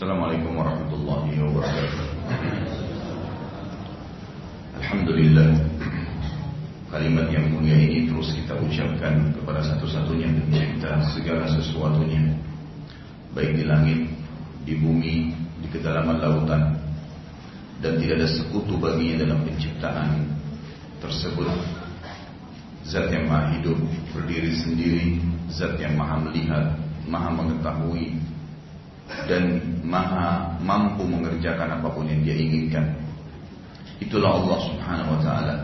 Assalamualaikum 0.00 0.56
warahmatullahi 0.56 1.44
wabarakatuh. 1.44 2.04
Alhamdulillah 4.80 5.60
Kalimat 6.88 7.28
yang 7.28 7.52
mulia 7.52 7.76
ini 7.76 8.08
terus 8.08 8.32
kita 8.32 8.56
ucapkan 8.64 9.28
kepada 9.36 9.60
satu-satunya 9.60 10.32
pencipta 10.40 11.04
segala 11.12 11.44
sesuatunya 11.52 12.32
Baik 13.36 13.60
di 13.60 13.64
langit, 13.68 14.08
di 14.64 14.80
bumi, 14.80 15.36
di 15.60 15.68
kedalaman 15.68 16.16
lautan 16.16 16.80
Dan 17.84 18.00
tidak 18.00 18.24
ada 18.24 18.28
sekutu 18.40 18.80
baginya 18.80 19.28
dalam 19.28 19.44
penciptaan 19.44 20.32
tersebut. 21.04 21.44
Zat 22.88 23.12
yang 23.12 23.28
maha 23.28 23.52
hidup, 23.52 23.76
berdiri 24.16 24.56
sendiri 24.64 25.20
Zat 25.52 25.76
yang 25.76 25.92
maha 25.92 26.24
melihat, 26.24 26.72
maha 27.04 27.36
mengetahui 27.36 28.29
Dan 29.26 29.58
maha 29.82 30.54
mampu 30.62 31.02
mengerjakan 31.02 31.82
apa 31.82 31.88
pun 31.90 32.06
yang 32.06 32.22
dia 32.22 32.36
inginkan. 32.38 32.94
Itulah 34.00 34.38
Allah 34.38 34.58
subhanahu 34.64 35.10
wa 35.18 35.20
ta'ala. 35.20 35.54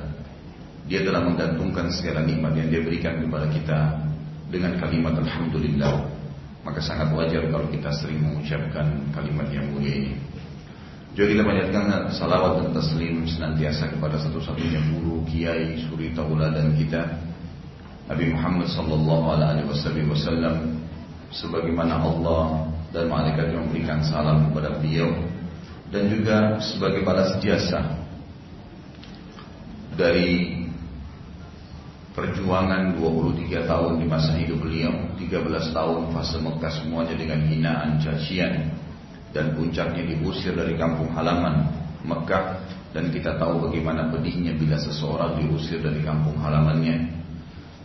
Dia 0.86 1.02
telah 1.02 1.22
menggantungkan 1.26 1.90
segala 1.90 2.22
nikmat 2.22 2.54
yang 2.54 2.70
dia 2.70 2.78
berikan 2.78 3.18
kepada 3.18 3.50
kita 3.50 3.78
Dengan 4.46 4.78
kalimat 4.78 5.18
Alhamdulillah. 5.18 6.06
Maka 6.62 6.78
sangat 6.78 7.10
wajar 7.14 7.46
kalau 7.50 7.66
kita 7.70 7.90
sering 7.94 8.22
mengucapkan 8.22 8.86
kalimat 9.10 9.46
yang 9.50 9.66
mulia 9.74 9.94
ini. 10.06 10.14
Juga 11.16 11.32
kita 11.32 11.42
banyakkan 11.48 12.12
salawat 12.12 12.60
dan 12.60 12.68
taslim 12.76 13.24
senantiasa 13.24 13.88
kepada 13.88 14.20
satu-satunya 14.20 14.84
guru, 14.92 15.24
kiai, 15.24 15.80
suri 15.88 16.12
tauladan 16.12 16.76
kita 16.76 17.08
Nabi 18.06 18.30
Muhammad 18.30 18.68
sallallahu 18.70 19.26
alaihi 19.34 19.66
wasallam. 20.06 20.78
Sebagaimana 21.34 21.98
Allah 21.98 22.70
dan 22.96 23.12
malaikat 23.12 23.52
yang 23.52 23.68
memberikan 23.68 24.00
salam 24.00 24.48
kepada 24.48 24.80
beliau 24.80 25.12
dan 25.92 26.08
juga 26.08 26.56
sebagai 26.64 27.04
balas 27.04 27.36
jasa 27.44 28.00
dari 29.92 30.64
perjuangan 32.16 32.96
23 32.96 33.68
tahun 33.68 33.92
di 34.00 34.06
masa 34.08 34.32
hidup 34.40 34.64
beliau 34.64 35.12
13 35.20 35.76
tahun 35.76 36.00
fase 36.16 36.40
Mekah 36.40 36.72
semuanya 36.72 37.12
dengan 37.12 37.44
hinaan, 37.44 38.00
cacian 38.00 38.72
dan 39.36 39.52
puncaknya 39.52 40.16
diusir 40.16 40.56
dari 40.56 40.80
kampung 40.80 41.12
halaman 41.12 41.68
Mekah. 42.08 42.64
Dan 42.96 43.12
kita 43.12 43.36
tahu 43.36 43.68
bagaimana 43.68 44.08
pedihnya 44.08 44.56
bila 44.56 44.80
seseorang 44.80 45.36
diusir 45.36 45.84
dari 45.84 46.00
kampung 46.00 46.40
halamannya. 46.40 47.12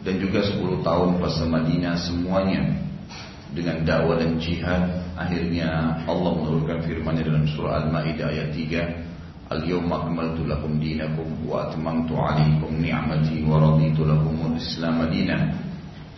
Dan 0.07 0.23
juga 0.23 0.39
10 0.39 0.79
tahun 0.79 1.19
fase 1.19 1.43
Madinah 1.51 1.99
semuanya 1.99 2.79
dengan 3.51 3.83
dakwah 3.83 4.15
dan 4.15 4.39
jihad 4.39 5.10
akhirnya 5.25 6.01
Allah 6.05 6.31
menurunkan 6.37 6.85
firman-Nya 6.85 7.23
dalam 7.27 7.45
surah 7.49 7.85
Al-Maidah 7.85 8.27
ayat 8.29 8.49
3 8.53 9.51
Al-yawma 9.51 10.07
akmaltu 10.07 10.47
lakum 10.47 10.79
dinakum 10.79 11.27
wa 11.43 11.67
atmamtu 11.67 12.15
'alaikum 12.15 12.71
ni'mati 12.79 13.43
wa 13.43 13.59
raditu 13.59 14.07
lakumul 14.07 14.55
Islam 14.55 15.03
madinah 15.03 15.41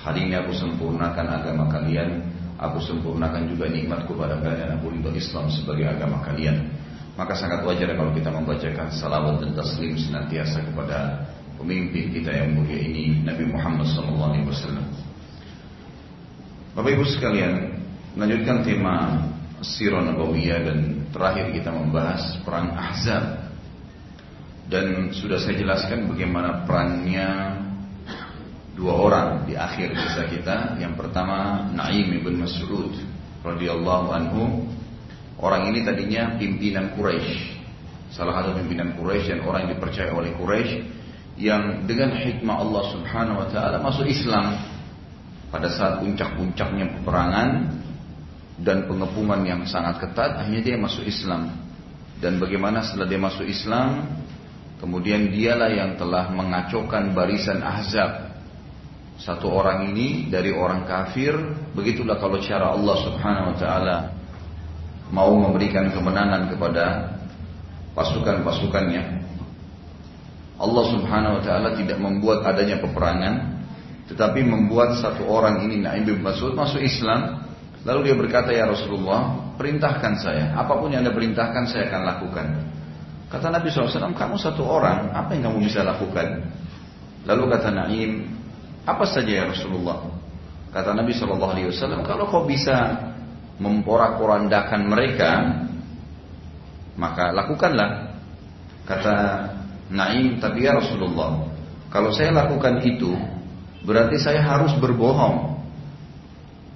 Hari 0.04 0.30
ini 0.30 0.36
aku 0.38 0.54
sempurnakan 0.54 1.28
agama 1.42 1.66
kalian 1.72 2.22
Aku 2.62 2.78
sempurnakan 2.80 3.50
juga 3.50 3.68
nikmatku 3.72 4.14
pada 4.14 4.38
kalian 4.38 4.78
Aku 4.78 4.94
ridho 4.94 5.10
Islam 5.17 5.50
sebagai 5.50 5.90
agama 5.90 6.22
kalian 6.22 6.70
Maka 7.17 7.34
sangat 7.38 7.66
wajar 7.66 7.94
kalau 7.94 8.14
kita 8.14 8.30
membacakan 8.34 8.90
salawat 8.90 9.42
dan 9.42 9.54
taslim 9.54 9.94
senantiasa 9.98 10.66
kepada 10.66 11.26
pemimpin 11.64 12.10
kita 12.10 12.34
yang 12.34 12.58
mulia 12.58 12.76
ini 12.76 13.22
Nabi 13.22 13.45
Muhammad 13.48 13.86
SAW. 13.88 14.34
Bapak 16.73 16.90
Ibu 16.90 17.06
sekalian, 17.06 17.83
melanjutkan 18.14 18.61
tema 18.61 19.25
Sirah 19.64 20.06
Nabawiyah 20.06 20.59
dan 20.69 20.80
terakhir 21.09 21.50
kita 21.56 21.73
membahas 21.73 22.38
perang 22.45 22.73
Ahzab. 22.78 23.42
Dan 24.70 25.11
sudah 25.11 25.38
saya 25.38 25.59
jelaskan 25.59 26.08
bagaimana 26.09 26.64
perannya 26.64 27.59
dua 28.73 28.93
orang 28.95 29.27
di 29.45 29.58
akhir 29.58 29.93
kisah 29.93 30.27
kita. 30.30 30.58
Yang 30.80 30.93
pertama 30.98 31.67
Naim 31.73 32.14
ibn 32.15 32.42
Mas'ud 32.42 32.93
radhiyallahu 33.43 34.08
anhu. 34.14 34.43
Orang 35.42 35.73
ini 35.73 35.83
tadinya 35.83 36.39
pimpinan 36.39 36.95
Quraisy. 36.95 37.59
Salah 38.14 38.39
satu 38.39 38.55
pimpinan 38.61 38.95
Quraisy 38.95 39.36
dan 39.36 39.42
orang 39.43 39.67
yang 39.67 39.71
dipercaya 39.76 40.14
oleh 40.14 40.32
Quraisy 40.38 40.76
yang 41.33 41.89
dengan 41.89 42.14
hikmah 42.14 42.61
Allah 42.61 42.83
Subhanahu 42.93 43.42
wa 43.42 43.48
taala 43.49 43.82
masuk 43.82 44.05
Islam 44.05 44.54
pada 45.49 45.65
saat 45.73 45.98
puncak-puncaknya 45.98 47.02
peperangan 47.02 47.49
dan 48.61 48.86
pengepungan 48.86 49.41
yang 49.41 49.65
sangat 49.65 49.97
ketat 50.03 50.37
akhirnya 50.37 50.61
dia 50.61 50.77
masuk 50.77 51.05
Islam. 51.08 51.49
Dan 52.21 52.37
bagaimana 52.37 52.86
setelah 52.86 53.08
dia 53.09 53.19
masuk 53.19 53.45
Islam 53.49 54.05
kemudian 54.77 55.31
dialah 55.33 55.71
yang 55.73 55.95
telah 55.97 56.30
mengacaukan 56.30 57.15
barisan 57.15 57.64
Ahzab. 57.64 58.36
Satu 59.14 59.47
orang 59.47 59.93
ini 59.93 60.27
dari 60.27 60.52
orang 60.52 60.83
kafir 60.89 61.33
begitulah 61.71 62.17
kalau 62.17 62.41
cara 62.41 62.73
Allah 62.73 62.95
Subhanahu 63.08 63.47
wa 63.53 63.58
taala 63.58 63.97
mau 65.14 65.31
memberikan 65.37 65.93
kemenangan 65.93 66.49
kepada 66.49 66.85
pasukan-pasukannya. 67.93 69.03
Allah 70.58 70.85
Subhanahu 70.91 71.33
wa 71.39 71.43
taala 71.45 71.70
tidak 71.77 71.97
membuat 72.02 72.45
adanya 72.45 72.81
peperangan 72.81 73.53
tetapi 74.09 74.43
membuat 74.43 74.99
satu 74.99 75.25
orang 75.25 75.64
ini 75.64 75.80
Naim 75.80 76.03
bin 76.03 76.20
Mas'ud 76.20 76.53
masuk 76.53 76.83
Islam 76.83 77.52
lalu 77.83 77.99
dia 78.11 78.16
berkata 78.16 78.49
ya 78.52 78.67
Rasulullah 78.67 79.54
perintahkan 79.55 80.14
saya. 80.20 80.45
Apa 80.55 80.80
pun 80.80 80.92
yang 80.92 81.05
anda 81.05 81.14
perintahkan 81.14 81.64
saya 81.70 81.92
akan 81.92 82.02
lakukan. 82.04 82.48
Kata 83.30 83.49
Nabi 83.49 83.73
SAW 83.73 84.14
kamu 84.14 84.36
satu 84.38 84.61
orang 84.61 85.10
apa 85.11 85.33
yang 85.33 85.49
kamu 85.49 85.66
bisa 85.66 85.82
lakukan? 85.82 86.54
Lalu 87.26 87.44
kata 87.49 87.70
Naim 87.73 88.30
apa 88.83 89.04
saja 89.10 89.32
ya 89.42 89.45
Rasulullah? 89.49 90.05
Kata 90.70 90.94
Nabi 90.94 91.14
SAW 91.14 92.05
kalau 92.05 92.30
kau 92.30 92.45
bisa 92.45 93.10
memporak-porandakan 93.58 94.82
mereka 94.86 95.32
maka 96.94 97.33
lakukanlah. 97.33 98.14
Kata 98.83 99.15
Naim 99.89 100.38
tapi 100.38 100.65
ya 100.65 100.77
Rasulullah 100.77 101.54
kalau 101.94 102.10
saya 102.10 102.33
lakukan 102.33 102.82
itu 102.82 103.14
berarti 103.86 104.17
saya 104.17 104.42
harus 104.42 104.73
berbohong 104.82 105.52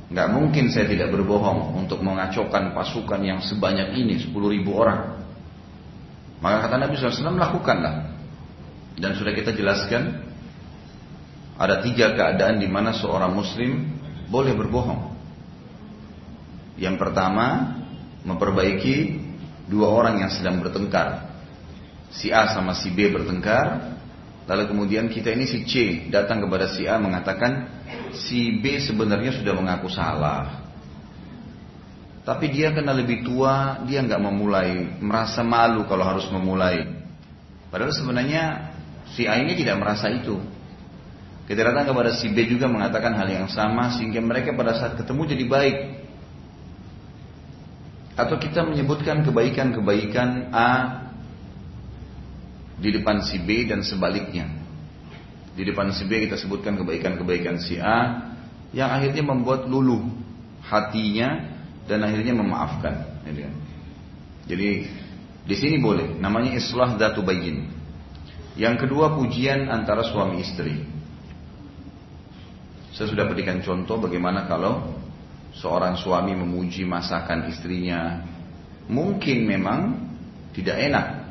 nggak 0.07 0.27
mungkin 0.31 0.71
saya 0.71 0.87
tidak 0.87 1.11
berbohong 1.11 1.75
untuk 1.83 1.99
mengacaukan 1.99 2.71
pasukan 2.71 3.21
yang 3.23 3.39
sebanyak 3.43 3.91
ini 3.99 4.23
10 4.23 4.31
ribu 4.31 4.71
orang. 4.79 5.19
Maka 6.39 6.69
kata 6.69 6.75
Nabi 6.79 6.93
SAW 6.95 7.35
lakukanlah. 7.35 8.15
Dan 8.97 9.13
sudah 9.13 9.33
kita 9.33 9.53
jelaskan 9.53 10.25
ada 11.57 11.81
tiga 11.81 12.13
keadaan 12.13 12.61
di 12.61 12.69
mana 12.69 12.93
seorang 12.93 13.33
muslim 13.33 13.97
boleh 14.29 14.53
berbohong. 14.53 15.17
Yang 16.77 16.95
pertama 17.01 17.77
memperbaiki 18.21 19.25
dua 19.65 19.89
orang 19.89 20.21
yang 20.21 20.31
sedang 20.31 20.61
bertengkar. 20.61 21.25
Si 22.13 22.29
A 22.29 22.53
sama 22.53 22.77
si 22.77 22.93
B 22.93 23.09
bertengkar, 23.09 23.96
lalu 24.47 24.63
kemudian 24.71 25.11
kita 25.11 25.35
ini 25.35 25.43
si 25.43 25.67
C 25.67 25.73
datang 26.07 26.39
kepada 26.39 26.71
si 26.71 26.87
A 26.87 26.95
mengatakan 26.95 27.67
si 28.15 28.63
B 28.63 28.79
sebenarnya 28.79 29.35
sudah 29.35 29.53
mengaku 29.53 29.91
salah. 29.91 30.63
Tapi 32.23 32.51
dia 32.51 32.75
karena 32.75 32.91
lebih 32.91 33.23
tua, 33.23 33.83
dia 33.87 34.03
nggak 34.03 34.19
memulai, 34.19 34.99
merasa 34.99 35.47
malu 35.47 35.87
kalau 35.87 36.03
harus 36.03 36.27
memulai. 36.27 36.83
Padahal 37.71 37.95
sebenarnya 37.95 38.71
si 39.15 39.23
A 39.27 39.39
ini 39.39 39.55
tidak 39.55 39.79
merasa 39.79 40.11
itu. 40.11 40.35
Kita 41.47 41.63
datang 41.63 41.87
kepada 41.87 42.11
si 42.11 42.27
B 42.27 42.43
juga 42.43 42.67
mengatakan 42.67 43.15
hal 43.15 43.31
yang 43.31 43.47
sama 43.47 43.95
sehingga 43.95 44.19
mereka 44.19 44.51
pada 44.51 44.75
saat 44.75 44.99
ketemu 44.99 45.21
jadi 45.23 45.45
baik. 45.47 45.77
Atau 48.19 48.35
kita 48.35 48.67
menyebutkan 48.67 49.23
kebaikan-kebaikan 49.23 50.51
A 50.51 50.71
di 52.77 52.89
depan 52.93 53.25
si 53.25 53.41
B 53.41 53.65
dan 53.65 53.81
sebaliknya. 53.81 54.45
Di 55.57 55.65
depan 55.65 55.89
si 55.89 56.05
B 56.05 56.29
kita 56.29 56.37
sebutkan 56.37 56.77
kebaikan-kebaikan 56.77 57.57
si 57.57 57.81
A 57.81 58.29
yang 58.69 58.93
akhirnya 58.93 59.25
membuat 59.25 59.65
luluh 59.65 60.05
hatinya 60.61 61.57
dan 61.89 62.05
akhirnya 62.05 62.37
memaafkan. 62.37 62.95
Jadi 64.45 64.69
di 65.47 65.55
sini 65.55 65.81
boleh, 65.81 66.19
namanya 66.21 66.53
islah 66.53 66.93
datu 66.99 67.25
bayin. 67.25 67.71
Yang 68.53 68.85
kedua 68.85 69.17
pujian 69.17 69.69
antara 69.69 70.05
suami 70.05 70.45
istri. 70.45 70.75
Saya 72.93 73.07
sudah 73.09 73.25
berikan 73.29 73.61
contoh 73.61 74.01
bagaimana 74.01 74.49
kalau 74.49 74.97
seorang 75.53 75.97
suami 75.97 76.33
memuji 76.33 76.85
masakan 76.85 77.49
istrinya, 77.49 78.25
mungkin 78.89 79.45
memang 79.45 79.81
tidak 80.53 80.77
enak 80.81 81.26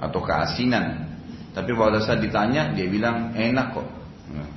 atau 0.00 0.20
keasinan. 0.24 1.12
Tapi 1.52 1.70
pada 1.76 2.00
saat 2.00 2.24
ditanya 2.24 2.72
dia 2.72 2.88
bilang 2.88 3.36
enak 3.36 3.66
kok. 3.76 3.88
Nah, 4.32 4.48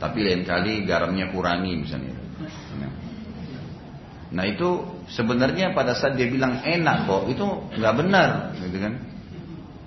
tapi 0.00 0.24
lain 0.24 0.48
kali 0.48 0.88
garamnya 0.88 1.28
kurangi 1.28 1.72
misalnya. 1.84 2.16
Nah, 2.80 2.92
nah 4.32 4.44
itu 4.48 4.98
sebenarnya 5.12 5.76
pada 5.76 5.92
saat 5.92 6.16
dia 6.16 6.26
bilang 6.30 6.64
enak 6.64 7.04
kok 7.04 7.22
itu 7.28 7.44
nggak 7.76 7.94
benar, 7.98 8.56
gitu 8.62 8.78
kan? 8.80 8.94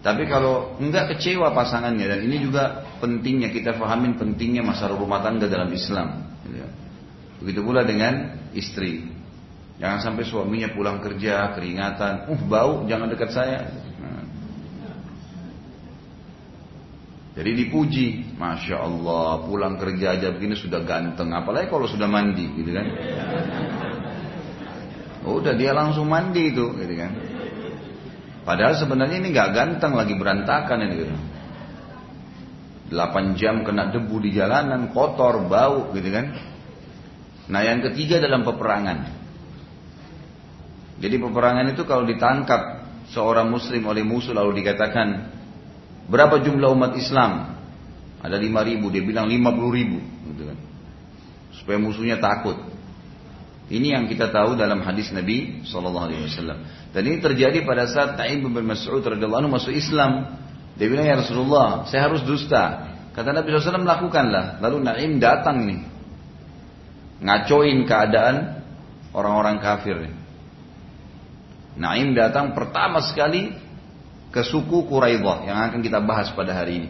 Tapi 0.05 0.23
kalau 0.29 0.77
nggak 0.77 1.17
kecewa 1.17 1.51
pasangannya 1.51 2.05
dan 2.05 2.19
ini 2.21 2.37
juga 2.39 2.85
pentingnya 3.01 3.49
kita 3.49 3.75
pahamin 3.75 4.15
pentingnya 4.15 4.61
masalah 4.61 4.95
rumah 4.95 5.19
tangga 5.25 5.49
dalam 5.49 5.67
Islam. 5.73 6.21
Gitu 6.45 6.57
kan. 6.61 6.71
Begitu 7.41 7.59
pula 7.65 7.81
dengan 7.83 8.39
istri. 8.53 9.03
Jangan 9.77 9.99
sampai 10.01 10.23
suaminya 10.25 10.73
pulang 10.73 10.97
kerja 11.03 11.53
keringatan, 11.53 12.33
uh 12.33 12.41
bau, 12.49 12.89
jangan 12.89 13.13
dekat 13.13 13.29
saya. 13.29 13.69
Nah. 14.01 14.25
Jadi 17.37 17.53
dipuji, 17.53 18.33
masya 18.33 18.81
Allah 18.81 19.45
pulang 19.45 19.77
kerja 19.77 20.17
aja 20.17 20.33
begini 20.33 20.57
sudah 20.57 20.81
ganteng, 20.81 21.29
apalagi 21.37 21.69
kalau 21.69 21.85
sudah 21.85 22.09
mandi, 22.09 22.49
gitu 22.57 22.73
kan? 22.73 22.85
Oh, 25.21 25.37
udah 25.37 25.53
dia 25.53 25.69
langsung 25.69 26.09
mandi 26.09 26.49
itu, 26.49 26.65
gitu 26.73 26.95
kan? 26.97 27.13
Padahal 28.41 28.73
sebenarnya 28.81 29.21
ini 29.21 29.29
nggak 29.29 29.53
ganteng 29.53 29.93
lagi 29.93 30.17
berantakan 30.17 30.81
ini. 30.81 30.95
Gitu. 30.97 31.15
8 32.89 33.37
jam 33.37 33.61
kena 33.61 33.93
debu 33.93 34.17
di 34.17 34.33
jalanan, 34.33 34.89
kotor, 34.89 35.45
bau, 35.45 35.93
gitu 35.93 36.09
kan? 36.09 36.33
Nah 37.53 37.61
yang 37.61 37.85
ketiga 37.85 38.17
dalam 38.17 38.49
peperangan. 38.49 39.13
Jadi 40.97 41.15
peperangan 41.21 41.69
itu 41.69 41.85
kalau 41.85 42.01
ditangkap 42.09 42.81
seorang 43.13 43.53
muslim 43.53 43.85
oleh 43.85 44.01
musuh 44.01 44.33
lalu 44.33 44.65
dikatakan 44.65 45.36
berapa 46.07 46.41
jumlah 46.41 46.69
umat 46.73 46.95
Islam? 46.97 47.55
Ada 48.23 48.35
lima 48.41 48.65
ribu, 48.65 48.89
dia 48.89 49.05
bilang 49.05 49.29
lima 49.29 49.53
puluh 49.53 49.77
ribu, 49.77 50.01
gitu 50.33 50.49
kan. 50.49 50.57
Supaya 51.53 51.77
musuhnya 51.77 52.17
takut. 52.17 52.57
Ini 53.67 53.99
yang 53.99 54.03
kita 54.07 54.31
tahu 54.31 54.55
dalam 54.55 54.79
hadis 54.79 55.11
Nabi 55.11 55.61
Wasallam. 55.67 56.63
Dan 56.95 57.01
ini 57.03 57.19
terjadi 57.19 57.67
pada 57.67 57.83
saat 57.91 58.15
Taib 58.15 58.47
bin 58.47 58.63
Mas'ud 58.63 59.03
radhiyallahu 59.03 59.51
masuk 59.51 59.75
Islam. 59.75 60.39
Dia 60.79 60.87
bilang 60.87 61.03
ya 61.03 61.19
Rasulullah, 61.19 61.83
saya 61.91 62.07
harus 62.07 62.23
dusta. 62.23 62.95
Kata 63.11 63.33
Nabi 63.33 63.49
SAW 63.49 63.83
melakukanlah. 63.83 64.61
Lalu 64.63 64.77
Naim 64.87 65.11
datang 65.17 65.65
nih, 65.65 65.81
ngacoin 67.19 67.83
keadaan 67.89 68.61
orang-orang 69.11 69.57
kafir. 69.59 70.13
Naim 71.75 72.13
datang 72.15 72.55
pertama 72.55 73.03
sekali 73.03 73.51
ke 74.31 74.41
suku 74.43 74.85
Quraidah 74.87 75.47
yang 75.47 75.57
akan 75.71 75.79
kita 75.79 76.03
bahas 76.03 76.31
pada 76.35 76.53
hari 76.53 76.85
ini. 76.85 76.89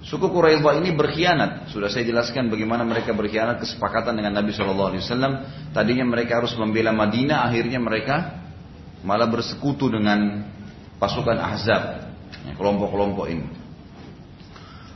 Suku 0.00 0.32
Quraidah 0.32 0.80
ini 0.80 0.96
berkhianat. 0.96 1.68
Sudah 1.70 1.92
saya 1.92 2.08
jelaskan 2.08 2.48
bagaimana 2.48 2.82
mereka 2.88 3.12
berkhianat 3.12 3.60
kesepakatan 3.60 4.16
dengan 4.16 4.32
Nabi 4.32 4.50
Shallallahu 4.56 4.90
Alaihi 4.96 5.02
Wasallam. 5.04 5.32
Tadinya 5.76 6.08
mereka 6.08 6.40
harus 6.40 6.56
membela 6.56 6.90
Madinah, 6.90 7.46
akhirnya 7.46 7.78
mereka 7.78 8.40
malah 9.04 9.28
bersekutu 9.28 9.92
dengan 9.92 10.44
pasukan 11.00 11.36
Ahzab, 11.36 12.12
ya, 12.48 12.52
kelompok-kelompok 12.56 13.26
ini. 13.28 13.46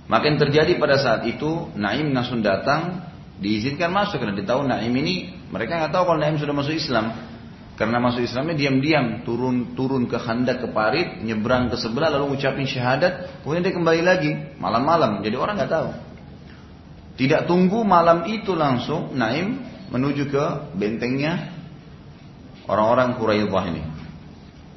Makin 0.05 0.37
terjadi 0.37 0.77
pada 0.77 1.01
saat 1.01 1.25
itu 1.25 1.73
Naim 1.81 2.13
langsung 2.13 2.45
datang 2.45 3.09
diizinkan 3.41 3.89
masuk 3.89 4.21
karena 4.21 4.37
di 4.37 4.45
tahun 4.45 4.69
Naim 4.69 4.93
ini 4.93 5.33
mereka 5.49 5.81
nggak 5.81 5.93
tahu 5.97 6.05
kalau 6.13 6.21
Naim 6.21 6.37
sudah 6.37 6.53
masuk 6.53 6.77
Islam. 6.77 7.13
Karena 7.75 7.99
masuk 7.99 8.23
Islamnya 8.23 8.55
diam-diam, 8.55 9.27
turun 9.27 9.75
turun 9.75 10.07
ke 10.07 10.15
Handak 10.15 10.63
ke 10.63 10.71
Parit, 10.71 11.19
nyebrang 11.27 11.75
ke 11.75 11.77
sebelah 11.77 12.07
lalu 12.07 12.39
ucapin 12.39 12.71
syahadat, 12.71 13.43
kemudian 13.43 13.67
dia 13.67 13.75
kembali 13.75 14.03
lagi 14.07 14.31
malam-malam. 14.63 15.27
Jadi 15.27 15.35
orang 15.35 15.59
nggak 15.59 15.73
tahu. 15.75 15.89
Tidak 17.19 17.51
tunggu 17.51 17.83
malam 17.83 18.31
itu 18.31 18.55
langsung 18.55 19.19
Naim 19.19 19.59
menuju 19.91 20.31
ke 20.31 20.45
bentengnya 20.79 21.51
orang-orang 22.71 23.19
Quraidah 23.19 23.65
ini. 23.75 23.83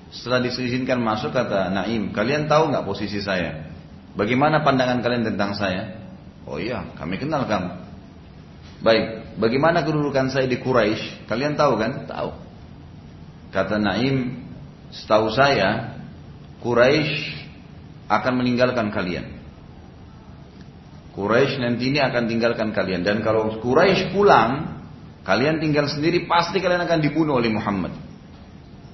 Setelah 0.09 0.41
diizinkan 0.41 0.97
masuk 0.97 1.38
kata 1.38 1.69
Naim, 1.69 2.09
kalian 2.09 2.49
tahu 2.49 2.73
nggak 2.73 2.85
posisi 2.85 3.21
saya? 3.21 3.69
Bagaimana 4.17 4.65
pandangan 4.65 5.05
kalian 5.05 5.21
tentang 5.21 5.53
saya? 5.53 6.01
Oh 6.49 6.57
iya, 6.57 6.81
kami 6.97 7.21
kenal 7.21 7.45
kamu. 7.45 7.69
Baik, 8.81 9.05
bagaimana 9.38 9.85
kedudukan 9.85 10.33
saya 10.33 10.49
di 10.49 10.57
Quraisy? 10.57 11.29
Kalian 11.29 11.53
tahu 11.53 11.77
kan? 11.77 12.09
Tahu. 12.09 12.46
Kata 13.51 13.79
Naim, 13.79 14.44
setahu 14.91 15.31
saya 15.31 15.99
Quraisy 16.59 17.38
akan 18.07 18.33
meninggalkan 18.44 18.91
kalian. 18.91 19.39
Quraisy 21.15 21.57
nanti 21.57 21.89
ini 21.89 21.99
akan 22.03 22.29
tinggalkan 22.29 22.69
kalian 22.75 23.01
dan 23.01 23.25
kalau 23.25 23.57
Quraisy 23.57 24.13
pulang, 24.13 24.83
kalian 25.25 25.57
tinggal 25.57 25.89
sendiri 25.89 26.29
pasti 26.29 26.61
kalian 26.61 26.85
akan 26.85 26.99
dibunuh 27.01 27.39
oleh 27.39 27.49
Muhammad. 27.49 27.95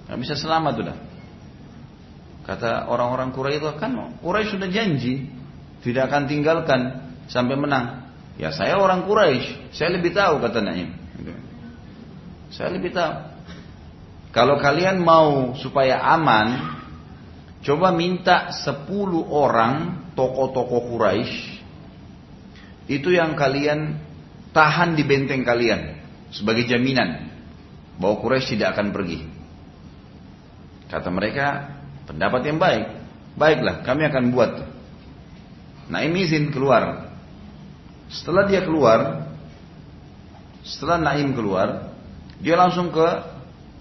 Gak 0.07 0.19
bisa 0.19 0.35
selamat 0.38 0.73
sudah. 0.79 0.97
Kata 2.44 2.91
orang-orang 2.91 3.31
Quraisy 3.31 3.59
itu 3.59 3.67
kan 3.79 3.91
Quraisy 4.19 4.59
sudah 4.59 4.69
janji 4.69 5.31
tidak 5.83 6.11
akan 6.11 6.31
tinggalkan 6.31 6.81
sampai 7.27 7.55
menang. 7.59 8.07
Ya 8.39 8.50
saya 8.50 8.79
orang 8.79 9.05
Quraisy, 9.05 9.75
saya 9.75 9.94
lebih 9.94 10.15
tahu 10.15 10.41
kata 10.41 10.63
Naim. 10.63 10.89
Saya 12.53 12.69
lebih 12.73 12.94
tahu. 12.94 13.32
Kalau 14.33 14.57
kalian 14.57 14.97
mau 14.97 15.53
supaya 15.62 16.01
aman, 16.01 16.74
coba 17.62 17.94
minta 17.94 18.50
10 18.50 18.89
orang 19.30 20.09
tokoh-tokoh 20.18 20.89
Quraisy 20.89 21.62
itu 22.89 23.13
yang 23.13 23.38
kalian 23.38 24.01
tahan 24.51 24.97
di 24.97 25.06
benteng 25.06 25.45
kalian 25.45 26.01
sebagai 26.33 26.65
jaminan 26.65 27.30
bahwa 28.01 28.19
Quraisy 28.25 28.57
tidak 28.57 28.74
akan 28.74 28.89
pergi. 28.89 29.21
Kata 30.89 31.09
mereka, 31.13 31.77
pendapat 32.09 32.41
yang 32.50 32.57
baik. 32.57 32.86
Baiklah, 33.38 33.81
kami 33.86 34.06
akan 34.09 34.24
buat. 34.29 34.51
Ini 35.89 36.19
izin 36.25 36.50
keluar. 36.53 37.09
Setelah 38.09 38.45
dia 38.45 38.62
keluar, 38.62 39.29
setelah 40.62 41.01
Naim 41.01 41.33
keluar, 41.33 41.94
dia 42.41 42.53
langsung 42.53 42.94
ke 42.94 43.32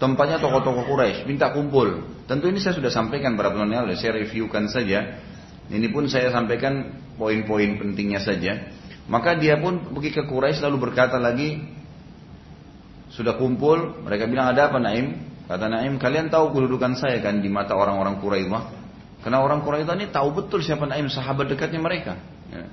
tempatnya 0.02 0.43
tokoh-tokoh 0.43 0.82
Quraisy, 0.90 1.31
minta 1.31 1.54
kumpul. 1.54 2.02
Tentu 2.26 2.50
ini 2.50 2.58
saya 2.58 2.75
sudah 2.75 2.90
sampaikan 2.90 3.38
pada 3.38 3.54
bulan 3.54 3.70
lalu, 3.70 3.94
saya 3.94 4.19
reviewkan 4.19 4.66
saja. 4.66 5.22
Ini 5.70 5.87
pun 5.94 6.10
saya 6.10 6.34
sampaikan 6.34 6.99
poin-poin 7.14 7.78
pentingnya 7.78 8.19
saja. 8.19 8.66
Maka 9.06 9.38
dia 9.38 9.62
pun 9.62 9.94
pergi 9.94 10.10
ke 10.10 10.22
Quraisy 10.26 10.58
lalu 10.66 10.90
berkata 10.90 11.22
lagi, 11.22 11.62
sudah 13.14 13.38
kumpul, 13.38 14.02
mereka 14.02 14.26
bilang 14.26 14.50
ada 14.50 14.75
apa 14.75 14.82
Naim? 14.82 15.22
Kata 15.46 15.70
Naim, 15.70 16.02
kalian 16.02 16.34
tahu 16.34 16.50
kedudukan 16.50 16.98
saya 16.98 17.22
kan 17.22 17.38
di 17.38 17.46
mata 17.46 17.79
orang-orang 17.79 18.19
Quraisy 18.19 18.50
Karena 19.22 19.38
orang 19.38 19.62
Quraisy 19.62 19.86
ini 19.86 20.06
tahu 20.10 20.34
betul 20.34 20.67
siapa 20.67 20.82
Naim, 20.82 21.06
sahabat 21.06 21.46
dekatnya 21.46 21.79
mereka. 21.79 22.19
Ya. 22.50 22.67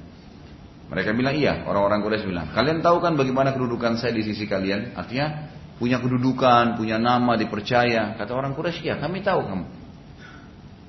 Mereka 0.89 1.13
bilang 1.13 1.37
iya, 1.37 1.61
orang-orang 1.69 2.01
Quraisy 2.01 2.25
bilang. 2.25 2.49
Kalian 2.57 2.81
tahu 2.81 2.97
kan 3.05 3.13
bagaimana 3.13 3.53
kedudukan 3.53 4.01
saya 4.01 4.17
di 4.17 4.25
sisi 4.25 4.49
kalian? 4.49 4.97
Artinya 4.97 5.58
punya 5.79 5.97
kedudukan, 6.03 6.75
punya 6.75 6.99
nama, 6.99 7.39
dipercaya. 7.39 8.19
Kata 8.19 8.31
orang 8.35 8.51
Quraisy, 8.53 8.83
ya 8.83 8.99
kami 8.99 9.23
tahu 9.23 9.47
kamu. 9.47 9.65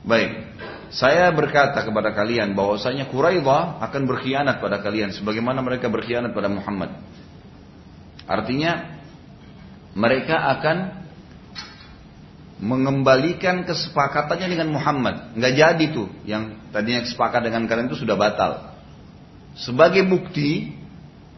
Baik, 0.01 0.31
saya 0.91 1.31
berkata 1.31 1.87
kepada 1.87 2.11
kalian 2.11 2.59
bahwasanya 2.59 3.07
Quraidah 3.07 3.79
akan 3.79 4.03
berkhianat 4.11 4.59
pada 4.59 4.83
kalian 4.83 5.15
sebagaimana 5.15 5.63
mereka 5.63 5.87
berkhianat 5.87 6.35
pada 6.35 6.51
Muhammad. 6.51 6.99
Artinya 8.27 8.99
mereka 9.95 10.41
akan 10.59 10.77
mengembalikan 12.61 13.65
kesepakatannya 13.65 14.49
dengan 14.51 14.69
Muhammad. 14.75 15.37
Nggak 15.39 15.55
jadi 15.57 15.85
tuh 15.95 16.09
yang 16.29 16.59
tadinya 16.75 17.07
sepakat 17.07 17.47
dengan 17.47 17.65
kalian 17.71 17.89
itu 17.89 18.03
sudah 18.03 18.17
batal. 18.19 18.75
Sebagai 19.57 20.05
bukti 20.09 20.80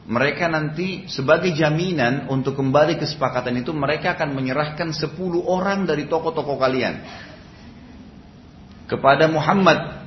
mereka 0.03 0.51
nanti 0.51 1.07
sebagai 1.07 1.55
jaminan 1.55 2.27
untuk 2.27 2.59
kembali 2.59 2.99
kesepakatan 2.99 3.63
itu 3.63 3.71
mereka 3.71 4.19
akan 4.19 4.35
menyerahkan 4.35 4.91
10 4.91 5.15
orang 5.47 5.87
dari 5.87 6.11
tokoh-tokoh 6.11 6.59
kalian 6.59 6.95
kepada 8.91 9.31
Muhammad. 9.31 10.03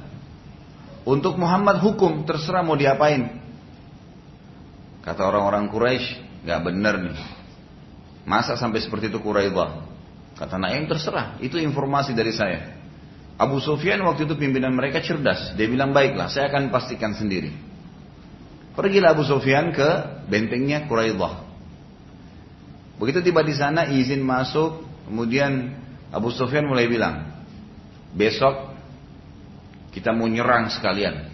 Untuk 1.06 1.38
Muhammad 1.38 1.80
hukum 1.86 2.26
terserah 2.26 2.66
mau 2.66 2.76
diapain. 2.76 3.40
Kata 5.06 5.22
orang-orang 5.22 5.70
Quraisy 5.70 6.44
nggak 6.44 6.62
benar 6.66 6.96
nih. 7.00 7.20
Masa 8.26 8.58
sampai 8.58 8.82
seperti 8.82 9.14
itu 9.14 9.22
Quraidah 9.22 9.86
kata 10.36 10.60
Naim 10.60 10.92
terserah 10.92 11.40
itu 11.40 11.56
informasi 11.56 12.12
dari 12.12 12.36
saya. 12.36 12.84
Abu 13.40 13.64
Sufyan 13.64 14.04
waktu 14.04 14.28
itu 14.28 14.36
pimpinan 14.36 14.76
mereka 14.76 15.00
cerdas. 15.00 15.56
Dia 15.56 15.72
bilang 15.72 15.96
baiklah 15.96 16.28
saya 16.28 16.52
akan 16.52 16.74
pastikan 16.74 17.16
sendiri 17.16 17.65
Pergilah 18.76 19.16
Abu 19.16 19.24
Sufyan 19.24 19.72
ke 19.72 19.90
bentengnya 20.28 20.84
Quraidah. 20.84 21.48
Begitu 23.00 23.24
tiba 23.24 23.44
di 23.44 23.56
sana 23.56 23.88
izin 23.88 24.20
masuk, 24.20 24.84
kemudian 25.08 25.76
Abu 26.12 26.32
Sufyan 26.32 26.68
mulai 26.68 26.88
bilang, 26.92 27.44
besok 28.12 28.76
kita 29.96 30.12
mau 30.12 30.28
nyerang 30.28 30.68
sekalian. 30.72 31.32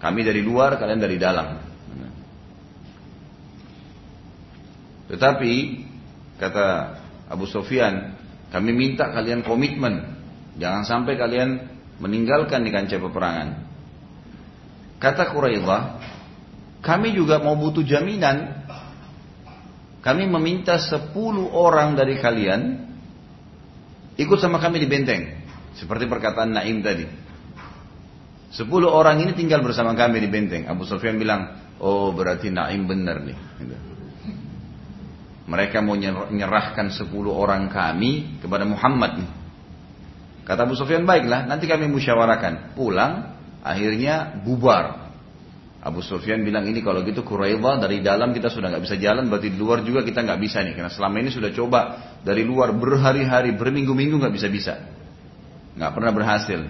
Kami 0.00 0.20
dari 0.20 0.40
luar, 0.40 0.76
kalian 0.80 1.00
dari 1.00 1.16
dalam. 1.20 1.48
Tetapi 5.12 5.52
kata 6.36 6.66
Abu 7.28 7.44
Sufyan, 7.48 8.16
kami 8.52 8.72
minta 8.72 9.08
kalian 9.12 9.44
komitmen. 9.44 10.16
Jangan 10.56 10.84
sampai 10.84 11.16
kalian 11.16 11.60
meninggalkan 12.00 12.64
di 12.64 12.70
kancah 12.72 13.00
peperangan. 13.00 13.69
Kata 15.00 15.32
Quraidah, 15.32 15.82
kami 16.84 17.16
juga 17.16 17.40
mau 17.40 17.56
butuh 17.56 17.80
jaminan. 17.80 18.68
Kami 20.00 20.28
meminta 20.28 20.76
10 20.76 21.12
orang 21.52 21.92
dari 21.96 22.20
kalian 22.20 22.88
ikut 24.16 24.38
sama 24.40 24.60
kami 24.60 24.80
di 24.80 24.88
benteng. 24.88 25.40
Seperti 25.76 26.04
perkataan 26.04 26.52
Naim 26.52 26.84
tadi. 26.84 27.08
10 28.52 28.68
orang 28.84 29.24
ini 29.24 29.32
tinggal 29.32 29.64
bersama 29.64 29.96
kami 29.96 30.20
di 30.20 30.28
benteng. 30.28 30.68
Abu 30.68 30.84
Sufyan 30.84 31.16
bilang, 31.16 31.56
oh 31.80 32.12
berarti 32.12 32.52
Naim 32.52 32.84
benar 32.84 33.24
nih. 33.24 33.36
Gitu. 33.56 33.76
Mereka 35.48 35.80
mau 35.80 35.96
menyerahkan 35.96 36.92
10 36.92 37.08
orang 37.32 37.72
kami 37.72 38.40
kepada 38.44 38.68
Muhammad 38.68 39.24
nih. 39.24 39.30
Kata 40.44 40.68
Abu 40.68 40.76
Sufyan, 40.76 41.08
baiklah, 41.08 41.48
nanti 41.48 41.64
kami 41.64 41.88
musyawarakan. 41.88 42.74
Pulang, 42.76 43.39
akhirnya 43.64 44.40
bubar. 44.44 45.10
Abu 45.80 46.04
Sufyan 46.04 46.44
bilang 46.44 46.68
ini 46.68 46.84
kalau 46.84 47.00
gitu 47.00 47.24
Quraidah 47.24 47.80
dari 47.80 48.04
dalam 48.04 48.36
kita 48.36 48.52
sudah 48.52 48.68
nggak 48.68 48.84
bisa 48.84 49.00
jalan, 49.00 49.32
berarti 49.32 49.48
di 49.48 49.56
luar 49.56 49.80
juga 49.80 50.04
kita 50.04 50.20
nggak 50.20 50.40
bisa 50.40 50.60
nih. 50.60 50.76
Karena 50.76 50.92
selama 50.92 51.16
ini 51.24 51.32
sudah 51.32 51.50
coba 51.56 51.80
dari 52.20 52.44
luar 52.44 52.76
berhari-hari, 52.76 53.56
berminggu-minggu 53.56 54.20
nggak 54.20 54.34
bisa-bisa, 54.36 54.76
nggak 55.80 55.92
pernah 55.96 56.12
berhasil. 56.12 56.60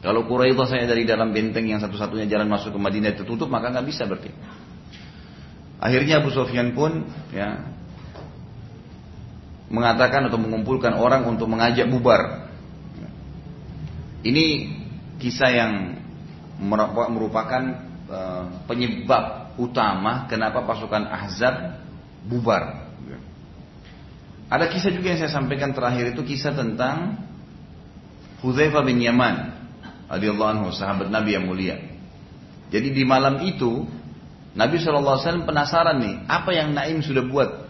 Kalau 0.00 0.24
Quraidah 0.24 0.64
saya 0.64 0.88
dari 0.88 1.04
dalam 1.04 1.28
benteng 1.28 1.68
yang 1.68 1.80
satu-satunya 1.84 2.24
jalan 2.24 2.48
masuk 2.48 2.72
ke 2.72 2.80
Madinah 2.80 3.12
tertutup, 3.20 3.52
maka 3.52 3.68
nggak 3.68 3.84
bisa 3.84 4.08
berarti. 4.08 4.32
Akhirnya 5.76 6.24
Abu 6.24 6.32
Sufyan 6.32 6.72
pun 6.72 7.04
ya 7.36 7.68
mengatakan 9.68 10.24
atau 10.30 10.40
mengumpulkan 10.40 10.96
orang 10.96 11.28
untuk 11.28 11.52
mengajak 11.52 11.84
bubar. 11.90 12.48
Ini 14.24 14.46
kisah 15.18 15.50
yang 15.52 15.72
merupakan 16.60 17.86
Eh, 18.06 18.44
penyebab 18.70 19.58
utama 19.58 20.30
kenapa 20.30 20.62
pasukan 20.62 21.10
Ahzab 21.10 21.82
bubar. 22.22 22.86
Ada 24.46 24.70
kisah 24.70 24.94
juga 24.94 25.10
yang 25.10 25.18
saya 25.18 25.34
sampaikan 25.34 25.74
terakhir 25.74 26.14
itu 26.14 26.22
kisah 26.22 26.54
tentang 26.54 27.18
Hudzaifah 28.46 28.86
bin 28.86 29.02
Yaman 29.02 29.58
radhiyallahu 30.06 30.50
anhu 30.54 30.66
sahabat 30.70 31.10
Nabi 31.10 31.34
yang 31.34 31.50
mulia. 31.50 31.82
Jadi 32.70 32.94
di 32.94 33.02
malam 33.02 33.42
itu 33.42 33.90
Nabi 34.54 34.78
SAW 34.78 35.42
penasaran 35.42 35.98
nih 35.98 36.14
apa 36.30 36.54
yang 36.54 36.78
Naim 36.78 37.02
sudah 37.02 37.26
buat. 37.26 37.65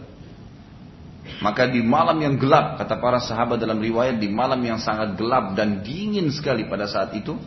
Maka 1.43 1.69
di 1.69 1.83
malam 1.85 2.17
yang 2.19 2.35
gelap 2.35 2.81
kata 2.81 2.97
para 2.97 3.21
sahabat 3.21 3.61
dalam 3.61 3.77
riwayat 3.77 4.17
di 4.17 4.29
malam 4.31 4.59
yang 4.63 4.81
sangat 4.81 5.13
gelap 5.15 5.53
dan 5.53 5.85
dingin 5.85 6.31
sekali 6.33 6.65
pada 6.65 6.89
saat 6.89 7.13
itu 7.13 7.37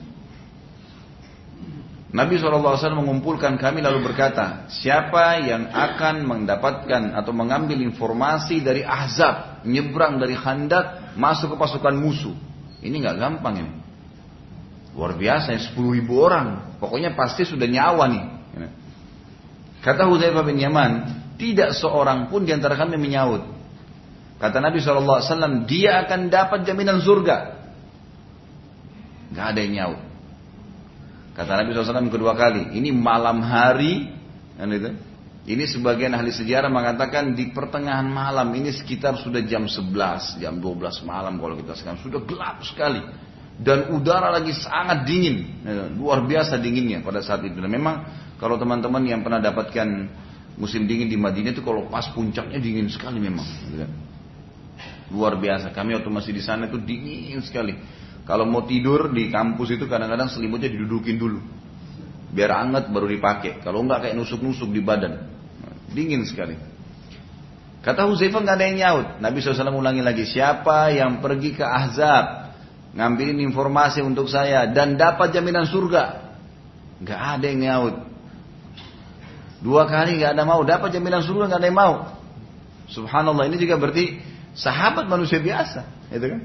Nabi 2.10 2.42
SAW 2.42 2.74
mengumpulkan 2.98 3.54
kami 3.54 3.86
lalu 3.86 4.02
berkata, 4.02 4.66
siapa 4.66 5.46
yang 5.46 5.70
akan 5.70 6.26
mendapatkan 6.26 7.14
atau 7.14 7.30
mengambil 7.30 7.78
informasi 7.78 8.66
dari 8.66 8.82
Ahzab, 8.82 9.62
nyebrang 9.62 10.18
dari 10.18 10.34
Khandak, 10.34 11.14
masuk 11.14 11.54
ke 11.54 11.56
pasukan 11.62 11.94
musuh. 11.94 12.34
Ini 12.82 12.98
nggak 12.98 13.14
gampang 13.14 13.54
ini. 13.62 13.72
Luar 14.98 15.14
biasa, 15.14 15.54
10 15.54 15.78
ribu 16.02 16.18
orang. 16.18 16.74
Pokoknya 16.82 17.14
pasti 17.14 17.46
sudah 17.46 17.70
nyawa 17.70 18.04
nih. 18.10 18.24
Kata 19.86 20.10
Hudzaifah 20.10 20.42
bin 20.42 20.58
Yaman, 20.58 20.92
tidak 21.38 21.78
seorang 21.78 22.26
pun 22.26 22.42
di 22.42 22.50
antara 22.50 22.74
kami 22.74 22.98
menyaut. 22.98 23.59
Kata 24.40 24.56
Nabi 24.58 24.80
SAW, 24.80 25.68
dia 25.68 26.00
akan 26.08 26.32
dapat 26.32 26.64
jaminan 26.64 27.04
surga. 27.04 27.60
Gak 29.36 29.46
ada 29.54 29.60
yang 29.60 29.72
nyaut. 29.76 30.00
Kata 31.36 31.60
Nabi 31.60 31.76
SAW 31.76 32.08
kedua 32.08 32.32
kali, 32.32 32.72
ini 32.74 32.90
malam 32.90 33.44
hari, 33.44 34.08
kan. 34.56 34.72
Ini 35.40 35.64
sebagian 35.64 36.12
ahli 36.12 36.30
sejarah 36.36 36.68
mengatakan 36.68 37.32
di 37.32 37.48
pertengahan 37.50 38.04
malam 38.04 38.52
ini 38.52 38.70
sekitar 38.76 39.16
sudah 39.16 39.40
jam 39.48 39.64
11, 39.64 40.36
jam 40.36 40.60
12 40.60 41.00
malam 41.08 41.40
kalau 41.40 41.56
kita 41.56 41.72
sekarang 41.74 41.98
sudah 42.04 42.20
gelap 42.28 42.60
sekali 42.60 43.00
dan 43.60 43.92
udara 43.92 44.32
lagi 44.32 44.52
sangat 44.56 45.08
dingin, 45.08 45.64
luar 45.96 46.24
biasa 46.24 46.60
dinginnya 46.60 47.04
pada 47.04 47.24
saat 47.24 47.44
itu. 47.44 47.56
Dan 47.56 47.72
memang 47.72 48.04
kalau 48.36 48.60
teman-teman 48.60 49.04
yang 49.04 49.20
pernah 49.24 49.40
dapatkan 49.40 49.88
musim 50.60 50.84
dingin 50.84 51.08
di 51.08 51.16
Madinah 51.16 51.56
itu 51.56 51.64
kalau 51.64 51.88
pas 51.88 52.08
puncaknya 52.12 52.60
dingin 52.60 52.88
sekali 52.92 53.16
memang. 53.20 53.44
Luar 55.10 55.36
biasa. 55.36 55.74
Kami 55.74 55.98
waktu 55.98 56.10
masih 56.10 56.32
di 56.32 56.42
sana 56.42 56.70
itu 56.70 56.78
dingin 56.78 57.42
sekali. 57.42 57.74
Kalau 58.24 58.46
mau 58.46 58.62
tidur 58.62 59.10
di 59.10 59.26
kampus 59.28 59.74
itu 59.74 59.90
kadang-kadang 59.90 60.30
selimutnya 60.30 60.70
didudukin 60.70 61.18
dulu. 61.18 61.42
Biar 62.30 62.54
hangat 62.62 62.94
baru 62.94 63.10
dipakai. 63.10 63.58
Kalau 63.58 63.82
enggak 63.82 64.06
kayak 64.06 64.14
nusuk-nusuk 64.14 64.70
di 64.70 64.78
badan. 64.78 65.26
Dingin 65.90 66.22
sekali. 66.22 66.54
Kata 67.82 68.06
Huzaifah 68.06 68.38
nggak 68.38 68.56
ada 68.60 68.66
yang 68.70 68.78
nyaut. 68.78 69.06
Nabi 69.18 69.42
SAW 69.42 69.74
ulangi 69.74 70.04
lagi. 70.04 70.22
Siapa 70.30 70.94
yang 70.94 71.18
pergi 71.18 71.58
ke 71.58 71.66
Ahzab. 71.66 72.54
Ngambilin 72.94 73.42
informasi 73.50 73.98
untuk 74.06 74.30
saya. 74.30 74.70
Dan 74.70 74.94
dapat 74.94 75.34
jaminan 75.34 75.66
surga. 75.66 76.30
Nggak 77.02 77.20
ada 77.34 77.44
yang 77.50 77.60
nyaut. 77.66 77.96
Dua 79.58 79.90
kali 79.90 80.22
nggak 80.22 80.38
ada 80.38 80.44
mau. 80.46 80.62
Dapat 80.62 80.94
jaminan 80.94 81.26
surga 81.26 81.50
nggak 81.50 81.60
ada 81.60 81.68
yang 81.68 81.80
mau. 81.80 81.94
Subhanallah 82.94 83.50
ini 83.50 83.58
juga 83.58 83.74
berarti 83.74 84.29
sahabat 84.54 85.06
manusia 85.06 85.38
biasa. 85.38 85.86
Itu 86.10 86.26
kan? 86.26 86.40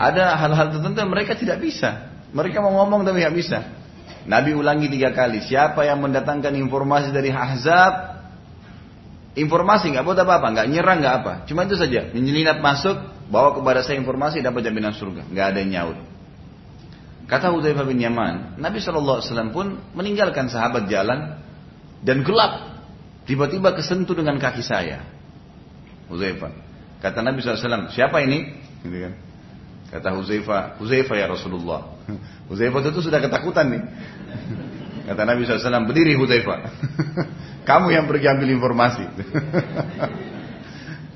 Ada 0.00 0.38
hal-hal 0.40 0.72
tertentu 0.72 0.98
yang 1.02 1.12
mereka 1.12 1.36
tidak 1.36 1.60
bisa. 1.60 2.08
Mereka 2.30 2.62
mau 2.62 2.72
ngomong 2.82 3.02
tapi 3.02 3.20
nggak 3.20 3.36
bisa. 3.36 3.58
Nabi 4.24 4.54
ulangi 4.54 4.86
tiga 4.86 5.10
kali. 5.10 5.42
Siapa 5.42 5.82
yang 5.84 6.00
mendatangkan 6.00 6.54
informasi 6.54 7.10
dari 7.10 7.34
Ahzab? 7.34 8.22
Informasi 9.34 9.94
nggak 9.94 10.04
buat 10.04 10.18
apa-apa, 10.18 10.46
nggak 10.54 10.68
nyerang 10.70 10.98
nggak 11.02 11.16
apa. 11.22 11.32
Cuma 11.46 11.66
itu 11.66 11.78
saja. 11.78 12.10
Menyelinap 12.10 12.58
masuk, 12.58 12.98
bawa 13.30 13.54
kepada 13.54 13.80
saya 13.86 13.96
informasi 14.02 14.42
dapat 14.42 14.66
jaminan 14.66 14.92
surga. 14.92 15.30
Nggak 15.30 15.46
ada 15.54 15.58
yang 15.62 15.70
nyaut. 15.70 15.98
Kata 17.30 17.54
Hudzaifah 17.54 17.86
bin 17.86 18.02
Yaman, 18.02 18.58
Nabi 18.58 18.82
SAW 18.82 19.22
pun 19.54 19.78
meninggalkan 19.94 20.50
sahabat 20.50 20.90
jalan 20.90 21.38
dan 22.02 22.26
gelap. 22.26 22.82
Tiba-tiba 23.30 23.70
kesentuh 23.78 24.18
dengan 24.18 24.34
kaki 24.42 24.66
saya. 24.66 25.06
Hudzaifah. 26.10 26.69
Kata 27.00 27.24
Nabi 27.24 27.40
SAW, 27.40 27.88
siapa 27.88 28.20
ini? 28.20 28.60
Gitu 28.84 28.96
kan. 29.08 29.12
Kata 29.90 30.14
Huzaifah, 30.14 30.78
Huzaifah 30.78 31.16
ya 31.16 31.26
Rasulullah. 31.26 31.96
Huzaifah 32.52 32.80
itu 32.84 33.00
sudah 33.00 33.18
ketakutan 33.18 33.66
nih. 33.72 33.82
Kata 35.08 35.24
Nabi 35.24 35.48
SAW, 35.48 35.88
berdiri 35.88 36.14
Huzaifah. 36.14 36.58
Kamu 37.68 37.88
yang 37.90 38.04
pergi 38.04 38.26
ambil 38.28 38.48
informasi. 38.52 39.04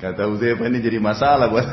Kata 0.01 0.27
Huzaifah 0.27 0.65
ini 0.67 0.81
jadi 0.81 0.97
masalah 0.99 1.47
buat 1.47 1.65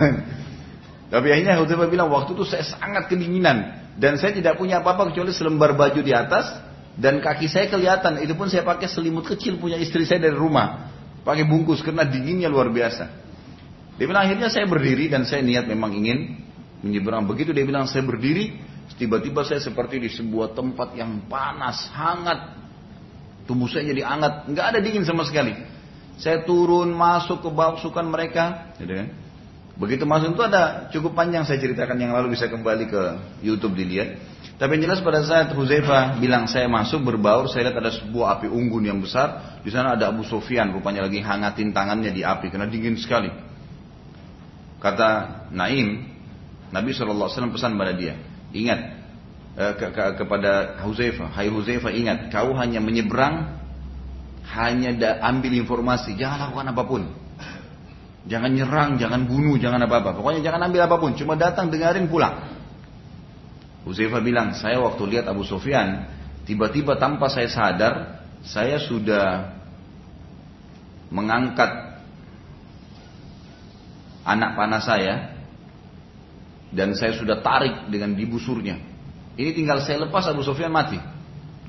Tapi 1.12 1.28
akhirnya 1.32 1.56
Huzaifah 1.60 1.88
bilang, 1.88 2.12
waktu 2.12 2.36
itu 2.36 2.44
saya 2.44 2.68
sangat 2.68 3.08
kedinginan. 3.08 3.80
Dan 3.96 4.16
saya 4.16 4.32
tidak 4.32 4.56
punya 4.56 4.80
apa-apa 4.80 5.12
kecuali 5.12 5.32
selembar 5.32 5.72
baju 5.72 6.00
di 6.04 6.12
atas. 6.12 6.52
Dan 6.96 7.24
kaki 7.24 7.48
saya 7.48 7.72
kelihatan. 7.72 8.20
Itu 8.20 8.36
pun 8.36 8.52
saya 8.52 8.64
pakai 8.64 8.88
selimut 8.88 9.24
kecil 9.24 9.56
punya 9.56 9.80
istri 9.80 10.04
saya 10.04 10.28
dari 10.28 10.36
rumah. 10.36 10.92
Pakai 11.24 11.44
bungkus 11.48 11.80
karena 11.80 12.04
dinginnya 12.04 12.48
luar 12.52 12.68
biasa. 12.72 13.21
Dia 14.02 14.10
bilang 14.10 14.26
akhirnya 14.26 14.50
saya 14.50 14.66
berdiri 14.66 15.06
dan 15.06 15.22
saya 15.22 15.46
niat 15.46 15.70
memang 15.70 15.94
ingin 15.94 16.34
menyeberang. 16.82 17.22
Begitu 17.22 17.54
dia 17.54 17.62
bilang 17.62 17.86
saya 17.86 18.02
berdiri, 18.02 18.58
tiba-tiba 18.98 19.46
saya 19.46 19.62
seperti 19.62 20.02
di 20.02 20.10
sebuah 20.10 20.58
tempat 20.58 20.98
yang 20.98 21.30
panas, 21.30 21.86
hangat. 21.94 22.50
Tubuh 23.46 23.70
saya 23.70 23.86
jadi 23.94 24.02
hangat, 24.02 24.50
nggak 24.50 24.66
ada 24.74 24.78
dingin 24.82 25.06
sama 25.06 25.22
sekali. 25.22 25.54
Saya 26.18 26.42
turun 26.42 26.90
masuk 26.90 27.46
ke 27.46 27.50
pasukan 27.54 28.02
mereka, 28.10 28.74
gitu 28.82 28.90
kan. 28.90 29.08
Begitu 29.78 30.02
masuk 30.02 30.34
itu 30.34 30.42
ada 30.50 30.90
cukup 30.90 31.14
panjang 31.14 31.46
saya 31.46 31.62
ceritakan 31.62 31.94
yang 31.94 32.10
lalu 32.10 32.34
bisa 32.34 32.50
kembali 32.50 32.90
ke 32.90 33.02
YouTube 33.46 33.78
dilihat. 33.78 34.18
Tapi 34.58 34.82
yang 34.82 34.90
jelas 34.90 34.98
pada 34.98 35.22
saat 35.22 35.54
Huzaifah 35.54 36.18
bilang 36.18 36.50
saya 36.50 36.66
masuk 36.66 37.06
berbaur, 37.06 37.46
saya 37.46 37.70
lihat 37.70 37.78
ada 37.78 37.94
sebuah 37.94 38.34
api 38.34 38.50
unggun 38.50 38.82
yang 38.82 38.98
besar. 38.98 39.62
Di 39.62 39.70
sana 39.70 39.94
ada 39.94 40.10
Abu 40.10 40.26
Sufyan, 40.26 40.74
rupanya 40.74 41.06
lagi 41.06 41.22
hangatin 41.22 41.70
tangannya 41.70 42.10
di 42.10 42.26
api 42.26 42.50
karena 42.50 42.66
dingin 42.66 42.98
sekali. 42.98 43.51
Kata 44.82 45.10
Naim, 45.54 46.10
Nabi 46.74 46.90
SAW 46.90 47.54
pesan 47.54 47.78
pada 47.78 47.94
dia, 47.94 48.18
ingat 48.50 48.80
eh, 49.54 49.72
ke, 49.78 49.86
ke, 49.94 50.04
kepada 50.18 50.82
Huzaifah, 50.82 51.30
Hai 51.30 51.46
Huzaifah 51.46 51.94
ingat, 51.94 52.18
kau 52.34 52.50
hanya 52.58 52.82
menyeberang, 52.82 53.62
hanya 54.50 54.90
ambil 55.22 55.54
informasi, 55.54 56.18
jangan 56.18 56.50
lakukan 56.50 56.74
apa 56.74 56.82
pun. 56.82 57.02
Jangan 58.22 58.50
nyerang, 58.54 58.90
jangan 58.98 59.26
bunuh, 59.26 59.58
jangan 59.58 59.82
apa-apa. 59.86 60.18
Pokoknya 60.18 60.42
jangan 60.42 60.66
ambil 60.66 60.86
apa 60.86 60.96
pun, 60.98 61.14
cuma 61.14 61.38
datang 61.38 61.70
dengarin 61.70 62.10
pulang. 62.10 62.50
Huzaifah 63.86 64.22
bilang, 64.22 64.54
saya 64.58 64.82
waktu 64.82 65.02
lihat 65.14 65.30
Abu 65.30 65.46
Sufyan, 65.46 66.10
tiba-tiba 66.42 66.98
tanpa 66.98 67.30
saya 67.30 67.46
sadar, 67.50 67.94
saya 68.42 68.82
sudah 68.82 69.54
mengangkat 71.10 71.91
anak 74.22 74.54
panah 74.54 74.82
saya 74.82 75.14
dan 76.72 76.96
saya 76.96 77.12
sudah 77.14 77.44
tarik 77.44 77.92
dengan 77.92 78.16
dibusurnya. 78.16 78.80
Ini 79.36 79.50
tinggal 79.52 79.84
saya 79.84 80.04
lepas 80.08 80.24
Abu 80.28 80.40
Sufyan 80.44 80.72
mati. 80.72 80.96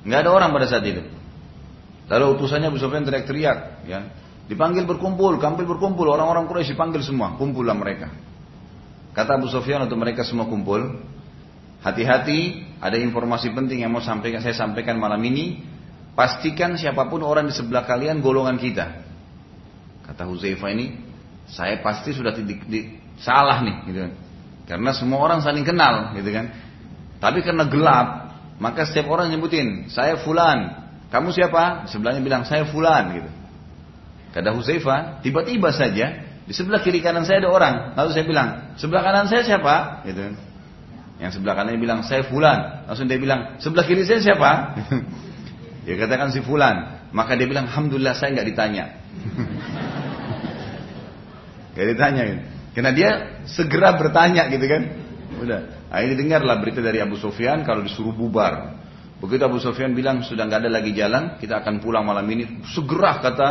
Nggak 0.03 0.19
ada 0.27 0.31
orang 0.31 0.49
pada 0.51 0.67
saat 0.67 0.83
itu. 0.83 1.03
Lalu 2.11 2.25
utusannya 2.39 2.67
Abu 2.67 2.79
Sufyan 2.79 3.07
teriak-teriak, 3.07 3.87
ya. 3.87 3.99
Dipanggil 4.43 4.83
berkumpul, 4.83 5.39
kampil 5.39 5.63
berkumpul, 5.63 6.11
orang-orang 6.11 6.43
Quraisy 6.51 6.75
dipanggil 6.75 6.99
semua, 6.99 7.39
kumpullah 7.39 7.71
mereka. 7.71 8.11
Kata 9.15 9.39
Abu 9.39 9.47
Sufyan 9.47 9.87
untuk 9.87 9.95
mereka 9.95 10.27
semua 10.27 10.43
kumpul, 10.51 10.99
hati-hati, 11.79 12.67
ada 12.83 12.99
informasi 12.99 13.55
penting 13.55 13.87
yang 13.87 13.95
mau 13.95 14.03
sampaikan 14.03 14.43
saya 14.43 14.55
sampaikan 14.55 14.99
malam 14.99 15.23
ini. 15.23 15.63
Pastikan 16.13 16.77
siapa 16.77 17.09
pun 17.09 17.25
orang 17.25 17.49
di 17.49 17.55
sebelah 17.55 17.87
kalian 17.87 18.21
golongan 18.21 18.59
kita. 18.59 18.85
Kata 20.05 20.27
Huzaifah 20.27 20.69
ini, 20.75 20.93
saya 21.49 21.79
pasti 21.83 22.15
sudah 22.15 22.31
di, 22.35 22.43
di, 22.67 22.79
salah 23.19 23.61
nih, 23.63 23.75
gitu 23.91 23.99
kan. 24.07 24.11
Karena 24.63 24.91
semua 24.95 25.19
orang 25.19 25.43
saling 25.43 25.67
kenal, 25.67 26.15
gitu 26.15 26.29
kan. 26.31 26.51
Tapi 27.19 27.43
karena 27.43 27.67
gelap, 27.67 28.07
maka 28.59 28.87
setiap 28.87 29.11
orang 29.11 29.31
nyebutin, 29.31 29.91
saya 29.91 30.19
fulan. 30.19 30.87
Kamu 31.11 31.29
siapa? 31.35 31.87
Sebelahnya 31.91 32.23
bilang, 32.23 32.43
saya 32.47 32.67
fulan, 32.67 33.03
gitu. 33.15 33.29
Kata 34.33 34.49
Huzaifah, 34.49 35.21
tiba-tiba 35.21 35.69
saja 35.69 36.25
di 36.43 36.51
sebelah 36.51 36.81
kiri 36.83 36.99
kanan 36.99 37.23
saya 37.23 37.39
ada 37.45 37.49
orang. 37.53 37.75
Lalu 37.93 38.09
saya 38.11 38.25
bilang, 38.25 38.49
sebelah 38.75 39.01
kanan 39.05 39.29
saya 39.29 39.45
siapa? 39.45 40.03
Gitu. 40.09 40.35
Yang 41.21 41.39
sebelah 41.39 41.53
kanan 41.55 41.77
bilang, 41.77 42.01
saya 42.03 42.25
fulan. 42.25 42.89
Langsung 42.89 43.05
dia 43.05 43.21
bilang, 43.21 43.61
sebelah 43.61 43.85
kiri 43.85 44.03
saya 44.03 44.19
siapa? 44.19 44.51
dia 45.85 45.95
katakan 45.95 46.33
si 46.33 46.41
fulan. 46.41 47.05
Maka 47.13 47.37
dia 47.37 47.45
bilang, 47.45 47.69
Alhamdulillah 47.69 48.17
saya 48.17 48.33
nggak 48.33 48.47
ditanya. 48.49 48.85
Gak 51.73 51.85
ditanya 51.93 52.21
gitu. 52.29 52.41
Karena 52.73 52.91
dia 52.93 53.09
segera 53.45 53.93
bertanya 53.97 54.49
gitu 54.49 54.65
kan. 54.65 54.81
Udah. 55.41 55.59
Akhirnya 55.93 56.17
dengarlah 56.17 56.57
berita 56.57 56.81
dari 56.81 56.97
Abu 56.97 57.17
Sufyan 57.21 57.61
kalau 57.61 57.85
disuruh 57.85 58.13
bubar. 58.13 58.81
Begitu 59.21 59.45
Abu 59.45 59.61
Sufyan 59.61 59.93
bilang 59.93 60.25
sudah 60.25 60.43
nggak 60.49 60.67
ada 60.67 60.71
lagi 60.73 60.91
jalan, 60.91 61.39
kita 61.39 61.63
akan 61.63 61.79
pulang 61.79 62.03
malam 62.03 62.25
ini. 62.27 62.65
Segera 62.73 63.23
kata 63.23 63.47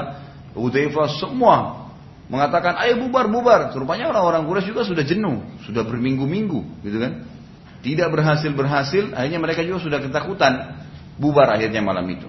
Hudzaifah 0.53 1.09
semua 1.17 1.89
mengatakan 2.29 2.77
ayo 2.85 3.01
bubar 3.01 3.29
bubar. 3.31 3.73
Rupanya 3.73 4.13
orang-orang 4.13 4.45
Quraisy 4.45 4.69
juga 4.69 4.83
sudah 4.85 5.05
jenuh, 5.05 5.41
sudah 5.65 5.81
berminggu-minggu, 5.85 6.85
gitu 6.85 6.99
kan? 7.01 7.25
Tidak 7.83 8.09
berhasil 8.13 8.51
berhasil, 8.53 9.11
akhirnya 9.17 9.41
mereka 9.43 9.65
juga 9.65 9.83
sudah 9.83 9.99
ketakutan. 9.99 10.85
Bubar 11.17 11.51
akhirnya 11.51 11.81
malam 11.81 12.05
itu. 12.09 12.29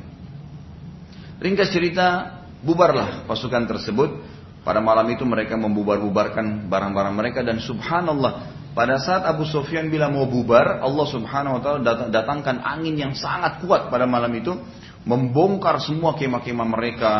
Ringkas 1.43 1.71
cerita, 1.71 2.39
bubarlah 2.63 3.27
pasukan 3.27 3.67
tersebut. 3.67 4.23
Pada 4.63 4.79
malam 4.79 5.05
itu 5.11 5.27
mereka 5.27 5.59
membubar-bubarkan 5.59 6.71
barang-barang 6.71 7.15
mereka 7.15 7.39
dan 7.43 7.59
subhanallah 7.59 8.55
pada 8.73 8.97
saat 8.97 9.27
Abu 9.27 9.45
Sufyan 9.45 9.91
bilang 9.93 10.17
mau 10.17 10.25
bubar, 10.25 10.81
Allah 10.81 11.05
Subhanahu 11.05 11.59
wa 11.59 11.61
taala 11.61 12.09
datangkan 12.09 12.63
angin 12.65 12.97
yang 12.97 13.13
sangat 13.13 13.61
kuat 13.61 13.93
pada 13.93 14.09
malam 14.09 14.33
itu 14.33 14.55
membongkar 15.05 15.77
semua 15.77 16.17
kemah-kemah 16.17 16.67
mereka, 16.73 17.13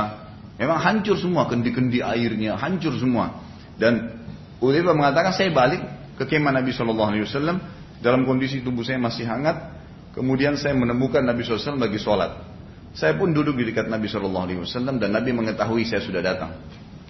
Memang 0.54 0.78
hancur 0.78 1.18
semua, 1.18 1.50
kendi-kendi 1.50 2.06
airnya 2.06 2.54
hancur 2.62 2.94
semua. 3.02 3.42
Dan 3.74 4.22
Udaibah 4.62 4.94
mengatakan 4.94 5.34
saya 5.34 5.50
balik 5.50 5.82
ke 6.14 6.30
kemah 6.30 6.54
Nabi 6.54 6.70
Wasallam 6.70 7.58
dalam 8.06 8.22
kondisi 8.24 8.62
tubuh 8.62 8.86
saya 8.86 9.02
masih 9.02 9.26
hangat. 9.26 9.82
Kemudian 10.14 10.54
saya 10.62 10.78
menemukan 10.78 11.26
Nabi 11.26 11.42
SAW 11.42 11.82
lagi 11.82 11.98
sholat. 11.98 12.38
Saya 12.94 13.18
pun 13.18 13.34
duduk 13.34 13.58
di 13.58 13.74
dekat 13.74 13.90
Nabi 13.90 14.06
Wasallam 14.06 15.02
dan 15.02 15.10
Nabi 15.10 15.34
mengetahui 15.34 15.90
saya 15.90 16.06
sudah 16.06 16.22
datang. 16.22 16.54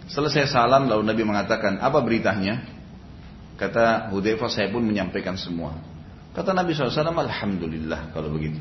Selesai 0.07 0.51
salam 0.51 0.91
lalu 0.91 1.03
Nabi 1.07 1.23
mengatakan 1.23 1.79
apa 1.79 1.99
beritanya? 2.03 2.63
Kata 3.55 4.11
Hudayfa 4.11 4.49
saya 4.51 4.67
pun 4.73 4.83
menyampaikan 4.83 5.39
semua. 5.39 5.77
Kata 6.33 6.51
Nabi 6.51 6.73
SAW 6.73 7.13
Alhamdulillah 7.13 8.11
kalau 8.11 8.33
begitu. 8.33 8.57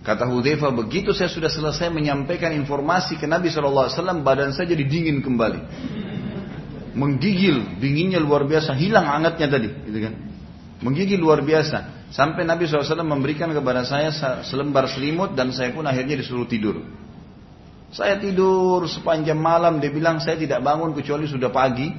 Kata 0.00 0.24
Hudayfa, 0.24 0.72
begitu 0.72 1.12
saya 1.12 1.28
sudah 1.28 1.52
selesai 1.52 1.92
menyampaikan 1.92 2.56
informasi 2.56 3.20
ke 3.20 3.28
Nabi 3.28 3.52
SAW, 3.52 3.92
badan 4.24 4.56
saya 4.56 4.72
jadi 4.72 4.88
dingin 4.88 5.20
kembali. 5.20 5.60
Menggigil, 6.96 7.76
dinginnya 7.76 8.16
luar 8.16 8.48
biasa, 8.48 8.72
hilang 8.80 9.04
hangatnya 9.04 9.46
tadi. 9.52 9.68
Gitu 9.68 9.98
kan. 10.00 10.14
Menggigil 10.80 11.20
luar 11.20 11.44
biasa. 11.44 12.08
Sampai 12.16 12.48
Nabi 12.48 12.64
SAW 12.64 13.04
memberikan 13.04 13.52
kepada 13.52 13.84
saya 13.84 14.08
selembar 14.42 14.88
selimut 14.88 15.36
dan 15.36 15.52
saya 15.52 15.70
pun 15.76 15.84
akhirnya 15.84 16.16
disuruh 16.16 16.48
tidur. 16.48 16.80
Saya 17.90 18.22
tidur 18.22 18.86
sepanjang 18.86 19.38
malam, 19.38 19.82
dia 19.82 19.90
bilang 19.90 20.22
saya 20.22 20.38
tidak 20.38 20.62
bangun 20.62 20.94
kecuali 20.94 21.26
sudah 21.26 21.50
pagi. 21.50 21.90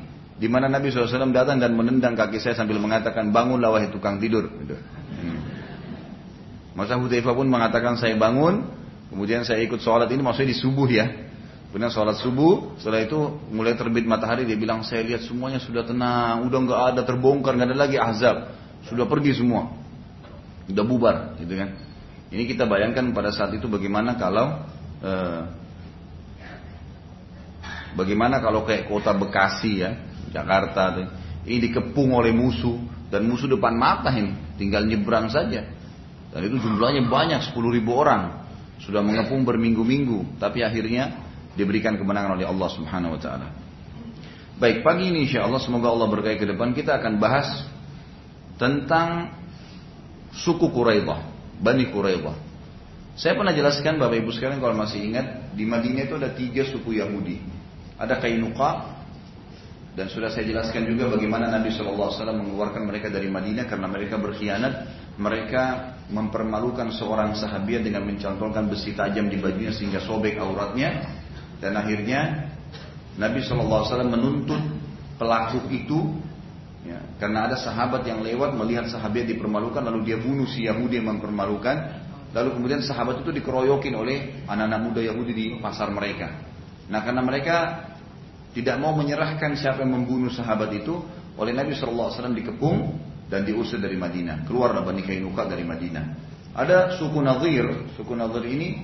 Di 0.41 0.49
mana 0.49 0.65
Nabi 0.65 0.89
SAW 0.89 1.29
datang 1.29 1.61
dan 1.61 1.77
menendang 1.77 2.17
kaki 2.17 2.41
saya 2.41 2.57
sambil 2.57 2.81
mengatakan 2.81 3.29
bangunlah 3.29 3.77
wahai 3.77 3.93
tukang 3.93 4.17
tidur. 4.17 4.49
Gitu. 4.49 4.73
Masa 6.73 6.97
Hudzaifah 6.97 7.37
pun 7.37 7.45
mengatakan 7.45 7.99
saya 7.99 8.17
bangun, 8.17 8.65
kemudian 9.13 9.45
saya 9.45 9.61
ikut 9.61 9.83
sholat 9.85 10.09
ini 10.09 10.25
maksudnya 10.25 10.49
di 10.49 10.57
subuh 10.57 10.89
ya. 10.89 11.05
Kemudian 11.69 11.93
sholat 11.93 12.17
subuh, 12.17 12.73
setelah 12.81 13.05
itu 13.05 13.19
mulai 13.53 13.77
terbit 13.77 14.03
matahari 14.03 14.49
dia 14.49 14.57
bilang 14.57 14.81
saya 14.81 15.05
lihat 15.05 15.23
semuanya 15.23 15.61
sudah 15.61 15.85
tenang, 15.85 16.43
udah 16.49 16.59
nggak 16.67 16.81
ada 16.95 17.01
terbongkar, 17.05 17.55
nggak 17.55 17.69
ada 17.71 17.77
lagi 17.77 17.95
azab, 17.95 18.49
sudah 18.91 19.05
pergi 19.07 19.39
semua, 19.39 19.71
udah 20.67 20.83
bubar, 20.83 21.37
gitu 21.39 21.53
kan. 21.53 21.71
Ini 22.27 22.43
kita 22.43 22.67
bayangkan 22.67 23.13
pada 23.15 23.31
saat 23.31 23.55
itu 23.55 23.71
bagaimana 23.71 24.19
kalau 24.19 24.67
eh, 24.99 25.60
bagaimana 27.95 28.43
kalau 28.43 28.63
kayak 28.67 28.87
kota 28.87 29.11
Bekasi 29.15 29.83
ya, 29.83 29.91
Jakarta, 30.31 30.95
ini 31.43 31.57
dikepung 31.69 32.15
oleh 32.15 32.31
musuh 32.31 32.79
dan 33.11 33.27
musuh 33.27 33.51
depan 33.51 33.75
mata 33.75 34.11
ini, 34.13 34.55
tinggal 34.55 34.87
nyebrang 34.87 35.27
saja 35.27 35.81
dan 36.31 36.47
itu 36.47 36.57
jumlahnya 36.63 37.11
banyak 37.11 37.43
10 37.51 37.59
ribu 37.75 37.91
orang. 37.99 38.47
Sudah 38.81 39.03
mengepung 39.03 39.43
berminggu-minggu. 39.43 40.39
Tapi 40.39 40.63
akhirnya 40.63 41.21
diberikan 41.53 41.99
kemenangan 41.99 42.39
oleh 42.39 42.47
Allah 42.47 42.69
subhanahu 42.71 43.19
wa 43.19 43.21
ta'ala. 43.21 43.47
Baik, 44.57 44.81
pagi 44.81 45.11
ini 45.11 45.27
insya 45.27 45.43
Allah 45.43 45.59
semoga 45.59 45.91
Allah 45.91 46.07
berkait 46.07 46.39
ke 46.39 46.47
depan 46.47 46.71
kita 46.71 46.97
akan 46.97 47.19
bahas 47.19 47.49
tentang 48.55 49.35
suku 50.31 50.71
Quraidah, 50.71 51.19
Bani 51.59 51.91
Quraidah. 51.91 52.37
Saya 53.17 53.35
pernah 53.35 53.51
jelaskan 53.51 53.99
Bapak 53.99 54.23
Ibu 54.23 54.31
sekalian 54.31 54.63
kalau 54.63 54.77
masih 54.77 55.03
ingat 55.03 55.51
di 55.51 55.67
Madinah 55.67 56.07
itu 56.07 56.15
ada 56.15 56.31
tiga 56.31 56.63
suku 56.63 57.01
Yahudi. 57.01 57.41
Ada 58.01 58.17
Kainuqa. 58.17 58.97
Dan 59.91 60.07
sudah 60.07 60.31
saya 60.31 60.47
jelaskan 60.47 60.87
juga 60.87 61.11
bagaimana 61.11 61.51
Nabi 61.51 61.67
SAW 61.67 62.15
mengeluarkan 62.31 62.87
mereka 62.87 63.11
dari 63.11 63.27
Madinah 63.27 63.67
karena 63.67 63.91
mereka 63.91 64.15
berkhianat. 64.17 64.87
Mereka 65.19 65.63
mempermalukan 66.09 66.89
seorang 66.95 67.35
sahabat 67.35 67.83
dengan 67.83 68.07
mencantolkan 68.07 68.71
besi 68.71 68.95
tajam 68.95 69.27
di 69.27 69.37
bajunya 69.37 69.75
sehingga 69.75 69.99
sobek 69.99 70.39
auratnya. 70.39 71.11
Dan 71.59 71.75
akhirnya 71.75 72.49
Nabi 73.19 73.43
SAW 73.43 74.07
menuntut 74.07 74.63
pelaku 75.19 75.67
itu 75.69 76.15
ya, 76.87 76.97
karena 77.19 77.51
ada 77.51 77.59
sahabat 77.59 78.07
yang 78.07 78.23
lewat 78.23 78.55
melihat 78.55 78.87
sahabat 78.87 79.27
dipermalukan 79.27 79.83
lalu 79.83 80.07
dia 80.07 80.17
bunuh 80.17 80.47
si 80.47 80.65
Yahudi 80.65 81.03
yang 81.03 81.19
mempermalukan. 81.19 82.07
Lalu 82.31 82.55
kemudian 82.55 82.79
sahabat 82.79 83.27
itu 83.27 83.35
dikeroyokin 83.35 83.91
oleh 83.91 84.47
anak-anak 84.47 84.79
muda 84.87 85.01
Yahudi 85.03 85.31
di 85.35 85.45
pasar 85.59 85.91
mereka. 85.91 86.31
Nah 86.87 87.03
karena 87.03 87.19
mereka 87.19 87.90
tidak 88.51 88.75
mau 88.79 88.91
menyerahkan 88.95 89.55
siapa 89.55 89.83
yang 89.83 89.95
membunuh 89.95 90.31
sahabat 90.31 90.75
itu 90.75 90.99
oleh 91.39 91.55
Nabi 91.55 91.71
SAW 91.71 92.11
dikepung 92.35 92.99
dan 93.31 93.47
diusir 93.47 93.79
dari 93.79 93.95
Madinah. 93.95 94.43
Keluarlah 94.43 94.83
Bani 94.83 95.01
Kainuka 95.07 95.47
dari 95.47 95.63
Madinah. 95.63 96.05
Ada 96.51 96.99
suku 96.99 97.23
Nadir, 97.23 97.95
suku 97.95 98.11
Nadir 98.11 98.43
ini 98.43 98.83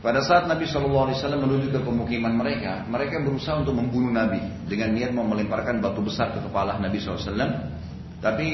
pada 0.00 0.24
saat 0.24 0.48
Nabi 0.48 0.64
SAW 0.64 1.12
menuju 1.36 1.72
ke 1.76 1.80
pemukiman 1.84 2.32
mereka, 2.32 2.88
mereka 2.88 3.20
berusaha 3.20 3.60
untuk 3.60 3.76
membunuh 3.76 4.08
Nabi 4.08 4.40
dengan 4.64 4.96
niat 4.96 5.12
mau 5.12 5.28
melemparkan 5.28 5.80
batu 5.80 6.00
besar 6.00 6.32
ke 6.32 6.40
kepala 6.40 6.80
Nabi 6.80 6.96
SAW. 7.00 7.36
Tapi 8.20 8.46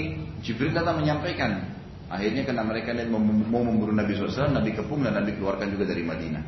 Jibril 0.42 0.74
datang 0.74 1.02
menyampaikan, 1.02 1.70
akhirnya 2.10 2.42
karena 2.46 2.66
mereka 2.66 2.94
niat 2.94 3.10
mau 3.10 3.62
membunuh 3.62 3.94
Nabi 3.94 4.14
SAW, 4.14 4.50
Nabi 4.50 4.74
kepung 4.74 5.06
dan 5.06 5.22
Nabi 5.22 5.38
keluarkan 5.38 5.70
juga 5.70 5.86
dari 5.86 6.02
Madinah. 6.02 6.42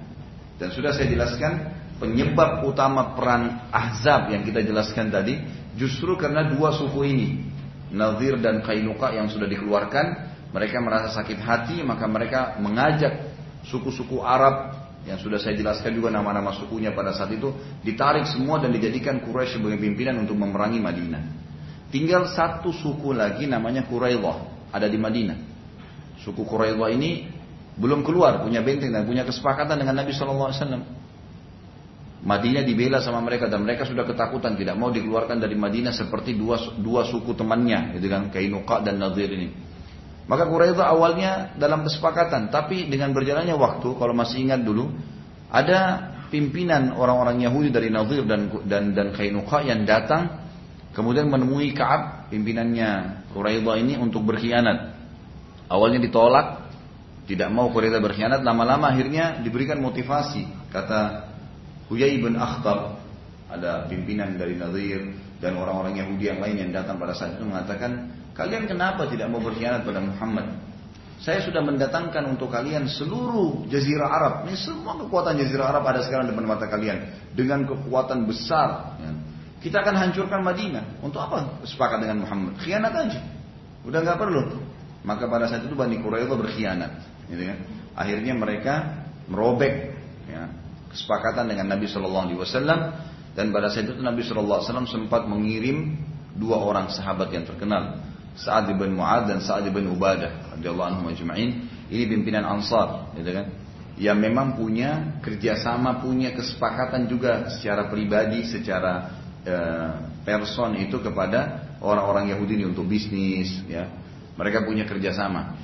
Dan 0.58 0.74
sudah 0.74 0.90
saya 0.90 1.06
jelaskan 1.14 1.77
penyebab 1.98 2.64
utama 2.66 3.18
perang 3.18 3.68
Ahzab 3.74 4.30
yang 4.30 4.46
kita 4.46 4.62
jelaskan 4.62 5.10
tadi 5.10 5.38
justru 5.74 6.14
karena 6.14 6.46
dua 6.46 6.74
suku 6.74 7.00
ini 7.06 7.28
Nazir 7.88 8.36
dan 8.40 8.60
Kainuka 8.60 9.12
yang 9.16 9.32
sudah 9.32 9.48
dikeluarkan, 9.48 10.06
mereka 10.52 10.76
merasa 10.80 11.08
sakit 11.16 11.38
hati, 11.40 11.76
maka 11.80 12.04
mereka 12.04 12.40
mengajak 12.60 13.32
suku-suku 13.64 14.20
Arab 14.20 14.76
yang 15.08 15.16
sudah 15.16 15.40
saya 15.40 15.56
jelaskan 15.56 15.96
juga 15.96 16.12
nama-nama 16.12 16.52
sukunya 16.52 16.92
pada 16.92 17.16
saat 17.16 17.32
itu 17.32 17.48
ditarik 17.80 18.28
semua 18.28 18.60
dan 18.60 18.74
dijadikan 18.76 19.24
Quraisy 19.24 19.56
sebagai 19.56 19.80
pimpinan 19.80 20.20
untuk 20.20 20.36
memerangi 20.36 20.80
Madinah. 20.84 21.22
Tinggal 21.88 22.28
satu 22.28 22.68
suku 22.76 23.16
lagi 23.16 23.48
namanya 23.48 23.88
Quraidah 23.88 24.68
ada 24.68 24.84
di 24.84 25.00
Madinah. 25.00 25.38
Suku 26.20 26.44
Quraidah 26.44 26.92
ini 26.92 27.24
belum 27.80 28.04
keluar 28.04 28.44
punya 28.44 28.60
benteng 28.60 28.92
dan 28.92 29.08
punya 29.08 29.24
kesepakatan 29.24 29.80
dengan 29.80 29.96
Nabi 29.96 30.12
SAW. 30.12 30.52
Madinah 32.18 32.66
dibela 32.66 32.98
sama 32.98 33.22
mereka 33.22 33.46
dan 33.46 33.62
mereka 33.62 33.86
sudah 33.86 34.02
ketakutan 34.02 34.58
tidak 34.58 34.74
mau 34.74 34.90
dikeluarkan 34.90 35.38
dari 35.38 35.54
Madinah 35.54 35.94
seperti 35.94 36.34
dua 36.34 36.58
dua 36.74 37.06
suku 37.06 37.30
temannya 37.38 37.94
gitu 37.94 38.10
kan 38.10 38.26
Kainuqa 38.34 38.82
dan 38.82 38.98
Nadir 38.98 39.30
ini. 39.30 39.54
Maka 40.26 40.44
Quraisy 40.50 40.82
awalnya 40.82 41.54
dalam 41.54 41.86
kesepakatan 41.86 42.50
tapi 42.50 42.90
dengan 42.90 43.14
berjalannya 43.14 43.54
waktu 43.54 43.88
kalau 43.94 44.12
masih 44.18 44.50
ingat 44.50 44.66
dulu 44.66 44.90
ada 45.48 46.10
pimpinan 46.28 46.92
orang-orang 46.98 47.38
Yahudi 47.38 47.70
dari 47.70 47.88
Nadir 47.88 48.26
dan 48.26 48.50
dan 48.66 48.98
dan 48.98 49.14
Kainuqa 49.14 49.62
yang 49.62 49.86
datang 49.86 50.42
kemudian 50.98 51.30
menemui 51.30 51.70
Ka'ab 51.70 52.34
pimpinannya 52.34 53.22
Quraisy 53.30 53.62
ini 53.78 53.94
untuk 53.94 54.26
berkhianat. 54.26 54.98
Awalnya 55.70 56.02
ditolak 56.02 56.66
tidak 57.30 57.46
mau 57.54 57.70
Quraisy 57.70 58.02
berkhianat 58.02 58.42
lama-lama 58.42 58.90
akhirnya 58.90 59.38
diberikan 59.38 59.78
motivasi 59.78 60.74
kata 60.74 61.28
Huyai 61.88 62.20
bin 62.20 62.36
Akhtab 62.36 63.00
ada 63.48 63.88
pimpinan 63.88 64.36
dari 64.36 64.54
Nadir 64.60 65.16
dan 65.40 65.56
orang-orang 65.56 65.96
Yahudi 65.96 66.28
yang 66.28 66.40
lain 66.44 66.56
yang 66.68 66.70
datang 66.72 67.00
pada 67.00 67.16
saat 67.16 67.40
itu 67.40 67.44
mengatakan 67.48 68.12
kalian 68.36 68.68
kenapa 68.68 69.08
tidak 69.08 69.32
mau 69.32 69.40
berkhianat 69.40 69.82
pada 69.82 70.00
Muhammad? 70.04 70.68
Saya 71.18 71.42
sudah 71.42 71.58
mendatangkan 71.66 72.30
untuk 72.30 72.54
kalian 72.54 72.86
seluruh 72.86 73.66
jazirah 73.66 74.06
Arab. 74.06 74.34
Ini 74.46 74.54
semua 74.54 74.94
kekuatan 75.02 75.34
jazirah 75.34 75.74
Arab 75.74 75.82
ada 75.90 76.06
sekarang 76.06 76.30
depan 76.30 76.46
mata 76.46 76.70
kalian. 76.70 77.10
Dengan 77.34 77.66
kekuatan 77.66 78.22
besar 78.22 78.94
ya. 79.02 79.10
kita 79.58 79.82
akan 79.82 79.98
hancurkan 79.98 80.46
Madinah. 80.46 81.02
Untuk 81.02 81.18
apa 81.18 81.58
sepakat 81.66 82.06
dengan 82.06 82.22
Muhammad? 82.22 82.62
Khianat 82.62 82.94
aja. 82.94 83.20
Udah 83.82 83.98
nggak 84.06 84.14
perlu. 84.14 84.62
Maka 85.02 85.26
pada 85.26 85.50
saat 85.50 85.66
itu 85.66 85.74
Bani 85.74 85.98
Quraisy 85.98 86.30
berkhianat 86.30 87.18
gitu 87.28 87.42
kan 87.44 87.58
akhirnya 87.92 88.32
mereka 88.34 88.74
merobek 89.28 89.92
ya, 90.26 90.48
kesepakatan 90.92 91.48
dengan 91.48 91.76
Nabi 91.76 91.86
Shallallahu 91.88 92.24
Alaihi 92.32 92.40
Wasallam 92.40 92.80
dan 93.36 93.46
pada 93.54 93.70
saat 93.70 93.86
itu 93.86 94.00
Nabi 94.00 94.24
Shallallahu 94.24 94.58
Alaihi 94.62 94.68
Wasallam 94.72 94.88
sempat 94.88 95.22
mengirim 95.28 96.00
dua 96.38 96.62
orang 96.62 96.90
sahabat 96.90 97.34
yang 97.34 97.44
terkenal 97.44 98.02
Sa'ad 98.38 98.70
bin 98.70 98.94
Mu'ad 98.94 99.26
dan 99.26 99.42
Sa'ad 99.42 99.66
bin 99.74 99.90
Ubadah 99.90 100.54
radhiyallahu 100.54 100.88
anhu 100.94 101.02
majma'in 101.10 101.66
ini 101.90 102.04
pimpinan 102.06 102.46
Ansar 102.46 103.10
gitu 103.18 103.34
kan? 103.34 103.46
Yang 103.98 104.18
memang 104.30 104.54
punya 104.54 105.18
kerjasama 105.18 105.98
punya 105.98 106.30
kesepakatan 106.30 107.10
juga 107.10 107.50
secara 107.50 107.90
pribadi 107.90 108.46
secara 108.46 109.10
uh, 109.42 109.90
person 110.22 110.78
itu 110.78 111.02
kepada 111.02 111.74
orang-orang 111.82 112.30
Yahudi 112.30 112.62
ini 112.62 112.70
untuk 112.70 112.86
bisnis 112.86 113.58
ya. 113.66 113.90
Mereka 114.38 114.62
punya 114.62 114.86
kerjasama. 114.86 115.58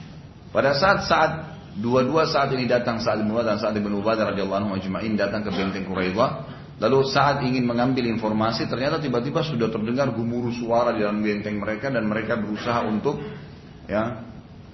Pada 0.51 0.75
saat 0.75 1.07
saat 1.07 1.31
Dua-dua 1.75 2.31
saat 2.31 2.55
ini 2.55 2.71
datang 2.71 3.03
saat 3.03 3.19
bin 3.19 3.35
dan 3.35 3.59
saat 3.59 3.75
bin 3.75 3.91
Ubadah 3.91 4.31
radhiyallahu 4.31 4.59
anhu 4.63 4.71
majma'in 4.79 5.19
datang 5.19 5.43
ke 5.43 5.51
benteng 5.51 5.91
Quraidah. 5.91 6.31
Lalu 6.79 7.07
saat 7.11 7.43
ingin 7.43 7.67
mengambil 7.67 8.07
informasi 8.11 8.67
ternyata 8.67 8.99
tiba-tiba 8.99 9.43
sudah 9.43 9.71
terdengar 9.71 10.11
gemuruh 10.15 10.55
suara 10.55 10.95
di 10.95 11.03
dalam 11.03 11.23
benteng 11.23 11.59
mereka 11.59 11.91
dan 11.91 12.07
mereka 12.07 12.39
berusaha 12.39 12.83
untuk 12.87 13.23
ya 13.91 14.23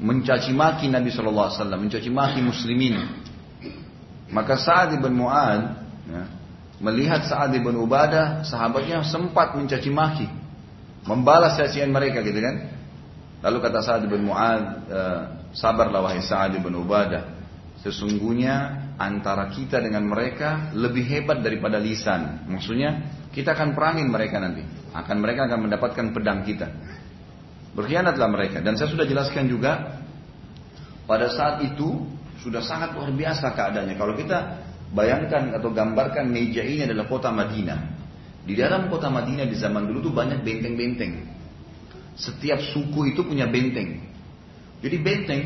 mencaci 0.01 0.53
maki 0.57 0.89
Nabi 0.89 1.13
Shallallahu 1.13 1.47
Alaihi 1.49 1.61
Wasallam, 1.61 1.81
mencaci 1.89 2.11
maki 2.13 2.41
Muslimin. 2.41 2.97
Maka 4.33 4.57
saat 4.57 4.97
ibn 4.97 5.13
Mu'ad 5.13 5.63
ya, 6.09 6.23
melihat 6.81 7.25
saat 7.29 7.53
ibn 7.53 7.77
Ubadah, 7.77 8.45
sahabatnya 8.49 9.05
sempat 9.05 9.53
mencaci 9.57 9.93
maki, 9.93 10.29
membalas 11.05 11.57
cacian 11.61 11.93
mereka 11.93 12.25
gitu 12.25 12.41
kan. 12.41 12.77
Lalu 13.41 13.57
kata 13.65 13.81
Sa'ad 13.81 14.05
bin 14.05 14.29
Mu'ad, 14.29 14.65
eh, 14.93 15.23
Sabarlah 15.51 16.01
wahai 16.07 16.23
Sa'ad 16.23 16.55
bin 16.59 16.75
Ubadah. 16.79 17.41
Sesungguhnya 17.81 18.87
antara 19.01 19.49
kita 19.49 19.81
dengan 19.81 20.05
mereka 20.05 20.71
lebih 20.77 21.01
hebat 21.09 21.41
daripada 21.41 21.81
lisan. 21.81 22.45
Maksudnya 22.47 23.09
kita 23.33 23.57
akan 23.57 23.73
perangin 23.73 24.13
mereka 24.13 24.37
nanti. 24.37 24.61
Akan 24.93 25.25
mereka 25.25 25.49
akan 25.49 25.71
mendapatkan 25.71 26.07
pedang 26.13 26.45
kita. 26.45 26.69
Berkhianatlah 27.73 28.29
mereka. 28.29 28.61
Dan 28.61 28.77
saya 28.77 28.93
sudah 28.93 29.09
jelaskan 29.09 29.49
juga 29.49 30.03
pada 31.09 31.33
saat 31.33 31.65
itu 31.65 32.05
sudah 32.45 32.61
sangat 32.61 32.93
luar 32.93 33.11
biasa 33.17 33.57
keadaannya. 33.57 33.97
Kalau 33.97 34.15
kita 34.15 34.39
bayangkan 34.93 35.57
atau 35.57 35.73
gambarkan 35.73 36.29
meja 36.29 36.61
ini 36.61 36.85
adalah 36.85 37.09
kota 37.09 37.33
Madinah. 37.33 37.81
Di 38.45 38.59
dalam 38.59 38.93
kota 38.93 39.09
Madinah 39.09 39.47
di 39.49 39.57
zaman 39.57 39.89
dulu 39.89 40.11
tuh 40.11 40.15
banyak 40.15 40.45
benteng-benteng. 40.45 41.25
Setiap 42.19 42.61
suku 42.61 43.17
itu 43.17 43.25
punya 43.25 43.49
benteng. 43.49 44.10
Jadi 44.81 44.97
benteng, 45.01 45.43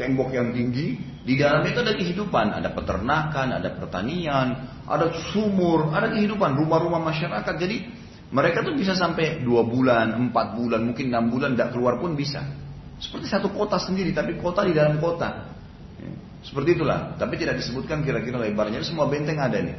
tembok 0.00 0.32
yang 0.32 0.56
tinggi, 0.56 0.96
di 1.20 1.36
dalamnya 1.36 1.70
itu 1.76 1.80
ada 1.84 1.94
kehidupan, 1.94 2.46
ada 2.56 2.68
peternakan, 2.72 3.48
ada 3.60 3.68
pertanian, 3.76 4.46
ada 4.88 5.12
sumur, 5.30 5.92
ada 5.92 6.08
kehidupan, 6.08 6.56
rumah-rumah 6.56 7.04
masyarakat. 7.12 7.54
Jadi 7.60 7.76
mereka 8.32 8.64
tuh 8.64 8.72
bisa 8.72 8.96
sampai 8.96 9.44
dua 9.44 9.60
bulan, 9.68 10.16
empat 10.16 10.56
bulan, 10.56 10.80
mungkin 10.88 11.12
enam 11.12 11.28
bulan 11.28 11.52
tidak 11.52 11.76
keluar 11.76 12.00
pun 12.00 12.16
bisa. 12.16 12.40
Seperti 12.96 13.28
satu 13.28 13.52
kota 13.52 13.76
sendiri, 13.76 14.16
tapi 14.16 14.40
kota 14.40 14.64
di 14.64 14.72
dalam 14.72 14.96
kota. 14.96 15.52
Seperti 16.40 16.80
itulah, 16.80 17.20
tapi 17.20 17.36
tidak 17.36 17.60
disebutkan 17.60 18.00
kira-kira 18.00 18.40
lebarnya. 18.40 18.80
Semua 18.80 19.04
benteng 19.04 19.36
ada 19.36 19.60
nih. 19.60 19.76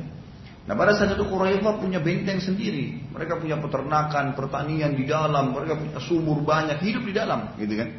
Nah 0.70 0.78
pada 0.78 0.94
saat 0.94 1.18
itu 1.18 1.26
Quraisy 1.26 1.66
punya 1.82 1.98
benteng 1.98 2.38
sendiri. 2.38 3.02
Mereka 3.10 3.42
punya 3.42 3.58
peternakan, 3.58 4.38
pertanian 4.38 4.94
di 4.94 5.10
dalam, 5.10 5.58
mereka 5.58 5.74
punya 5.82 5.98
sumur 6.06 6.46
banyak, 6.46 6.78
hidup 6.86 7.02
di 7.02 7.14
dalam, 7.18 7.58
gitu 7.58 7.82
kan? 7.82 7.90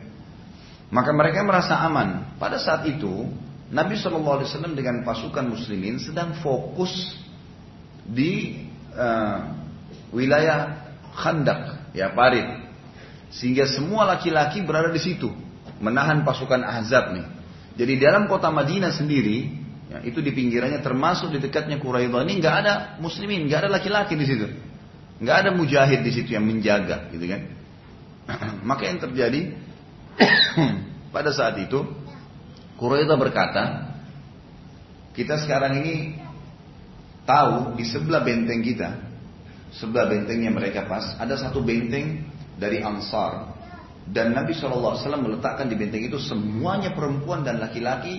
Maka 0.93 1.11
mereka 1.17 1.41
merasa 1.41 1.81
aman. 1.81 2.37
Pada 2.37 2.61
saat 2.61 2.85
itu, 2.85 3.25
Nabi 3.73 3.97
SAW 3.97 4.45
dengan 4.77 5.01
pasukan 5.09 5.49
muslimin 5.49 5.97
sedang 5.97 6.37
fokus 6.45 7.17
di 8.05 8.61
uh, 8.93 9.57
wilayah 10.13 10.85
Khandak, 11.17 11.93
ya 11.97 12.13
Parit. 12.13 12.45
Sehingga 13.33 13.65
semua 13.65 14.05
laki-laki 14.05 14.61
berada 14.61 14.93
di 14.93 15.01
situ, 15.01 15.33
menahan 15.81 16.29
pasukan 16.29 16.61
Ahzab 16.61 17.17
nih. 17.17 17.27
Jadi 17.81 17.93
dalam 17.97 18.29
kota 18.29 18.53
Madinah 18.53 18.93
sendiri, 18.93 19.49
ya, 19.89 20.05
itu 20.05 20.21
di 20.21 20.37
pinggirannya 20.37 20.85
termasuk 20.85 21.33
di 21.33 21.41
dekatnya 21.41 21.81
Quraidah 21.81 22.21
ini 22.29 22.37
nggak 22.37 22.57
ada 22.61 22.73
muslimin, 23.01 23.49
nggak 23.49 23.65
ada 23.65 23.71
laki-laki 23.81 24.13
di 24.13 24.29
situ, 24.29 24.45
nggak 25.25 25.37
ada 25.49 25.51
mujahid 25.57 26.05
di 26.05 26.13
situ 26.13 26.37
yang 26.37 26.45
menjaga, 26.45 27.09
gitu 27.09 27.25
kan? 27.25 27.41
Maka 28.69 28.93
yang 28.93 29.01
terjadi 29.01 29.72
Pada 31.14 31.31
saat 31.33 31.61
itu, 31.61 31.81
Quraidah 32.77 33.16
berkata, 33.16 33.94
kita 35.12 35.40
sekarang 35.44 35.85
ini 35.85 36.16
tahu 37.29 37.77
di 37.77 37.85
sebelah 37.85 38.25
benteng 38.25 38.64
kita, 38.64 38.90
sebelah 39.77 40.09
bentengnya 40.09 40.51
mereka 40.51 40.88
pas, 40.88 41.16
ada 41.20 41.37
satu 41.37 41.61
benteng 41.61 42.27
dari 42.57 42.81
Ansar. 42.81 43.55
Dan 44.03 44.35
Nabi 44.35 44.51
SAW 44.51 44.98
meletakkan 45.22 45.70
di 45.70 45.79
benteng 45.79 46.03
itu 46.03 46.18
semuanya 46.18 46.90
perempuan 46.90 47.46
dan 47.46 47.62
laki-laki, 47.62 48.18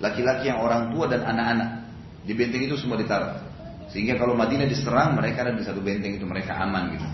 laki-laki 0.00 0.48
yang 0.48 0.64
orang 0.64 0.88
tua 0.88 1.04
dan 1.04 1.20
anak-anak. 1.28 1.70
Di 2.24 2.32
benteng 2.32 2.64
itu 2.64 2.80
semua 2.80 2.96
ditaruh. 2.96 3.36
Sehingga 3.92 4.16
kalau 4.16 4.32
Madinah 4.32 4.64
diserang, 4.64 5.12
mereka 5.12 5.44
ada 5.44 5.52
di 5.52 5.60
satu 5.60 5.84
benteng 5.84 6.16
itu, 6.16 6.24
mereka 6.24 6.56
aman 6.56 6.96
gitu. 6.96 7.08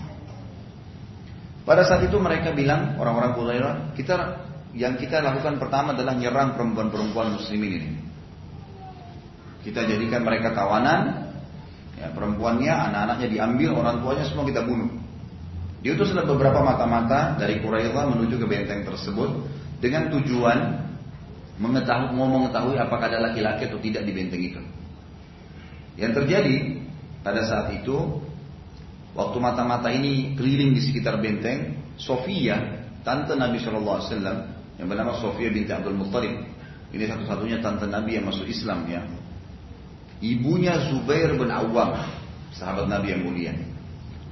Pada 1.69 1.85
saat 1.85 2.01
itu 2.01 2.17
mereka 2.17 2.49
bilang, 2.49 2.97
orang-orang 2.97 3.37
Quraisy, 3.37 3.93
kita 3.93 4.41
yang 4.73 4.97
kita 4.97 5.21
lakukan 5.21 5.61
pertama 5.61 5.93
adalah 5.93 6.17
nyerang 6.17 6.57
perempuan-perempuan 6.57 7.37
muslimin 7.37 7.71
ini. 7.77 7.91
Kita 9.61 9.85
jadikan 9.85 10.25
mereka 10.25 10.57
tawanan, 10.57 11.29
ya, 11.93 12.09
perempuannya, 12.09 12.73
anak-anaknya 12.73 13.27
diambil, 13.29 13.85
orang 13.85 14.01
tuanya 14.01 14.25
semua 14.25 14.49
kita 14.49 14.65
bunuh. 14.65 14.89
Diutus 15.85 16.09
ada 16.09 16.25
beberapa 16.25 16.57
mata-mata 16.65 17.37
dari 17.37 17.61
Quraisy 17.61 17.93
menuju 17.93 18.41
ke 18.41 18.45
benteng 18.49 18.89
tersebut 18.89 19.29
dengan 19.77 20.09
tujuan 20.09 20.89
mengetahui, 21.61 22.17
mau 22.17 22.33
mengetahui 22.33 22.81
apakah 22.81 23.13
ada 23.13 23.29
laki-laki 23.29 23.69
atau 23.69 23.77
tidak 23.77 24.09
di 24.09 24.11
benteng 24.17 24.41
itu. 24.41 24.61
Yang 26.01 26.17
terjadi 26.17 26.81
pada 27.21 27.45
saat 27.45 27.77
itu 27.77 28.25
Waktu 29.17 29.37
mata-mata 29.41 29.89
ini 29.89 30.37
keliling 30.37 30.77
di 30.77 30.81
sekitar 30.85 31.17
benteng, 31.17 31.77
Sofia, 31.97 32.85
tante 33.01 33.33
Nabi 33.33 33.57
Shallallahu 33.57 33.97
Alaihi 33.99 34.09
Wasallam 34.13 34.37
yang 34.79 34.87
bernama 34.87 35.11
Sofia 35.17 35.49
binti 35.49 35.73
Abdul 35.73 35.97
Muttalib. 35.97 36.33
Ini 36.89 37.03
satu-satunya 37.05 37.61
tante 37.61 37.85
Nabi 37.85 38.17
yang 38.17 38.25
masuk 38.29 38.45
Islam 38.49 38.85
ya. 38.89 39.01
Ibunya 40.19 40.75
Zubair 40.89 41.37
bin 41.37 41.49
Awam, 41.49 41.95
sahabat 42.53 42.85
Nabi 42.89 43.13
yang 43.13 43.21
mulia. 43.23 43.53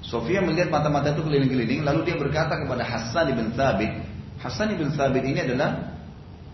Sofia 0.04 0.40
melihat 0.46 0.70
mata-mata 0.70 1.12
itu 1.12 1.26
keliling-keliling, 1.26 1.82
lalu 1.84 2.06
dia 2.06 2.16
berkata 2.16 2.60
kepada 2.60 2.86
Hasan 2.86 3.34
bin 3.34 3.52
Thabit, 3.58 3.92
Hasan 4.40 4.78
bin 4.78 4.94
Thabit 4.94 5.24
ini 5.26 5.42
adalah 5.42 5.98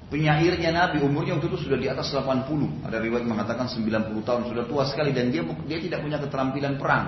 penyairnya 0.08 0.72
Nabi, 0.72 1.04
umurnya 1.04 1.38
waktu 1.38 1.52
itu 1.52 1.68
sudah 1.68 1.78
di 1.78 1.90
atas 1.92 2.14
80. 2.14 2.86
Ada 2.88 2.98
riwayat 3.02 3.26
mengatakan 3.26 3.68
90 3.68 4.22
tahun, 4.24 4.42
sudah 4.48 4.64
tua 4.70 4.84
sekali 4.88 5.12
dan 5.12 5.34
dia 5.34 5.44
dia 5.68 5.80
tidak 5.82 6.00
punya 6.06 6.18
keterampilan 6.22 6.78
perang. 6.80 7.06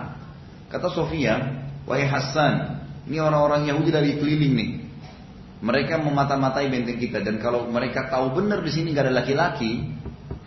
Kata 0.76 0.92
Sofia, 0.92 1.40
wahai 1.88 2.04
Hasan, 2.04 2.84
ini 3.08 3.16
orang-orang 3.24 3.64
Yahudi 3.72 3.96
dari 3.96 4.20
keliling 4.20 4.54
nih. 4.60 4.72
Mereka 5.64 6.04
memata-matai 6.04 6.68
benteng 6.68 7.00
kita 7.00 7.24
dan 7.24 7.40
kalau 7.40 7.72
mereka 7.72 8.12
tahu 8.12 8.36
benar 8.36 8.60
di 8.60 8.76
sini 8.76 8.92
gak 8.92 9.08
ada 9.08 9.24
laki-laki, 9.24 9.88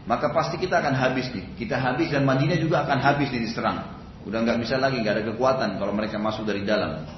maka 0.04 0.28
pasti 0.36 0.60
kita 0.60 0.84
akan 0.84 0.92
habis 0.92 1.32
nih. 1.32 1.56
Kita 1.56 1.80
habis 1.80 2.12
dan 2.12 2.28
Madinah 2.28 2.60
juga 2.60 2.84
akan 2.84 3.00
habis 3.00 3.32
nih 3.32 3.40
diserang. 3.40 3.88
Udah 4.28 4.44
nggak 4.44 4.60
bisa 4.60 4.76
lagi, 4.76 5.00
nggak 5.00 5.16
ada 5.16 5.24
kekuatan 5.32 5.80
kalau 5.80 5.96
mereka 5.96 6.20
masuk 6.20 6.44
dari 6.44 6.60
dalam. 6.60 7.08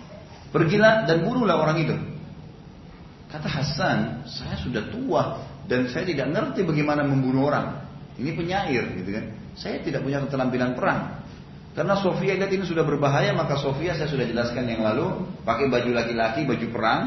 Pergilah 0.55 1.03
dan 1.11 1.27
bunuhlah 1.27 1.59
orang 1.59 1.83
itu. 1.83 1.95
Kata 3.27 3.51
Hasan, 3.51 4.23
saya 4.27 4.55
sudah 4.55 4.87
tua 4.87 5.43
dan 5.67 5.91
saya 5.91 6.07
tidak 6.07 6.31
ngerti 6.31 6.63
bagaimana 6.63 7.03
membunuh 7.03 7.51
orang. 7.51 7.91
Ini 8.15 8.39
penyair 8.39 8.87
gitu 9.03 9.11
kan. 9.19 9.35
Saya 9.59 9.83
tidak 9.83 10.07
punya 10.07 10.23
keterampilan 10.23 10.79
perang. 10.79 11.20
Karena 11.81 11.97
Sofia 11.97 12.37
lihat 12.37 12.53
ini 12.53 12.69
sudah 12.69 12.85
berbahaya, 12.85 13.33
maka 13.33 13.57
Sofia 13.57 13.97
saya 13.97 14.05
sudah 14.05 14.29
jelaskan 14.29 14.69
yang 14.69 14.85
lalu 14.85 15.25
pakai 15.49 15.65
baju 15.73 15.97
laki-laki, 15.97 16.45
baju 16.45 16.67
perang. 16.69 17.03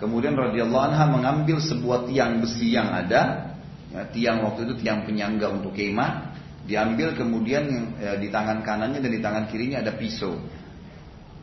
Kemudian 0.00 0.32
radhiyallahu 0.32 0.84
anha 0.88 1.04
mengambil 1.04 1.60
sebuah 1.60 2.08
tiang 2.08 2.40
besi 2.40 2.72
yang 2.72 2.96
ada, 2.96 3.52
ya, 3.92 4.08
tiang 4.08 4.40
waktu 4.40 4.72
itu 4.72 4.80
tiang 4.80 5.04
penyangga 5.04 5.52
untuk 5.52 5.76
kemah, 5.76 6.32
diambil 6.64 7.12
kemudian 7.12 7.92
ya, 8.00 8.16
di 8.16 8.32
tangan 8.32 8.64
kanannya 8.64 9.04
dan 9.04 9.12
di 9.12 9.20
tangan 9.20 9.52
kirinya 9.52 9.84
ada 9.84 9.92
pisau. 9.92 10.40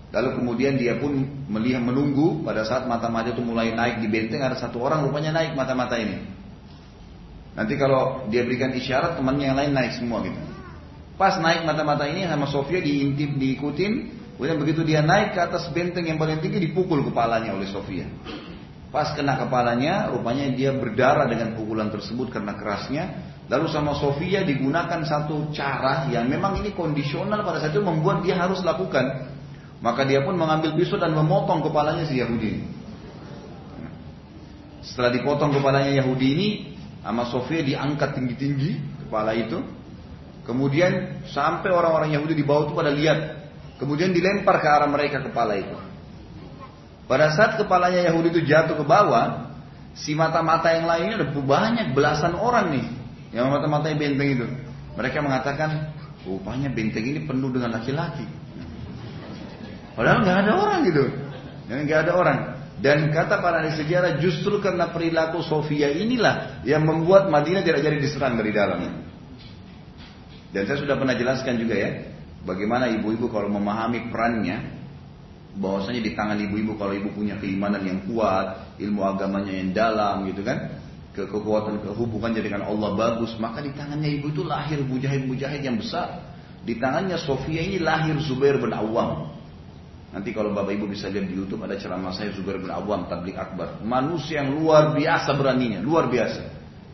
Lalu 0.09 0.41
kemudian 0.41 0.73
dia 0.73 0.97
pun 0.97 1.29
melihat 1.53 1.85
menunggu 1.85 2.41
pada 2.41 2.65
saat 2.65 2.89
mata-mata 2.89 3.37
itu 3.37 3.45
mulai 3.45 3.69
naik 3.69 4.01
di 4.01 4.09
benteng 4.09 4.41
ada 4.41 4.57
satu 4.57 4.81
orang 4.81 5.05
rupanya 5.05 5.29
naik 5.29 5.53
mata-mata 5.53 5.93
ini. 5.93 6.25
Nanti 7.53 7.77
kalau 7.77 8.25
dia 8.33 8.41
berikan 8.41 8.73
isyarat 8.73 9.13
temannya 9.13 9.53
yang 9.53 9.57
lain 9.61 9.77
naik 9.77 9.93
semua 9.93 10.25
gitu. 10.25 10.52
Pas 11.13 11.37
naik 11.37 11.63
mata-mata 11.63 12.09
ini 12.09 12.25
sama 12.25 12.49
Sofia 12.49 12.81
diintip 12.81 13.37
diikutin, 13.37 13.91
kemudian 14.33 14.57
begitu 14.57 14.81
dia 14.81 15.05
naik 15.05 15.37
ke 15.37 15.39
atas 15.45 15.69
benteng 15.69 16.09
yang 16.09 16.17
paling 16.17 16.41
tinggi 16.41 16.57
dipukul 16.57 17.05
kepalanya 17.05 17.53
oleh 17.53 17.69
Sofia. 17.69 18.09
Pas 18.93 19.09
kena 19.17 19.41
kepalanya, 19.41 20.13
rupanya 20.13 20.53
dia 20.53 20.69
berdarah 20.69 21.25
dengan 21.25 21.57
pukulan 21.57 21.89
tersebut 21.89 22.29
karena 22.29 22.53
kerasnya. 22.53 23.03
Lalu 23.49 23.65
sama 23.73 23.97
Sofia 23.97 24.45
digunakan 24.45 25.01
satu 25.01 25.49
cara 25.49 26.05
yang 26.13 26.29
memang 26.29 26.61
ini 26.61 26.77
kondisional 26.77 27.41
pada 27.41 27.57
saat 27.57 27.73
itu 27.73 27.81
membuat 27.81 28.21
dia 28.21 28.37
harus 28.37 28.61
lakukan. 28.61 29.33
Maka 29.81 30.05
dia 30.05 30.21
pun 30.21 30.37
mengambil 30.37 30.77
pisau 30.77 30.95
dan 30.95 31.11
memotong 31.11 31.59
kepalanya 31.59 32.07
si 32.07 32.23
Yahudi 32.23 32.63
Setelah 34.79 35.11
dipotong 35.11 35.51
kepalanya 35.51 35.91
Yahudi 35.91 36.27
ini, 36.37 36.47
sama 37.01 37.27
Sofia 37.27 37.65
diangkat 37.65 38.15
tinggi-tinggi 38.15 38.71
kepala 39.05 39.33
itu. 39.35 39.59
Kemudian 40.43 41.23
sampai 41.31 41.71
orang-orang 41.71 42.15
Yahudi 42.19 42.35
di 42.35 42.43
bawah 42.43 42.67
itu 42.67 42.73
pada 42.75 42.91
lihat. 42.91 43.19
Kemudian 43.79 44.11
dilempar 44.11 44.59
ke 44.59 44.67
arah 44.67 44.87
mereka 44.91 45.23
kepala 45.23 45.55
itu. 45.55 45.75
Pada 47.07 47.31
saat 47.35 47.59
kepalanya 47.59 48.11
Yahudi 48.11 48.39
itu 48.39 48.41
jatuh 48.47 48.79
ke 48.79 48.85
bawah, 48.87 49.51
si 49.95 50.15
mata-mata 50.15 50.71
yang 50.71 50.87
lainnya 50.87 51.23
ada 51.23 51.27
banyak 51.31 51.91
belasan 51.91 52.35
orang 52.35 52.71
nih 52.75 52.85
yang 53.35 53.51
mata-matanya 53.51 53.97
benteng 53.99 54.29
itu. 54.39 54.47
Mereka 54.93 55.19
mengatakan, 55.19 55.91
rupanya 56.23 56.69
benteng 56.71 57.03
ini 57.07 57.23
penuh 57.25 57.49
dengan 57.51 57.75
laki-laki. 57.75 58.23
Padahal 59.93 60.25
nggak 60.25 60.37
ada 60.47 60.51
orang 60.57 60.79
gitu. 60.87 61.03
Nggak 61.69 61.99
ada 62.07 62.13
orang. 62.13 62.39
Dan 62.83 63.15
kata 63.15 63.39
para 63.39 63.63
ahli 63.63 63.79
sejarah 63.79 64.19
justru 64.19 64.59
karena 64.59 64.91
perilaku 64.91 65.39
Sofia 65.45 65.87
inilah 65.87 66.65
yang 66.67 66.83
membuat 66.83 67.31
Madinah 67.31 67.63
tidak 67.63 67.79
jadi 67.79 67.97
diserang 68.01 68.35
dari 68.35 68.51
dalam. 68.51 68.79
Dan 70.53 70.69
saya 70.69 70.77
sudah 70.85 70.95
pernah 71.01 71.17
jelaskan 71.17 71.57
juga 71.57 71.73
ya, 71.73 71.89
bagaimana 72.45 72.85
ibu-ibu 72.93 73.25
kalau 73.33 73.49
memahami 73.49 74.13
perannya, 74.13 74.85
bahwasanya 75.57 76.01
di 76.05 76.13
tangan 76.13 76.37
ibu-ibu 76.37 76.77
kalau 76.77 76.93
ibu 76.93 77.09
punya 77.09 77.41
keimanan 77.41 77.81
yang 77.81 78.05
kuat, 78.05 78.77
ilmu 78.77 79.01
agamanya 79.01 79.49
yang 79.49 79.73
dalam 79.73 80.29
gitu 80.29 80.45
kan, 80.45 80.77
ke 81.17 81.25
kekuatan 81.25 81.81
kehubungannya 81.81 82.41
dengan 82.41 82.69
Allah 82.69 82.93
bagus, 82.93 83.33
maka 83.41 83.65
di 83.65 83.73
tangannya 83.73 84.21
ibu 84.21 84.29
itu 84.29 84.45
lahir 84.45 84.81
mujahid-mujahid 84.85 85.61
yang 85.65 85.77
besar. 85.81 86.21
Di 86.63 86.77
tangannya 86.77 87.17
Sofia 87.17 87.59
ini 87.59 87.81
lahir 87.81 88.13
Zubair 88.21 88.61
bin 88.61 88.71
Awam. 88.71 89.33
Nanti 90.13 90.29
kalau 90.29 90.53
Bapak 90.53 90.77
Ibu 90.77 90.93
bisa 90.93 91.09
lihat 91.09 91.25
di 91.25 91.33
YouTube 91.33 91.65
ada 91.65 91.73
ceramah 91.73 92.13
saya 92.13 92.29
Zubair 92.37 92.61
bin 92.61 92.69
Awam 92.69 93.09
tablik 93.09 93.33
akbar. 93.33 93.81
Manusia 93.81 94.45
yang 94.45 94.61
luar 94.61 94.93
biasa 94.93 95.33
beraninya, 95.33 95.81
luar 95.81 96.05
biasa. 96.13 96.52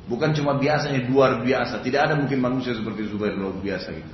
Bukan 0.10 0.34
cuma 0.34 0.58
biasanya 0.58 1.06
luar 1.06 1.46
biasa, 1.46 1.86
tidak 1.86 2.10
ada 2.10 2.14
mungkin 2.18 2.42
manusia 2.42 2.74
seperti 2.74 3.06
Zubair 3.14 3.38
luar 3.38 3.62
biasa 3.62 3.94
gitu. 3.94 4.14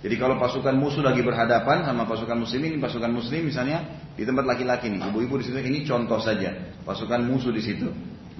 Jadi 0.00 0.14
kalau 0.16 0.40
pasukan 0.40 0.74
musuh 0.74 1.04
lagi 1.04 1.20
berhadapan 1.20 1.84
sama 1.84 2.08
pasukan 2.08 2.34
muslim 2.34 2.66
ini 2.66 2.76
pasukan 2.80 3.12
muslim 3.12 3.46
misalnya 3.46 4.10
di 4.16 4.24
tempat 4.24 4.48
laki-laki 4.48 4.88
nih, 4.88 5.06
ibu-ibu 5.12 5.38
di 5.38 5.44
situ 5.46 5.60
ini 5.60 5.84
contoh 5.84 6.18
saja, 6.18 6.74
pasukan 6.82 7.20
musuh 7.22 7.52
di 7.52 7.62
situ. 7.62 7.86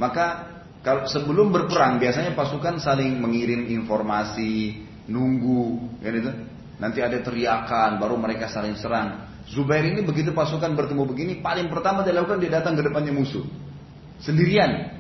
Maka 0.01 0.51
kalau 0.81 1.05
sebelum 1.05 1.53
berperang 1.53 2.01
biasanya 2.01 2.33
pasukan 2.33 2.81
saling 2.81 3.21
mengirim 3.21 3.69
informasi, 3.69 4.81
nunggu, 5.07 6.01
kan 6.01 6.15
itu. 6.17 6.33
Nanti 6.81 7.05
ada 7.05 7.21
teriakan, 7.21 8.01
baru 8.01 8.17
mereka 8.17 8.49
saling 8.49 8.73
serang. 8.81 9.29
Zubair 9.45 9.85
ini 9.85 10.01
begitu 10.01 10.33
pasukan 10.33 10.73
bertemu 10.73 11.05
begini, 11.05 11.33
paling 11.45 11.69
pertama 11.69 12.01
dilakukan 12.01 12.41
dia 12.41 12.57
datang 12.57 12.73
ke 12.73 12.83
depannya 12.89 13.13
musuh. 13.13 13.45
Sendirian. 14.25 15.00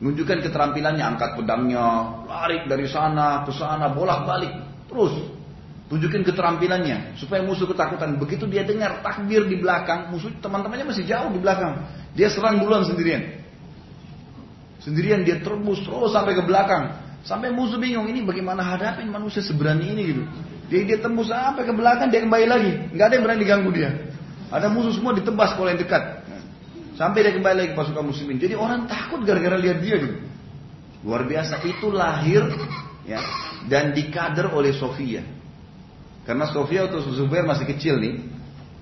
Menunjukkan 0.00 0.40
keterampilannya, 0.48 1.04
angkat 1.04 1.36
pedangnya, 1.36 1.84
lari 2.24 2.64
dari 2.64 2.88
sana 2.88 3.44
ke 3.44 3.52
sana, 3.52 3.92
bolak-balik. 3.92 4.52
Terus. 4.88 5.38
Tunjukin 5.90 6.22
keterampilannya 6.22 7.18
supaya 7.18 7.42
musuh 7.42 7.66
ketakutan. 7.66 8.14
Begitu 8.14 8.46
dia 8.46 8.62
dengar 8.62 9.02
takbir 9.02 9.42
di 9.50 9.58
belakang, 9.58 10.14
musuh 10.14 10.30
teman-temannya 10.38 10.86
masih 10.86 11.02
jauh 11.02 11.34
di 11.34 11.42
belakang. 11.42 11.82
Dia 12.14 12.30
serang 12.30 12.62
duluan 12.62 12.86
sendirian. 12.86 13.42
Sendirian 14.78 15.26
dia 15.26 15.42
terbus 15.42 15.82
terus 15.82 16.14
sampai 16.14 16.38
ke 16.38 16.46
belakang. 16.46 16.94
Sampai 17.26 17.50
musuh 17.50 17.76
bingung 17.76 18.06
ini 18.06 18.22
bagaimana 18.22 18.64
hadapin 18.64 19.10
manusia 19.10 19.42
seberani 19.42 19.92
ini 19.92 20.02
gitu. 20.14 20.22
Jadi 20.70 20.82
dia 20.94 20.98
tembus 21.02 21.28
sampai 21.28 21.66
ke 21.66 21.74
belakang 21.74 22.08
dia 22.08 22.22
kembali 22.22 22.46
lagi. 22.46 22.72
Nggak 22.94 23.06
ada 23.10 23.14
yang 23.18 23.24
berani 23.26 23.40
diganggu 23.42 23.70
dia. 23.74 23.90
Ada 24.54 24.70
musuh 24.70 24.94
semua 24.94 25.12
ditebas 25.12 25.58
kalau 25.58 25.68
yang 25.68 25.82
dekat. 25.82 26.19
Sampai 27.00 27.24
dia 27.24 27.32
kembali 27.32 27.56
lagi 27.56 27.72
pasukan 27.72 28.04
muslimin. 28.04 28.36
Jadi 28.36 28.52
orang 28.52 28.84
takut 28.84 29.24
gara-gara 29.24 29.56
lihat 29.56 29.80
dia 29.80 29.96
gitu. 30.04 30.20
Luar 31.00 31.24
biasa 31.24 31.64
itu 31.64 31.88
lahir 31.88 32.44
ya 33.08 33.24
dan 33.72 33.96
dikader 33.96 34.52
oleh 34.52 34.76
Sofia. 34.76 35.24
Karena 36.28 36.44
Sofia 36.52 36.84
atau 36.84 37.00
Zubair 37.00 37.48
masih 37.48 37.64
kecil 37.64 37.96
nih, 37.96 38.20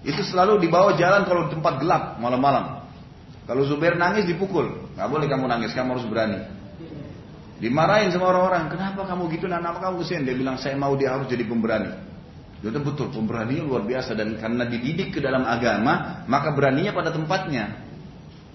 itu 0.03 0.19
selalu 0.27 0.59
dibawa 0.59 0.99
jalan 0.99 1.31
kalau 1.31 1.47
tempat 1.47 1.79
gelap 1.79 2.19
malam-malam. 2.19 2.91
Kalau 3.47 3.63
Zubair 3.71 3.95
nangis 3.95 4.27
dipukul, 4.27 4.91
nggak 4.99 5.09
boleh 5.09 5.31
kamu 5.31 5.47
nangis, 5.47 5.71
kamu 5.71 5.95
harus 5.95 6.07
berani. 6.11 6.43
Dimarahin 7.63 8.11
sama 8.11 8.35
orang-orang, 8.35 8.67
kenapa 8.67 9.07
kamu 9.07 9.31
gitu, 9.39 9.47
nah, 9.47 9.63
kenapa 9.63 9.79
kamu 9.79 10.03
kesian? 10.03 10.27
Dia 10.27 10.35
bilang, 10.35 10.59
saya 10.59 10.75
mau 10.75 10.99
dia 10.99 11.15
harus 11.15 11.31
jadi 11.31 11.47
pemberani. 11.47 11.95
Itu 12.67 12.83
betul, 12.83 13.15
pemberani 13.15 13.63
luar 13.63 13.87
biasa. 13.87 14.19
Dan 14.19 14.37
karena 14.43 14.67
dididik 14.67 15.15
ke 15.15 15.23
dalam 15.23 15.47
agama, 15.47 16.27
maka 16.27 16.51
beraninya 16.51 16.91
pada 16.91 17.15
tempatnya. 17.15 17.88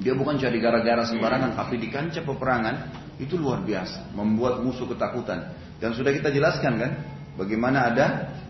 Dia 0.04 0.14
bukan 0.14 0.36
jadi 0.36 0.54
gara-gara 0.60 1.08
sembarangan, 1.08 1.56
tapi 1.56 1.80
di 1.80 1.88
kancah 1.88 2.28
peperangan, 2.28 2.76
itu 3.24 3.40
luar 3.40 3.64
biasa. 3.64 4.12
Membuat 4.14 4.60
musuh 4.60 4.86
ketakutan. 4.92 5.56
Dan 5.80 5.96
sudah 5.96 6.12
kita 6.12 6.30
jelaskan 6.30 6.76
kan, 6.76 6.92
bagaimana 7.40 7.90
ada 7.90 8.06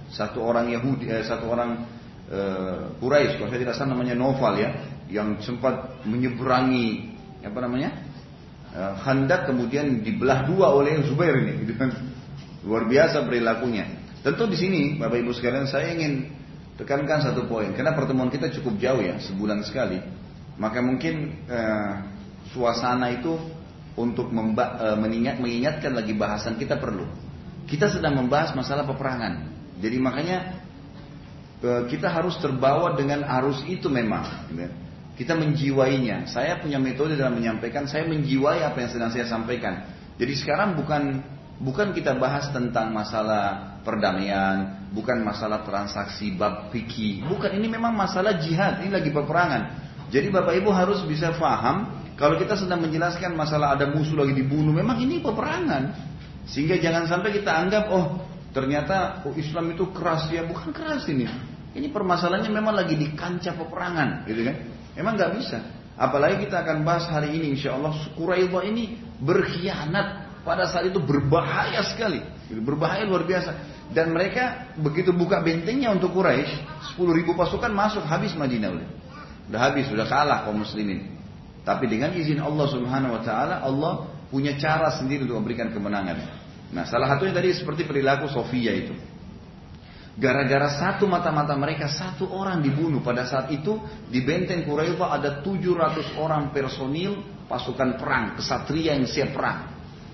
satu 0.10 0.42
orang 0.42 0.74
Yahudi, 0.74 1.14
eh, 1.14 1.22
satu 1.22 1.46
orang 1.54 1.86
eh, 2.28 2.98
Quraisy, 2.98 3.38
kalau 3.38 3.50
saya 3.54 3.62
tidak 3.62 3.76
salah 3.78 3.94
namanya 3.94 4.18
Noval 4.18 4.58
ya, 4.58 4.70
yang 5.14 5.38
sempat 5.46 6.02
menyeberangi 6.10 7.14
apa 7.46 7.60
namanya 7.60 7.90
Eh, 8.74 8.94
hendak 9.06 9.46
kemudian 9.46 10.02
dibelah 10.02 10.50
dua 10.50 10.74
oleh 10.74 10.98
Zubair 11.06 11.38
ini, 11.46 11.54
gitu 11.62 11.78
kan. 11.78 11.94
Luar 12.66 12.90
biasa 12.90 13.22
perilakunya. 13.22 13.86
Tentu 14.26 14.50
di 14.50 14.58
sini, 14.58 14.82
Bapak 14.98 15.22
Ibu 15.22 15.30
sekalian, 15.30 15.70
saya 15.70 15.94
ingin 15.94 16.26
tekankan 16.82 17.22
satu 17.22 17.46
poin. 17.46 17.70
Karena 17.78 17.94
pertemuan 17.94 18.34
kita 18.34 18.50
cukup 18.50 18.82
jauh 18.82 19.04
ya, 19.06 19.22
sebulan 19.22 19.62
sekali. 19.62 20.02
Maka 20.58 20.80
mungkin 20.86 21.46
eh, 21.50 21.94
suasana 22.54 23.10
itu 23.10 23.38
untuk 23.98 24.30
memba, 24.30 24.78
eh, 24.82 24.98
mengingat, 24.98 25.42
mengingatkan 25.42 25.94
lagi 25.94 26.14
bahasan 26.14 26.58
kita 26.58 26.78
perlu. 26.78 27.06
Kita 27.66 27.90
sedang 27.90 28.18
membahas 28.18 28.54
masalah 28.54 28.86
peperangan. 28.86 29.50
Jadi 29.82 29.98
makanya 29.98 30.38
eh, 31.62 31.84
kita 31.90 32.10
harus 32.10 32.38
terbawa 32.38 32.94
dengan 32.94 33.26
arus 33.42 33.66
itu 33.66 33.90
memang. 33.90 34.50
Gitu. 34.50 34.74
Kita 35.14 35.38
menjiwainya. 35.38 36.26
Saya 36.26 36.58
punya 36.58 36.82
metode 36.82 37.14
dalam 37.14 37.38
menyampaikan, 37.38 37.86
saya 37.86 38.06
menjiwai 38.10 38.66
apa 38.66 38.78
yang 38.82 38.90
sedang 38.90 39.10
saya 39.14 39.30
sampaikan. 39.30 39.86
Jadi 40.18 40.34
sekarang 40.38 40.74
bukan 40.78 41.22
bukan 41.62 41.94
kita 41.94 42.18
bahas 42.18 42.50
tentang 42.50 42.90
masalah 42.90 43.78
perdamaian, 43.86 44.90
bukan 44.90 45.22
masalah 45.22 45.62
transaksi 45.62 46.34
bab 46.34 46.74
fikih, 46.74 47.26
bukan 47.30 47.54
ini 47.54 47.68
memang 47.70 47.94
masalah 47.94 48.42
jihad, 48.42 48.82
ini 48.82 48.90
lagi 48.90 49.14
peperangan. 49.14 49.93
Jadi 50.14 50.30
Bapak 50.30 50.54
Ibu 50.62 50.70
harus 50.70 51.02
bisa 51.10 51.34
paham 51.42 52.06
kalau 52.14 52.38
kita 52.38 52.54
sedang 52.54 52.86
menjelaskan 52.86 53.34
masalah 53.34 53.74
ada 53.74 53.90
musuh 53.90 54.14
lagi 54.14 54.38
dibunuh, 54.38 54.70
memang 54.70 55.02
ini 55.02 55.18
peperangan. 55.18 56.14
Sehingga 56.46 56.78
jangan 56.78 57.10
sampai 57.10 57.34
kita 57.34 57.50
anggap 57.50 57.90
oh 57.90 58.22
ternyata 58.54 59.26
oh, 59.26 59.34
Islam 59.34 59.74
itu 59.74 59.90
keras 59.90 60.30
ya, 60.30 60.46
bukan 60.46 60.70
keras 60.70 61.10
ini. 61.10 61.26
Ini 61.74 61.90
permasalahannya 61.90 62.54
memang 62.54 62.78
lagi 62.78 62.94
di 62.94 63.10
kancah 63.18 63.58
peperangan, 63.58 64.30
gitu 64.30 64.46
kan? 64.46 64.56
Emang 64.94 65.18
nggak 65.18 65.34
bisa. 65.42 65.58
Apalagi 65.98 66.46
kita 66.46 66.62
akan 66.62 66.86
bahas 66.86 67.10
hari 67.10 67.34
ini 67.34 67.58
insya 67.58 67.74
Allah 67.74 67.98
Quraidah 68.14 68.62
ini 68.70 69.02
berkhianat 69.18 70.38
pada 70.46 70.70
saat 70.70 70.94
itu 70.94 71.02
berbahaya 71.02 71.82
sekali. 71.90 72.22
Berbahaya 72.54 73.10
luar 73.10 73.26
biasa. 73.26 73.74
Dan 73.90 74.14
mereka 74.14 74.74
begitu 74.78 75.10
buka 75.10 75.42
bentengnya 75.42 75.90
untuk 75.90 76.14
Quraisy, 76.14 76.94
10 76.94 77.18
ribu 77.18 77.34
pasukan 77.34 77.74
masuk 77.74 78.06
habis 78.06 78.38
Madinah 78.38 78.70
udah. 78.70 78.90
Udah 79.52 79.60
habis, 79.70 79.90
sudah 79.92 80.08
kalah 80.08 80.48
kaum 80.48 80.64
muslimin. 80.64 81.14
Tapi 81.64 81.88
dengan 81.88 82.12
izin 82.12 82.44
Allah 82.44 82.68
Subhanahu 82.68 83.16
wa 83.16 83.22
taala, 83.24 83.64
Allah 83.64 84.08
punya 84.28 84.56
cara 84.60 84.92
sendiri 85.00 85.24
untuk 85.24 85.40
memberikan 85.40 85.72
kemenangan. 85.72 86.18
Nah, 86.74 86.84
salah 86.90 87.08
satunya 87.16 87.32
tadi 87.32 87.54
seperti 87.54 87.88
perilaku 87.88 88.28
Sofia 88.28 88.74
itu. 88.74 88.96
Gara-gara 90.14 90.70
satu 90.70 91.10
mata-mata 91.10 91.58
mereka 91.58 91.90
satu 91.90 92.30
orang 92.30 92.62
dibunuh 92.62 93.02
pada 93.02 93.26
saat 93.26 93.50
itu 93.50 93.82
di 94.14 94.22
benteng 94.22 94.62
Quraisy 94.62 95.02
ada 95.02 95.42
700 95.42 96.22
orang 96.22 96.54
personil 96.54 97.18
pasukan 97.50 97.98
perang, 97.98 98.38
kesatria 98.38 98.94
yang 98.94 99.10
siap 99.10 99.34
perang. 99.34 99.74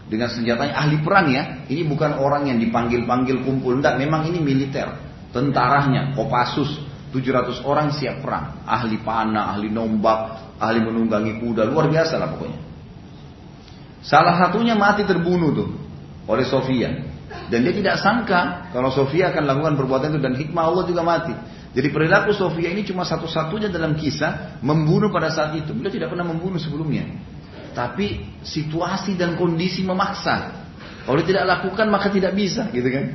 Dengan 0.09 0.31
senjatanya 0.31 0.73
ahli 0.73 0.97
perang 1.03 1.27
ya. 1.29 1.43
Ini 1.67 1.85
bukan 1.85 2.17
orang 2.17 2.47
yang 2.49 2.57
dipanggil-panggil 2.57 3.43
kumpul, 3.43 3.77
enggak, 3.77 3.99
memang 3.99 4.25
ini 4.25 4.39
militer. 4.41 4.87
Tentaranya, 5.29 6.17
Kopassus, 6.17 6.88
700 7.09 7.65
orang 7.65 7.89
siap 7.89 8.21
perang, 8.21 8.61
ahli 8.69 9.01
panah, 9.01 9.53
ahli 9.57 9.73
nombak, 9.73 10.19
ahli 10.61 10.79
menunggangi 10.83 11.41
kuda, 11.41 11.65
luar 11.65 11.89
biasa 11.89 12.21
lah 12.21 12.29
pokoknya. 12.37 12.59
Salah 13.99 14.37
satunya 14.37 14.77
mati 14.77 15.03
terbunuh 15.03 15.51
tuh 15.51 15.69
oleh 16.29 16.45
Sofia. 16.45 16.93
Dan 17.49 17.65
dia 17.65 17.73
tidak 17.73 17.97
sangka 18.01 18.69
kalau 18.73 18.93
Sofia 18.93 19.33
akan 19.33 19.43
lakukan 19.45 19.73
perbuatan 19.77 20.17
itu 20.17 20.21
dan 20.21 20.33
hikmah 20.37 20.63
Allah 20.69 20.83
juga 20.85 21.01
mati. 21.01 21.33
Jadi 21.69 21.87
perilaku 21.93 22.33
Sofia 22.33 22.73
ini 22.73 22.81
cuma 22.85 23.05
satu-satunya 23.05 23.69
dalam 23.69 23.93
kisah 23.93 24.61
membunuh 24.65 25.13
pada 25.13 25.29
saat 25.29 25.53
itu. 25.57 25.69
Beliau 25.73 25.93
tidak 25.93 26.09
pernah 26.13 26.25
membunuh 26.25 26.57
sebelumnya. 26.57 27.05
Tapi 27.73 28.41
situasi 28.41 29.13
dan 29.13 29.37
kondisi 29.37 29.85
memaksa. 29.85 30.65
Kalau 31.05 31.21
tidak 31.25 31.45
lakukan 31.45 31.89
maka 31.89 32.09
tidak 32.09 32.33
bisa, 32.33 32.69
gitu 32.69 32.89
kan? 32.89 33.05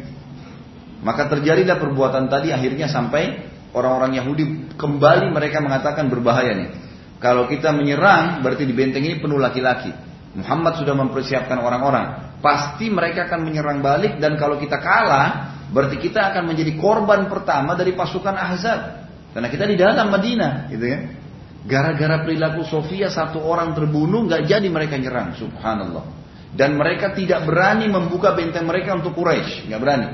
Maka 1.03 1.31
terjadilah 1.31 1.79
perbuatan 1.79 2.31
tadi 2.31 2.55
akhirnya 2.55 2.91
sampai 2.91 3.54
orang-orang 3.75 4.17
Yahudi 4.23 4.75
kembali 4.79 5.35
mereka 5.35 5.61
mengatakan 5.61 6.07
berbahaya 6.09 6.55
nih. 6.55 6.71
Kalau 7.19 7.51
kita 7.51 7.75
menyerang 7.75 8.41
berarti 8.41 8.65
di 8.65 8.75
benteng 8.75 9.03
ini 9.03 9.19
penuh 9.19 9.37
laki-laki. 9.37 9.91
Muhammad 10.35 10.83
sudah 10.83 10.95
mempersiapkan 10.99 11.63
orang-orang 11.63 12.35
pasti 12.45 12.93
mereka 12.93 13.25
akan 13.25 13.41
menyerang 13.41 13.81
balik 13.81 14.21
dan 14.21 14.37
kalau 14.37 14.61
kita 14.61 14.77
kalah, 14.77 15.57
berarti 15.73 15.97
kita 15.97 16.29
akan 16.29 16.53
menjadi 16.53 16.77
korban 16.77 17.25
pertama 17.33 17.73
dari 17.73 17.97
pasukan 17.97 18.37
Ahzab. 18.37 18.81
Karena 19.33 19.49
kita 19.49 19.65
di 19.65 19.81
dalam 19.81 20.13
Madinah, 20.13 20.69
gitu 20.69 20.85
ya. 20.85 20.99
Gara-gara 21.65 22.21
perilaku 22.21 22.69
Sofia 22.69 23.09
satu 23.09 23.41
orang 23.41 23.73
terbunuh, 23.73 24.29
nggak 24.29 24.45
jadi 24.45 24.69
mereka 24.69 25.01
nyerang, 25.01 25.33
subhanallah. 25.41 26.05
Dan 26.53 26.77
mereka 26.77 27.17
tidak 27.17 27.49
berani 27.49 27.89
membuka 27.89 28.37
benteng 28.37 28.69
mereka 28.69 28.95
untuk 28.95 29.17
Quraisy, 29.17 29.73
nggak 29.73 29.81
berani. 29.81 30.09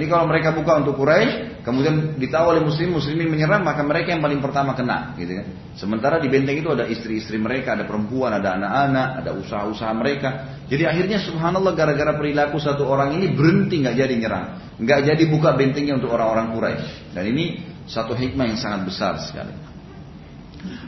Ini 0.00 0.06
kalau 0.08 0.24
mereka 0.26 0.56
buka 0.56 0.80
untuk 0.82 0.96
Quraisy, 0.98 1.49
kemudian 1.60 2.16
ditahu 2.16 2.56
oleh 2.56 2.62
muslim 2.64 2.96
muslimin 2.96 3.28
menyerang, 3.28 3.60
maka 3.66 3.84
mereka 3.84 4.14
yang 4.14 4.22
paling 4.24 4.40
pertama 4.40 4.72
kena, 4.72 5.12
gitu 5.18 5.42
kan. 5.42 5.46
Sementara 5.76 6.16
di 6.22 6.30
benteng 6.30 6.56
itu 6.56 6.70
ada 6.70 6.86
istri-istri 6.86 7.36
mereka, 7.36 7.74
ada 7.74 7.84
perempuan, 7.84 8.32
ada 8.36 8.56
anak-anak, 8.56 9.08
ada 9.24 9.30
usaha-usaha 9.34 9.92
mereka. 9.92 10.28
Jadi 10.70 10.86
akhirnya 10.86 11.18
subhanallah 11.20 11.74
gara-gara 11.74 12.14
perilaku 12.14 12.62
satu 12.62 12.86
orang 12.86 13.18
ini 13.18 13.34
berhenti 13.34 13.82
nggak 13.82 13.96
jadi 13.96 14.14
nyerang, 14.14 14.46
nggak 14.78 15.00
jadi 15.10 15.22
buka 15.26 15.58
bentengnya 15.58 15.98
untuk 15.98 16.14
orang-orang 16.14 16.54
Quraisy. 16.54 17.16
Dan 17.16 17.24
ini 17.28 17.44
satu 17.90 18.14
hikmah 18.14 18.54
yang 18.54 18.58
sangat 18.60 18.86
besar 18.86 19.18
sekali. 19.18 19.52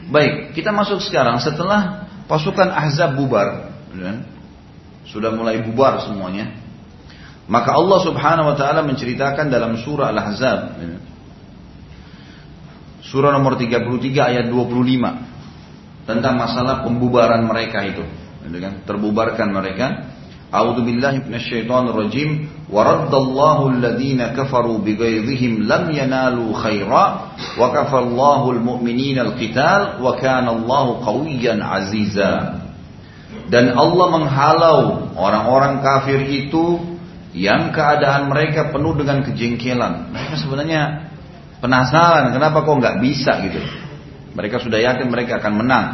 Baik, 0.07 0.55
kita 0.55 0.71
masuk 0.71 1.03
sekarang 1.03 1.41
setelah 1.43 2.07
pasukan 2.29 2.69
Ahzab 2.71 3.17
bubar, 3.19 3.73
kan? 3.91 4.23
sudah 5.09 5.35
mulai 5.35 5.59
bubar 5.59 5.99
semuanya. 6.07 6.62
Maka 7.43 7.75
Allah 7.75 7.99
Subhanahu 8.07 8.51
wa 8.51 8.55
taala 8.55 8.87
menceritakan 8.87 9.51
dalam 9.51 9.75
surah 9.75 10.15
Al-Ahzab 10.15 10.79
surah 13.03 13.35
nomor 13.35 13.59
33 13.59 13.83
ayat 14.15 14.45
25 14.47 16.07
tentang 16.07 16.35
masalah 16.39 16.87
pembubaran 16.87 17.43
mereka 17.43 17.83
itu, 17.83 18.03
gitu 18.47 18.57
kan? 18.57 18.73
Terbubarkan 18.87 19.47
mereka. 19.51 19.87
A'udzu 20.53 20.85
billahi 20.85 21.25
minasyaitonir 21.25 21.97
rajim 21.97 22.29
wa 22.69 22.85
raddallahu 22.85 23.73
alladhina 23.73 24.37
kafaru 24.37 24.85
bighaydhihim 24.85 25.65
lam 25.65 25.89
yanalu 25.89 26.53
khaira 26.53 27.33
wa 27.57 27.73
kafallahu 27.73 28.53
almu'minina 28.53 29.33
alqital 29.33 29.97
wa 29.97 30.13
kana 30.13 30.53
Allahu 30.53 31.01
qawiyyan 31.01 31.57
aziza. 31.57 32.61
Dan 33.49 33.73
Allah 33.73 34.07
menghalau 34.13 35.09
orang-orang 35.17 35.81
kafir 35.81 36.21
itu 36.29 36.92
yang 37.33 37.73
keadaan 37.73 38.29
mereka 38.29 38.69
penuh 38.69 38.93
dengan 38.93 39.25
kejengkelan. 39.25 40.13
Mereka 40.13 40.35
sebenarnya 40.37 40.81
penasaran 41.59 42.29
kenapa 42.33 42.61
kok 42.61 42.77
nggak 42.77 42.97
bisa 43.01 43.41
gitu. 43.49 43.61
Mereka 44.33 44.61
sudah 44.61 44.79
yakin 44.81 45.09
mereka 45.09 45.41
akan 45.41 45.53
menang. 45.57 45.87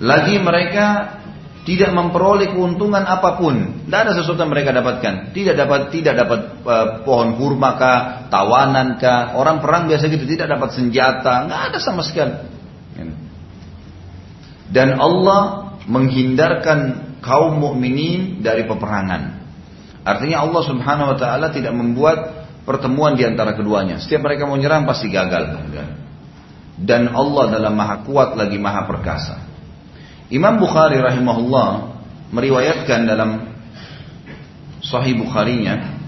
Lagi 0.00 0.36
mereka 0.36 1.16
tidak 1.64 1.90
memperoleh 1.96 2.52
keuntungan 2.52 3.02
apa 3.02 3.40
pun. 3.40 3.84
Tidak 3.88 4.00
ada 4.06 4.12
sesuatu 4.12 4.38
yang 4.38 4.52
mereka 4.52 4.70
dapatkan. 4.76 5.32
Tidak 5.32 5.54
dapat 5.56 5.90
tidak 5.90 6.14
dapat 6.14 6.40
uh, 6.62 6.86
pohon 7.02 7.34
kurma 7.40 7.74
kah, 7.80 7.98
tawanan 8.28 9.00
kah. 9.00 9.34
Orang 9.34 9.64
perang 9.64 9.88
biasa 9.88 10.06
gitu 10.12 10.28
tidak 10.28 10.52
dapat 10.52 10.76
senjata, 10.76 11.48
nggak 11.48 11.60
ada 11.72 11.78
sama 11.80 12.04
sekali. 12.04 12.56
Dan 14.70 14.98
Allah 14.98 15.72
menghindarkan 15.86 17.05
kaum 17.26 17.58
mukminin 17.58 18.38
dari 18.38 18.62
peperangan. 18.62 19.42
Artinya 20.06 20.46
Allah 20.46 20.62
Subhanahu 20.62 21.08
wa 21.10 21.18
taala 21.18 21.50
tidak 21.50 21.74
membuat 21.74 22.46
pertemuan 22.62 23.18
di 23.18 23.26
antara 23.26 23.58
keduanya. 23.58 23.98
Setiap 23.98 24.22
mereka 24.22 24.46
mau 24.46 24.54
nyerang 24.54 24.86
pasti 24.86 25.10
gagal. 25.10 25.66
Dan 26.78 27.10
Allah 27.10 27.58
dalam 27.58 27.74
maha 27.74 28.06
kuat 28.06 28.38
lagi 28.38 28.54
maha 28.62 28.86
perkasa. 28.86 29.42
Imam 30.30 30.62
Bukhari 30.62 31.02
rahimahullah 31.02 31.98
meriwayatkan 32.30 33.00
dalam 33.02 33.50
Sahih 34.86 35.18
Bukharinya 35.18 35.98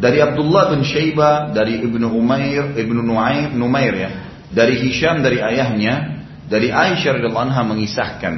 dari 0.00 0.24
Abdullah 0.24 0.72
bin 0.72 0.80
Syaibah, 0.88 1.52
dari 1.52 1.84
Ibnu 1.84 2.08
Umair, 2.16 2.72
Ibnu 2.72 3.04
Nuaim, 3.04 3.52
Numair 3.52 3.92
ya, 3.92 4.10
dari 4.48 4.80
Hisham 4.80 5.20
dari 5.20 5.40
ayahnya, 5.44 6.24
dari 6.48 6.72
Aisyah 6.72 7.20
radhiyallahu 7.20 7.46
anha 7.52 7.62
mengisahkan 7.68 8.34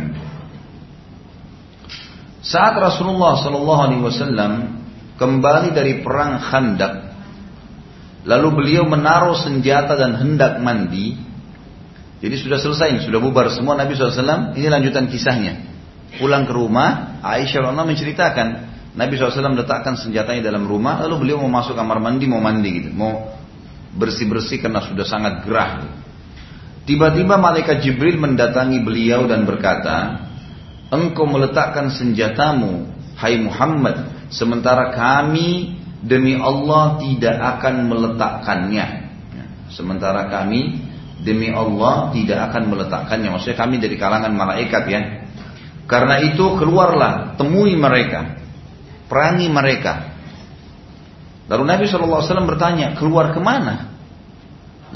saat 2.45 2.77
Rasulullah 2.77 3.41
Shallallahu 3.41 3.81
Alaihi 3.81 4.03
Wasallam 4.05 4.53
kembali 5.17 5.73
dari 5.73 6.05
perang 6.05 6.37
Khandak, 6.45 7.17
lalu 8.29 8.49
beliau 8.53 8.85
menaruh 8.85 9.33
senjata 9.41 9.97
dan 9.97 10.13
hendak 10.21 10.61
mandi. 10.61 11.17
Jadi 12.21 12.37
sudah 12.41 12.61
selesai, 12.61 13.09
sudah 13.09 13.21
bubar 13.21 13.53
semua 13.53 13.77
Nabi 13.77 13.97
SAW. 13.97 14.57
Ini 14.57 14.73
lanjutan 14.73 15.13
kisahnya. 15.13 15.61
Pulang 16.17 16.49
ke 16.49 16.57
rumah, 16.57 17.21
Aisyah 17.21 17.69
Allah 17.69 17.85
menceritakan 17.85 18.49
Nabi 18.97 19.19
SAW 19.19 19.59
letakkan 19.59 19.99
senjatanya 19.99 20.49
dalam 20.49 20.65
rumah, 20.65 21.05
lalu 21.05 21.27
beliau 21.27 21.43
mau 21.45 21.61
masuk 21.61 21.75
kamar 21.75 21.99
mandi, 21.99 22.25
mau 22.31 22.41
mandi 22.41 22.71
gitu, 22.81 22.95
mau 22.95 23.35
bersih-bersih 23.99 24.63
karena 24.63 24.81
sudah 24.85 25.05
sangat 25.05 25.43
gerah. 25.43 25.85
Tiba-tiba 26.85 27.41
malaikat 27.41 27.81
Jibril 27.81 28.21
mendatangi 28.21 28.79
beliau 28.85 29.27
dan 29.27 29.45
berkata, 29.49 30.29
engkau 30.95 31.27
meletakkan 31.27 31.91
senjatamu, 31.91 32.87
hai 33.19 33.39
Muhammad, 33.43 34.29
sementara 34.31 34.95
kami 34.95 35.79
demi 36.05 36.37
Allah 36.37 37.01
tidak 37.01 37.37
akan 37.59 37.75
meletakkannya. 37.89 38.87
Ya, 39.35 39.45
sementara 39.73 40.29
kami 40.29 40.79
demi 41.25 41.49
Allah 41.51 42.13
tidak 42.13 42.53
akan 42.53 42.63
meletakkannya. 42.71 43.29
Maksudnya 43.33 43.59
kami 43.59 43.81
dari 43.81 43.97
kalangan 43.97 44.33
malaikat 44.37 44.83
ya. 44.87 45.01
Karena 45.85 46.21
itu 46.25 46.57
keluarlah, 46.57 47.37
temui 47.37 47.77
mereka, 47.77 48.41
perangi 49.09 49.53
mereka. 49.53 50.17
Lalu 51.45 51.63
Nabi 51.69 51.85
SAW 51.85 52.25
bertanya, 52.49 52.97
keluar 52.97 53.37
ke 53.37 53.41
mana? 53.41 53.93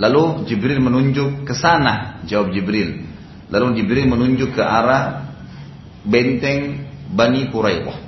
Lalu 0.00 0.48
Jibril 0.48 0.80
menunjuk 0.80 1.44
ke 1.44 1.52
sana, 1.52 2.24
jawab 2.24 2.56
Jibril. 2.56 3.04
Lalu 3.52 3.84
Jibril 3.84 4.08
menunjuk 4.08 4.56
ke 4.56 4.64
arah 4.64 5.27
benteng 6.04 6.86
Bani 7.14 7.48
Quraidah. 7.48 7.98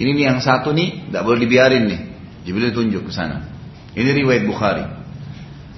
Ini 0.00 0.10
nih 0.16 0.24
yang 0.32 0.40
satu 0.40 0.72
nih, 0.72 1.10
tidak 1.10 1.22
boleh 1.28 1.40
dibiarin 1.44 1.84
nih. 1.84 2.00
Jibril 2.48 2.72
tunjuk 2.72 3.08
ke 3.08 3.12
sana. 3.12 3.44
Ini 3.92 4.16
riwayat 4.24 4.48
Bukhari. 4.48 4.84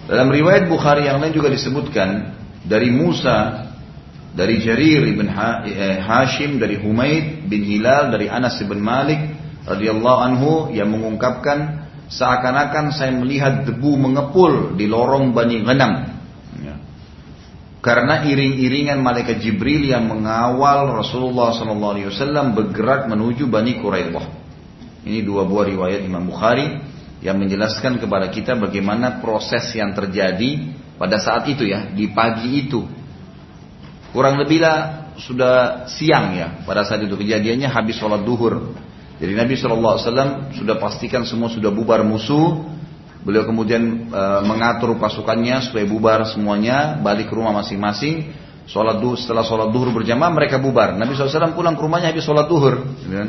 Dalam 0.06 0.30
riwayat 0.30 0.70
Bukhari 0.70 1.10
yang 1.10 1.18
lain 1.18 1.34
juga 1.34 1.50
disebutkan 1.50 2.38
dari 2.62 2.94
Musa, 2.94 3.66
dari 4.32 4.62
Jarir 4.62 5.10
ibn 5.10 5.26
eh, 5.26 5.98
Hashim, 5.98 6.62
dari 6.62 6.78
Humaid 6.78 7.50
bin 7.50 7.66
Hilal, 7.66 8.14
dari 8.14 8.30
Anas 8.30 8.62
bin 8.62 8.78
Malik 8.78 9.18
radhiyallahu 9.66 10.18
anhu 10.22 10.50
yang 10.74 10.90
mengungkapkan 10.90 11.88
seakan-akan 12.10 12.92
saya 12.92 13.12
melihat 13.14 13.64
debu 13.64 13.96
mengepul 13.96 14.76
di 14.76 14.86
lorong 14.86 15.34
Bani 15.34 15.62
Ghanam. 15.64 15.92
Karena 17.82 18.22
iring-iringan 18.22 19.02
malaikat 19.02 19.42
Jibril 19.42 19.90
yang 19.90 20.06
mengawal 20.06 21.02
Rasulullah 21.02 21.50
SAW 21.50 22.54
bergerak 22.54 23.10
menuju 23.10 23.50
Bani 23.50 23.82
Quraidah. 23.82 24.26
Ini 25.02 25.26
dua 25.26 25.42
buah 25.42 25.66
riwayat 25.66 26.06
Imam 26.06 26.30
Bukhari 26.30 26.78
yang 27.26 27.42
menjelaskan 27.42 27.98
kepada 27.98 28.30
kita 28.30 28.54
bagaimana 28.54 29.18
proses 29.18 29.66
yang 29.74 29.90
terjadi 29.98 30.78
pada 30.94 31.18
saat 31.18 31.50
itu 31.50 31.66
ya, 31.66 31.90
di 31.90 32.06
pagi 32.14 32.62
itu. 32.62 32.86
Kurang 34.14 34.38
lebihlah 34.38 35.10
sudah 35.18 35.90
siang 35.90 36.38
ya, 36.38 36.62
pada 36.62 36.86
saat 36.86 37.02
itu 37.02 37.18
kejadiannya 37.18 37.66
habis 37.66 37.98
sholat 37.98 38.22
duhur. 38.22 38.78
Jadi 39.18 39.34
Nabi 39.34 39.58
SAW 39.58 40.54
sudah 40.54 40.76
pastikan 40.78 41.26
semua 41.26 41.50
sudah 41.50 41.74
bubar 41.74 42.06
musuh, 42.06 42.62
Beliau 43.22 43.46
kemudian 43.46 44.10
e, 44.10 44.22
mengatur 44.42 44.98
pasukannya 44.98 45.62
supaya 45.62 45.86
bubar 45.86 46.26
semuanya, 46.26 46.98
balik 46.98 47.30
ke 47.30 47.34
rumah 47.38 47.54
masing-masing. 47.62 48.34
Sholat 48.66 48.98
duhur, 48.98 49.18
setelah 49.18 49.46
sholat 49.46 49.70
duhur 49.70 49.94
berjamaah 49.94 50.30
mereka 50.30 50.58
bubar. 50.58 50.94
Nabi 50.94 51.14
SAW 51.14 51.54
pulang 51.54 51.78
ke 51.78 51.82
rumahnya 51.82 52.10
habis 52.10 52.26
sholat 52.26 52.46
duhur. 52.50 52.82
Gitu 53.02 53.14
kan. 53.14 53.28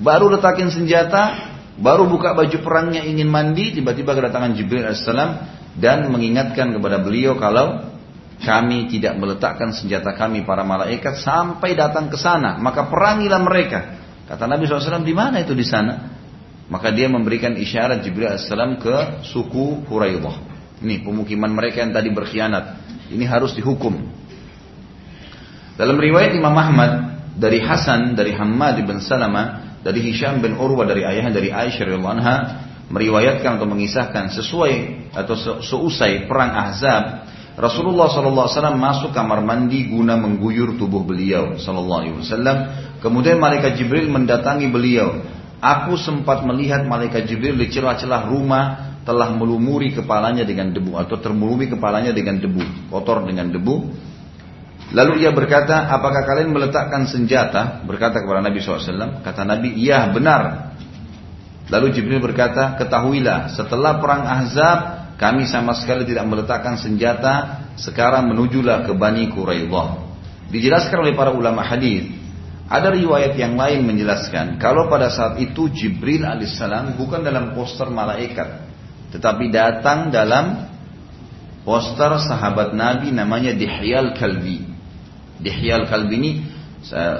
Baru 0.00 0.32
letakin 0.32 0.72
senjata, 0.72 1.52
baru 1.76 2.08
buka 2.08 2.32
baju 2.32 2.56
perangnya 2.64 3.04
ingin 3.04 3.28
mandi, 3.28 3.76
tiba-tiba 3.76 4.16
kedatangan 4.16 4.56
Jibril 4.56 4.88
AS 4.88 5.04
dan 5.78 6.10
mengingatkan 6.10 6.74
kepada 6.74 6.98
beliau 6.98 7.38
kalau 7.38 7.84
kami 8.38 8.86
tidak 8.86 9.18
meletakkan 9.18 9.74
senjata 9.74 10.14
kami 10.14 10.46
para 10.46 10.62
malaikat 10.62 11.18
sampai 11.18 11.74
datang 11.74 12.06
ke 12.06 12.16
sana, 12.16 12.56
maka 12.62 12.86
perangilah 12.86 13.42
mereka. 13.42 13.80
Kata 14.30 14.46
Nabi 14.46 14.68
SAW, 14.68 15.02
di 15.02 15.16
mana 15.16 15.42
itu 15.42 15.56
di 15.56 15.66
sana? 15.66 16.17
Maka 16.68 16.92
dia 16.92 17.08
memberikan 17.08 17.56
isyarat 17.56 18.04
Jibril 18.04 18.28
AS 18.28 18.44
ke 18.80 19.24
suku 19.24 19.88
Huraidah. 19.88 20.36
Ini 20.84 21.00
pemukiman 21.00 21.48
mereka 21.48 21.80
yang 21.80 21.96
tadi 21.96 22.12
berkhianat. 22.12 22.64
Ini 23.08 23.24
harus 23.24 23.56
dihukum. 23.56 23.96
Dalam 25.80 25.96
riwayat 25.96 26.36
Imam 26.36 26.52
Ahmad 26.52 26.92
dari 27.38 27.62
Hasan 27.64 28.12
dari 28.12 28.36
Hammad 28.36 28.84
bin 28.84 29.00
Salama 29.00 29.78
dari 29.80 30.04
Hisham 30.04 30.42
bin 30.44 30.58
Urwa 30.58 30.84
dari 30.84 31.06
ayahnya 31.06 31.32
dari 31.32 31.54
Aisyah 31.54 31.86
radhiyallahu 31.86 32.14
anha 32.18 32.36
meriwayatkan 32.90 33.56
atau 33.56 33.68
mengisahkan 33.70 34.34
sesuai 34.34 34.74
atau 35.14 35.34
seusai 35.62 36.26
perang 36.26 36.50
Ahzab 36.50 37.04
Rasulullah 37.58 38.06
SAW 38.06 38.78
masuk 38.78 39.10
kamar 39.10 39.42
mandi 39.42 39.90
guna 39.90 40.14
mengguyur 40.14 40.78
tubuh 40.78 41.02
beliau 41.02 41.58
SAW. 41.58 42.22
Kemudian 43.02 43.42
malaikat 43.42 43.74
Jibril 43.74 44.06
mendatangi 44.06 44.70
beliau 44.70 45.18
Aku 45.58 45.98
sempat 45.98 46.46
melihat 46.46 46.86
malaikat 46.86 47.26
Jibril 47.26 47.58
di 47.58 47.66
celah-celah 47.66 48.30
rumah 48.30 48.64
telah 49.02 49.34
melumuri 49.34 49.90
kepalanya 49.90 50.46
dengan 50.46 50.70
debu 50.70 50.94
atau 50.94 51.18
termelumi 51.18 51.66
kepalanya 51.66 52.14
dengan 52.14 52.38
debu, 52.38 52.92
kotor 52.92 53.26
dengan 53.26 53.50
debu. 53.50 54.06
Lalu 54.94 55.26
ia 55.26 55.34
berkata, 55.34 55.90
apakah 55.90 56.24
kalian 56.24 56.54
meletakkan 56.54 57.10
senjata? 57.10 57.84
Berkata 57.84 58.24
kepada 58.24 58.40
Nabi 58.40 58.62
SAW. 58.62 59.20
Kata 59.20 59.42
Nabi, 59.44 59.76
iya 59.76 60.08
benar. 60.08 60.72
Lalu 61.68 61.92
Jibril 61.92 62.20
berkata, 62.24 62.78
ketahuilah 62.80 63.52
setelah 63.52 64.00
perang 64.00 64.24
Ahzab, 64.24 64.78
kami 65.20 65.44
sama 65.44 65.76
sekali 65.76 66.08
tidak 66.08 66.24
meletakkan 66.24 66.80
senjata, 66.80 67.66
sekarang 67.76 68.30
menujulah 68.32 68.86
ke 68.88 68.92
Bani 68.96 69.28
Quraidah. 69.28 70.08
Dijelaskan 70.48 71.04
oleh 71.04 71.12
para 71.12 71.36
ulama 71.36 71.60
hadis 71.60 72.17
ada 72.68 72.92
riwayat 72.92 73.32
yang 73.40 73.56
lain 73.56 73.88
menjelaskan 73.88 74.60
kalau 74.60 74.92
pada 74.92 75.08
saat 75.08 75.40
itu 75.40 75.72
Jibril 75.72 76.28
alaihissalam 76.28 77.00
bukan 77.00 77.24
dalam 77.24 77.56
poster 77.56 77.88
malaikat, 77.88 78.68
tetapi 79.16 79.48
datang 79.48 80.12
dalam 80.12 80.68
poster 81.64 82.12
sahabat 82.20 82.76
Nabi 82.76 83.08
namanya 83.08 83.56
Dihyal 83.56 84.12
Kalbi. 84.12 84.68
Dihyal 85.40 85.88
Kalbi 85.88 86.14
ini 86.20 86.30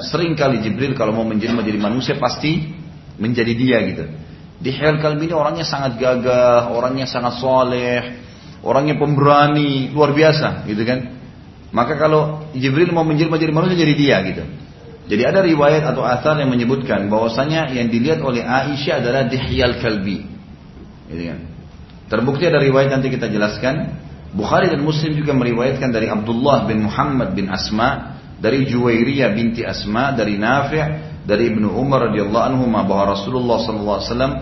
sering 0.04 0.36
kali 0.36 0.60
Jibril 0.60 0.92
kalau 0.92 1.16
mau 1.16 1.24
menjadi 1.24 1.56
menjadi 1.56 1.80
manusia 1.80 2.14
pasti 2.20 2.68
menjadi 3.16 3.52
dia 3.56 3.80
gitu. 3.88 4.04
Dihyal 4.60 5.00
Kalbi 5.00 5.32
ini 5.32 5.34
orangnya 5.34 5.64
sangat 5.64 5.96
gagah, 5.96 6.76
orangnya 6.76 7.08
sangat 7.08 7.40
soleh, 7.40 8.20
orangnya 8.60 9.00
pemberani, 9.00 9.88
luar 9.96 10.12
biasa 10.12 10.68
gitu 10.68 10.84
kan. 10.84 11.16
Maka 11.72 11.96
kalau 11.96 12.52
Jibril 12.52 12.92
mau 12.92 13.04
menjadi 13.04 13.32
menjadi 13.32 13.52
manusia 13.56 13.80
jadi 13.80 13.94
dia 13.96 14.16
gitu. 14.28 14.67
Jadi 15.08 15.22
ada 15.24 15.40
riwayat 15.40 15.88
atau 15.88 16.04
asar 16.04 16.36
yang 16.36 16.52
menyebutkan 16.52 17.08
bahwasanya 17.08 17.72
yang 17.72 17.88
dilihat 17.88 18.20
oleh 18.20 18.44
Aisyah 18.44 19.00
adalah 19.00 19.24
dihyal 19.24 19.80
kalbi. 19.80 20.28
Gitu 21.08 21.22
kan. 21.32 21.38
Terbukti 22.12 22.44
ada 22.44 22.60
riwayat 22.60 22.92
nanti 22.92 23.08
kita 23.08 23.28
jelaskan. 23.32 24.04
Bukhari 24.36 24.68
dan 24.68 24.84
Muslim 24.84 25.16
juga 25.16 25.32
meriwayatkan 25.32 25.88
dari 25.88 26.12
Abdullah 26.12 26.68
bin 26.68 26.84
Muhammad 26.84 27.32
bin 27.32 27.48
Asma, 27.48 28.20
dari 28.36 28.68
Juwairiyah 28.68 29.32
binti 29.32 29.64
Asma, 29.64 30.12
dari 30.12 30.36
Nafi', 30.36 31.24
dari 31.24 31.52
Ibnu 31.52 31.72
Umar 31.72 32.12
radhiyallahu 32.12 32.44
anhu 32.44 32.64
bahwa 32.68 33.16
Rasulullah 33.16 33.60
sallallahu 33.64 33.96
alaihi 34.00 34.10
wasallam 34.12 34.34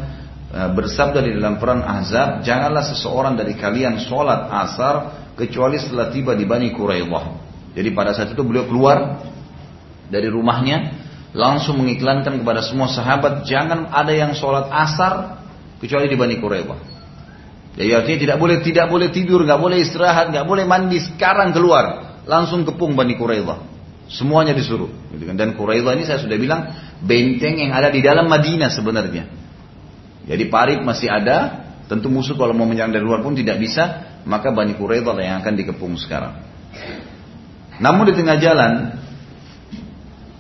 e, 0.51 0.59
bersabda 0.75 1.19
di 1.23 1.31
dalam 1.39 1.59
perang 1.59 1.83
Ahzab, 1.83 2.43
janganlah 2.43 2.83
seseorang 2.91 3.35
dari 3.39 3.55
kalian 3.55 4.03
sholat 4.03 4.51
asar 4.51 4.95
kecuali 5.39 5.79
setelah 5.79 6.11
tiba 6.11 6.35
di 6.35 6.47
Bani 6.47 6.75
Quraidah. 6.75 7.25
Jadi 7.75 7.89
pada 7.95 8.15
saat 8.15 8.35
itu 8.35 8.43
beliau 8.47 8.67
keluar 8.71 9.23
dari 10.13 10.29
rumahnya 10.31 11.07
langsung 11.37 11.83
mengiklankan 11.83 12.41
kepada 12.41 12.65
semua 12.65 12.89
sahabat 12.89 13.45
jangan 13.45 13.93
ada 13.93 14.13
yang 14.15 14.33
sholat 14.33 14.73
asar 14.73 15.43
kecuali 15.79 16.09
di 16.09 16.17
Bani 16.17 16.37
Quraidah. 16.41 16.79
Jadi 17.77 17.91
artinya 17.93 18.19
tidak 18.25 18.39
boleh 18.41 18.57
tidak 18.65 18.87
boleh 18.89 19.09
tidur, 19.13 19.45
nggak 19.45 19.61
boleh 19.61 19.85
istirahat, 19.85 20.33
nggak 20.33 20.47
boleh 20.49 20.65
mandi 20.65 20.97
sekarang 21.05 21.53
keluar 21.53 22.17
langsung 22.25 22.65
kepung 22.65 22.97
Bani 22.97 23.15
Quraidah. 23.21 23.77
Semuanya 24.07 24.55
disuruh. 24.57 24.89
Gitu 25.13 25.27
kan. 25.29 25.37
Dan 25.37 25.59
Quraidah 25.59 25.93
ini 25.93 26.07
saya 26.07 26.23
sudah 26.23 26.39
bilang 26.39 26.73
benteng 27.03 27.59
yang 27.59 27.75
ada 27.75 27.93
di 27.93 28.01
dalam 28.01 28.31
Madinah 28.31 28.71
sebenarnya. 28.73 29.29
Jadi 30.27 30.45
parit 30.49 30.81
masih 30.81 31.11
ada, 31.11 31.69
tentu 31.87 32.11
musuh 32.11 32.35
kalau 32.35 32.57
mau 32.57 32.67
menyerang 32.67 32.95
dari 32.95 33.05
luar 33.05 33.21
pun 33.21 33.37
tidak 33.37 33.61
bisa, 33.61 34.17
maka 34.25 34.51
Bani 34.51 34.75
Quraidah 34.79 35.15
yang 35.21 35.45
akan 35.45 35.55
dikepung 35.55 35.95
sekarang. 36.01 36.39
Namun 37.77 38.09
di 38.09 38.15
tengah 38.17 38.41
jalan 38.41 38.73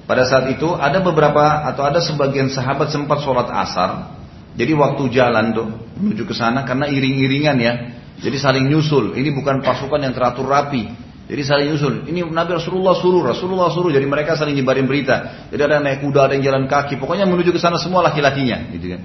pada 0.06 0.22
saat 0.22 0.46
itu 0.54 0.70
ada 0.78 1.02
beberapa 1.02 1.66
atau 1.66 1.82
ada 1.82 1.98
sebagian 1.98 2.46
sahabat 2.46 2.94
sempat 2.94 3.26
sholat 3.26 3.50
asar. 3.50 4.14
Jadi 4.56 4.72
waktu 4.72 5.12
jalan 5.12 5.52
tuh 5.52 5.66
menuju 5.98 6.24
ke 6.24 6.34
sana 6.34 6.62
karena 6.62 6.86
iring-iringan 6.86 7.56
ya. 7.58 7.74
Jadi 8.16 8.36
saling 8.40 8.64
nyusul. 8.70 9.12
Ini 9.18 9.28
bukan 9.34 9.60
pasukan 9.60 10.00
yang 10.00 10.16
teratur 10.16 10.48
rapi. 10.48 10.88
Jadi 11.26 11.42
saling 11.42 11.66
nyusul. 11.74 12.06
Ini 12.06 12.22
Nabi 12.30 12.56
Rasulullah 12.56 12.94
suruh, 12.96 13.20
Rasulullah 13.26 13.68
suruh. 13.68 13.90
Jadi 13.90 14.06
mereka 14.06 14.38
saling 14.38 14.56
nyebarin 14.56 14.86
berita. 14.86 15.50
Jadi 15.50 15.60
ada 15.60 15.82
yang 15.82 15.84
naik 15.84 16.00
kuda, 16.06 16.20
ada 16.30 16.32
yang 16.38 16.44
jalan 16.46 16.64
kaki. 16.70 16.96
Pokoknya 17.02 17.26
menuju 17.26 17.50
ke 17.50 17.60
sana 17.60 17.76
semua 17.76 18.00
laki-lakinya, 18.06 18.72
gitu 18.72 18.96
kan. 18.96 19.02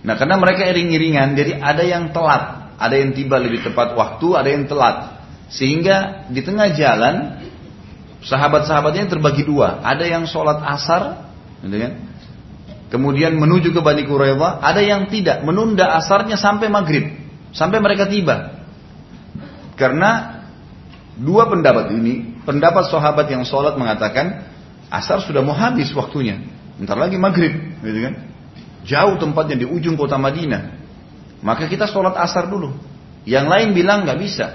Nah 0.00 0.16
karena 0.16 0.40
mereka 0.40 0.64
iring-iringan, 0.64 1.36
jadi 1.36 1.60
ada 1.60 1.84
yang 1.84 2.08
telat, 2.08 2.72
ada 2.80 2.94
yang 2.96 3.12
tiba 3.12 3.36
lebih 3.36 3.60
tepat 3.60 3.92
waktu, 3.92 4.26
ada 4.32 4.48
yang 4.48 4.64
telat. 4.64 5.20
Sehingga 5.52 6.24
di 6.32 6.40
tengah 6.40 6.72
jalan 6.72 7.39
sahabat-sahabatnya 8.24 9.08
terbagi 9.08 9.44
dua. 9.44 9.80
Ada 9.80 10.04
yang 10.06 10.24
sholat 10.28 10.60
asar, 10.64 11.32
gitu 11.64 11.76
kan? 11.76 11.92
kemudian 12.90 13.38
menuju 13.38 13.70
ke 13.70 13.80
Bani 13.80 14.04
Quraidah. 14.04 14.60
Ada 14.60 14.82
yang 14.82 15.06
tidak, 15.08 15.46
menunda 15.46 15.96
asarnya 15.96 16.36
sampai 16.36 16.68
maghrib, 16.68 17.16
sampai 17.54 17.78
mereka 17.78 18.10
tiba. 18.10 18.60
Karena 19.78 20.42
dua 21.16 21.48
pendapat 21.48 21.94
ini, 21.96 22.42
pendapat 22.44 22.90
sahabat 22.92 23.30
yang 23.30 23.46
sholat 23.46 23.78
mengatakan 23.78 24.44
asar 24.92 25.24
sudah 25.24 25.40
mau 25.40 25.56
habis 25.56 25.88
waktunya, 25.96 26.42
ntar 26.82 26.98
lagi 26.98 27.16
maghrib, 27.16 27.54
gitu 27.80 28.00
kan? 28.04 28.14
Jauh 28.84 29.16
tempatnya 29.16 29.64
di 29.64 29.66
ujung 29.68 29.94
kota 29.94 30.18
Madinah. 30.18 30.76
Maka 31.40 31.70
kita 31.70 31.88
sholat 31.88 32.12
asar 32.20 32.52
dulu. 32.52 32.76
Yang 33.24 33.46
lain 33.48 33.68
bilang 33.72 34.04
nggak 34.04 34.18
bisa. 34.20 34.46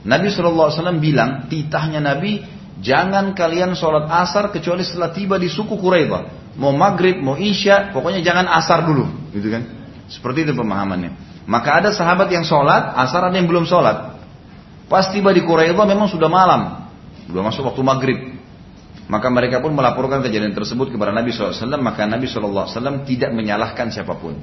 Nabi 0.00 0.32
SAW 0.32 0.96
bilang 0.96 1.48
titahnya 1.52 2.00
Nabi 2.00 2.40
Jangan 2.80 3.36
kalian 3.36 3.76
sholat 3.76 4.08
asar 4.08 4.48
kecuali 4.48 4.80
setelah 4.80 5.12
tiba 5.12 5.36
di 5.36 5.52
suku 5.52 5.76
Quraidah. 5.76 6.56
Mau 6.56 6.72
maghrib, 6.72 7.20
mau 7.20 7.36
isya, 7.36 7.92
pokoknya 7.92 8.24
jangan 8.24 8.48
asar 8.56 8.88
dulu. 8.88 9.04
Gitu 9.36 9.48
kan? 9.52 9.62
Seperti 10.08 10.48
itu 10.48 10.52
pemahamannya. 10.56 11.44
Maka 11.44 11.84
ada 11.84 11.90
sahabat 11.92 12.32
yang 12.32 12.42
sholat, 12.42 12.96
asar 12.96 13.28
ada 13.28 13.36
yang 13.36 13.46
belum 13.46 13.68
sholat. 13.68 14.16
Pas 14.88 15.12
tiba 15.12 15.30
di 15.30 15.44
Quraidah 15.44 15.86
memang 15.86 16.08
sudah 16.08 16.26
malam. 16.26 16.90
Sudah 17.28 17.42
masuk 17.46 17.68
waktu 17.68 17.82
maghrib. 17.84 18.18
Maka 19.10 19.26
mereka 19.30 19.58
pun 19.58 19.74
melaporkan 19.74 20.22
kejadian 20.22 20.54
tersebut 20.54 20.90
kepada 20.94 21.10
Nabi 21.10 21.34
SAW. 21.34 21.78
Maka 21.78 22.06
Nabi 22.06 22.26
SAW 22.26 23.06
tidak 23.06 23.30
menyalahkan 23.34 23.90
siapa 23.90 24.18
pun. 24.18 24.38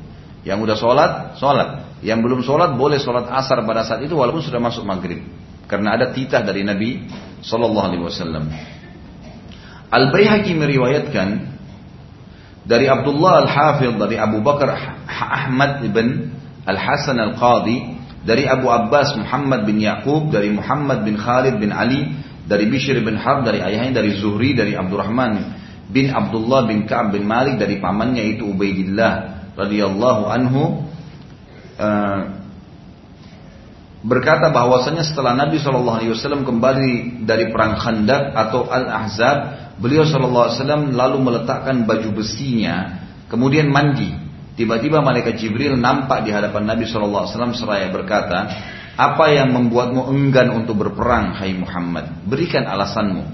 Yang 0.47 0.57
udah 0.63 0.75
sholat, 0.79 1.11
sholat. 1.39 1.69
Yang 1.99 2.19
belum 2.23 2.39
sholat, 2.43 2.75
boleh 2.79 2.99
sholat 2.99 3.27
asar 3.31 3.63
pada 3.67 3.83
saat 3.83 4.03
itu 4.03 4.15
walaupun 4.15 4.39
sudah 4.39 4.59
masuk 4.63 4.87
maghrib. 4.87 5.23
Karena 5.67 5.99
ada 5.99 6.15
titah 6.15 6.41
dari 6.41 6.63
Nabi 6.63 7.05
Sallallahu 7.43 7.87
Alaihi 7.91 8.03
Wasallam. 8.03 8.45
Al 9.87 10.11
Baihaqi 10.11 10.51
meriwayatkan 10.55 11.27
dari 12.67 12.91
Abdullah 12.91 13.47
Al 13.47 13.49
Hafidh 13.51 13.95
dari 13.95 14.19
Abu 14.19 14.43
Bakar 14.43 14.75
Ahmad 15.07 15.83
bin 15.87 16.35
Al 16.67 16.75
Hasan 16.75 17.19
Al 17.19 17.35
Qadi 17.39 17.95
dari 18.27 18.43
Abu 18.43 18.67
Abbas 18.67 19.15
Muhammad 19.15 19.63
bin 19.63 19.79
Yaqub 19.79 20.31
dari 20.31 20.51
Muhammad 20.51 21.07
bin 21.07 21.15
Khalid 21.15 21.55
bin 21.63 21.71
Ali 21.71 22.11
dari 22.43 22.67
Bishr 22.67 22.99
bin 22.99 23.15
Harb 23.15 23.47
dari 23.47 23.63
ayahnya 23.63 24.03
dari 24.03 24.19
Zuhri 24.19 24.51
dari 24.51 24.75
Abdurrahman 24.75 25.55
bin 25.87 26.11
Abdullah 26.11 26.67
bin 26.67 26.83
Ka'ab 26.83 27.15
bin 27.15 27.23
Malik 27.23 27.55
dari 27.55 27.79
pamannya 27.79 28.35
itu 28.35 28.43
Ubaidillah 28.51 29.13
radhiyallahu 29.55 30.23
anhu 30.27 30.83
uh, 31.79 32.19
berkata 34.07 34.47
bahwasanya 34.55 35.03
setelah 35.03 35.35
Nabi 35.35 35.59
Shallallahu 35.59 35.97
Alaihi 35.99 36.15
Wasallam 36.15 36.47
kembali 36.47 37.21
dari 37.27 37.51
perang 37.51 37.75
Khandaq 37.75 38.31
atau 38.31 38.71
Al 38.71 38.87
Ahzab, 38.87 39.37
beliau 39.83 40.07
Shallallahu 40.07 40.45
Alaihi 40.47 40.57
Wasallam 40.63 40.83
lalu 40.95 41.17
meletakkan 41.19 41.83
baju 41.83 42.09
besinya, 42.15 43.03
kemudian 43.27 43.67
mandi. 43.67 44.25
Tiba-tiba 44.57 45.05
malaikat 45.05 45.37
Jibril 45.37 45.77
nampak 45.77 46.25
di 46.25 46.33
hadapan 46.33 46.65
Nabi 46.65 46.87
Shallallahu 46.87 47.27
Alaihi 47.27 47.33
Wasallam 47.35 47.53
seraya 47.53 47.87
berkata, 47.91 48.39
apa 48.97 49.29
yang 49.29 49.53
membuatmu 49.53 50.09
enggan 50.09 50.55
untuk 50.55 50.81
berperang, 50.81 51.37
Hai 51.37 51.53
Muhammad? 51.53 52.25
Berikan 52.25 52.65
alasanmu. 52.65 53.29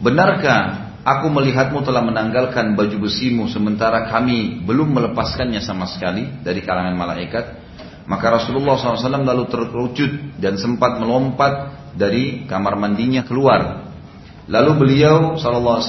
Benarkah 0.00 0.94
aku 1.04 1.28
melihatmu 1.28 1.84
telah 1.84 2.00
menanggalkan 2.00 2.72
baju 2.72 2.96
besimu 3.04 3.52
sementara 3.52 4.08
kami 4.08 4.64
belum 4.64 4.88
melepaskannya 4.96 5.60
sama 5.60 5.84
sekali 5.84 6.40
dari 6.40 6.64
kalangan 6.64 6.96
malaikat? 6.96 7.63
Maka 8.04 8.36
Rasulullah 8.36 8.76
SAW 8.76 9.24
lalu 9.24 9.48
terkerucut 9.48 10.36
dan 10.36 10.60
sempat 10.60 11.00
melompat 11.00 11.72
dari 11.96 12.44
kamar 12.44 12.76
mandinya 12.76 13.24
keluar. 13.24 13.88
Lalu 14.44 14.70
beliau 14.76 15.40
SAW 15.40 15.80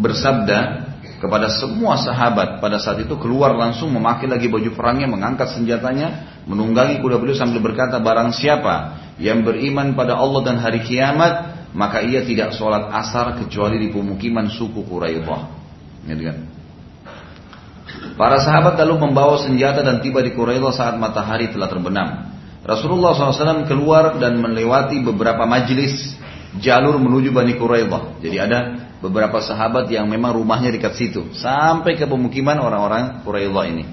bersabda, 0.00 0.88
kepada 1.22 1.46
semua 1.54 1.94
sahabat 2.02 2.58
pada 2.58 2.82
saat 2.82 2.98
itu 3.06 3.14
keluar 3.22 3.54
langsung 3.54 3.94
memakai 3.94 4.26
lagi 4.26 4.50
baju 4.50 4.74
perangnya, 4.74 5.06
mengangkat 5.06 5.54
senjatanya, 5.54 6.42
menunggangi 6.50 6.98
kuda 6.98 7.22
beliau 7.22 7.38
sambil 7.38 7.62
berkata 7.62 8.02
barang 8.02 8.34
siapa 8.34 8.98
yang 9.22 9.46
beriman 9.46 9.94
pada 9.94 10.18
Allah 10.18 10.42
dan 10.42 10.58
hari 10.58 10.82
kiamat 10.82 11.62
maka 11.78 12.02
ia 12.02 12.26
tidak 12.26 12.58
sholat 12.58 12.90
asar 12.90 13.38
kecuali 13.38 13.78
di 13.78 13.88
pemukiman 13.94 14.50
suku 14.50 14.82
Quraidah. 14.82 15.62
Para 18.16 18.38
sahabat 18.44 18.76
lalu 18.84 19.08
membawa 19.08 19.40
senjata 19.40 19.80
dan 19.80 20.04
tiba 20.04 20.20
di 20.20 20.36
Quraidah 20.36 20.72
saat 20.72 20.94
matahari 21.00 21.48
telah 21.48 21.68
terbenam. 21.68 22.08
Rasulullah 22.62 23.16
SAW 23.16 23.66
keluar 23.66 24.22
dan 24.22 24.38
melewati 24.38 25.02
beberapa 25.02 25.42
majlis 25.48 26.14
jalur 26.62 27.00
menuju 27.00 27.32
Bani 27.34 27.58
Quraidah. 27.58 28.22
Jadi 28.22 28.36
ada 28.38 28.58
beberapa 29.02 29.42
sahabat 29.42 29.90
yang 29.90 30.06
memang 30.06 30.36
rumahnya 30.36 30.70
dekat 30.70 30.94
situ 30.94 31.34
sampai 31.34 31.98
ke 31.98 32.04
pemukiman 32.06 32.60
orang-orang 32.60 33.24
Quraidah 33.26 33.64
ini. 33.66 33.84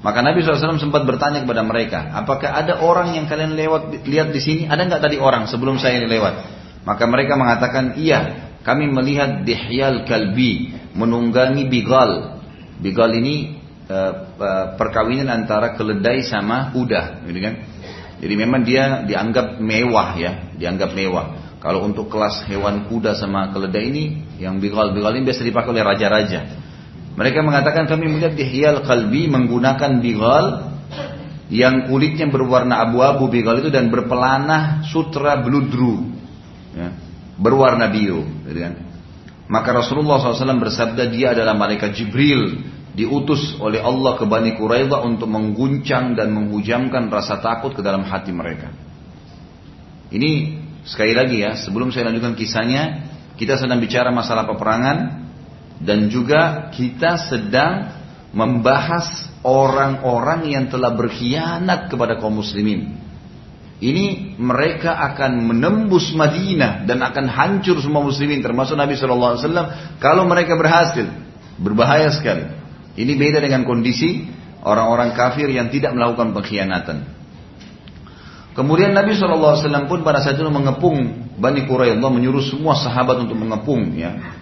Maka 0.00 0.24
Nabi 0.24 0.40
SAW 0.40 0.80
sempat 0.80 1.04
bertanya 1.04 1.44
kepada 1.44 1.60
mereka, 1.60 2.08
apakah 2.16 2.56
ada 2.56 2.80
orang 2.80 3.12
yang 3.20 3.28
kalian 3.28 3.52
lewat 3.52 4.00
lihat 4.08 4.32
di 4.32 4.40
sini? 4.40 4.62
Ada 4.64 4.88
nggak 4.88 5.02
tadi 5.04 5.16
orang 5.20 5.44
sebelum 5.44 5.76
saya 5.76 6.00
lewat? 6.00 6.34
Maka 6.88 7.04
mereka 7.04 7.36
mengatakan, 7.36 8.00
iya, 8.00 8.48
kami 8.64 8.88
melihat 8.88 9.44
Dihyal 9.44 10.08
Kalbi 10.08 10.72
menunggangi 10.96 11.68
Bigal. 11.68 12.39
Bigal 12.80 13.12
ini 13.12 13.60
uh, 13.86 14.12
perkawinan 14.74 15.28
antara 15.28 15.76
keledai 15.76 16.24
sama 16.24 16.72
kuda, 16.72 17.28
gitu 17.28 17.40
kan? 17.44 17.54
Jadi 18.20 18.34
memang 18.36 18.60
dia 18.64 19.04
dianggap 19.04 19.60
mewah 19.60 20.16
ya, 20.16 20.52
dianggap 20.56 20.92
mewah. 20.92 21.56
Kalau 21.60 21.84
untuk 21.84 22.08
kelas 22.08 22.48
hewan 22.48 22.88
kuda 22.88 23.16
sama 23.16 23.52
keledai 23.52 23.84
ini, 23.92 24.04
yang 24.40 24.60
bigal-bigal 24.60 25.12
ini 25.12 25.28
biasa 25.28 25.44
dipakai 25.44 25.76
oleh 25.76 25.84
raja-raja. 25.84 26.40
Mereka 27.20 27.44
mengatakan 27.44 27.84
kami 27.84 28.08
melihat 28.08 28.32
dihyal 28.32 28.80
kalbi 28.80 29.28
menggunakan 29.28 30.00
bigal 30.00 30.72
yang 31.52 31.90
kulitnya 31.90 32.30
berwarna 32.32 32.80
abu-abu 32.80 33.28
bigal 33.28 33.60
itu 33.60 33.68
dan 33.68 33.92
berpelanah 33.92 34.86
sutra 34.88 35.36
bludru, 35.42 36.08
ya, 36.72 36.96
berwarna 37.36 37.92
biru. 37.92 38.24
Gitu 38.48 38.60
kan. 38.62 38.74
Maka 39.50 39.74
Rasulullah 39.74 40.22
SAW 40.22 40.62
bersabda 40.62 41.10
dia 41.10 41.34
adalah 41.34 41.58
malaikat 41.58 41.90
Jibril 41.98 42.62
diutus 42.94 43.58
oleh 43.58 43.82
Allah 43.82 44.14
ke 44.14 44.24
Bani 44.30 44.54
Quraidah 44.54 45.02
untuk 45.02 45.26
mengguncang 45.26 46.14
dan 46.14 46.30
menghujamkan 46.30 47.10
rasa 47.10 47.42
takut 47.42 47.74
ke 47.74 47.82
dalam 47.82 48.06
hati 48.06 48.30
mereka. 48.30 48.70
Ini 50.10 50.60
Sekali 50.84 51.12
lagi 51.12 51.44
ya, 51.44 51.60
sebelum 51.60 51.92
saya 51.92 52.08
lanjutkan 52.08 52.32
kisahnya, 52.32 53.04
kita 53.36 53.60
sedang 53.60 53.80
bicara 53.80 54.08
masalah 54.12 54.48
peperangan 54.48 55.28
dan 55.80 56.08
juga 56.08 56.72
kita 56.72 57.20
sedang 57.28 58.00
membahas 58.32 59.28
orang-orang 59.44 60.52
yang 60.52 60.64
telah 60.72 60.92
berkhianat 60.96 61.92
kepada 61.92 62.16
kaum 62.20 62.40
muslimin. 62.40 62.99
Ini 63.80 64.36
mereka 64.36 64.92
akan 64.92 65.40
menembus 65.48 66.12
Madinah 66.12 66.84
dan 66.84 67.00
akan 67.00 67.24
hancur 67.32 67.80
semua 67.80 68.04
muslimin 68.04 68.44
termasuk 68.44 68.76
Nabi 68.76 68.92
SAW 68.92 69.40
kalau 69.96 70.28
mereka 70.28 70.52
berhasil. 70.52 71.08
Berbahaya 71.56 72.12
sekali. 72.12 72.44
Ini 73.00 73.12
beda 73.16 73.40
dengan 73.40 73.64
kondisi 73.64 74.28
orang-orang 74.60 75.16
kafir 75.16 75.48
yang 75.48 75.72
tidak 75.72 75.96
melakukan 75.96 76.36
pengkhianatan. 76.36 77.20
Kemudian 78.52 78.92
Nabi 78.92 79.16
SAW 79.16 79.88
pun 79.88 80.04
pada 80.04 80.20
saat 80.20 80.36
itu 80.36 80.44
mengepung 80.44 81.30
Bani 81.40 81.64
Quraidah 81.64 82.10
menyuruh 82.12 82.44
semua 82.44 82.76
sahabat 82.76 83.24
untuk 83.24 83.40
mengepung 83.40 83.96
ya. 83.96 84.36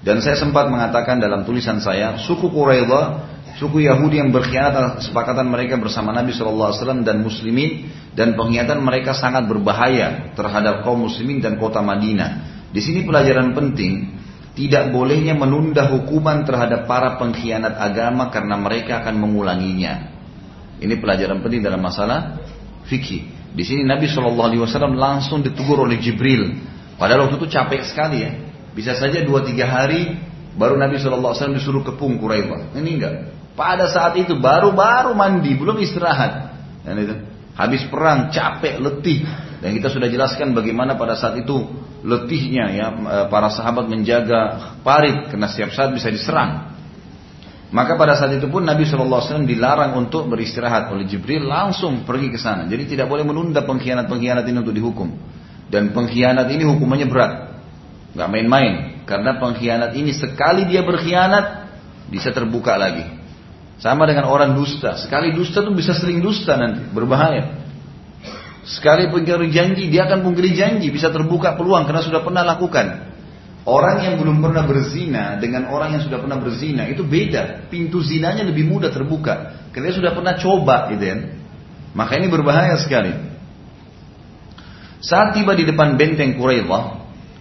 Dan 0.00 0.18
saya 0.24 0.34
sempat 0.34 0.66
mengatakan 0.66 1.20
dalam 1.20 1.44
tulisan 1.44 1.78
saya, 1.78 2.18
suku 2.18 2.48
Quraidah, 2.50 3.30
suku 3.60 3.84
Yahudi 3.84 4.16
yang 4.16 4.32
berkhianat 4.32 4.72
atas 4.72 4.92
kesepakatan 5.04 5.44
mereka 5.44 5.76
bersama 5.76 6.10
Nabi 6.10 6.32
SAW 6.32 7.04
dan 7.04 7.20
Muslimin 7.20 7.92
dan 8.20 8.36
pengkhianatan 8.36 8.84
mereka 8.84 9.16
sangat 9.16 9.48
berbahaya 9.48 10.36
terhadap 10.36 10.84
kaum 10.84 11.08
Muslimin 11.08 11.40
dan 11.40 11.56
kota 11.56 11.80
Madinah. 11.80 12.44
Di 12.68 12.84
sini 12.84 13.00
pelajaran 13.08 13.56
penting, 13.56 14.12
tidak 14.52 14.92
bolehnya 14.92 15.32
menunda 15.32 15.88
hukuman 15.88 16.44
terhadap 16.44 16.84
para 16.84 17.16
pengkhianat 17.16 17.80
agama 17.80 18.28
karena 18.28 18.60
mereka 18.60 19.00
akan 19.00 19.24
mengulanginya. 19.24 20.12
Ini 20.84 21.00
pelajaran 21.00 21.40
penting 21.40 21.64
dalam 21.64 21.80
masalah 21.80 22.44
fikih. 22.84 23.56
Di 23.56 23.64
sini 23.64 23.88
Nabi 23.88 24.04
Shallallahu 24.04 24.48
Alaihi 24.52 24.62
Wasallam 24.68 25.00
langsung 25.00 25.40
ditegur 25.40 25.80
oleh 25.80 25.96
Jibril. 25.96 26.60
Padahal 27.00 27.24
waktu 27.24 27.40
itu 27.40 27.48
capek 27.48 27.88
sekali 27.88 28.20
ya. 28.20 28.36
Bisa 28.76 28.92
saja 29.00 29.24
dua 29.24 29.48
tiga 29.48 29.64
hari 29.64 30.12
baru 30.60 30.76
Nabi 30.76 31.00
Shallallahu 31.00 31.32
Alaihi 31.32 31.40
Wasallam 31.40 31.56
disuruh 31.56 31.82
kepung 31.88 32.20
Quraisy. 32.20 32.76
Ini 32.76 32.90
enggak. 33.00 33.14
Pada 33.56 33.88
saat 33.88 34.12
itu 34.20 34.36
baru-baru 34.36 35.16
mandi, 35.16 35.56
belum 35.56 35.80
istirahat. 35.80 36.52
Dan 36.84 36.96
itu 37.00 37.29
habis 37.60 37.84
perang 37.92 38.32
capek, 38.32 38.80
letih. 38.80 39.20
Dan 39.60 39.76
kita 39.76 39.92
sudah 39.92 40.08
jelaskan 40.08 40.56
bagaimana 40.56 40.96
pada 40.96 41.12
saat 41.12 41.36
itu 41.36 41.68
letihnya 42.00 42.64
ya 42.72 42.86
para 43.28 43.52
sahabat 43.52 43.84
menjaga 43.84 44.72
parit 44.80 45.28
karena 45.28 45.44
setiap 45.52 45.76
saat 45.76 45.92
bisa 45.92 46.08
diserang. 46.08 46.72
Maka 47.70 47.94
pada 47.94 48.16
saat 48.18 48.34
itu 48.34 48.50
pun 48.50 48.66
Nabi 48.66 48.82
SAW 48.82 49.46
dilarang 49.46 49.94
untuk 49.94 50.26
beristirahat 50.26 50.90
oleh 50.90 51.06
Jibril 51.06 51.46
langsung 51.46 52.02
pergi 52.02 52.32
ke 52.32 52.38
sana. 52.40 52.66
Jadi 52.66 52.96
tidak 52.96 53.06
boleh 53.06 53.22
menunda 53.22 53.62
pengkhianat-pengkhianat 53.62 54.42
ini 54.48 54.58
untuk 54.58 54.74
dihukum. 54.74 55.08
Dan 55.70 55.94
pengkhianat 55.94 56.50
ini 56.50 56.66
hukumannya 56.66 57.06
berat. 57.06 57.32
Gak 58.16 58.26
main-main. 58.26 59.06
Karena 59.06 59.38
pengkhianat 59.38 59.94
ini 59.94 60.10
sekali 60.10 60.66
dia 60.66 60.82
berkhianat 60.82 61.70
bisa 62.10 62.34
terbuka 62.34 62.74
lagi. 62.74 63.19
Sama 63.80 64.04
dengan 64.04 64.28
orang 64.28 64.52
dusta. 64.52 65.00
Sekali 65.00 65.32
dusta 65.32 65.64
tuh 65.64 65.72
bisa 65.72 65.96
sering 65.96 66.20
dusta 66.20 66.52
nanti. 66.60 66.84
Berbahaya. 66.92 67.64
Sekali 68.60 69.08
pengkhianat 69.08 69.48
janji 69.48 69.88
dia 69.88 70.04
akan 70.04 70.20
pungkiri 70.20 70.52
janji. 70.52 70.92
Bisa 70.92 71.08
terbuka 71.08 71.56
peluang 71.56 71.88
karena 71.88 72.04
sudah 72.04 72.20
pernah 72.20 72.44
lakukan. 72.44 73.08
Orang 73.64 74.04
yang 74.04 74.20
belum 74.20 74.40
pernah 74.40 74.68
berzina 74.68 75.40
dengan 75.40 75.68
orang 75.72 75.96
yang 75.96 76.02
sudah 76.04 76.20
pernah 76.20 76.36
berzina 76.36 76.84
itu 76.92 77.08
beda. 77.08 77.72
Pintu 77.72 78.04
zinanya 78.04 78.44
lebih 78.44 78.68
mudah 78.68 78.92
terbuka. 78.92 79.68
Karena 79.72 79.96
sudah 79.96 80.12
pernah 80.12 80.36
coba 80.36 80.92
gitu 80.92 81.04
kan. 81.08 81.20
Maka 81.96 82.20
ini 82.20 82.28
berbahaya 82.28 82.76
sekali. 82.76 83.16
Saat 85.00 85.32
tiba 85.32 85.56
di 85.56 85.64
depan 85.64 85.96
benteng 85.96 86.36
Quraidah, 86.36 87.00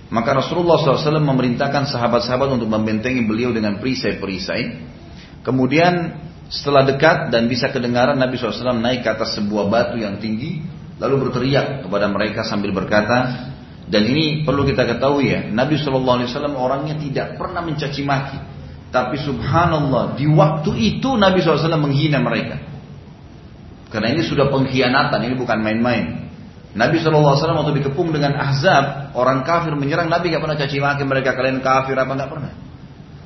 maka 0.10 0.30
Rasulullah 0.32 0.80
SAW 0.80 1.20
memerintahkan 1.20 1.92
sahabat-sahabat 1.92 2.56
untuk 2.56 2.72
membentengi 2.72 3.28
beliau 3.28 3.52
dengan 3.52 3.78
perisai-perisai. 3.84 4.64
Kemudian 5.44 5.94
setelah 6.50 6.82
dekat 6.82 7.30
dan 7.30 7.46
bisa 7.46 7.70
kedengaran 7.70 8.18
Nabi 8.18 8.36
SAW 8.36 8.74
naik 8.82 9.06
ke 9.06 9.10
atas 9.14 9.38
sebuah 9.38 9.70
batu 9.70 10.02
yang 10.02 10.18
tinggi, 10.18 10.66
lalu 10.98 11.30
berteriak 11.30 11.86
kepada 11.86 12.10
mereka 12.10 12.42
sambil 12.42 12.74
berkata, 12.74 13.50
dan 13.90 14.06
ini 14.06 14.46
perlu 14.46 14.66
kita 14.66 14.86
ketahui 14.86 15.34
ya, 15.34 15.42
Nabi 15.50 15.78
Wasallam 15.82 16.54
orangnya 16.58 16.94
tidak 16.98 17.42
pernah 17.42 17.66
mencaci 17.66 18.06
maki. 18.06 18.38
Tapi 18.90 19.18
subhanallah, 19.22 20.18
di 20.18 20.26
waktu 20.30 20.74
itu 20.78 21.14
Nabi 21.14 21.42
SAW 21.42 21.78
menghina 21.78 22.22
mereka. 22.22 22.58
Karena 23.90 24.14
ini 24.14 24.22
sudah 24.26 24.50
pengkhianatan, 24.50 25.22
ini 25.26 25.34
bukan 25.38 25.58
main-main. 25.62 26.30
Nabi 26.74 27.02
SAW 27.02 27.34
waktu 27.34 27.82
dikepung 27.82 28.14
dengan 28.14 28.38
Ahzab, 28.38 29.14
orang 29.18 29.42
kafir 29.42 29.74
menyerang 29.74 30.10
Nabi 30.10 30.34
gak 30.34 30.42
pernah 30.42 30.58
caci 30.58 30.78
maki 30.78 31.06
mereka, 31.06 31.34
kalian 31.34 31.62
kafir 31.62 31.98
apa 31.98 32.14
gak 32.14 32.30
pernah. 32.30 32.54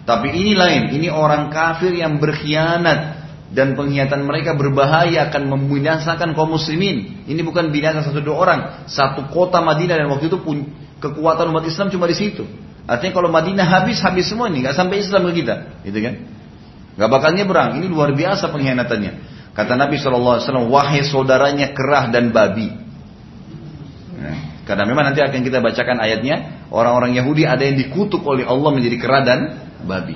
Tapi 0.04 0.28
ini 0.36 0.52
lain, 0.52 0.92
ini 0.92 1.08
orang 1.08 1.48
kafir 1.48 1.96
yang 1.96 2.20
berkhianat, 2.20 3.24
dan 3.54 3.78
pengkhianatan 3.78 4.26
mereka 4.26 4.58
berbahaya 4.58 5.30
akan 5.30 5.48
membinasakan 5.48 6.34
kaum 6.34 6.58
muslimin. 6.58 7.24
Ini 7.30 7.40
bukan 7.46 7.70
binasa 7.70 8.02
satu 8.02 8.20
dua 8.20 8.36
orang, 8.42 8.60
satu 8.90 9.30
kota 9.30 9.62
Madinah 9.62 9.96
dan 10.02 10.10
waktu 10.10 10.28
itu 10.28 10.42
pun 10.42 10.66
kekuatan 10.98 11.54
umat 11.54 11.64
Islam 11.70 11.94
cuma 11.94 12.10
di 12.10 12.18
situ. 12.18 12.44
Artinya 12.84 13.14
kalau 13.16 13.30
Madinah 13.32 13.64
habis, 13.64 14.02
habis 14.04 14.28
semua 14.28 14.52
ini, 14.52 14.66
nggak 14.66 14.76
sampai 14.76 15.00
Islam 15.00 15.30
ke 15.32 15.46
kita, 15.46 15.56
gitu 15.88 16.00
kan? 16.04 16.14
Gak 16.94 17.10
bakal 17.10 17.34
nyebrang. 17.34 17.82
Ini 17.82 17.90
luar 17.90 18.14
biasa 18.14 18.54
pengkhianatannya. 18.54 19.12
Kata 19.54 19.74
Nabi 19.78 19.98
SAW, 20.02 20.70
wahai 20.70 21.06
saudaranya 21.06 21.74
kerah 21.74 22.10
dan 22.10 22.34
babi. 22.34 22.70
Nah, 24.18 24.38
karena 24.66 24.84
memang 24.86 25.14
nanti 25.14 25.22
akan 25.22 25.42
kita 25.42 25.62
bacakan 25.62 26.02
ayatnya, 26.02 26.66
orang-orang 26.74 27.18
Yahudi 27.18 27.46
ada 27.46 27.62
yang 27.66 27.78
dikutuk 27.78 28.22
oleh 28.26 28.46
Allah 28.46 28.70
menjadi 28.74 28.98
kerah 28.98 29.22
dan 29.26 29.40
babi. 29.86 30.16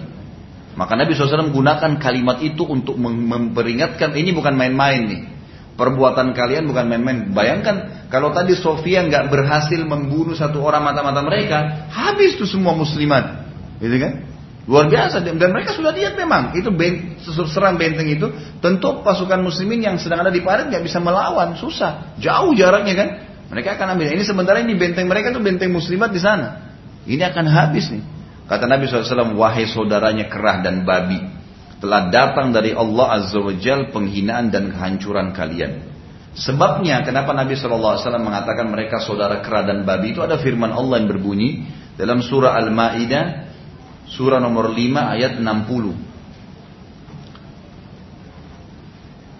Maka 0.77 0.93
Nabi 0.93 1.17
SAW 1.17 1.49
gunakan 1.49 1.97
kalimat 1.97 2.37
itu 2.45 2.61
untuk 2.61 3.01
memperingatkan 3.01 4.13
ini 4.13 4.29
bukan 4.29 4.53
main-main 4.53 5.01
nih. 5.09 5.21
Perbuatan 5.73 6.37
kalian 6.37 6.69
bukan 6.69 6.85
main-main. 6.85 7.33
Bayangkan 7.33 8.07
kalau 8.13 8.29
tadi 8.29 8.53
Sofia 8.53 9.01
nggak 9.05 9.33
berhasil 9.33 9.81
membunuh 9.81 10.37
satu 10.37 10.61
orang 10.61 10.85
mata-mata 10.85 11.25
mereka, 11.25 11.89
habis 11.89 12.37
tuh 12.37 12.45
semua 12.45 12.77
muslimat, 12.77 13.45
gitu 13.81 13.97
kan? 13.97 14.25
Luar 14.67 14.91
biasa 14.91 15.23
dan 15.23 15.39
mereka 15.39 15.71
sudah 15.71 15.95
lihat 15.95 16.19
memang 16.19 16.51
itu 16.51 16.67
serang 17.47 17.79
benteng 17.79 18.03
itu 18.11 18.27
tentu 18.59 18.99
pasukan 18.99 19.39
muslimin 19.39 19.79
yang 19.79 19.95
sedang 19.95 20.19
ada 20.19 20.27
di 20.27 20.43
parit 20.43 20.67
nggak 20.67 20.83
bisa 20.83 20.99
melawan 20.99 21.55
susah 21.55 22.19
jauh 22.19 22.51
jaraknya 22.51 22.93
kan 22.99 23.07
mereka 23.47 23.79
akan 23.79 23.95
ambil 23.95 24.11
ini 24.11 24.27
sementara 24.27 24.59
ini 24.59 24.75
benteng 24.75 25.07
mereka 25.07 25.31
itu 25.31 25.39
benteng 25.39 25.71
muslimat 25.71 26.11
di 26.11 26.19
sana 26.19 26.67
ini 27.07 27.23
akan 27.23 27.47
habis 27.47 27.87
nih 27.95 28.03
kata 28.47 28.65
Nabi 28.65 28.87
SAW 28.87 29.35
wahai 29.35 29.67
saudaranya 29.67 30.31
kerah 30.31 30.63
dan 30.63 30.87
babi 30.87 31.19
telah 31.77 32.09
datang 32.09 32.49
dari 32.49 32.73
Allah 32.73 33.21
Azza 33.21 33.37
wa 33.37 33.53
Jal 33.53 33.93
penghinaan 33.93 34.49
dan 34.49 34.73
kehancuran 34.73 35.29
kalian. 35.35 35.97
Sebabnya 36.37 37.01
kenapa 37.01 37.33
Nabi 37.33 37.57
SAW 37.57 37.97
mengatakan 38.21 38.69
mereka 38.69 39.01
saudara 39.01 39.41
kera 39.41 39.65
dan 39.65 39.81
babi 39.85 40.13
itu 40.13 40.21
ada 40.21 40.37
firman 40.37 40.69
Allah 40.69 41.01
yang 41.01 41.09
berbunyi 41.09 41.65
dalam 41.97 42.21
surah 42.21 42.53
Al-Ma'idah 42.61 43.25
surah 44.05 44.37
nomor 44.37 44.69
5 44.69 45.13
ayat 45.17 45.41
60. 45.41 46.05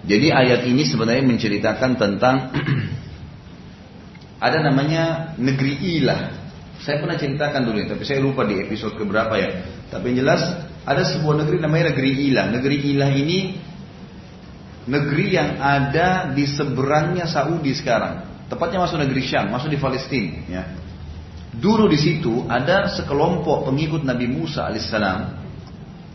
Jadi 0.08 0.32
ayat 0.32 0.64
ini 0.66 0.88
sebenarnya 0.88 1.28
menceritakan 1.28 2.00
tentang 2.00 2.56
ada 4.46 4.58
namanya 4.64 5.36
negeri 5.38 6.00
Ilah. 6.00 6.47
Saya 6.82 7.02
pernah 7.02 7.18
ceritakan 7.18 7.62
dulu, 7.66 7.78
tapi 7.90 8.04
saya 8.06 8.22
lupa 8.22 8.46
di 8.46 8.62
episode 8.62 8.96
keberapa 8.96 9.34
ya. 9.36 9.50
Tapi 9.90 10.14
yang 10.14 10.26
jelas 10.26 10.42
ada 10.86 11.04
sebuah 11.04 11.44
negeri 11.44 11.58
namanya 11.60 11.92
negeri 11.92 12.12
Ilah. 12.32 12.46
Negeri 12.54 12.78
Ilah 12.94 13.12
ini 13.12 13.40
negeri 14.88 15.36
yang 15.36 15.60
ada 15.60 16.32
di 16.32 16.48
seberangnya 16.48 17.28
Saudi 17.28 17.76
sekarang. 17.76 18.48
Tepatnya 18.48 18.80
masuk 18.88 19.04
negeri 19.04 19.22
Syam, 19.26 19.52
masuk 19.52 19.68
di 19.68 19.80
Palestina. 19.82 20.40
Ya. 20.48 20.64
Dulu 21.52 21.92
di 21.92 22.00
situ 22.00 22.48
ada 22.48 22.88
sekelompok 22.94 23.68
pengikut 23.68 24.06
Nabi 24.08 24.30
Musa 24.30 24.70
alaihissalam 24.70 25.44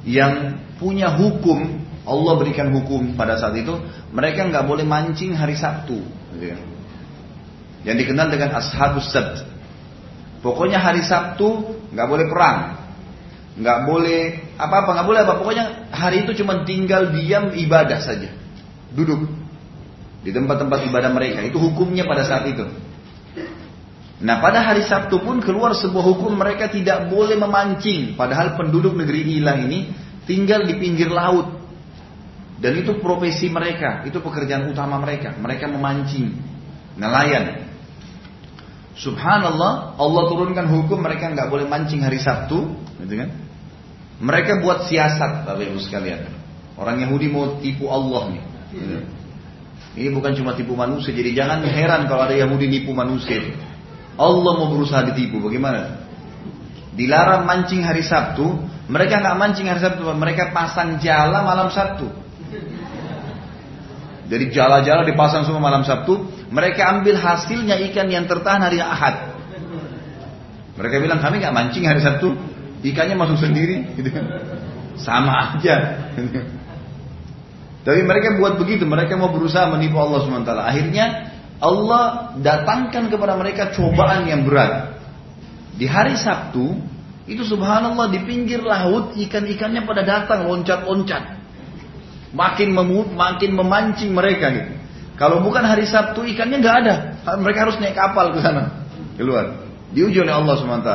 yang 0.08 0.56
punya 0.78 1.12
hukum 1.14 1.82
Allah 2.02 2.34
berikan 2.34 2.74
hukum 2.74 3.14
pada 3.14 3.38
saat 3.38 3.54
itu 3.54 3.78
mereka 4.10 4.42
nggak 4.50 4.66
boleh 4.66 4.82
mancing 4.82 5.38
hari 5.38 5.54
Sabtu, 5.54 6.02
gitu 6.34 6.50
ya. 6.50 6.58
yang 7.86 7.94
dikenal 7.94 8.26
dengan 8.26 8.58
Ashabus 8.58 9.06
Sabt. 9.14 9.46
Pokoknya 10.43 10.82
hari 10.82 11.07
Sabtu 11.07 11.78
nggak 11.95 12.09
boleh 12.11 12.26
perang, 12.26 12.59
nggak 13.55 13.78
boleh 13.86 14.20
apa-apa, 14.59 14.90
nggak 14.90 15.07
boleh 15.07 15.20
apa. 15.22 15.34
Pokoknya 15.38 15.64
hari 15.95 16.26
itu 16.26 16.43
cuma 16.43 16.66
tinggal 16.66 17.14
diam 17.14 17.55
ibadah 17.55 18.03
saja, 18.03 18.26
duduk 18.90 19.30
di 20.26 20.34
tempat-tempat 20.34 20.82
ibadah 20.90 21.14
mereka. 21.14 21.47
Itu 21.47 21.62
hukumnya 21.62 22.03
pada 22.03 22.26
saat 22.26 22.51
itu. 22.51 22.66
Nah 24.22 24.38
pada 24.38 24.62
hari 24.62 24.86
Sabtu 24.86 25.18
pun 25.22 25.43
keluar 25.43 25.74
sebuah 25.74 26.05
hukum 26.14 26.34
mereka 26.34 26.70
tidak 26.70 27.07
boleh 27.07 27.38
memancing. 27.38 28.18
Padahal 28.18 28.59
penduduk 28.59 28.99
negeri 28.99 29.38
Ilah 29.38 29.59
ini 29.62 29.95
tinggal 30.26 30.66
di 30.66 30.74
pinggir 30.78 31.11
laut. 31.11 31.62
Dan 32.62 32.78
itu 32.78 33.03
profesi 33.03 33.51
mereka, 33.51 34.07
itu 34.07 34.22
pekerjaan 34.22 34.70
utama 34.70 34.95
mereka. 35.03 35.34
Mereka 35.34 35.66
memancing, 35.66 36.30
nelayan. 36.95 37.71
Subhanallah, 38.93 39.97
Allah 39.97 40.22
turunkan 40.28 40.68
hukum 40.68 41.01
mereka 41.01 41.32
nggak 41.32 41.49
boleh 41.49 41.64
mancing 41.64 42.05
hari 42.05 42.20
Sabtu, 42.20 42.76
gitu 43.01 43.14
kan? 43.16 43.30
Mereka 44.22 44.61
buat 44.61 44.86
siasat, 44.86 45.49
Bapak 45.49 45.64
Ibu 45.64 45.80
sekalian. 45.80 46.28
Orang 46.76 47.01
Yahudi 47.01 47.26
mau 47.32 47.59
tipu 47.59 47.88
Allah 47.88 48.36
nih. 48.36 48.43
Gitu. 48.72 48.97
Ini 49.93 50.09
bukan 50.12 50.32
cuma 50.36 50.57
tipu 50.57 50.72
manusia, 50.72 51.12
jadi 51.12 51.36
jangan 51.36 51.64
heran 51.68 52.09
kalau 52.09 52.24
ada 52.24 52.36
Yahudi 52.36 52.68
nipu 52.68 52.97
manusia. 52.97 53.45
Allah 54.16 54.53
mau 54.61 54.68
berusaha 54.72 55.05
ditipu, 55.09 55.40
bagaimana? 55.40 56.05
Dilarang 56.93 57.49
mancing 57.49 57.80
hari 57.80 58.05
Sabtu, 58.05 58.45
mereka 58.93 59.24
nggak 59.24 59.36
mancing 59.40 59.68
hari 59.68 59.80
Sabtu, 59.80 60.05
mereka 60.12 60.53
pasang 60.53 61.01
jala 61.01 61.45
malam 61.45 61.72
Sabtu. 61.72 62.21
Jadi 64.30 64.54
jala-jala 64.54 65.02
dipasang 65.02 65.42
semua 65.44 65.62
malam 65.62 65.82
Sabtu, 65.82 66.30
mereka 66.48 66.98
ambil 66.98 67.18
hasilnya 67.18 67.78
ikan 67.90 68.06
yang 68.08 68.24
tertahan 68.30 68.62
hari 68.62 68.78
Ahad. 68.78 69.34
Mereka 70.78 71.02
bilang 71.02 71.20
kami 71.20 71.42
nggak 71.42 71.52
mancing 71.52 71.84
hari 71.84 72.00
Sabtu, 72.00 72.32
ikannya 72.86 73.18
masuk 73.18 73.42
sendiri, 73.42 73.92
gitu. 73.98 74.08
Sama 74.96 75.58
aja. 75.58 76.06
Tapi 77.82 78.00
mereka 78.06 78.38
buat 78.38 78.62
begitu, 78.62 78.86
mereka 78.86 79.18
mau 79.18 79.34
berusaha 79.34 79.66
menipu 79.74 79.98
Allah 79.98 80.22
SWT. 80.22 80.52
Akhirnya 80.54 81.06
Allah 81.58 82.34
datangkan 82.38 83.10
kepada 83.10 83.34
mereka 83.34 83.74
cobaan 83.74 84.30
yang 84.30 84.46
berat. 84.46 85.02
Di 85.74 85.90
hari 85.90 86.14
Sabtu, 86.14 86.78
itu 87.26 87.42
subhanallah 87.42 88.06
di 88.10 88.22
pinggir 88.22 88.62
laut 88.62 89.18
ikan-ikannya 89.18 89.82
pada 89.82 90.02
datang 90.06 90.46
loncat-loncat 90.46 91.41
makin 92.32 92.72
memut, 92.72 93.12
makin 93.12 93.52
memancing 93.56 94.10
mereka 94.12 94.52
gitu. 94.52 94.72
Kalau 95.20 95.44
bukan 95.44 95.62
hari 95.62 95.84
Sabtu 95.86 96.24
ikannya 96.24 96.58
nggak 96.58 96.76
ada, 96.82 96.94
mereka 97.38 97.68
harus 97.68 97.76
naik 97.78 97.94
kapal 97.94 98.32
ke 98.32 98.40
sana, 98.40 98.88
keluar. 99.14 99.60
Diuji 99.92 100.24
oleh 100.24 100.32
Allah 100.32 100.56
swt. 100.56 100.90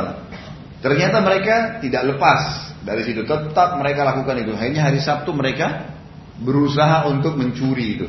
Ternyata 0.78 1.22
mereka 1.22 1.78
tidak 1.82 2.02
lepas 2.14 2.70
dari 2.82 3.02
situ, 3.06 3.22
tetap 3.26 3.78
mereka 3.78 4.02
lakukan 4.02 4.42
itu. 4.42 4.52
Hanya 4.58 4.90
hari 4.90 4.98
Sabtu 4.98 5.30
mereka 5.34 5.94
berusaha 6.42 7.06
untuk 7.10 7.38
mencuri 7.38 7.98
itu. 7.98 8.06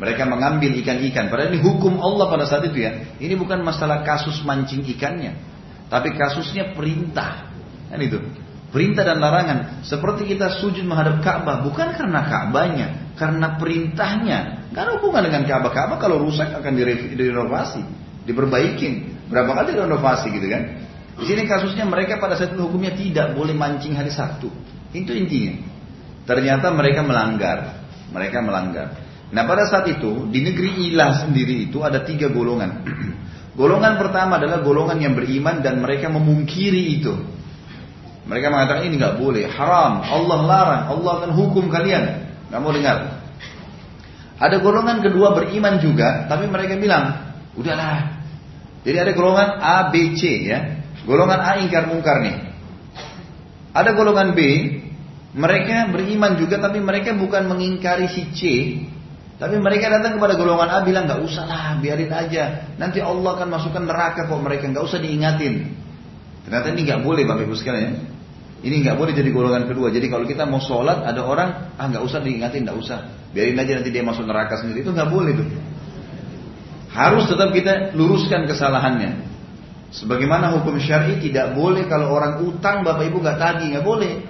Mereka 0.00 0.24
mengambil 0.24 0.72
ikan-ikan. 0.82 1.28
Padahal 1.28 1.52
ini 1.52 1.60
hukum 1.60 2.00
Allah 2.00 2.26
pada 2.32 2.44
saat 2.48 2.64
itu 2.66 2.80
ya. 2.80 3.16
Ini 3.20 3.36
bukan 3.36 3.60
masalah 3.60 4.02
kasus 4.02 4.40
mancing 4.42 4.82
ikannya, 4.88 5.36
tapi 5.92 6.16
kasusnya 6.16 6.72
perintah. 6.72 7.52
Kan 7.92 8.00
itu. 8.00 8.18
Perintah 8.72 9.04
dan 9.04 9.20
larangan. 9.20 9.84
Seperti 9.84 10.24
kita 10.32 10.56
sujud 10.56 10.80
menghadap 10.88 11.20
Ka'bah. 11.20 11.60
Bukan 11.60 11.92
karena 11.92 12.24
Ka'bahnya. 12.24 13.12
Karena 13.20 13.60
perintahnya. 13.60 14.72
Karena 14.72 14.96
hubungan 14.96 15.28
dengan 15.28 15.44
Ka'bah. 15.44 15.68
Ka'bah 15.68 16.00
kalau 16.00 16.24
rusak 16.24 16.56
akan 16.56 16.72
direnovasi. 17.12 17.84
Diperbaikin. 18.24 19.28
Berapa 19.28 19.60
kali 19.60 19.76
direnovasi 19.76 20.32
gitu 20.32 20.48
kan. 20.48 20.62
Di 21.20 21.24
sini 21.28 21.44
kasusnya 21.44 21.84
mereka 21.84 22.16
pada 22.16 22.40
saat 22.40 22.56
itu 22.56 22.64
hukumnya 22.64 22.96
tidak 22.96 23.36
boleh 23.36 23.52
mancing 23.52 23.92
hari 23.92 24.08
Sabtu. 24.08 24.48
Itu 24.96 25.12
intinya. 25.12 25.60
Ternyata 26.24 26.72
mereka 26.72 27.04
melanggar. 27.04 27.84
Mereka 28.08 28.40
melanggar. 28.40 28.96
Nah 29.32 29.44
pada 29.44 29.68
saat 29.68 29.88
itu 29.88 30.28
di 30.28 30.40
negeri 30.44 30.92
Ilah 30.92 31.28
sendiri 31.28 31.68
itu 31.68 31.84
ada 31.84 32.04
tiga 32.04 32.32
golongan. 32.32 32.84
golongan 33.60 34.00
pertama 34.00 34.40
adalah 34.40 34.64
golongan 34.64 34.96
yang 34.96 35.12
beriman 35.12 35.60
dan 35.60 35.80
mereka 35.80 36.08
memungkiri 36.08 37.00
itu. 37.00 37.41
Mereka 38.22 38.46
mengatakan 38.54 38.86
ini 38.86 39.02
nggak 39.02 39.18
boleh, 39.18 39.50
haram, 39.50 40.02
Allah 40.06 40.38
larang, 40.46 40.82
Allah 40.94 41.12
akan 41.22 41.30
hukum 41.34 41.66
kalian. 41.66 42.30
Nggak 42.48 42.60
mau 42.62 42.70
dengar. 42.70 42.96
Ada 44.38 44.56
golongan 44.62 45.02
kedua 45.02 45.34
beriman 45.34 45.78
juga, 45.82 46.26
tapi 46.30 46.46
mereka 46.46 46.78
bilang, 46.78 47.34
udahlah. 47.58 48.22
Jadi 48.82 48.96
ada 48.98 49.12
golongan 49.14 49.48
A, 49.58 49.76
B, 49.90 50.14
C 50.18 50.50
ya. 50.50 50.82
Golongan 51.06 51.38
A 51.38 51.50
ingkar 51.62 51.90
mungkar 51.90 52.22
nih. 52.22 52.36
Ada 53.74 53.94
golongan 53.94 54.34
B, 54.34 54.40
mereka 55.34 55.90
beriman 55.90 56.38
juga, 56.38 56.62
tapi 56.62 56.78
mereka 56.78 57.14
bukan 57.14 57.50
mengingkari 57.50 58.06
si 58.10 58.22
C, 58.34 58.40
tapi 59.42 59.58
mereka 59.58 59.90
datang 59.90 60.22
kepada 60.22 60.38
golongan 60.38 60.70
A 60.70 60.86
bilang 60.86 61.10
nggak 61.10 61.18
usah 61.26 61.42
lah, 61.50 61.74
biarin 61.82 62.14
aja. 62.14 62.70
Nanti 62.78 63.02
Allah 63.02 63.34
akan 63.34 63.48
masukkan 63.50 63.82
neraka 63.82 64.30
kok 64.30 64.38
mereka 64.38 64.70
nggak 64.70 64.86
usah 64.86 65.02
diingatin. 65.02 65.81
Ternyata 66.42 66.66
ini 66.74 66.80
nggak 66.86 67.00
boleh 67.06 67.22
bapak 67.22 67.46
ibu 67.46 67.54
sekalian. 67.54 67.92
Ini 68.62 68.74
nggak 68.86 68.96
boleh 68.98 69.12
jadi 69.14 69.30
golongan 69.34 69.66
kedua. 69.66 69.90
Jadi 69.90 70.06
kalau 70.06 70.22
kita 70.22 70.46
mau 70.46 70.62
sholat 70.62 71.02
ada 71.02 71.26
orang 71.26 71.74
ah 71.74 71.86
nggak 71.90 72.02
usah 72.02 72.22
diingatin, 72.22 72.62
nggak 72.62 72.78
usah. 72.78 72.98
Biarin 73.34 73.58
aja 73.58 73.82
nanti 73.82 73.90
dia 73.90 74.06
masuk 74.06 74.22
neraka 74.22 74.62
sendiri. 74.62 74.86
Itu 74.86 74.94
nggak 74.94 75.10
boleh 75.10 75.32
tuh. 75.34 75.48
Harus 76.94 77.24
tetap 77.26 77.50
kita 77.50 77.94
luruskan 77.98 78.46
kesalahannya. 78.46 79.32
Sebagaimana 79.92 80.54
hukum 80.56 80.78
syari 80.78 81.20
tidak 81.20 81.58
boleh 81.58 81.84
kalau 81.90 82.14
orang 82.14 82.42
utang 82.46 82.86
bapak 82.86 83.10
ibu 83.10 83.18
nggak 83.18 83.38
tagih 83.38 83.66
nggak 83.76 83.86
boleh. 83.86 84.22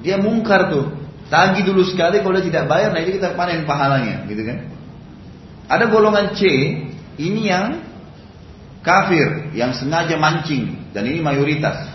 Dia 0.00 0.16
mungkar 0.22 0.70
tuh. 0.70 0.86
Tagih 1.26 1.66
dulu 1.66 1.82
sekali 1.82 2.22
kalau 2.22 2.38
dia 2.38 2.46
tidak 2.46 2.70
bayar, 2.70 2.94
nah 2.94 3.02
ini 3.02 3.18
kita 3.18 3.34
panen 3.34 3.66
pahalanya, 3.66 4.22
gitu 4.30 4.46
kan? 4.46 4.62
Ada 5.66 5.90
golongan 5.90 6.38
C, 6.38 6.42
ini 7.18 7.50
yang 7.50 7.82
kafir 8.86 9.50
yang 9.50 9.74
sengaja 9.74 10.14
mancing 10.14 10.85
dan 10.96 11.04
ini 11.04 11.20
mayoritas. 11.20 11.92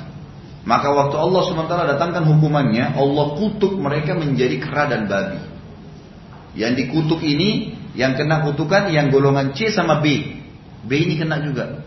Maka 0.61 0.93
waktu 0.93 1.17
Allah 1.17 1.41
SWT 1.41 1.73
datangkan 1.97 2.21
hukumannya, 2.21 2.93
Allah 2.93 3.33
kutuk 3.33 3.81
mereka 3.81 4.13
menjadi 4.13 4.61
kera 4.61 4.85
dan 4.85 5.09
babi. 5.09 5.41
Yang 6.53 6.85
dikutuk 6.85 7.17
ini, 7.25 7.73
yang 7.97 8.13
kena 8.13 8.45
kutukan 8.45 8.93
yang 8.93 9.09
golongan 9.09 9.57
C 9.57 9.73
sama 9.73 10.05
B. 10.05 10.37
B 10.85 10.91
ini 11.01 11.17
kena 11.17 11.41
juga. 11.41 11.81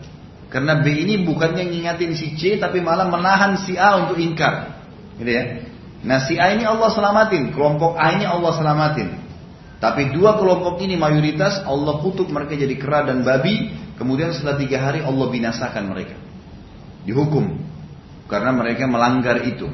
Karena 0.50 0.82
B 0.82 0.90
ini 0.90 1.22
bukannya 1.22 1.70
ngingatin 1.70 2.18
si 2.18 2.34
C, 2.34 2.58
tapi 2.58 2.82
malah 2.82 3.06
menahan 3.06 3.62
si 3.62 3.78
A 3.78 4.02
untuk 4.02 4.18
ingkar. 4.18 4.82
Gitu 5.22 5.30
ya. 5.30 5.62
Nah 6.02 6.18
si 6.26 6.34
A 6.34 6.50
ini 6.50 6.66
Allah 6.66 6.90
selamatin, 6.90 7.54
kelompok 7.54 7.94
A 7.94 8.10
ini 8.18 8.26
Allah 8.26 8.58
selamatin. 8.58 9.22
Tapi 9.78 10.10
dua 10.10 10.34
kelompok 10.34 10.82
ini 10.82 10.98
mayoritas 10.98 11.62
Allah 11.62 12.02
kutuk 12.02 12.26
mereka 12.26 12.58
jadi 12.58 12.74
kera 12.74 13.06
dan 13.06 13.22
babi. 13.22 13.70
Kemudian 13.94 14.34
setelah 14.34 14.58
tiga 14.58 14.82
hari 14.82 15.06
Allah 15.06 15.30
binasakan 15.30 15.94
mereka 15.94 16.23
Dihukum. 17.05 17.57
Karena 18.29 18.53
mereka 18.53 18.85
melanggar 18.85 19.41
itu. 19.45 19.65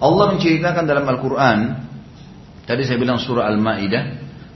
Allah 0.00 0.36
menceritakan 0.36 0.84
dalam 0.84 1.04
Al-Quran. 1.08 1.58
Tadi 2.64 2.82
saya 2.84 2.98
bilang 3.00 3.20
surah 3.20 3.48
Al-Ma'idah. 3.48 4.02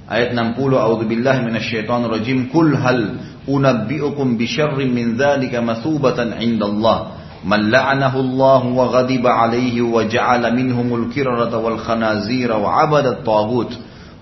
Ayat 0.04 0.36
60. 0.36 0.56
A'udzubillahi 0.56 1.40
minasyaitonir 1.44 2.12
rajim. 2.12 2.52
Kul 2.52 2.76
hal 2.76 3.00
unabbi'ukum 3.48 4.36
bisyarrin 4.36 4.92
min 4.92 5.16
dzalika 5.16 5.64
mathubatan 5.64 6.36
'inda 6.40 6.68
Allah. 6.68 6.98
من 7.44 7.70
لعنه 7.70 8.20
الله 8.20 8.66
وغضب 8.66 9.26
عليه 9.26 9.82
وجعل 9.82 10.56
منهم 10.56 10.94
الكرة 10.94 11.56
والخنازير 11.56 12.56
وعبد 12.56 13.06
الطاغوت 13.06 13.72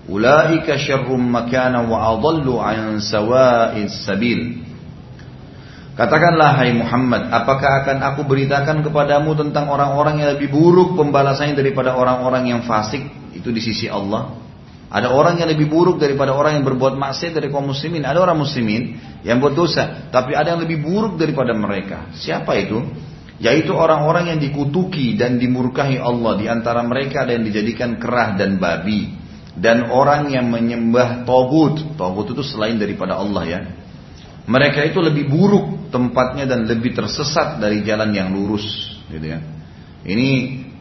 أولئك 0.09 0.75
شر 0.75 1.17
مكانا 1.17 1.79
وأضل 1.87 2.57
عن 2.57 2.99
سواء 2.99 3.77
السبيل 3.77 4.57
Katakanlah 5.98 6.62
hai 6.62 6.70
Muhammad, 6.78 7.26
apakah 7.26 7.82
akan 7.82 7.98
aku 8.06 8.22
beritakan 8.22 8.86
kepadamu 8.86 9.34
tentang 9.34 9.66
orang-orang 9.66 10.22
yang 10.22 10.38
lebih 10.38 10.46
buruk 10.54 10.94
pembalasannya 10.94 11.58
daripada 11.58 11.98
orang-orang 11.98 12.54
yang 12.54 12.62
fasik? 12.62 13.02
Itu 13.34 13.50
di 13.50 13.58
sisi 13.58 13.90
Allah. 13.90 14.38
Ada 14.94 15.10
orang 15.10 15.42
yang 15.42 15.50
lebih 15.50 15.66
buruk 15.66 15.98
daripada 15.98 16.38
orang 16.38 16.62
yang 16.62 16.64
berbuat 16.70 16.94
maksiat 16.94 17.34
dari 17.34 17.50
kaum 17.50 17.74
muslimin. 17.74 18.06
Ada 18.06 18.22
orang 18.22 18.38
muslimin 18.38 18.94
yang 19.26 19.42
buat 19.42 19.58
dosa, 19.58 20.06
tapi 20.14 20.38
ada 20.38 20.54
yang 20.54 20.62
lebih 20.62 20.86
buruk 20.86 21.18
daripada 21.18 21.50
mereka. 21.50 22.14
Siapa 22.14 22.54
itu? 22.62 22.78
Yaitu 23.42 23.74
orang-orang 23.74 24.30
yang 24.30 24.38
dikutuki 24.38 25.18
dan 25.18 25.34
dimurkahi 25.42 25.98
Allah. 25.98 26.38
Di 26.38 26.46
antara 26.46 26.78
mereka 26.86 27.26
ada 27.26 27.34
yang 27.34 27.42
dijadikan 27.42 27.98
kerah 27.98 28.38
dan 28.38 28.62
babi. 28.62 29.18
Dan 29.58 29.90
orang 29.90 30.30
yang 30.30 30.46
menyembah 30.46 31.26
togut. 31.26 31.98
Togut 31.98 32.30
itu 32.30 32.46
selain 32.46 32.78
daripada 32.78 33.18
Allah 33.18 33.42
ya. 33.50 33.60
Mereka 34.46 34.94
itu 34.94 35.02
lebih 35.02 35.26
buruk 35.26 35.77
tempatnya 35.88 36.48
dan 36.48 36.64
lebih 36.64 36.94
tersesat 36.96 37.60
dari 37.60 37.84
jalan 37.84 38.12
yang 38.12 38.32
lurus, 38.32 38.64
gitu 39.08 39.26
ya. 39.26 39.40
Ini 40.04 40.30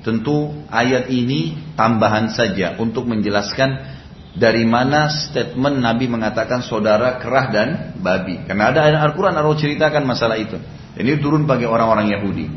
tentu 0.05 0.63
ayat 0.71 1.11
ini 1.11 1.73
tambahan 1.75 2.31
saja 2.31 2.79
untuk 2.79 3.09
menjelaskan 3.09 3.97
dari 4.37 4.63
mana 4.63 5.09
statement 5.09 5.81
Nabi 5.81 6.05
mengatakan 6.07 6.61
saudara 6.61 7.17
kerah 7.17 7.47
dan 7.49 7.67
babi. 7.97 8.45
Karena 8.45 8.69
ada 8.71 8.85
ayat 8.85 9.01
Al-Quran 9.11 9.33
Allah 9.33 9.57
ceritakan 9.57 10.05
masalah 10.05 10.37
itu. 10.37 10.55
Ini 10.97 11.17
turun 11.17 11.49
bagi 11.49 11.65
orang-orang 11.65 12.13
Yahudi. 12.13 12.47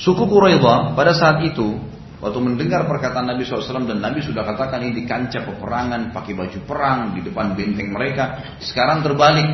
Suku 0.00 0.24
Quraidah 0.24 0.96
pada 0.96 1.12
saat 1.12 1.44
itu 1.44 1.76
Waktu 2.20 2.36
mendengar 2.36 2.84
perkataan 2.84 3.32
Nabi 3.32 3.48
SAW 3.48 3.88
dan 3.88 4.04
Nabi 4.04 4.20
sudah 4.20 4.44
katakan 4.44 4.84
ini 4.84 4.92
di 4.92 5.04
kancah 5.08 5.40
peperangan, 5.40 6.12
pakai 6.12 6.36
baju 6.36 6.58
perang 6.68 7.16
di 7.16 7.24
depan 7.24 7.56
benteng 7.56 7.96
mereka. 7.96 8.56
Sekarang 8.60 9.00
terbalik, 9.00 9.48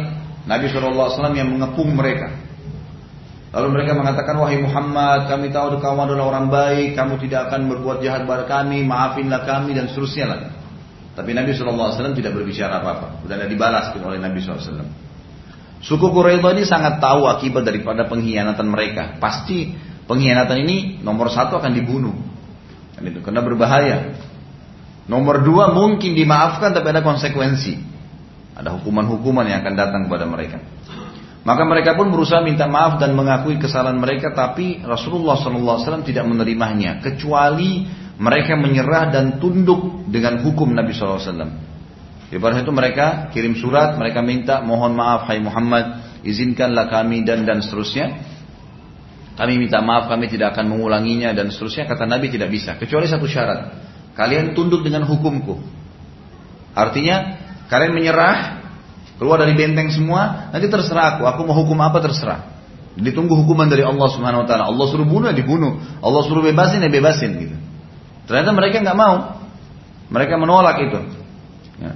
Nabi 0.47 0.71
SAW 0.71 1.35
yang 1.35 1.51
mengepung 1.51 1.91
mereka. 1.93 2.31
Lalu 3.51 3.69
mereka 3.73 3.97
mengatakan, 3.99 4.37
wahai 4.39 4.61
Muhammad, 4.63 5.27
kami 5.27 5.51
tahu 5.51 5.81
kamu 5.81 5.99
adalah 6.13 6.25
orang 6.29 6.47
baik, 6.53 6.95
kamu 6.95 7.19
tidak 7.25 7.51
akan 7.51 7.73
berbuat 7.73 7.99
jahat 8.05 8.29
pada 8.29 8.45
kami, 8.45 8.85
maafinlah 8.85 9.43
kami 9.43 9.75
dan 9.75 9.91
seterusnya 9.91 10.27
lah. 10.29 10.41
Tapi 11.17 11.33
Nabi 11.33 11.57
SAW 11.57 12.13
tidak 12.13 12.37
berbicara 12.37 12.85
apa-apa. 12.85 13.25
Sudah 13.25 13.41
ada 13.41 13.49
dibalas 13.49 13.97
oleh 13.97 14.21
Nabi 14.21 14.45
SAW. 14.45 14.85
Suku 15.81 16.07
Quraidah 16.13 16.53
ini 16.53 16.69
sangat 16.69 17.01
tahu 17.01 17.25
akibat 17.25 17.65
daripada 17.65 18.05
pengkhianatan 18.05 18.69
mereka. 18.69 19.17
Pasti 19.17 19.73
pengkhianatan 20.05 20.57
ini 20.61 20.77
nomor 21.01 21.33
satu 21.33 21.57
akan 21.57 21.73
dibunuh. 21.73 22.13
Karena 23.01 23.41
berbahaya. 23.41 24.13
Nomor 25.09 25.41
dua 25.41 25.73
mungkin 25.73 26.13
dimaafkan 26.13 26.77
tapi 26.77 26.93
ada 26.93 27.01
konsekuensi. 27.01 27.96
Ada 28.57 28.73
hukuman-hukuman 28.81 29.45
yang 29.45 29.61
akan 29.61 29.75
datang 29.77 30.01
kepada 30.09 30.25
mereka. 30.25 30.59
Maka 31.47 31.63
mereka 31.63 31.95
pun 31.95 32.11
berusaha 32.11 32.43
minta 32.43 32.67
maaf 32.67 32.99
dan 32.99 33.15
mengakui 33.15 33.61
kesalahan 33.61 34.01
mereka, 34.01 34.35
tapi 34.35 34.83
Rasulullah 34.83 35.39
SAW 35.39 36.03
tidak 36.03 36.27
menerimanya, 36.27 36.99
kecuali 36.99 37.87
mereka 38.19 38.59
menyerah 38.59 39.15
dan 39.15 39.39
tunduk 39.39 40.11
dengan 40.11 40.43
hukum 40.43 40.75
Nabi 40.75 40.91
SAW. 40.91 41.23
Di 42.27 42.43
pada 42.43 42.59
itu 42.59 42.75
mereka 42.75 43.31
kirim 43.31 43.55
surat, 43.55 43.95
mereka 43.95 44.19
minta 44.19 44.59
mohon 44.59 44.99
maaf 44.99 45.31
Hai 45.31 45.39
Muhammad, 45.39 46.19
izinkanlah 46.27 46.91
kami 46.91 47.23
dan 47.23 47.47
dan 47.47 47.63
seterusnya. 47.63 48.35
Kami 49.39 49.55
minta 49.61 49.79
maaf, 49.85 50.11
kami 50.11 50.27
tidak 50.27 50.57
akan 50.57 50.75
mengulanginya 50.75 51.31
dan 51.31 51.55
seterusnya. 51.55 51.87
Kata 51.87 52.09
Nabi 52.09 52.33
tidak 52.33 52.51
bisa. 52.51 52.75
Kecuali 52.81 53.07
satu 53.07 53.29
syarat. 53.29 53.79
Kalian 54.17 54.57
tunduk 54.57 54.83
dengan 54.83 55.05
hukumku. 55.07 55.61
Artinya, 56.73 57.46
kalian 57.67 57.93
menyerah, 57.95 58.63
keluar 59.19 59.43
dari 59.43 59.55
benteng 59.57 59.91
semua, 59.91 60.51
nanti 60.53 60.67
terserah 60.67 61.17
aku. 61.17 61.23
Aku 61.27 61.41
mau 61.47 61.57
hukum 61.57 61.79
apa 61.83 61.99
terserah. 62.03 62.57
Ditunggu 62.97 63.37
hukuman 63.45 63.69
dari 63.69 63.85
Allah 63.85 64.09
Subhanahu 64.09 64.45
Wa 64.45 64.49
Taala. 64.49 64.65
Allah 64.73 64.87
suruh 64.89 65.05
bunuh 65.05 65.29
ya 65.29 65.37
dibunuh. 65.37 65.77
Allah 66.01 66.23
suruh 66.25 66.41
bebasin 66.41 66.81
ya 66.81 66.89
bebasin 66.89 67.31
gitu. 67.37 67.57
Ternyata 68.25 68.51
mereka 68.57 68.81
nggak 68.81 68.99
mau. 68.99 69.17
Mereka 70.09 70.35
menolak 70.41 70.77
itu. 70.81 71.01
Ya. 71.83 71.93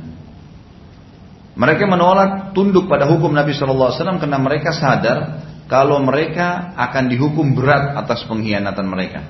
Mereka 1.56 1.84
menolak 1.88 2.52
tunduk 2.52 2.86
pada 2.86 3.08
hukum 3.08 3.32
Nabi 3.32 3.52
Wasallam 3.52 4.20
karena 4.20 4.38
mereka 4.38 4.76
sadar 4.76 5.44
kalau 5.70 6.02
mereka 6.02 6.74
akan 6.74 7.06
dihukum 7.06 7.54
berat 7.54 7.94
atas 7.94 8.26
pengkhianatan 8.26 8.86
mereka. 8.86 9.22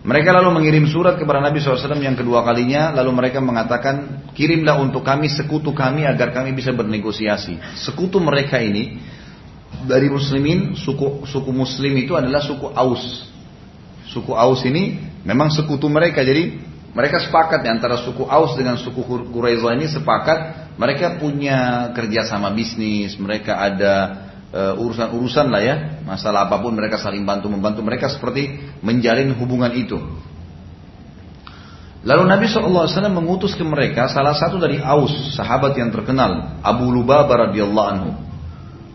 Mereka 0.00 0.32
lalu 0.32 0.56
mengirim 0.56 0.88
surat 0.88 1.20
kepada 1.20 1.44
Nabi 1.44 1.60
SAW 1.60 2.00
yang 2.00 2.16
kedua 2.16 2.40
kalinya, 2.40 2.88
lalu 2.96 3.12
mereka 3.12 3.36
mengatakan, 3.44 4.24
kirimlah 4.32 4.80
untuk 4.80 5.04
kami 5.04 5.28
sekutu 5.28 5.76
kami 5.76 6.08
agar 6.08 6.32
kami 6.32 6.56
bisa 6.56 6.72
bernegosiasi. 6.72 7.60
Sekutu 7.76 8.16
mereka 8.16 8.56
ini 8.64 8.96
dari 9.84 10.08
muslimin, 10.08 10.72
suku, 10.72 11.28
suku 11.28 11.52
muslim 11.52 11.92
itu 12.00 12.16
adalah 12.16 12.40
suku 12.40 12.72
Aus. 12.72 13.28
Suku 14.08 14.32
Aus 14.32 14.64
ini 14.64 15.04
memang 15.20 15.52
sekutu 15.52 15.92
mereka, 15.92 16.24
jadi 16.24 16.56
mereka 16.96 17.20
sepakat 17.20 17.60
antara 17.68 18.00
suku 18.00 18.24
Aus 18.24 18.56
dengan 18.56 18.80
suku 18.80 19.04
Quraidah 19.04 19.76
ini 19.76 19.84
sepakat 19.84 20.38
mereka 20.80 21.20
punya 21.20 21.92
kerjasama 21.92 22.50
bisnis, 22.56 23.20
mereka 23.20 23.60
ada 23.60 23.94
urusan-urusan 24.50 25.46
uh, 25.46 25.52
lah 25.52 25.62
ya, 25.62 25.76
masalah 26.02 26.50
apa 26.50 26.58
pun 26.58 26.74
mereka 26.74 26.98
saling 26.98 27.22
bantu 27.22 27.46
membantu 27.46 27.86
mereka 27.86 28.10
seperti 28.10 28.58
menjalin 28.82 29.30
hubungan 29.38 29.70
itu. 29.70 29.98
Lalu 32.00 32.22
Nabi 32.26 32.48
SAW 32.48 32.88
mengutus 33.12 33.52
ke 33.52 33.60
mereka 33.60 34.08
salah 34.08 34.32
satu 34.32 34.56
dari 34.56 34.80
Aus, 34.80 35.36
sahabat 35.36 35.76
yang 35.76 35.92
terkenal, 35.92 36.58
Abu 36.64 36.88
Lubaba 36.88 37.46
radhiyallahu 37.46 37.88
anhu. 37.92 38.10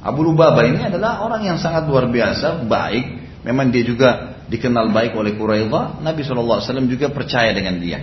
Abu 0.01 0.26
Lubaba 0.26 0.66
ini 0.66 0.82
adalah 0.82 1.22
orang 1.22 1.45
yang 1.45 1.58
sangat 1.62 1.86
luar 1.86 2.10
biasa, 2.10 2.66
baik. 2.66 3.06
Memang 3.45 3.70
dia 3.70 3.86
juga 3.86 4.41
dikenal 4.49 4.89
baik 4.89 5.14
oleh 5.14 5.38
Quraidah. 5.38 6.01
Nabi 6.01 6.26
SAW 6.26 6.62
juga 6.89 7.14
percaya 7.14 7.53
dengan 7.53 7.78
dia. 7.78 8.01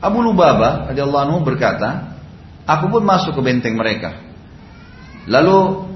Abu 0.00 0.24
Lubaba 0.24 0.88
radhiyallahu 0.88 1.24
anhu 1.28 1.38
berkata, 1.44 2.16
aku 2.64 2.88
pun 2.88 3.04
masuk 3.04 3.36
ke 3.36 3.40
benteng 3.44 3.76
mereka. 3.76 4.18
Lalu 5.28 5.91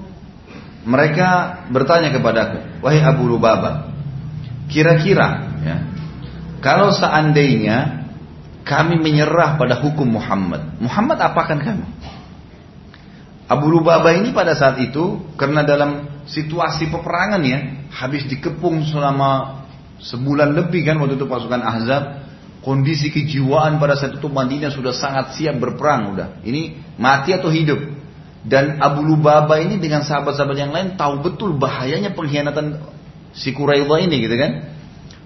mereka 0.86 1.60
bertanya 1.74 2.14
kepadaku, 2.14 2.78
wahai 2.78 3.02
Abu 3.02 3.26
Lubaba, 3.26 3.90
kira-kira 4.70 5.50
ya, 5.66 5.76
kalau 6.62 6.94
seandainya 6.94 8.06
kami 8.62 8.98
menyerah 9.02 9.58
pada 9.58 9.82
hukum 9.82 10.06
Muhammad, 10.06 10.78
Muhammad 10.78 11.18
apakan 11.18 11.58
kami? 11.58 11.86
Abu 13.46 13.66
Lubaba 13.70 14.14
ini 14.14 14.34
pada 14.34 14.54
saat 14.58 14.78
itu 14.82 15.22
karena 15.38 15.62
dalam 15.62 16.22
situasi 16.26 16.90
peperangan 16.90 17.42
ya, 17.46 17.58
habis 17.94 18.26
dikepung 18.26 18.82
selama 18.86 19.62
sebulan 20.02 20.54
lebih 20.54 20.82
kan 20.82 20.98
waktu 20.98 21.14
itu 21.14 21.26
pasukan 21.30 21.62
Ahzab, 21.62 22.26
kondisi 22.66 23.14
kejiwaan 23.14 23.78
pada 23.78 23.94
saat 23.94 24.18
itu 24.18 24.26
Madinah 24.26 24.74
sudah 24.74 24.90
sangat 24.90 25.38
siap 25.38 25.62
berperang 25.62 26.18
udah. 26.18 26.42
Ini 26.42 26.94
mati 26.98 27.30
atau 27.30 27.50
hidup. 27.50 27.78
Dan 28.46 28.78
Abu 28.78 29.02
Lubaba 29.02 29.58
ini 29.58 29.82
dengan 29.82 30.06
sahabat-sahabat 30.06 30.54
yang 30.54 30.70
lain 30.70 30.94
tahu 30.94 31.18
betul 31.18 31.58
bahayanya 31.58 32.14
pengkhianatan 32.14 32.78
si 33.34 33.50
Quraidah 33.50 33.98
ini 34.06 34.22
gitu 34.22 34.38
kan. 34.38 34.70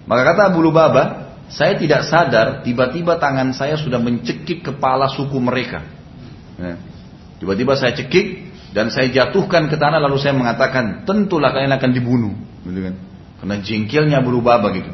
Maka 0.08 0.32
kata 0.32 0.42
Abu 0.50 0.64
Lubaba, 0.64 1.36
saya 1.52 1.76
tidak 1.76 2.08
sadar 2.08 2.64
tiba-tiba 2.64 3.20
tangan 3.20 3.52
saya 3.52 3.76
sudah 3.76 4.00
mencekik 4.00 4.64
kepala 4.64 5.12
suku 5.12 5.36
mereka. 5.36 5.84
Ya. 6.56 6.80
Tiba-tiba 7.40 7.76
saya 7.76 7.92
cekik, 7.92 8.50
dan 8.70 8.90
saya 8.90 9.10
jatuhkan 9.10 9.66
ke 9.66 9.76
tanah 9.76 9.98
lalu 9.98 10.16
saya 10.22 10.34
mengatakan 10.34 11.02
tentulah 11.02 11.50
kalian 11.50 11.74
akan 11.74 11.90
dibunuh 11.90 12.34
gitu 12.62 12.80
kan 12.86 12.94
karena 13.42 13.56
jengkelnya 13.66 14.16
Abu 14.22 14.30
Lubaba 14.30 14.70
gitu 14.70 14.90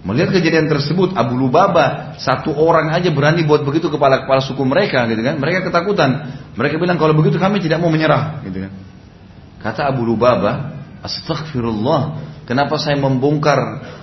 melihat 0.00 0.32
kejadian 0.32 0.66
tersebut 0.66 1.12
Abu 1.12 1.36
Lubaba 1.36 2.16
satu 2.16 2.56
orang 2.56 2.88
aja 2.96 3.12
berani 3.12 3.44
buat 3.44 3.64
begitu 3.64 3.92
kepala 3.92 4.24
kepala 4.24 4.40
suku 4.40 4.64
mereka 4.64 5.04
gitu 5.12 5.20
kan 5.20 5.36
mereka 5.36 5.68
ketakutan 5.68 6.40
mereka 6.56 6.80
bilang 6.80 6.96
kalau 6.96 7.12
begitu 7.12 7.36
kami 7.36 7.60
tidak 7.60 7.84
mau 7.84 7.92
menyerah 7.92 8.40
gitu 8.48 8.64
kan 8.64 8.72
kata 9.60 9.92
Abu 9.92 10.08
Lubaba 10.08 10.80
astagfirullah 11.04 12.16
kenapa 12.48 12.80
saya 12.80 12.96
membongkar 12.96 13.58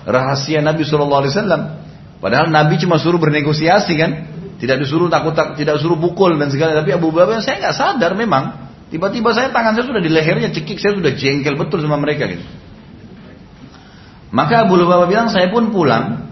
rahasia 0.06 0.62
Nabi 0.62 0.86
Shallallahu 0.86 1.20
Alaihi 1.26 1.34
Wasallam 1.34 1.62
padahal 2.22 2.46
Nabi 2.46 2.78
cuma 2.78 3.02
suruh 3.02 3.18
bernegosiasi 3.18 3.94
kan 3.98 4.10
tidak 4.58 4.82
disuruh 4.82 5.06
takut, 5.06 5.38
tak, 5.38 5.54
tidak 5.54 5.78
suruh 5.78 5.94
pukul 5.94 6.34
dan 6.34 6.50
segala. 6.50 6.82
Tapi 6.82 6.90
Abu 6.90 7.14
Bakar 7.14 7.38
saya 7.40 7.62
nggak 7.62 7.76
sadar 7.78 8.12
memang. 8.18 8.66
Tiba-tiba 8.90 9.30
saya 9.30 9.54
tangan 9.54 9.78
saya 9.78 9.86
sudah 9.86 10.02
di 10.02 10.10
lehernya 10.10 10.50
cekik, 10.50 10.82
saya 10.82 10.98
sudah 10.98 11.12
jengkel 11.14 11.54
betul 11.54 11.78
sama 11.78 12.00
mereka 12.00 12.26
gitu. 12.26 12.42
Maka 14.28 14.68
Abu 14.68 14.76
Bakar 14.76 15.08
bilang 15.08 15.28
saya 15.32 15.48
pun 15.48 15.72
pulang. 15.72 16.28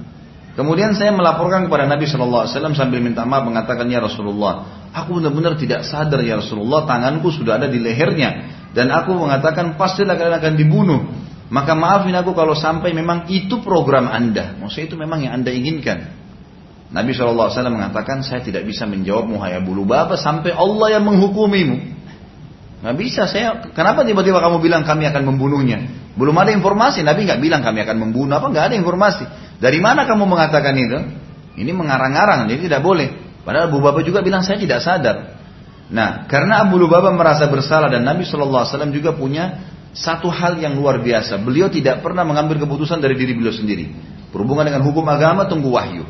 Kemudian 0.57 0.97
saya 0.97 1.12
melaporkan 1.12 1.68
kepada 1.68 1.84
Nabi 1.84 2.09
Shallallahu 2.09 2.49
Alaihi 2.49 2.55
Wasallam 2.57 2.76
sambil 2.76 3.05
minta 3.05 3.28
maaf 3.28 3.44
mengatakan 3.44 3.92
ya 3.92 4.01
Rasulullah, 4.01 4.88
aku 4.88 5.20
benar-benar 5.20 5.61
tidak 5.61 5.84
sadar 5.84 6.24
ya 6.24 6.40
Rasulullah, 6.40 6.88
tanganku 6.88 7.28
sudah 7.28 7.61
ada 7.61 7.68
di 7.68 7.76
lehernya 7.76 8.49
dan 8.72 8.88
aku 8.88 9.12
mengatakan 9.12 9.76
pastilah 9.76 10.16
kalian 10.16 10.36
akan 10.40 10.55
dibunuh. 10.57 11.01
Maka 11.47 11.76
maafin 11.78 12.16
aku 12.16 12.32
kalau 12.32 12.57
sampai 12.57 12.90
memang 12.97 13.28
itu 13.30 13.61
program 13.61 14.09
anda, 14.09 14.57
maksudnya 14.59 14.86
itu 14.90 14.97
memang 14.97 15.28
yang 15.28 15.32
anda 15.38 15.53
inginkan. 15.53 16.16
Nabi 16.90 17.12
SAW 17.12 17.51
mengatakan, 17.70 18.22
saya 18.22 18.42
tidak 18.42 18.62
bisa 18.62 18.86
menjawab 18.86 19.26
muhai 19.26 19.59
Abu 19.59 19.74
Lubaba 19.74 20.14
sampai 20.14 20.55
Allah 20.55 20.99
yang 20.99 21.05
menghukumimu. 21.05 21.76
Nggak 22.87 23.03
bisa 23.03 23.26
saya. 23.26 23.66
Kenapa 23.74 24.07
tiba-tiba 24.07 24.39
kamu 24.39 24.62
bilang 24.62 24.87
kami 24.87 25.11
akan 25.11 25.26
membunuhnya? 25.26 25.91
Belum 26.14 26.30
ada 26.39 26.55
informasi. 26.55 27.03
Nabi 27.03 27.26
nggak 27.26 27.43
bilang 27.43 27.59
kami 27.59 27.82
akan 27.82 27.99
membunuh 27.99 28.39
apa? 28.39 28.47
Nggak 28.47 28.64
ada 28.70 28.74
informasi. 28.78 29.26
Dari 29.59 29.82
mana 29.82 30.07
kamu 30.07 30.22
mengatakan 30.22 30.70
itu? 30.78 30.95
Ini 31.59 31.74
mengarang-arang. 31.74 32.47
Jadi 32.47 32.70
tidak 32.70 32.87
boleh. 32.87 33.11
Padahal 33.43 33.74
Abu 33.74 33.82
Lubaba 33.82 34.07
juga 34.07 34.22
bilang 34.22 34.47
saya 34.47 34.62
tidak 34.62 34.87
sadar. 34.87 35.34
Nah, 35.91 36.30
karena 36.30 36.62
Abu 36.62 36.78
Lubaba 36.78 37.11
merasa 37.11 37.51
bersalah 37.51 37.91
dan 37.91 38.07
Nabi 38.07 38.22
SAW 38.22 38.62
juga 38.95 39.18
punya 39.18 39.66
satu 39.91 40.30
hal 40.30 40.55
yang 40.62 40.78
luar 40.78 41.03
biasa. 41.03 41.43
Beliau 41.43 41.66
tidak 41.66 42.07
pernah 42.07 42.22
mengambil 42.22 42.62
keputusan 42.62 43.03
dari 43.03 43.18
diri 43.18 43.34
beliau 43.34 43.51
sendiri. 43.51 43.91
Berhubungan 44.30 44.62
dengan 44.62 44.87
hukum 44.87 45.03
agama 45.11 45.51
tunggu 45.51 45.74
wahyu. 45.74 46.07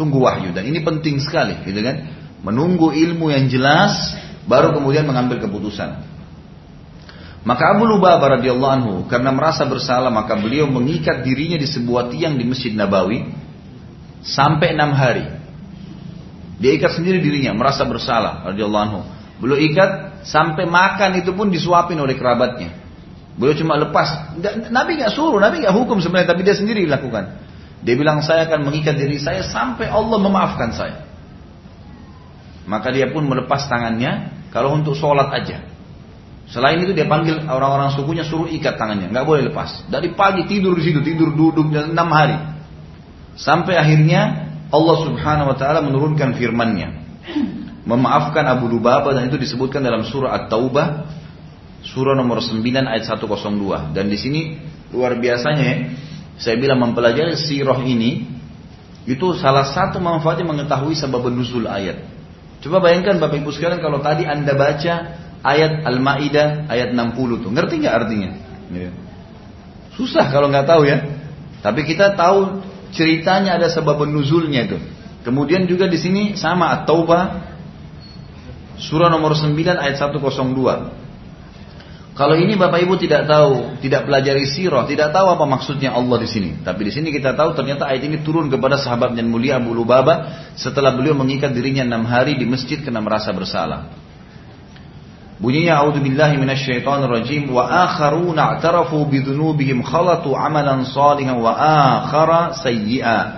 Tunggu 0.00 0.24
wahyu 0.24 0.56
dan 0.56 0.64
ini 0.64 0.80
penting 0.80 1.20
sekali, 1.20 1.52
gitu 1.68 1.84
kan? 1.84 2.16
Menunggu 2.40 2.96
ilmu 2.96 3.28
yang 3.28 3.44
jelas 3.52 4.16
baru 4.48 4.72
kemudian 4.74 5.04
mengambil 5.04 5.44
keputusan. 5.44 6.00
Maka 7.46 7.76
Abu 7.76 7.86
Lubabah 7.86 8.40
radhiyallahu 8.40 8.72
anhu 8.72 8.94
karena 9.06 9.30
merasa 9.30 9.62
bersalah 9.64 10.10
maka 10.10 10.34
beliau 10.34 10.66
mengikat 10.66 11.22
dirinya 11.22 11.56
di 11.56 11.68
sebuah 11.70 12.10
tiang 12.10 12.34
di 12.34 12.44
Masjid 12.44 12.74
Nabawi 12.74 13.30
sampai 14.20 14.74
enam 14.74 14.92
hari. 14.92 15.24
Dia 16.58 16.74
ikat 16.74 16.98
sendiri 16.98 17.22
dirinya 17.22 17.54
merasa 17.54 17.86
bersalah 17.86 18.50
radhiyallahu 18.50 18.84
anhu. 18.90 19.00
Beliau 19.38 19.58
ikat 19.70 20.24
sampai 20.26 20.66
makan 20.66 21.22
itu 21.22 21.30
pun 21.30 21.48
disuapin 21.48 21.96
oleh 22.02 22.18
kerabatnya. 22.18 22.74
Beliau 23.38 23.54
cuma 23.54 23.78
lepas. 23.78 24.34
Nabi 24.68 24.98
nggak 24.98 25.14
suruh, 25.14 25.38
Nabi 25.38 25.62
nggak 25.62 25.72
hukum 25.72 26.02
sebenarnya, 26.02 26.34
tapi 26.34 26.42
dia 26.42 26.58
sendiri 26.58 26.84
lakukan. 26.90 27.38
Dia 27.80 27.94
bilang 27.94 28.20
saya 28.20 28.50
akan 28.50 28.66
mengikat 28.66 28.98
diri 28.98 29.22
saya 29.22 29.46
sampai 29.46 29.86
Allah 29.86 30.18
memaafkan 30.18 30.74
saya. 30.74 31.07
Maka 32.68 32.92
dia 32.92 33.08
pun 33.08 33.24
melepas 33.24 33.64
tangannya 33.64 34.44
kalau 34.52 34.76
untuk 34.76 34.92
sholat 34.92 35.32
aja. 35.32 35.64
Selain 36.48 36.80
itu 36.80 36.92
dia 36.96 37.04
panggil 37.04 37.44
orang-orang 37.44 37.92
sukunya 37.92 38.24
suruh 38.24 38.48
ikat 38.48 38.76
tangannya, 38.80 39.12
nggak 39.12 39.24
boleh 39.24 39.52
lepas. 39.52 39.88
Dari 39.88 40.12
pagi 40.16 40.48
tidur 40.48 40.76
di 40.76 40.84
situ, 40.84 41.00
tidur 41.04 41.32
duduk 41.32 41.68
dan 41.72 41.92
enam 41.92 42.08
hari. 42.08 42.36
Sampai 43.36 43.76
akhirnya 43.76 44.48
Allah 44.68 44.96
Subhanahu 45.04 45.52
wa 45.52 45.56
taala 45.56 45.80
menurunkan 45.84 46.36
firman-Nya. 46.36 46.88
Memaafkan 47.88 48.44
Abu 48.44 48.68
Lubabah 48.68 49.16
dan 49.16 49.32
itu 49.32 49.40
disebutkan 49.40 49.80
dalam 49.80 50.04
surah 50.04 50.36
At-Taubah 50.44 51.08
surah 51.88 52.12
nomor 52.12 52.44
9 52.44 52.60
ayat 52.84 53.04
102 53.06 53.94
dan 53.94 54.04
di 54.10 54.18
sini 54.18 54.40
luar 54.90 55.16
biasanya 55.16 55.64
ya, 55.64 55.76
saya 56.36 56.56
bilang 56.58 56.82
mempelajari 56.82 57.38
sirah 57.38 57.78
ini 57.86 58.26
itu 59.08 59.26
salah 59.40 59.64
satu 59.64 60.02
manfaatnya 60.02 60.44
mengetahui 60.44 60.92
sebab 60.92 61.32
nuzul 61.32 61.64
ayat. 61.64 62.17
Coba 62.68 62.84
bayangkan 62.84 63.16
Bapak 63.16 63.40
Ibu 63.40 63.48
sekalian 63.48 63.80
kalau 63.80 64.04
tadi 64.04 64.28
Anda 64.28 64.52
baca 64.52 64.94
ayat 65.40 65.88
Al-Maidah 65.88 66.68
ayat 66.68 66.92
60 66.92 67.40
tuh, 67.40 67.48
ngerti 67.48 67.80
nggak 67.80 67.94
artinya? 67.96 68.30
Ya. 68.68 68.92
Susah 69.96 70.28
kalau 70.28 70.52
nggak 70.52 70.68
tahu 70.68 70.84
ya. 70.84 71.00
Tapi 71.64 71.88
kita 71.88 72.12
tahu 72.12 72.60
ceritanya 72.92 73.56
ada 73.56 73.72
sebab 73.72 74.04
nuzulnya 74.04 74.68
itu. 74.68 74.76
Kemudian 75.24 75.64
juga 75.64 75.88
di 75.88 75.96
sini 75.96 76.36
sama 76.36 76.68
At-Taubah 76.76 77.40
surah 78.76 79.08
nomor 79.08 79.32
9 79.32 79.56
ayat 79.72 79.96
102. 79.96 80.20
Kalau 82.18 82.34
ini 82.34 82.58
Bapak 82.58 82.82
Ibu 82.82 82.98
tidak 82.98 83.30
tahu, 83.30 83.78
tidak 83.78 84.10
pelajari 84.10 84.42
sirah, 84.42 84.90
tidak 84.90 85.14
tahu 85.14 85.38
apa 85.38 85.46
maksudnya 85.46 85.94
Allah 85.94 86.18
di 86.18 86.26
sini. 86.26 86.50
Tapi 86.66 86.90
di 86.90 86.90
sini 86.90 87.14
kita 87.14 87.38
tahu 87.38 87.54
ternyata 87.54 87.86
ayat 87.86 88.10
ini 88.10 88.26
turun 88.26 88.50
kepada 88.50 88.74
sahabat 88.74 89.14
yang 89.14 89.30
mulia 89.30 89.62
Abu 89.62 89.70
Lubaba 89.70 90.50
setelah 90.58 90.98
beliau 90.98 91.14
mengikat 91.14 91.54
dirinya 91.54 91.86
enam 91.86 92.02
hari 92.10 92.34
di 92.34 92.42
masjid 92.42 92.82
karena 92.82 92.98
merasa 92.98 93.30
bersalah. 93.30 93.94
Bunyinya 95.38 95.78
a'udzubillahi 95.78 96.42
minasyaitonirrajim 96.42 97.54
wa 97.54 97.70
akharuna 97.86 98.58
i'tarafu 98.58 99.06
bidhunubihim 99.06 99.86
khalatu 99.86 100.34
amalan 100.34 100.82
salihan 100.90 101.38
wa 101.38 101.54
akhara 101.54 102.58
sayyi'a. 102.58 103.37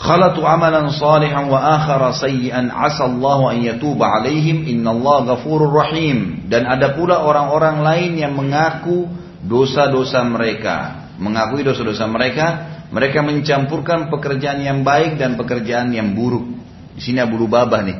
Khalatu 0.00 0.48
amalan 0.48 0.88
salihan 0.96 1.52
wa 1.52 1.60
akhara 1.60 2.16
sayyi'an 2.16 2.72
asallahu 2.72 3.52
an 3.52 3.60
yatuba 3.60 4.08
alaihim 4.08 4.64
innallaha 4.64 5.36
ghafurur 5.36 5.68
rahim. 5.76 6.48
Dan 6.48 6.64
ada 6.64 6.96
pula 6.96 7.20
orang-orang 7.20 7.84
lain 7.84 8.12
yang 8.16 8.32
mengaku 8.32 9.12
dosa-dosa 9.44 10.24
mereka. 10.24 11.04
Mengakui 11.20 11.60
dosa-dosa 11.60 12.08
mereka, 12.08 12.46
mereka 12.88 13.20
mencampurkan 13.20 14.08
pekerjaan 14.08 14.64
yang 14.64 14.80
baik 14.80 15.20
dan 15.20 15.36
pekerjaan 15.36 15.92
yang 15.92 16.16
buruk. 16.16 16.48
Di 16.96 17.04
sini 17.04 17.20
Abu 17.20 17.36
Lubabah 17.36 17.84
nih. 17.84 17.98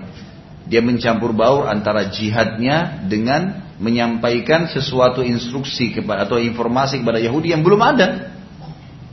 Dia 0.73 0.81
mencampur 0.81 1.37
baur 1.37 1.69
antara 1.69 2.09
jihadnya 2.09 3.05
dengan 3.13 3.77
menyampaikan 3.77 4.73
sesuatu 4.73 5.21
instruksi 5.21 5.93
kepada 5.93 6.25
atau 6.25 6.41
informasi 6.41 7.05
kepada 7.05 7.21
Yahudi 7.21 7.53
yang 7.53 7.61
belum 7.61 7.81
ada. 7.85 8.33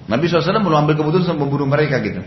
Nabi 0.08 0.24
SAW 0.32 0.64
belum 0.64 0.88
ambil 0.88 0.96
keputusan 0.96 1.36
membunuh 1.36 1.68
mereka 1.68 2.00
gitu. 2.00 2.24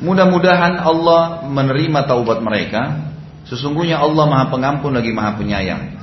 Mudah-mudahan 0.00 0.80
Allah 0.80 1.44
menerima 1.44 2.08
taubat 2.08 2.40
mereka. 2.40 3.12
Sesungguhnya 3.44 4.00
Allah 4.00 4.24
Maha 4.24 4.48
Pengampun 4.48 4.96
lagi 4.96 5.12
Maha 5.12 5.36
Penyayang. 5.36 6.00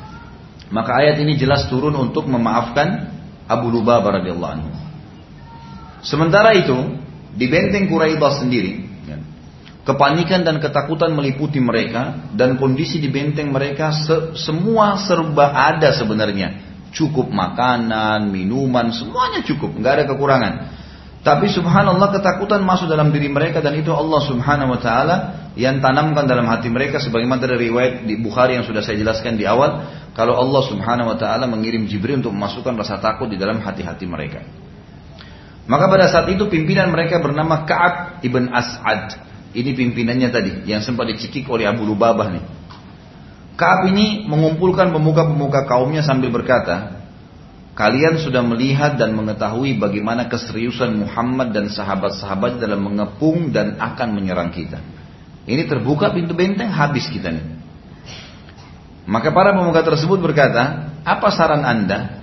Maka 0.70 1.00
ayat 1.02 1.18
ini 1.24 1.40
jelas 1.40 1.66
turun 1.72 1.96
untuk 1.96 2.28
memaafkan 2.30 3.10
Abu 3.48 3.72
Lubabah 3.72 4.22
radhiyallahu 4.22 4.54
anhu. 4.54 4.70
Sementara 6.04 6.54
itu, 6.54 6.76
di 7.34 7.48
benteng 7.48 7.88
Quraidah 7.88 8.44
sendiri, 8.44 8.86
ya, 9.08 9.18
kepanikan 9.88 10.44
dan 10.44 10.60
ketakutan 10.60 11.16
meliputi 11.16 11.58
mereka 11.64 12.30
dan 12.36 12.60
kondisi 12.60 13.00
di 13.00 13.08
benteng 13.08 13.50
mereka 13.56 13.96
se 13.96 14.36
semua 14.38 15.00
serba 15.00 15.56
ada 15.56 15.96
sebenarnya. 15.96 16.68
Cukup 16.92 17.32
makanan, 17.32 18.28
minuman, 18.30 18.92
semuanya 18.92 19.44
cukup, 19.48 19.76
nggak 19.80 19.94
ada 19.94 20.06
kekurangan. 20.12 20.54
Tapi 21.28 21.52
subhanallah 21.52 22.16
ketakutan 22.16 22.64
masuk 22.64 22.88
dalam 22.88 23.12
diri 23.12 23.28
mereka 23.28 23.60
dan 23.60 23.76
itu 23.76 23.92
Allah 23.92 24.24
subhanahu 24.24 24.72
wa 24.72 24.80
ta'ala 24.80 25.16
yang 25.60 25.84
tanamkan 25.84 26.24
dalam 26.24 26.48
hati 26.48 26.72
mereka 26.72 27.04
sebagaimana 27.04 27.44
dari 27.44 27.68
riwayat 27.68 28.08
di 28.08 28.16
Bukhari 28.16 28.56
yang 28.56 28.64
sudah 28.64 28.80
saya 28.80 28.96
jelaskan 28.96 29.36
di 29.36 29.44
awal. 29.44 29.84
Kalau 30.16 30.40
Allah 30.40 30.64
subhanahu 30.72 31.12
wa 31.12 31.18
ta'ala 31.20 31.44
mengirim 31.52 31.84
Jibril 31.84 32.24
untuk 32.24 32.32
memasukkan 32.32 32.80
rasa 32.80 33.04
takut 33.04 33.28
di 33.28 33.36
dalam 33.36 33.60
hati-hati 33.60 34.08
mereka. 34.08 34.40
Maka 35.68 35.92
pada 35.92 36.08
saat 36.08 36.32
itu 36.32 36.48
pimpinan 36.48 36.96
mereka 36.96 37.20
bernama 37.20 37.68
Ka'ab 37.68 38.24
ibn 38.24 38.48
As'ad. 38.48 39.20
Ini 39.52 39.76
pimpinannya 39.76 40.32
tadi 40.32 40.52
yang 40.64 40.80
sempat 40.80 41.12
dicekik 41.12 41.44
oleh 41.52 41.68
Abu 41.68 41.84
Lubabah 41.84 42.32
nih. 42.40 42.44
Ka'ab 43.60 43.92
ini 43.92 44.24
mengumpulkan 44.32 44.96
pemuka-pemuka 44.96 45.68
kaumnya 45.68 46.08
sambil 46.08 46.32
berkata, 46.32 46.97
Kalian 47.78 48.18
sudah 48.18 48.42
melihat 48.42 48.98
dan 48.98 49.14
mengetahui 49.14 49.78
bagaimana 49.78 50.26
keseriusan 50.26 50.98
Muhammad 50.98 51.54
dan 51.54 51.70
sahabat-sahabat 51.70 52.58
dalam 52.58 52.82
mengepung 52.82 53.54
dan 53.54 53.78
akan 53.78 54.18
menyerang 54.18 54.50
kita. 54.50 54.82
Ini 55.46 55.70
terbuka 55.70 56.10
pintu 56.10 56.34
benteng, 56.34 56.74
habis 56.74 57.06
kita 57.06 57.30
nih. 57.30 57.46
Maka 59.06 59.30
para 59.30 59.54
pemuka 59.54 59.86
tersebut 59.86 60.18
berkata, 60.18 60.90
apa 61.06 61.30
saran 61.30 61.62
anda? 61.62 62.18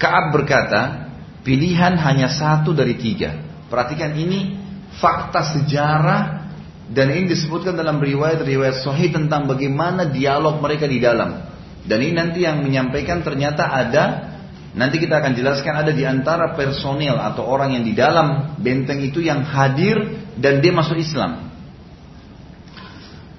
Kaab 0.00 0.32
berkata, 0.32 1.12
pilihan 1.44 2.00
hanya 2.00 2.32
satu 2.32 2.72
dari 2.72 2.96
tiga. 2.96 3.44
Perhatikan 3.68 4.16
ini 4.16 4.56
fakta 4.96 5.52
sejarah 5.52 6.48
dan 6.88 7.12
ini 7.12 7.28
disebutkan 7.28 7.76
dalam 7.76 8.00
riwayat-riwayat 8.00 8.80
sahih 8.80 9.12
tentang 9.12 9.52
bagaimana 9.52 10.08
dialog 10.08 10.64
mereka 10.64 10.88
di 10.88 10.96
dalam. 10.96 11.44
Dan 11.84 12.00
ini 12.00 12.16
nanti 12.16 12.48
yang 12.48 12.64
menyampaikan 12.64 13.20
ternyata 13.20 13.68
ada 13.68 14.33
Nanti 14.74 14.98
kita 14.98 15.22
akan 15.22 15.38
jelaskan 15.38 15.74
ada 15.86 15.94
di 15.94 16.02
antara 16.02 16.50
personil 16.58 17.14
atau 17.14 17.46
orang 17.46 17.78
yang 17.78 17.86
di 17.86 17.94
dalam 17.94 18.58
benteng 18.58 19.06
itu 19.06 19.22
yang 19.22 19.46
hadir 19.46 20.26
dan 20.34 20.58
dia 20.58 20.74
masuk 20.74 20.98
Islam. 20.98 21.46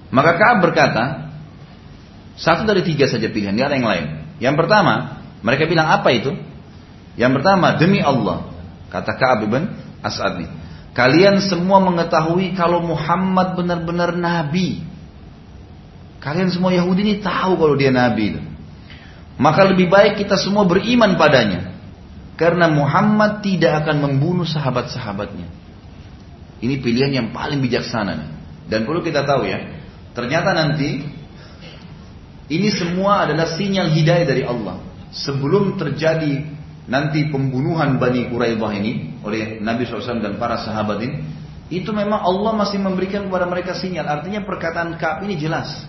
Maka 0.08 0.40
Kaab 0.40 0.64
berkata, 0.64 1.28
satu 2.40 2.64
dari 2.64 2.80
tiga 2.88 3.04
saja 3.04 3.28
pilihan, 3.28 3.52
tidak 3.52 3.68
ada 3.68 3.76
yang 3.76 3.88
lain. 3.88 4.06
Yang 4.40 4.54
pertama, 4.64 4.94
mereka 5.44 5.68
bilang 5.68 5.92
apa 5.92 6.08
itu? 6.08 6.32
Yang 7.20 7.32
pertama, 7.40 7.76
demi 7.76 8.00
Allah, 8.00 8.48
kata 8.88 9.12
Kaab 9.20 9.44
bin 9.44 9.76
As'ad. 10.00 10.40
Kalian 10.96 11.44
semua 11.44 11.84
mengetahui 11.84 12.56
kalau 12.56 12.80
Muhammad 12.80 13.60
benar-benar 13.60 14.16
nabi. 14.16 14.80
Kalian 16.24 16.48
semua 16.48 16.72
Yahudi 16.72 17.04
ini 17.04 17.14
tahu 17.20 17.60
kalau 17.60 17.76
dia 17.76 17.92
nabi. 17.92 18.55
Maka 19.36 19.68
lebih 19.68 19.92
baik 19.92 20.24
kita 20.24 20.40
semua 20.40 20.64
beriman 20.64 21.16
padanya. 21.20 21.76
Karena 22.36 22.68
Muhammad 22.68 23.40
tidak 23.40 23.84
akan 23.84 23.96
membunuh 24.04 24.44
sahabat-sahabatnya. 24.44 25.48
Ini 26.60 26.80
pilihan 26.80 27.12
yang 27.12 27.28
paling 27.32 27.60
bijaksana. 27.60 28.36
Dan 28.68 28.84
perlu 28.84 29.00
kita 29.00 29.24
tahu 29.24 29.46
ya, 29.46 29.62
ternyata 30.12 30.50
nanti 30.52 31.06
ini 32.46 32.68
semua 32.72 33.24
adalah 33.28 33.56
sinyal 33.56 33.92
hidayah 33.92 34.26
dari 34.26 34.42
Allah. 34.42 34.82
Sebelum 35.12 35.78
terjadi 35.80 36.44
nanti 36.90 37.30
pembunuhan 37.30 37.96
Bani 37.96 38.28
Quraidah 38.28 38.72
ini 38.76 39.22
oleh 39.22 39.62
Nabi 39.62 39.86
SAW 39.86 40.20
dan 40.20 40.36
para 40.36 40.60
sahabat 40.60 40.98
ini, 41.02 41.16
itu 41.66 41.90
memang 41.90 42.22
Allah 42.22 42.52
masih 42.54 42.78
memberikan 42.78 43.26
kepada 43.26 43.46
mereka 43.48 43.74
sinyal. 43.74 44.06
Artinya 44.06 44.44
perkataan 44.46 44.94
Kaab 44.98 45.26
ini 45.26 45.34
jelas. 45.40 45.88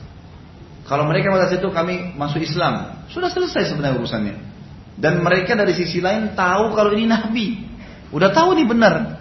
Kalau 0.87 1.03
mereka 1.03 1.35
pada 1.35 1.51
situ 1.51 1.67
kami 1.67 2.15
masuk 2.15 2.39
Islam, 2.39 3.03
sudah 3.11 3.27
selesai 3.27 3.75
sebenarnya 3.75 3.99
urusannya. 3.99 4.35
Dan 4.97 5.19
mereka 5.21 5.53
dari 5.53 5.75
sisi 5.75 5.99
lain 5.99 6.33
tahu 6.33 6.73
kalau 6.73 6.95
ini 6.95 7.05
Nabi. 7.05 7.59
Udah 8.15 8.31
tahu 8.31 8.55
ini 8.55 8.63
benar. 8.63 9.19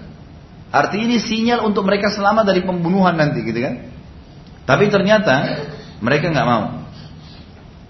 Artinya 0.70 1.10
ini 1.10 1.18
sinyal 1.18 1.66
untuk 1.66 1.82
mereka 1.82 2.14
selamat 2.14 2.46
dari 2.46 2.62
pembunuhan 2.62 3.18
nanti 3.18 3.42
gitu 3.42 3.58
kan. 3.58 3.82
Tapi 4.62 4.86
ternyata 4.88 5.34
mereka 5.98 6.30
nggak 6.30 6.48
mau. 6.48 6.86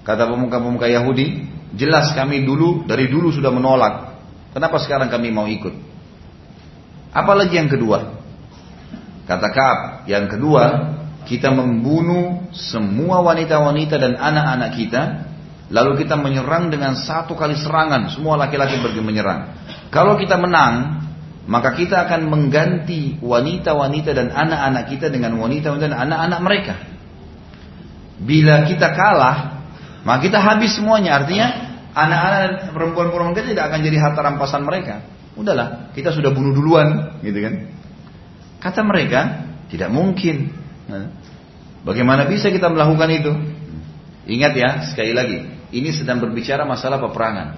Kata 0.08 0.24
pemuka-pemuka 0.24 0.88
Yahudi, 0.88 1.44
jelas 1.76 2.16
kami 2.16 2.48
dulu 2.48 2.88
dari 2.88 3.12
dulu 3.12 3.28
sudah 3.28 3.52
menolak. 3.52 4.16
Kenapa 4.56 4.80
sekarang 4.80 5.12
kami 5.12 5.28
mau 5.28 5.44
ikut? 5.44 5.74
Apalagi 7.12 7.60
yang 7.60 7.68
kedua? 7.68 8.16
Kata 9.26 9.48
Kaab, 9.50 9.80
yang 10.06 10.30
kedua, 10.30 10.95
kita 11.26 11.50
membunuh 11.50 12.48
semua 12.54 13.20
wanita-wanita 13.20 13.98
dan 13.98 14.14
anak-anak 14.14 14.70
kita, 14.78 15.02
lalu 15.74 16.06
kita 16.06 16.14
menyerang 16.14 16.70
dengan 16.70 16.94
satu 16.94 17.34
kali 17.34 17.58
serangan, 17.58 18.14
semua 18.14 18.38
laki-laki 18.38 18.78
pergi 18.78 19.02
menyerang. 19.02 19.50
Kalau 19.90 20.14
kita 20.14 20.38
menang, 20.38 21.02
maka 21.46 21.74
kita 21.74 22.06
akan 22.06 22.26
mengganti 22.30 23.18
wanita-wanita 23.22 24.10
dan 24.14 24.30
anak-anak 24.30 24.84
kita 24.90 25.06
dengan 25.10 25.38
wanita-wanita 25.38 25.86
dan 25.90 25.98
anak-anak 25.98 26.40
mereka. 26.42 26.74
Bila 28.16 28.66
kita 28.66 28.94
kalah, 28.94 29.66
maka 30.02 30.18
kita 30.26 30.38
habis 30.42 30.74
semuanya. 30.74 31.22
Artinya 31.22 31.46
anak-anak 31.94 32.74
perempuan-perempuan 32.74 33.34
kita 33.34 33.50
tidak 33.54 33.64
akan 33.70 33.80
jadi 33.82 33.98
harta 34.02 34.20
rampasan 34.22 34.62
mereka. 34.66 35.06
Udahlah, 35.36 35.92
kita 35.92 36.16
sudah 36.16 36.32
bunuh 36.32 36.56
duluan, 36.56 37.20
gitu 37.20 37.38
kan? 37.44 37.54
Kata 38.58 38.80
mereka, 38.82 39.20
tidak 39.68 39.92
mungkin. 39.92 40.65
Nah, 40.86 41.10
bagaimana 41.82 42.30
bisa 42.30 42.50
kita 42.50 42.70
melakukan 42.70 43.10
itu? 43.10 43.32
Ingat 44.26 44.52
ya, 44.58 44.70
sekali 44.90 45.14
lagi, 45.14 45.38
ini 45.70 45.90
sedang 45.94 46.18
berbicara 46.18 46.66
masalah 46.66 46.98
peperangan, 46.98 47.48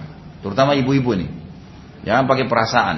terutama 0.45 0.77
ibu-ibu 0.77 1.17
nih. 1.17 1.29
Jangan 2.05 2.25
pakai 2.29 2.45
perasaan. 2.45 2.97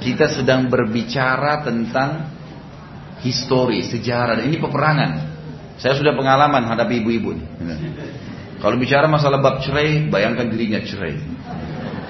Kita 0.00 0.32
sedang 0.32 0.68
berbicara 0.72 1.60
tentang 1.64 2.32
histori, 3.20 3.84
sejarah, 3.84 4.40
dan 4.40 4.48
ini 4.48 4.56
peperangan. 4.60 5.10
Saya 5.80 5.96
sudah 5.96 6.12
pengalaman 6.12 6.64
hadapi 6.68 7.00
ibu-ibu. 7.00 7.36
Kalau 8.60 8.76
bicara 8.76 9.08
masalah 9.08 9.40
bab 9.40 9.64
cerai, 9.64 10.08
bayangkan 10.12 10.52
dirinya 10.52 10.80
cerai. 10.84 11.16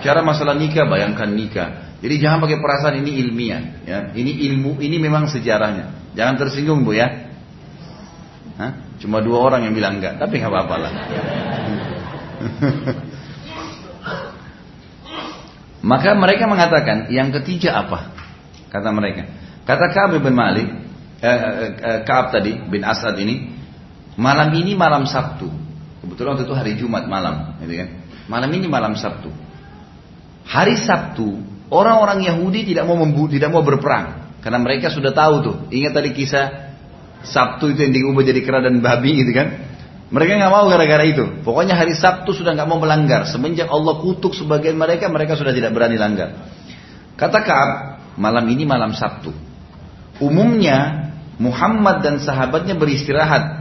Cara 0.02 0.26
masalah 0.26 0.58
nikah, 0.58 0.86
bayangkan 0.90 1.30
nikah. 1.30 1.98
Jadi 2.02 2.14
jangan 2.18 2.42
pakai 2.42 2.58
perasaan 2.58 2.98
ini 3.04 3.22
ilmiah. 3.22 3.62
Ya. 3.86 3.98
Ini 4.10 4.50
ilmu, 4.50 4.82
ini 4.82 4.96
memang 4.98 5.30
sejarahnya. 5.30 5.99
Jangan 6.14 6.38
tersinggung 6.38 6.82
bu 6.82 6.96
ya. 6.96 7.08
Hah? 8.58 8.72
Cuma 9.00 9.24
dua 9.24 9.40
orang 9.40 9.64
yang 9.64 9.74
bilang 9.74 9.96
enggak, 9.96 10.20
tapi 10.20 10.38
nggak 10.42 10.52
apa-apa 10.52 10.76
lah. 10.76 10.90
Maka 15.90 16.12
mereka 16.12 16.44
mengatakan 16.44 17.08
yang 17.08 17.32
ketiga 17.40 17.80
apa? 17.80 18.12
Kata 18.68 18.92
mereka. 18.92 19.24
Kata 19.64 19.88
Kaab 19.96 20.20
bin 20.20 20.36
Malik, 20.36 20.68
eh, 21.24 21.24
eh, 21.24 21.72
eh, 21.80 22.00
Kaab 22.04 22.36
tadi 22.36 22.52
bin 22.68 22.84
Asad 22.84 23.16
ini, 23.16 23.48
malam 24.20 24.52
ini 24.52 24.76
malam 24.76 25.08
Sabtu. 25.08 25.48
Kebetulan 26.04 26.36
waktu 26.36 26.44
itu 26.44 26.56
hari 26.56 26.76
Jumat 26.76 27.08
malam, 27.08 27.56
gitu 27.64 27.80
kan? 27.80 27.88
Malam 28.28 28.52
ini 28.52 28.68
malam 28.68 28.92
Sabtu. 28.92 29.32
Hari 30.44 30.76
Sabtu, 30.76 31.40
orang-orang 31.72 32.28
Yahudi 32.28 32.68
tidak 32.68 32.84
mau 32.84 33.00
membu 33.00 33.24
tidak 33.32 33.48
mau 33.48 33.64
berperang 33.64 34.20
karena 34.40 34.58
mereka 34.60 34.88
sudah 34.88 35.12
tahu 35.12 35.34
tuh. 35.44 35.56
Ingat 35.68 35.92
tadi 35.92 36.10
kisah 36.16 36.72
Sabtu 37.20 37.76
itu 37.76 37.84
yang 37.84 37.92
diubah 37.92 38.24
jadi 38.24 38.40
kera 38.40 38.64
dan 38.64 38.80
babi 38.80 39.20
gitu 39.20 39.32
kan? 39.36 39.48
Mereka 40.10 40.40
nggak 40.40 40.52
mau 40.52 40.66
gara-gara 40.66 41.04
itu. 41.06 41.44
Pokoknya 41.44 41.76
hari 41.76 41.94
Sabtu 41.94 42.32
sudah 42.32 42.56
nggak 42.56 42.68
mau 42.68 42.80
melanggar. 42.80 43.28
Semenjak 43.28 43.70
Allah 43.70 44.00
kutuk 44.00 44.34
sebagian 44.34 44.74
mereka, 44.74 45.06
mereka 45.06 45.36
sudah 45.36 45.54
tidak 45.54 45.70
berani 45.70 46.00
langgar. 46.00 46.50
Kata 47.14 47.44
Kaab, 47.44 47.70
malam 48.16 48.48
ini 48.48 48.64
malam 48.64 48.96
Sabtu. 48.96 49.30
Umumnya 50.18 51.12
Muhammad 51.36 52.00
dan 52.00 52.18
sahabatnya 52.20 52.74
beristirahat 52.76 53.60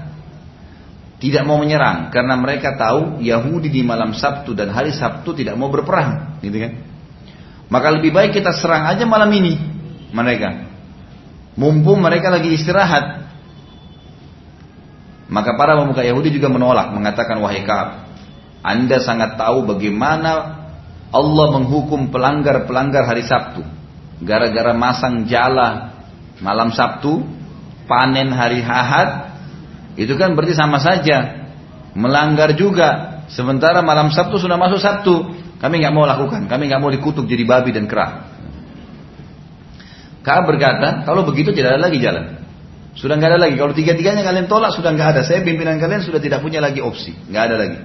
tidak 1.20 1.44
mau 1.44 1.60
menyerang 1.60 2.16
karena 2.16 2.40
mereka 2.40 2.80
tahu 2.80 3.20
Yahudi 3.20 3.68
di 3.68 3.84
malam 3.84 4.16
Sabtu 4.16 4.56
dan 4.56 4.72
hari 4.72 4.96
Sabtu 4.96 5.36
tidak 5.36 5.60
mau 5.60 5.68
berperang, 5.68 6.40
gitu 6.40 6.56
kan? 6.64 6.80
Maka 7.68 7.88
lebih 7.94 8.16
baik 8.16 8.32
kita 8.34 8.56
serang 8.56 8.88
aja 8.88 9.04
malam 9.04 9.30
ini 9.36 9.60
mereka. 10.16 10.69
Mumpung 11.60 12.00
mereka 12.00 12.32
lagi 12.32 12.56
istirahat. 12.56 13.28
Maka 15.28 15.60
para 15.60 15.76
pemuka 15.76 16.02
Yahudi 16.08 16.32
juga 16.32 16.48
menolak, 16.48 16.96
mengatakan 16.96 17.38
wahai 17.44 17.68
Kaab, 17.68 18.08
Anda 18.64 19.04
sangat 19.04 19.36
tahu 19.36 19.68
bagaimana 19.68 20.58
Allah 21.12 21.48
menghukum 21.60 22.10
pelanggar-pelanggar 22.10 23.04
hari 23.06 23.28
Sabtu. 23.28 23.62
Gara-gara 24.24 24.72
masang 24.72 25.28
jala 25.28 26.00
malam 26.40 26.72
Sabtu, 26.72 27.28
panen 27.86 28.32
hari 28.32 28.64
Ahad, 28.64 29.36
itu 30.00 30.16
kan 30.16 30.34
berarti 30.40 30.56
sama 30.56 30.80
saja 30.80 31.44
melanggar 31.92 32.56
juga. 32.56 33.20
Sementara 33.30 33.84
malam 33.84 34.10
Sabtu 34.10 34.40
sudah 34.42 34.58
masuk 34.58 34.80
Sabtu, 34.82 35.36
kami 35.60 35.84
nggak 35.84 35.94
mau 35.94 36.08
lakukan, 36.08 36.48
kami 36.48 36.72
nggak 36.72 36.82
mau 36.82 36.90
dikutuk 36.90 37.28
jadi 37.28 37.44
babi 37.46 37.76
dan 37.76 37.86
kera. 37.86 38.39
Kaab 40.20 40.52
berkata, 40.52 41.08
kalau 41.08 41.24
begitu 41.24 41.56
tidak 41.56 41.80
ada 41.80 41.82
lagi 41.88 42.00
jalan. 42.04 42.44
Sudah 43.00 43.16
nggak 43.16 43.32
ada 43.36 43.40
lagi. 43.48 43.56
Kalau 43.56 43.72
tiga-tiganya 43.72 44.26
kalian 44.26 44.52
tolak 44.52 44.76
sudah 44.76 44.92
nggak 44.92 45.10
ada. 45.16 45.22
Saya 45.24 45.40
pimpinan 45.46 45.80
kalian 45.80 46.04
sudah 46.04 46.20
tidak 46.20 46.44
punya 46.44 46.60
lagi 46.60 46.84
opsi, 46.84 47.16
nggak 47.16 47.44
ada 47.48 47.56
lagi. 47.56 47.80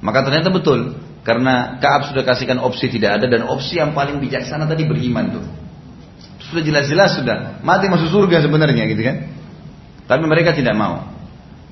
Maka 0.00 0.18
ternyata 0.24 0.48
betul, 0.48 0.96
karena 1.22 1.78
Kaab 1.78 2.08
sudah 2.10 2.24
kasihkan 2.24 2.56
opsi 2.58 2.88
tidak 2.88 3.20
ada 3.20 3.26
dan 3.28 3.44
opsi 3.44 3.76
yang 3.76 3.92
paling 3.92 4.18
bijaksana 4.18 4.64
tadi 4.64 4.88
beriman 4.88 5.24
tuh. 5.36 5.44
Sudah 6.48 6.64
jelas-jelas 6.64 7.20
sudah 7.20 7.36
mati 7.60 7.92
masuk 7.92 8.08
surga 8.08 8.40
sebenarnya 8.40 8.88
gitu 8.88 9.02
kan. 9.04 9.16
Tapi 10.08 10.24
mereka 10.24 10.56
tidak 10.56 10.74
mau. 10.74 11.12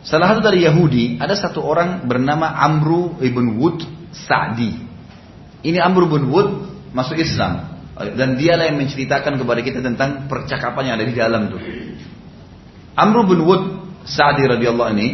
Salah 0.05 0.33
satu 0.33 0.41
dari 0.41 0.65
Yahudi 0.65 1.21
ada 1.21 1.37
satu 1.37 1.61
orang 1.61 2.09
bernama 2.09 2.49
Amru 2.57 3.21
ibn 3.21 3.61
Wud 3.61 3.85
Sa'di. 4.13 4.73
Ini 5.61 5.79
Amru 5.81 6.09
ibn 6.09 6.29
Wud 6.33 6.49
masuk 6.97 7.21
Islam 7.21 7.70
dan 8.01 8.41
dialah 8.41 8.65
yang 8.73 8.81
menceritakan 8.81 9.37
kepada 9.37 9.61
kita 9.61 9.85
tentang 9.85 10.25
percakapan 10.25 10.83
yang 10.89 10.95
ada 10.97 11.07
di 11.07 11.15
dalam 11.17 11.43
itu. 11.53 11.59
Amru 12.97 13.29
bin 13.29 13.45
Wud 13.45 13.63
Sa'di 14.09 14.49
radhiyallahu 14.49 14.91
ini 14.97 15.09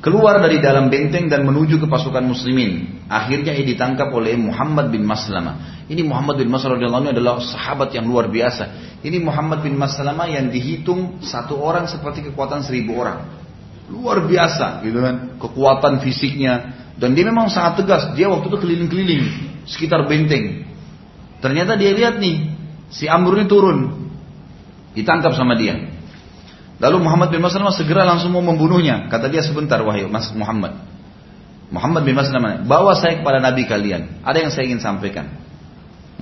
keluar 0.00 0.40
dari 0.40 0.60
dalam 0.60 0.88
benteng 0.88 1.28
dan 1.28 1.44
menuju 1.44 1.80
ke 1.80 1.86
pasukan 1.88 2.24
muslimin. 2.24 3.04
Akhirnya 3.08 3.52
ia 3.52 3.64
ditangkap 3.64 4.08
oleh 4.12 4.36
Muhammad 4.36 4.88
bin 4.88 5.04
Maslama. 5.04 5.84
Ini 5.88 6.00
Muhammad 6.04 6.40
bin 6.40 6.48
Maslama 6.48 6.80
radhiyallahu 6.80 7.12
adalah 7.12 7.40
sahabat 7.40 7.92
yang 7.92 8.08
luar 8.08 8.32
biasa. 8.32 8.96
Ini 9.04 9.20
Muhammad 9.20 9.60
bin 9.60 9.76
Maslama 9.76 10.24
yang 10.28 10.48
dihitung 10.48 11.20
satu 11.20 11.60
orang 11.60 11.84
seperti 11.88 12.24
kekuatan 12.32 12.64
seribu 12.64 13.00
orang. 13.00 13.28
Luar 13.92 14.24
biasa 14.24 14.80
gitu 14.80 15.04
kan. 15.04 15.36
Kekuatan 15.36 16.00
fisiknya. 16.00 16.84
Dan 16.96 17.12
dia 17.12 17.28
memang 17.28 17.52
sangat 17.52 17.84
tegas. 17.84 18.02
Dia 18.16 18.32
waktu 18.32 18.48
itu 18.48 18.56
keliling-keliling 18.60 19.22
sekitar 19.68 20.08
benteng. 20.08 20.73
Ternyata 21.44 21.76
dia 21.76 21.92
lihat 21.92 22.16
nih. 22.24 22.56
Si 22.88 23.04
Amr 23.04 23.36
ini 23.36 23.44
turun. 23.44 24.08
Ditangkap 24.96 25.36
sama 25.36 25.60
dia. 25.60 25.92
Lalu 26.80 27.04
Muhammad 27.04 27.28
bin 27.28 27.44
Maslamah 27.44 27.76
segera 27.76 28.08
langsung 28.08 28.32
mau 28.32 28.40
membunuhnya. 28.40 29.12
Kata 29.12 29.28
dia 29.28 29.44
sebentar 29.44 29.76
wahai 29.84 30.08
Mas 30.08 30.32
Muhammad. 30.32 30.72
Muhammad 31.68 32.06
bin 32.06 32.16
Maslamah, 32.16 32.64
bawa 32.64 32.96
saya 32.96 33.20
kepada 33.20 33.44
Nabi 33.44 33.68
kalian. 33.68 34.24
Ada 34.24 34.38
yang 34.46 34.50
saya 34.54 34.64
ingin 34.70 34.80
sampaikan. 34.80 35.26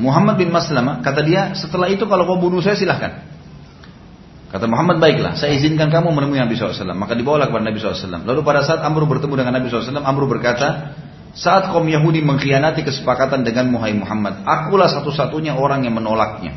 Muhammad 0.01 0.41
bin 0.41 0.49
Maslamah, 0.49 1.05
kata 1.05 1.21
dia, 1.21 1.53
setelah 1.53 1.93
itu 1.93 2.09
kalau 2.09 2.25
kau 2.25 2.41
bunuh 2.41 2.65
saya 2.65 2.73
silahkan. 2.73 3.29
Kata 4.49 4.65
Muhammad, 4.69 5.01
baiklah, 5.01 5.37
saya 5.37 5.53
izinkan 5.57 5.93
kamu 5.93 6.13
menemui 6.13 6.41
Nabi 6.41 6.57
SAW. 6.57 6.97
Maka 6.97 7.13
dibawalah 7.17 7.49
kepada 7.53 7.65
Nabi 7.69 7.79
SAW. 7.81 8.25
Lalu 8.25 8.41
pada 8.45 8.65
saat 8.65 8.81
Amr 8.85 9.05
bertemu 9.05 9.35
dengan 9.37 9.53
Nabi 9.61 9.69
SAW, 9.69 10.01
Amr 10.01 10.25
berkata, 10.29 10.97
saat 11.33 11.73
kaum 11.73 11.89
Yahudi 11.89 12.21
mengkhianati 12.21 12.85
kesepakatan 12.85 13.41
dengan 13.41 13.73
Muhammad, 13.73 14.45
akulah 14.45 14.93
satu-satunya 14.93 15.57
orang 15.57 15.89
yang 15.89 15.97
menolaknya. 15.97 16.53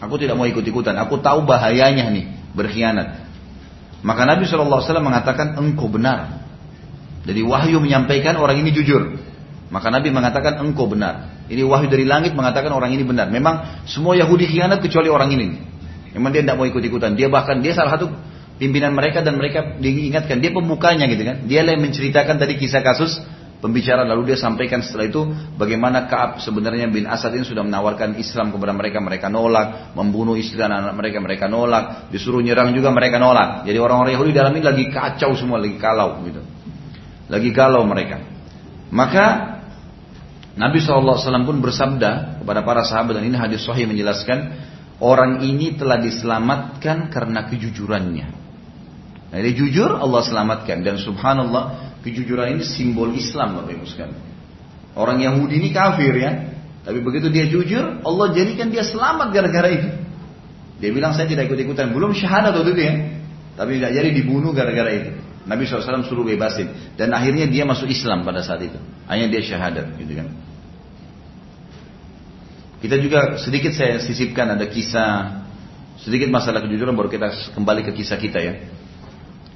Aku 0.00 0.20
tidak 0.20 0.36
mau 0.36 0.44
ikut-ikutan, 0.44 0.96
aku 1.00 1.20
tahu 1.20 1.48
bahayanya 1.48 2.08
nih, 2.12 2.28
berkhianat. 2.52 3.24
Maka 4.00 4.24
Nabi 4.24 4.48
SAW 4.48 4.84
mengatakan, 5.00 5.56
engkau 5.60 5.88
benar. 5.88 6.40
Jadi 7.24 7.40
wahyu 7.44 7.80
menyampaikan 7.80 8.36
orang 8.40 8.64
ini 8.64 8.72
jujur. 8.72 9.16
Maka 9.68 9.92
Nabi 9.92 10.08
mengatakan 10.08 10.56
engkau 10.60 10.88
benar. 10.88 11.44
Ini 11.52 11.62
wahyu 11.64 11.88
dari 11.92 12.08
langit 12.08 12.32
mengatakan 12.32 12.72
orang 12.72 12.96
ini 12.96 13.04
benar. 13.04 13.28
Memang 13.28 13.84
semua 13.84 14.16
Yahudi 14.16 14.48
khianat 14.48 14.80
kecuali 14.80 15.12
orang 15.12 15.30
ini. 15.36 15.46
Memang 16.16 16.32
dia 16.32 16.42
tidak 16.42 16.56
mau 16.58 16.66
ikut-ikutan. 16.66 17.14
Dia 17.14 17.28
bahkan 17.28 17.60
dia 17.60 17.76
salah 17.76 17.96
satu 17.96 18.10
pimpinan 18.56 18.96
mereka 18.96 19.22
dan 19.22 19.38
mereka 19.38 19.78
diingatkan 19.78 20.42
dia 20.42 20.50
pembukanya 20.50 21.06
gitu 21.06 21.22
kan. 21.22 21.44
Dia 21.46 21.62
yang 21.62 21.80
menceritakan 21.80 22.34
tadi 22.40 22.58
kisah 22.58 22.82
kasus 22.82 23.20
pembicaraan 23.60 24.08
lalu 24.08 24.32
dia 24.32 24.38
sampaikan 24.40 24.80
setelah 24.80 25.06
itu 25.06 25.22
bagaimana 25.54 26.08
Kaab 26.08 26.40
sebenarnya 26.40 26.88
bin 26.88 27.04
Asad 27.04 27.36
ini 27.36 27.44
sudah 27.44 27.60
menawarkan 27.60 28.16
Islam 28.16 28.50
kepada 28.50 28.72
mereka 28.72 28.98
mereka 29.04 29.28
nolak 29.28 29.92
membunuh 29.92 30.34
istri 30.34 30.56
dan 30.56 30.72
anak 30.72 30.96
mereka 30.96 31.20
mereka 31.20 31.44
nolak 31.46 32.08
disuruh 32.08 32.40
nyerang 32.40 32.72
juga 32.72 32.88
mereka 32.88 33.20
nolak 33.20 33.68
jadi 33.68 33.76
orang-orang 33.76 34.16
Yahudi 34.16 34.32
dalam 34.32 34.52
ini 34.56 34.64
lagi 34.64 34.84
kacau 34.88 35.36
semua 35.36 35.60
lagi 35.60 35.76
kalau 35.76 36.24
gitu 36.24 36.40
lagi 37.30 37.54
galau 37.54 37.86
mereka. 37.86 38.18
Maka 38.90 39.56
Nabi 40.58 40.82
SAW 40.82 41.46
pun 41.46 41.62
bersabda 41.62 42.42
kepada 42.42 42.66
para 42.66 42.82
sahabat 42.82 43.22
dan 43.22 43.24
ini 43.30 43.38
hadis 43.38 43.62
sahih 43.62 43.86
menjelaskan 43.86 44.50
orang 44.98 45.46
ini 45.46 45.78
telah 45.78 46.02
diselamatkan 46.02 47.08
karena 47.08 47.46
kejujurannya. 47.46 48.26
Nah, 49.30 49.38
dia 49.38 49.54
jujur 49.54 49.94
Allah 49.94 50.26
selamatkan 50.26 50.82
dan 50.82 50.98
subhanallah 50.98 51.89
kejujuran 52.02 52.58
ini 52.58 52.64
simbol 52.64 53.12
Islam 53.12 53.60
Bapak 53.60 53.72
Ibu 53.76 53.86
sekalian. 53.86 54.20
Orang 54.96 55.22
Yahudi 55.22 55.62
ini 55.62 55.70
kafir 55.70 56.12
ya, 56.16 56.50
tapi 56.82 56.98
begitu 57.04 57.30
dia 57.30 57.46
jujur 57.46 58.02
Allah 58.02 58.26
jadikan 58.34 58.72
dia 58.72 58.82
selamat 58.82 59.30
gara-gara 59.30 59.68
itu. 59.70 59.88
Dia 60.80 60.90
bilang 60.90 61.12
saya 61.12 61.28
tidak 61.28 61.52
ikut-ikutan, 61.52 61.92
belum 61.92 62.16
syahadat 62.16 62.56
waktu 62.56 62.72
itu 62.72 62.82
ya, 62.82 62.94
tapi 63.54 63.76
tidak 63.76 63.92
jadi 63.92 64.08
dibunuh 64.16 64.56
gara-gara 64.56 64.90
itu. 64.90 65.12
Nabi 65.44 65.64
SAW 65.64 66.04
suruh 66.04 66.24
bebasin. 66.24 66.68
Dan 66.96 67.12
akhirnya 67.16 67.48
dia 67.48 67.64
masuk 67.64 67.88
Islam 67.88 68.22
pada 68.22 68.44
saat 68.44 68.60
itu. 68.60 68.76
Hanya 69.08 69.26
dia 69.28 69.40
syahadat 69.40 69.96
gitu 69.96 70.12
kan. 70.16 70.28
Kita 72.80 72.96
juga 72.96 73.36
sedikit 73.36 73.76
saya 73.76 74.00
sisipkan 74.00 74.56
ada 74.56 74.64
kisah 74.64 75.44
sedikit 76.00 76.32
masalah 76.32 76.64
kejujuran 76.64 76.96
baru 76.96 77.12
kita 77.12 77.52
kembali 77.52 77.84
ke 77.84 77.92
kisah 78.00 78.16
kita 78.16 78.40
ya. 78.40 78.54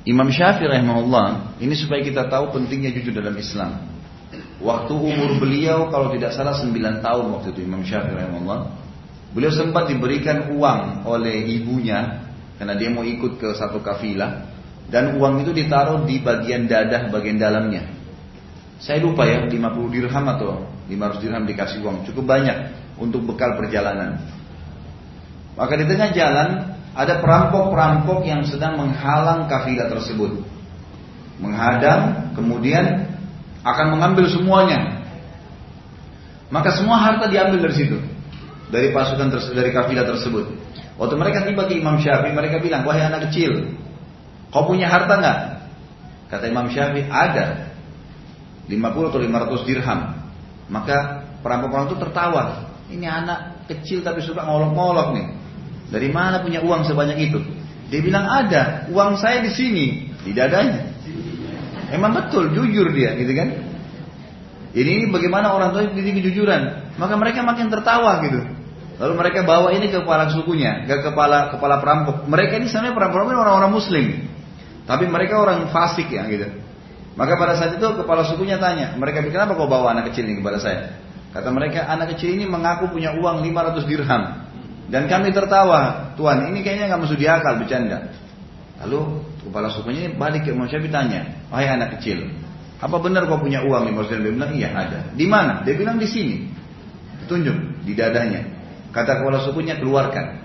Imam 0.05 0.29
Syafi'i 0.29 0.69
rahimahullah 0.69 1.57
ini 1.65 1.73
supaya 1.73 2.05
kita 2.05 2.29
tahu 2.29 2.53
pentingnya 2.53 2.93
jujur 2.93 3.17
dalam 3.17 3.33
Islam. 3.41 3.89
Waktu 4.61 4.93
umur 4.93 5.41
beliau 5.41 5.89
kalau 5.89 6.13
tidak 6.13 6.37
salah 6.37 6.53
9 6.53 6.73
tahun 7.01 7.25
waktu 7.33 7.49
itu 7.57 7.61
Imam 7.65 7.81
Syafi'i 7.81 8.13
rahimahullah. 8.13 8.61
Beliau 9.33 9.51
sempat 9.51 9.89
diberikan 9.89 10.53
uang 10.53 11.09
oleh 11.09 11.43
ibunya 11.57 12.23
karena 12.61 12.77
dia 12.77 12.93
mau 12.93 13.03
ikut 13.03 13.41
ke 13.41 13.49
satu 13.57 13.81
kafilah 13.81 14.47
dan 14.93 15.17
uang 15.17 15.43
itu 15.43 15.51
ditaruh 15.57 16.05
di 16.05 16.21
bagian 16.21 16.69
dadah 16.69 17.09
bagian 17.09 17.41
dalamnya. 17.41 17.89
Saya 18.77 19.01
lupa 19.01 19.25
ya 19.25 19.49
50 19.49 19.57
dirham 19.89 20.25
atau 20.29 20.69
500 20.87 21.23
dirham 21.25 21.43
dikasih 21.49 21.81
uang 21.81 22.05
cukup 22.05 22.29
banyak 22.29 22.57
untuk 23.01 23.25
bekal 23.25 23.57
perjalanan. 23.57 24.21
Maka 25.57 25.73
di 25.81 25.85
tengah 25.89 26.11
jalan 26.13 26.49
ada 26.95 27.19
perampok-perampok 27.19 28.23
yang 28.23 28.47
sedang 28.47 28.79
menghalang 28.79 29.51
kafilah 29.51 29.91
tersebut. 29.91 30.47
Menghadang, 31.43 32.31
kemudian 32.39 33.11
akan 33.67 33.99
mengambil 33.99 34.31
semuanya. 34.31 35.03
Maka 36.55 36.71
semua 36.79 37.03
harta 37.03 37.27
diambil 37.27 37.67
dari 37.67 37.75
situ. 37.75 37.99
Dari 38.71 38.95
pasukan 38.95 39.31
dari 39.31 39.75
kafilah 39.75 40.07
tersebut. 40.07 40.55
Waktu 40.95 41.15
mereka 41.19 41.43
tiba 41.43 41.67
ke 41.67 41.75
Imam 41.75 41.99
Syafi'i, 41.99 42.31
mereka 42.31 42.63
bilang, 42.63 42.87
wahai 42.87 43.03
anak 43.03 43.27
kecil, 43.31 43.75
Kau 44.55 44.71
punya 44.71 44.87
harta 44.87 45.19
nggak? 45.19 45.39
Kata 46.31 46.47
Imam 46.47 46.71
Syafi'i, 46.71 47.11
ada. 47.11 47.75
50 48.71 49.11
atau 49.11 49.19
500 49.19 49.67
dirham. 49.67 50.01
Maka 50.71 51.27
perampok-perampok 51.43 51.91
itu 51.91 51.99
tertawa. 51.99 52.71
Ini 52.87 53.03
anak 53.11 53.67
kecil 53.67 54.07
tapi 54.07 54.23
suka 54.23 54.47
ngolok-ngolok 54.47 55.19
nih. 55.19 55.27
Dari 55.95 56.11
mana 56.11 56.43
punya 56.43 56.59
uang 56.59 56.83
sebanyak 56.83 57.31
itu? 57.31 57.39
Dia 57.87 58.03
bilang 58.03 58.27
ada, 58.27 58.91
uang 58.91 59.15
saya 59.15 59.47
di 59.47 59.55
sini, 59.55 60.11
di 60.27 60.35
dadanya. 60.35 60.91
Emang 61.95 62.11
betul, 62.19 62.51
jujur 62.51 62.91
dia, 62.91 63.15
gitu 63.15 63.31
kan? 63.31 63.55
Ini 64.75 65.07
bagaimana 65.15 65.55
orang 65.55 65.71
tua 65.71 65.87
ini 65.87 66.19
kejujuran. 66.19 66.91
Maka 66.99 67.15
mereka 67.15 67.47
makin 67.47 67.71
tertawa 67.71 68.19
gitu. 68.27 68.43
Lalu 68.99 69.15
mereka 69.15 69.47
bawa 69.47 69.71
ini 69.71 69.87
ke 69.91 70.03
kepala 70.03 70.31
sukunya, 70.35 70.83
ke 70.87 70.99
kepala 71.03 71.55
kepala 71.55 71.79
perampok. 71.79 72.27
Mereka 72.27 72.59
ini 72.59 72.67
sebenarnya 72.67 72.95
perampok 72.99 73.31
orang-orang 73.31 73.71
Muslim. 73.71 74.07
Tapi 74.87 75.07
mereka 75.07 75.39
orang 75.39 75.71
fasik 75.71 76.11
ya 76.11 76.27
gitu. 76.27 76.51
Maka 77.15 77.39
pada 77.39 77.55
saat 77.55 77.79
itu 77.79 77.87
kepala 77.95 78.27
sukunya 78.27 78.59
tanya, 78.59 78.99
mereka 78.99 79.23
kenapa 79.23 79.55
kau 79.55 79.71
bawa 79.71 79.95
anak 79.95 80.11
kecil 80.11 80.27
ini 80.27 80.43
kepada 80.43 80.59
saya? 80.59 80.99
Kata 81.31 81.51
mereka, 81.51 81.87
anak 81.87 82.15
kecil 82.15 82.35
ini 82.35 82.47
mengaku 82.47 82.91
punya 82.91 83.15
uang 83.15 83.43
500 83.43 83.87
dirham. 83.87 84.23
Dan 84.89 85.09
kami 85.09 85.33
tertawa, 85.33 86.13
Tuhan 86.17 86.53
ini 86.53 86.61
kayaknya 86.61 86.93
nggak 86.93 87.01
masuk 87.09 87.17
di 87.17 87.27
akal 87.29 87.57
bercanda. 87.57 88.13
Lalu 88.85 89.25
kepala 89.49 89.73
sukunya 89.73 90.13
balik 90.13 90.45
ke 90.45 90.53
Imam 90.53 90.69
Syafi'i 90.69 90.93
tanya, 90.93 91.41
wahai 91.49 91.73
anak 91.73 91.97
kecil, 91.99 92.29
apa 92.85 92.97
benar 93.01 93.25
kau 93.25 93.41
punya 93.41 93.65
uang 93.65 93.89
500 93.97 94.13
dirham? 94.13 94.21
Dia 94.21 94.33
bilang, 94.37 94.53
iya 94.53 94.69
ada. 94.77 94.99
Di 95.17 95.25
mana? 95.25 95.65
Dia 95.65 95.73
bilang 95.73 95.97
di 95.97 96.05
sini. 96.05 96.53
Tunjuk 97.25 97.81
di 97.87 97.97
dadanya. 97.97 98.45
Kata 98.93 99.25
kepala 99.25 99.41
sukunya 99.41 99.81
keluarkan. 99.81 100.45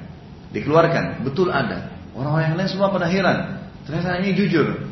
Dikeluarkan, 0.55 1.27
betul 1.27 1.51
ada. 1.51 1.91
Orang-orang 2.15 2.53
yang 2.53 2.57
lain 2.63 2.69
semua 2.71 2.89
pada 2.95 3.11
heran. 3.11 3.59
Ternyata 3.83 4.23
ini 4.23 4.31
jujur. 4.39 4.87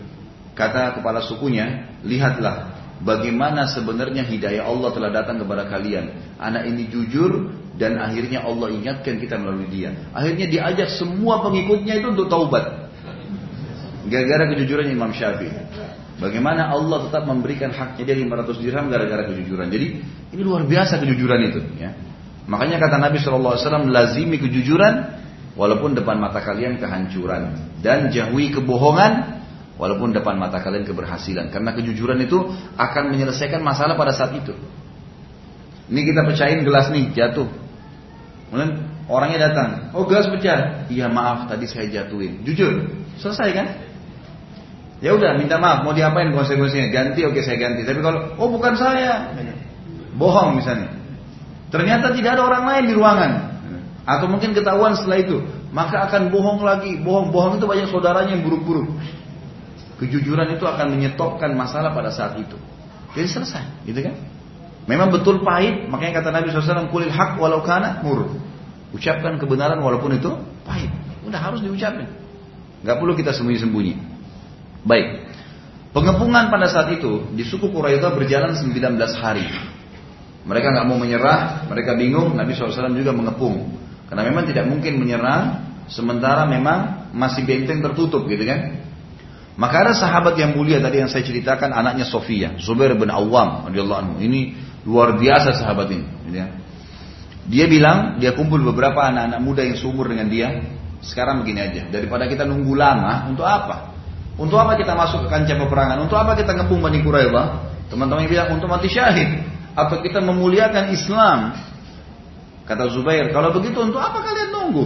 Kata 0.60 1.00
kepala 1.00 1.24
sukunya, 1.24 1.88
lihatlah 2.04 2.77
bagaimana 3.04 3.70
sebenarnya 3.70 4.26
hidayah 4.26 4.66
Allah 4.66 4.90
telah 4.94 5.10
datang 5.14 5.42
kepada 5.42 5.70
kalian. 5.70 6.38
Anak 6.42 6.70
ini 6.70 6.90
jujur 6.90 7.54
dan 7.78 8.02
akhirnya 8.02 8.46
Allah 8.46 8.74
ingatkan 8.74 9.22
kita 9.22 9.38
melalui 9.38 9.70
dia. 9.70 9.94
Akhirnya 10.14 10.50
diajak 10.50 10.90
semua 10.98 11.46
pengikutnya 11.46 12.02
itu 12.02 12.08
untuk 12.14 12.28
taubat. 12.30 12.90
Gara-gara 14.08 14.50
kejujuran 14.56 14.88
Imam 14.88 15.12
Syafi'i. 15.12 15.52
Bagaimana 16.18 16.74
Allah 16.74 17.06
tetap 17.06 17.30
memberikan 17.30 17.70
haknya 17.70 18.10
dia 18.10 18.18
500 18.18 18.64
dirham 18.64 18.86
gara-gara 18.90 19.30
kejujuran. 19.30 19.70
Jadi 19.70 19.88
ini 20.34 20.42
luar 20.42 20.66
biasa 20.66 20.98
kejujuran 20.98 21.40
itu. 21.54 21.62
Ya. 21.78 21.94
Makanya 22.50 22.82
kata 22.82 22.98
Nabi 22.98 23.22
SAW, 23.22 23.86
lazimi 23.92 24.42
kejujuran 24.42 24.94
walaupun 25.54 25.94
depan 25.94 26.18
mata 26.18 26.42
kalian 26.42 26.82
kehancuran 26.82 27.76
dan 27.86 28.10
jauhi 28.10 28.50
kebohongan 28.50 29.44
walaupun 29.78 30.12
depan 30.12 30.36
mata 30.36 30.60
kalian 30.60 30.84
keberhasilan. 30.84 31.54
Karena 31.54 31.72
kejujuran 31.74 32.20
itu 32.22 32.38
akan 32.76 33.14
menyelesaikan 33.14 33.62
masalah 33.62 33.96
pada 33.96 34.12
saat 34.12 34.34
itu. 34.36 34.54
Ini 35.88 36.02
kita 36.04 36.28
pecahin 36.28 36.68
gelas 36.68 36.92
nih 36.92 37.16
jatuh. 37.16 37.48
Kemudian 38.50 38.72
orangnya 39.08 39.50
datang. 39.50 39.96
Oh 39.96 40.04
gelas 40.04 40.28
pecah. 40.28 40.90
Iya 40.92 41.08
maaf 41.08 41.48
tadi 41.48 41.70
saya 41.70 41.88
jatuhin. 41.88 42.44
Jujur 42.44 42.92
selesai 43.22 43.50
kan? 43.56 43.68
Ya 44.98 45.14
udah 45.14 45.38
minta 45.38 45.62
maaf 45.62 45.86
mau 45.86 45.94
diapain 45.94 46.34
konsekuensinya 46.34 46.90
ganti 46.92 47.24
oke 47.24 47.40
saya 47.40 47.56
ganti. 47.56 47.88
Tapi 47.88 48.04
kalau 48.04 48.36
oh 48.36 48.50
bukan 48.52 48.76
saya. 48.76 49.32
Bohong 50.18 50.58
misalnya. 50.60 50.92
Ternyata 51.70 52.12
tidak 52.18 52.36
ada 52.36 52.44
orang 52.44 52.64
lain 52.66 52.84
di 52.90 52.94
ruangan. 52.98 53.32
Atau 54.08 54.32
mungkin 54.32 54.56
ketahuan 54.56 54.96
setelah 54.96 55.20
itu. 55.20 55.38
Maka 55.76 56.08
akan 56.08 56.32
bohong 56.32 56.64
lagi. 56.64 56.96
Bohong-bohong 57.04 57.60
itu 57.60 57.68
banyak 57.68 57.88
saudaranya 57.92 58.40
yang 58.40 58.44
buruk-buruk. 58.48 58.88
Kejujuran 59.98 60.54
itu 60.54 60.66
akan 60.66 60.94
menyetopkan 60.94 61.58
masalah 61.58 61.94
pada 61.94 62.14
saat 62.14 62.38
itu. 62.38 62.58
Jadi 63.18 63.28
selesai. 63.28 63.64
Gitu 63.90 64.00
kan? 64.06 64.14
Memang 64.86 65.10
betul 65.10 65.42
pahit. 65.42 65.90
Makanya 65.90 66.22
kata 66.22 66.30
Nabi 66.30 66.54
SAW. 66.54 66.94
Kulil 66.94 67.10
hak 67.10 67.42
walau 67.42 67.66
kana 67.66 68.06
mur. 68.06 68.30
Ucapkan 68.94 69.42
kebenaran 69.42 69.82
walaupun 69.82 70.16
itu 70.16 70.30
pahit. 70.64 70.94
Udah 71.26 71.42
harus 71.42 71.60
diucapkan. 71.66 72.08
Gak 72.86 72.96
perlu 73.02 73.18
kita 73.18 73.34
sembunyi-sembunyi. 73.34 73.94
Baik. 74.86 75.28
Pengepungan 75.92 76.54
pada 76.54 76.70
saat 76.70 76.94
itu 76.94 77.26
di 77.34 77.42
suku 77.42 77.74
Quraisy 77.74 78.06
berjalan 78.14 78.54
19 78.54 79.02
hari. 79.18 79.50
Mereka 80.48 80.68
nggak 80.72 80.88
mau 80.88 80.96
menyerah, 80.96 81.68
mereka 81.68 81.98
bingung. 82.00 82.38
Nabi 82.38 82.56
SAW 82.56 82.94
juga 82.96 83.12
mengepung. 83.12 83.68
Karena 84.08 84.24
memang 84.24 84.48
tidak 84.48 84.70
mungkin 84.72 84.96
menyerang 84.96 85.68
sementara 85.92 86.48
memang 86.48 87.12
masih 87.12 87.44
benteng 87.44 87.84
tertutup 87.84 88.24
gitu 88.32 88.48
kan. 88.48 88.87
Maka 89.58 89.90
ada 89.90 89.94
sahabat 89.98 90.38
yang 90.38 90.54
mulia 90.54 90.78
tadi 90.78 91.02
yang 91.02 91.10
saya 91.10 91.26
ceritakan 91.26 91.74
anaknya 91.74 92.06
Sofia, 92.06 92.54
Zubair 92.62 92.94
bin 92.94 93.10
Awam 93.10 93.66
radhiyallahu 93.74 94.00
anhu. 94.06 94.14
Ini 94.22 94.54
luar 94.86 95.18
biasa 95.18 95.58
sahabat 95.58 95.90
ini. 95.90 96.06
Ya. 96.30 96.54
Dia 97.50 97.66
bilang 97.66 98.22
dia 98.22 98.38
kumpul 98.38 98.62
beberapa 98.62 99.02
anak-anak 99.02 99.42
muda 99.42 99.66
yang 99.66 99.74
seumur 99.74 100.06
dengan 100.14 100.30
dia. 100.30 100.62
Sekarang 101.02 101.42
begini 101.42 101.62
aja, 101.62 101.90
daripada 101.90 102.30
kita 102.30 102.46
nunggu 102.46 102.74
lama, 102.74 103.30
untuk 103.34 103.46
apa? 103.46 103.98
Untuk 104.38 104.62
apa 104.62 104.78
kita 104.78 104.94
masuk 104.94 105.26
ke 105.26 105.28
kancah 105.34 105.58
peperangan? 105.58 105.98
Untuk 106.06 106.18
apa 106.18 106.38
kita 106.38 106.54
ngepung 106.54 106.78
Bani 106.78 107.02
Quraidah? 107.02 107.48
Teman-teman 107.90 108.30
bilang 108.30 108.54
untuk 108.54 108.70
mati 108.70 108.90
syahid 108.90 109.42
atau 109.74 109.98
kita 110.06 110.22
memuliakan 110.22 110.94
Islam. 110.94 111.58
Kata 112.70 112.94
Zubair, 112.94 113.34
kalau 113.34 113.50
begitu 113.58 113.82
untuk 113.82 113.98
apa 113.98 114.22
kalian 114.22 114.50
nunggu? 114.54 114.86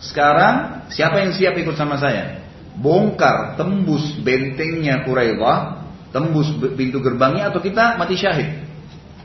Sekarang 0.00 0.88
siapa 0.88 1.20
yang 1.20 1.36
siap 1.36 1.52
ikut 1.60 1.76
sama 1.76 2.00
saya? 2.00 2.39
Bongkar 2.78 3.58
tembus 3.58 4.14
bentengnya 4.22 5.02
Quraidah, 5.02 5.82
tembus 6.14 6.50
pintu 6.78 7.02
gerbangnya 7.02 7.50
atau 7.50 7.58
kita 7.58 7.98
mati 7.98 8.14
syahid. 8.14 8.66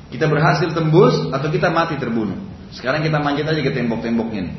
Kita 0.10 0.30
berhasil 0.30 0.72
tembus 0.72 1.30
atau 1.34 1.50
kita 1.50 1.70
mati 1.74 1.98
terbunuh. 1.98 2.38
Sekarang 2.72 3.02
kita 3.02 3.18
manjat 3.22 3.50
aja 3.50 3.62
ke 3.62 3.72
tembok-temboknya 3.74 4.42
nih. 4.52 4.56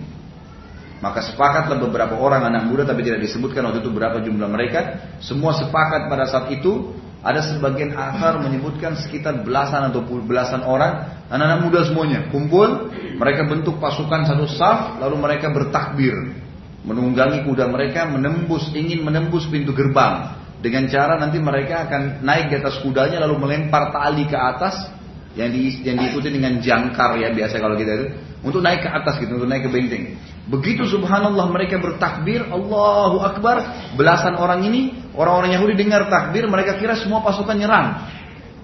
Maka 0.96 1.20
sepakatlah 1.20 1.76
beberapa 1.76 2.16
orang 2.16 2.48
anak 2.48 2.72
muda 2.72 2.88
tapi 2.88 3.04
tidak 3.04 3.20
disebutkan 3.20 3.68
waktu 3.68 3.84
itu 3.84 3.92
berapa 3.92 4.16
jumlah 4.24 4.48
mereka. 4.48 4.80
Semua 5.20 5.52
sepakat 5.52 6.08
pada 6.08 6.24
saat 6.24 6.48
itu 6.48 6.96
ada 7.20 7.44
sebagian 7.44 7.92
akar 7.92 8.40
menyebutkan 8.40 8.96
sekitar 8.96 9.44
belasan 9.44 9.92
atau 9.92 10.00
belasan 10.02 10.64
orang 10.64 11.24
anak-anak 11.28 11.60
muda 11.68 11.78
semuanya 11.84 12.32
kumpul. 12.32 12.88
Mereka 13.16 13.44
bentuk 13.44 13.76
pasukan 13.76 14.24
satu 14.24 14.48
saf 14.48 14.96
lalu 14.96 15.20
mereka 15.20 15.52
bertakbir 15.52 16.45
menunggangi 16.86 17.42
kuda 17.42 17.66
mereka 17.66 18.06
menembus 18.06 18.70
ingin 18.70 19.02
menembus 19.02 19.50
pintu 19.50 19.74
gerbang. 19.74 20.38
Dengan 20.62 20.88
cara 20.88 21.20
nanti 21.20 21.36
mereka 21.36 21.84
akan 21.90 22.24
naik 22.24 22.48
di 22.48 22.54
atas 22.62 22.80
kudanya 22.80 23.20
lalu 23.26 23.44
melempar 23.44 23.92
tali 23.92 24.24
ke 24.24 24.38
atas 24.38 24.88
yang, 25.36 25.52
di, 25.52 25.84
yang 25.84 26.00
diikuti 26.00 26.32
dengan 26.32 26.62
jangkar 26.62 27.20
ya 27.20 27.28
biasa 27.28 27.60
kalau 27.60 27.76
kita 27.76 27.92
itu 27.92 28.06
untuk 28.40 28.64
naik 28.64 28.86
ke 28.86 28.88
atas 28.88 29.20
gitu 29.20 29.36
untuk 29.36 29.50
naik 29.50 29.68
ke 29.68 29.70
benteng. 29.70 30.16
Begitu 30.46 30.86
subhanallah 30.86 31.50
mereka 31.50 31.76
bertakbir 31.82 32.46
Allahu 32.48 33.20
Akbar. 33.20 33.90
Belasan 33.98 34.38
orang 34.38 34.64
ini 34.64 34.94
orang-orang 35.12 35.58
Yahudi 35.58 35.74
dengar 35.76 36.06
takbir 36.06 36.46
mereka 36.46 36.78
kira 36.78 36.96
semua 36.96 37.20
pasukan 37.20 37.58
nyerang. 37.58 38.06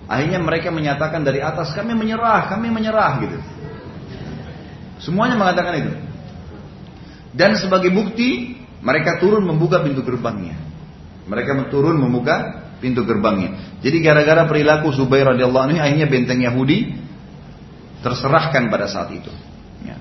Akhirnya 0.06 0.38
mereka 0.38 0.70
menyatakan 0.70 1.26
dari 1.26 1.42
atas 1.42 1.74
kami 1.74 1.92
menyerah 1.92 2.48
kami 2.48 2.70
menyerah 2.70 3.12
gitu. 3.20 3.38
Semuanya 5.02 5.34
mengatakan 5.34 5.74
itu 5.76 5.92
dan 7.32 7.56
sebagai 7.56 7.88
bukti 7.92 8.60
mereka 8.84 9.16
turun 9.22 9.44
membuka 9.46 9.80
pintu 9.80 10.04
gerbangnya. 10.04 10.58
Mereka 11.24 11.70
turun 11.70 11.96
membuka 11.96 12.68
pintu 12.82 13.06
gerbangnya. 13.06 13.78
Jadi 13.78 14.02
gara-gara 14.02 14.42
perilaku 14.44 14.90
Zubair 14.90 15.30
radhiyallahu 15.32 15.64
anhu 15.70 15.78
akhirnya 15.78 16.10
benteng 16.10 16.42
Yahudi 16.42 16.98
terserahkan 18.02 18.66
pada 18.68 18.90
saat 18.90 19.14
itu. 19.14 19.30
Ya. 19.86 19.96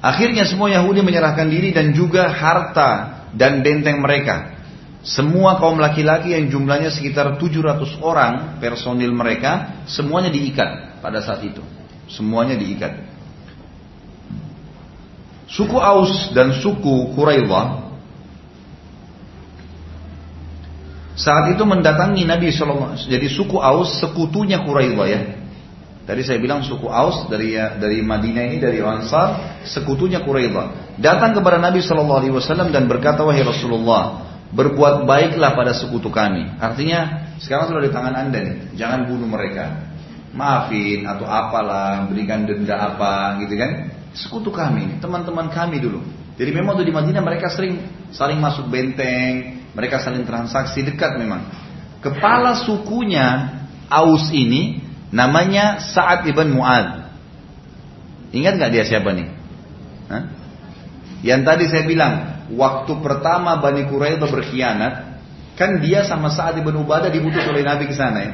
Akhirnya 0.00 0.48
semua 0.48 0.72
Yahudi 0.72 1.04
menyerahkan 1.04 1.46
diri 1.52 1.70
dan 1.70 1.92
juga 1.92 2.32
harta 2.32 3.22
dan 3.36 3.60
benteng 3.60 4.00
mereka. 4.00 4.56
Semua 5.04 5.58
kaum 5.58 5.82
laki-laki 5.82 6.32
yang 6.32 6.48
jumlahnya 6.48 6.94
sekitar 6.94 7.36
700 7.36 7.98
orang 8.00 8.62
personil 8.62 9.10
mereka 9.12 9.82
semuanya 9.84 10.30
diikat 10.32 11.02
pada 11.04 11.20
saat 11.20 11.44
itu. 11.44 11.60
Semuanya 12.08 12.54
diikat. 12.56 13.11
Suku 15.52 15.76
Aus 15.76 16.32
dan 16.32 16.56
suku 16.56 17.12
Quraidah 17.12 17.92
saat 21.12 21.52
itu 21.52 21.62
mendatangi 21.68 22.24
Nabi 22.24 22.48
Shallallahu 22.48 22.96
Jadi 23.04 23.28
suku 23.28 23.60
Aus 23.60 24.00
sekutunya 24.00 24.64
Quraidah 24.64 25.06
ya. 25.06 25.20
Tadi 26.02 26.24
saya 26.24 26.40
bilang 26.40 26.64
suku 26.64 26.88
Aus 26.88 27.28
dari 27.28 27.54
dari 27.54 28.00
Madinah 28.00 28.42
ini 28.48 28.56
dari 28.58 28.80
Ansar 28.80 29.60
sekutunya 29.68 30.24
Quraidah. 30.24 30.96
Datang 30.98 31.36
kepada 31.36 31.60
Nabi 31.60 31.84
Shallallahu 31.84 32.20
Alaihi 32.24 32.34
Wasallam 32.34 32.72
dan 32.72 32.88
berkata 32.88 33.22
wahai 33.22 33.44
Rasulullah 33.44 34.24
berbuat 34.56 35.04
baiklah 35.04 35.52
pada 35.52 35.76
sekutu 35.76 36.08
kami. 36.08 36.48
Artinya 36.58 37.28
sekarang 37.44 37.72
sudah 37.72 37.82
di 37.84 37.92
tangan 37.92 38.14
anda 38.16 38.40
nih, 38.40 38.56
jangan 38.76 39.08
bunuh 39.08 39.28
mereka, 39.28 39.88
maafin 40.32 41.04
atau 41.08 41.24
apalah, 41.24 42.08
berikan 42.08 42.44
denda 42.48 42.76
apa 42.76 43.40
gitu 43.44 43.56
kan 43.56 44.01
sekutu 44.12 44.52
kami, 44.52 45.00
teman-teman 45.00 45.48
kami 45.48 45.80
dulu. 45.80 46.00
Jadi 46.36 46.50
memang 46.52 46.76
tuh 46.80 46.86
di 46.86 46.94
Madinah 46.94 47.20
mereka 47.20 47.52
sering 47.52 47.80
saling 48.12 48.40
masuk 48.40 48.68
benteng, 48.68 49.68
mereka 49.76 50.00
saling 50.00 50.24
transaksi 50.24 50.84
dekat 50.84 51.16
memang. 51.20 51.48
Kepala 52.00 52.64
sukunya 52.64 53.60
Aus 53.92 54.32
ini 54.32 54.80
namanya 55.12 55.78
Sa'ad 55.80 56.24
ibn 56.24 56.56
Mu'ad. 56.56 57.12
Ingat 58.32 58.52
nggak 58.56 58.70
dia 58.72 58.84
siapa 58.88 59.12
nih? 59.12 59.28
Hah? 60.08 60.22
Yang 61.22 61.40
tadi 61.44 61.64
saya 61.68 61.84
bilang, 61.84 62.12
waktu 62.56 62.92
pertama 63.04 63.60
Bani 63.60 63.86
Quraidah 63.86 64.26
berkhianat, 64.26 64.94
kan 65.54 65.78
dia 65.84 66.02
sama 66.08 66.32
Sa'ad 66.32 66.58
ibn 66.58 66.74
Ubadah 66.80 67.12
diutus 67.12 67.44
oleh 67.44 67.60
Nabi 67.62 67.86
ke 67.86 67.94
sana 67.94 68.18
ya. 68.24 68.32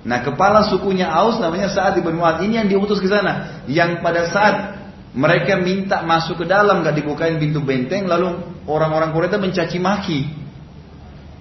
Nah 0.00 0.24
kepala 0.24 0.64
sukunya 0.64 1.10
Aus 1.12 1.36
namanya 1.36 1.68
Sa'ad 1.68 2.00
ibn 2.00 2.16
Mu'ad. 2.16 2.40
Ini 2.46 2.64
yang 2.64 2.68
diutus 2.70 3.02
ke 3.02 3.10
sana. 3.10 3.66
Yang 3.68 4.00
pada 4.00 4.22
saat 4.32 4.54
mereka 5.10 5.58
minta 5.58 6.06
masuk 6.06 6.42
ke 6.42 6.46
dalam, 6.46 6.86
gak 6.86 6.94
dibukain 6.94 7.34
pintu 7.42 7.58
benteng, 7.58 8.06
lalu 8.06 8.38
orang-orang 8.70 9.10
Quraisy 9.10 9.42
mencaci 9.42 9.78
maki. 9.82 10.20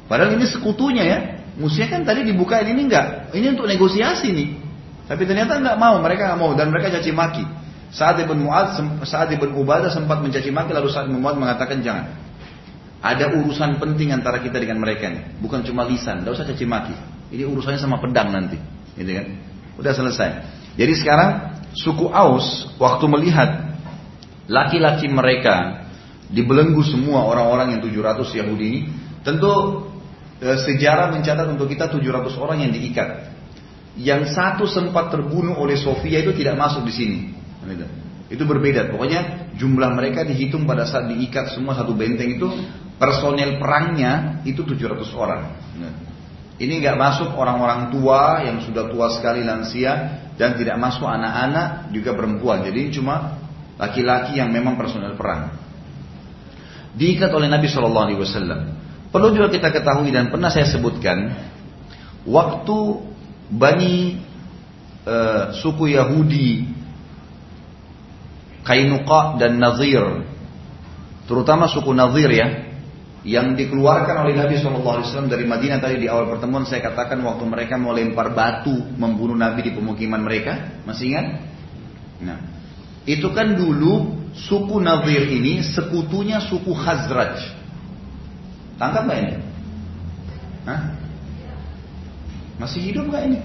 Padahal 0.10 0.34
ini 0.34 0.50
sekutunya 0.50 1.04
ya. 1.06 1.20
Musuhnya 1.62 1.92
kan 1.92 2.02
tadi 2.02 2.26
dibukain 2.26 2.66
ini 2.66 2.90
enggak. 2.90 3.30
Ini 3.36 3.54
untuk 3.54 3.70
negosiasi 3.70 4.34
nih. 4.34 4.50
Tapi 5.06 5.22
ternyata 5.30 5.62
enggak 5.62 5.78
mau, 5.78 6.02
mereka 6.02 6.34
enggak 6.34 6.40
mau 6.42 6.52
dan 6.58 6.74
mereka 6.74 6.98
caci 6.98 7.14
maki. 7.14 7.46
Saat 7.94 8.22
Ibn 8.26 8.38
Mu'ad, 8.38 8.68
saat 9.06 9.30
Ibn 9.34 9.50
Ubadah 9.54 9.90
sempat 9.94 10.22
mencaci 10.22 10.50
maki 10.50 10.74
lalu 10.74 10.90
saat 10.90 11.06
Ibn 11.06 11.18
Mu'ad 11.20 11.38
mengatakan 11.38 11.86
jangan. 11.86 12.10
Ada 13.00 13.32
urusan 13.38 13.78
penting 13.78 14.12
antara 14.12 14.42
kita 14.42 14.58
dengan 14.58 14.82
mereka 14.82 15.08
nih. 15.14 15.40
Bukan 15.40 15.62
cuma 15.62 15.86
lisan, 15.86 16.26
enggak 16.26 16.42
usah 16.42 16.48
caci 16.50 16.66
maki. 16.66 16.96
Ini 17.38 17.46
urusannya 17.46 17.78
sama 17.78 18.02
pedang 18.02 18.34
nanti. 18.34 18.58
Gitu 18.98 19.12
kan? 19.14 19.26
Udah 19.78 19.94
selesai. 19.94 20.30
Jadi 20.74 20.94
sekarang 20.98 21.59
suku 21.74 22.10
Aus 22.10 22.70
waktu 22.82 23.06
melihat 23.06 23.70
laki-laki 24.50 25.06
mereka 25.10 25.86
dibelenggu 26.30 26.82
semua 26.86 27.26
orang-orang 27.26 27.78
yang 27.78 27.82
700 27.82 28.38
Yahudi 28.38 28.66
ini, 28.70 28.80
tentu 29.26 29.86
e, 30.38 30.48
sejarah 30.62 31.14
mencatat 31.14 31.50
untuk 31.50 31.70
kita 31.70 31.90
700 31.90 32.34
orang 32.38 32.62
yang 32.66 32.72
diikat. 32.74 33.34
Yang 34.00 34.38
satu 34.38 34.70
sempat 34.70 35.12
terbunuh 35.12 35.58
oleh 35.58 35.76
Sofia 35.76 36.22
itu 36.22 36.32
tidak 36.38 36.56
masuk 36.56 36.86
di 36.86 36.94
sini. 36.94 37.20
Itu 38.30 38.46
berbeda. 38.46 38.94
Pokoknya 38.94 39.52
jumlah 39.58 39.90
mereka 39.98 40.22
dihitung 40.22 40.70
pada 40.70 40.86
saat 40.86 41.10
diikat 41.10 41.58
semua 41.58 41.74
satu 41.74 41.98
benteng 41.98 42.38
itu 42.38 42.48
personel 43.02 43.58
perangnya 43.58 44.40
itu 44.46 44.62
700 44.62 45.02
orang. 45.18 45.42
Ini 46.60 46.74
nggak 46.84 46.98
masuk 47.00 47.30
orang-orang 47.40 47.90
tua 47.90 48.44
yang 48.46 48.62
sudah 48.62 48.92
tua 48.92 49.10
sekali 49.16 49.42
lansia 49.42 50.28
dan 50.40 50.56
tidak 50.56 50.80
masuk 50.80 51.04
anak-anak 51.04 51.92
juga 51.92 52.16
perempuan. 52.16 52.64
Jadi 52.64 52.96
cuma 52.96 53.36
laki-laki 53.76 54.40
yang 54.40 54.56
memang 54.56 54.80
personel 54.80 55.20
perang. 55.20 55.52
Diikat 56.96 57.28
oleh 57.36 57.52
Nabi 57.52 57.68
Shallallahu 57.68 58.06
Alaihi 58.08 58.20
Wasallam. 58.24 58.62
Perlu 59.12 59.36
juga 59.36 59.52
kita 59.52 59.68
ketahui 59.76 60.16
dan 60.16 60.32
pernah 60.32 60.48
saya 60.48 60.70
sebutkan, 60.70 61.34
waktu 62.24 62.78
bani 63.52 64.22
e, 65.04 65.16
suku 65.60 65.98
Yahudi, 65.98 66.72
Kainuqa 68.64 69.42
dan 69.42 69.58
Nazir, 69.58 70.24
terutama 71.26 71.66
suku 71.68 71.90
Nazir 71.92 72.30
ya, 72.30 72.69
yang 73.28 73.52
dikeluarkan 73.60 74.24
oleh 74.24 74.34
Nabi 74.40 74.56
SAW 74.56 75.28
dari 75.28 75.44
Madinah 75.44 75.84
tadi 75.84 76.00
di 76.00 76.08
awal 76.08 76.32
pertemuan 76.32 76.64
saya 76.64 76.80
katakan 76.80 77.20
waktu 77.20 77.44
mereka 77.44 77.76
mau 77.76 77.92
lempar 77.92 78.32
batu 78.32 78.72
membunuh 78.96 79.36
Nabi 79.36 79.68
di 79.68 79.72
pemukiman 79.76 80.24
mereka, 80.24 80.80
masih 80.88 81.12
ingat? 81.12 81.28
Nah, 82.24 82.40
itu 83.04 83.28
kan 83.36 83.60
dulu 83.60 84.16
suku 84.32 84.80
Nadir 84.80 85.28
ini 85.28 85.60
sekutunya 85.68 86.40
suku 86.40 86.72
Khazraj. 86.72 87.44
Tangkap 88.80 89.04
nggak 89.04 89.20
ini? 89.20 89.34
Hah? 90.64 90.82
Masih 92.60 92.80
hidup 92.80 93.12
nggak 93.12 93.24
ini? 93.28 93.40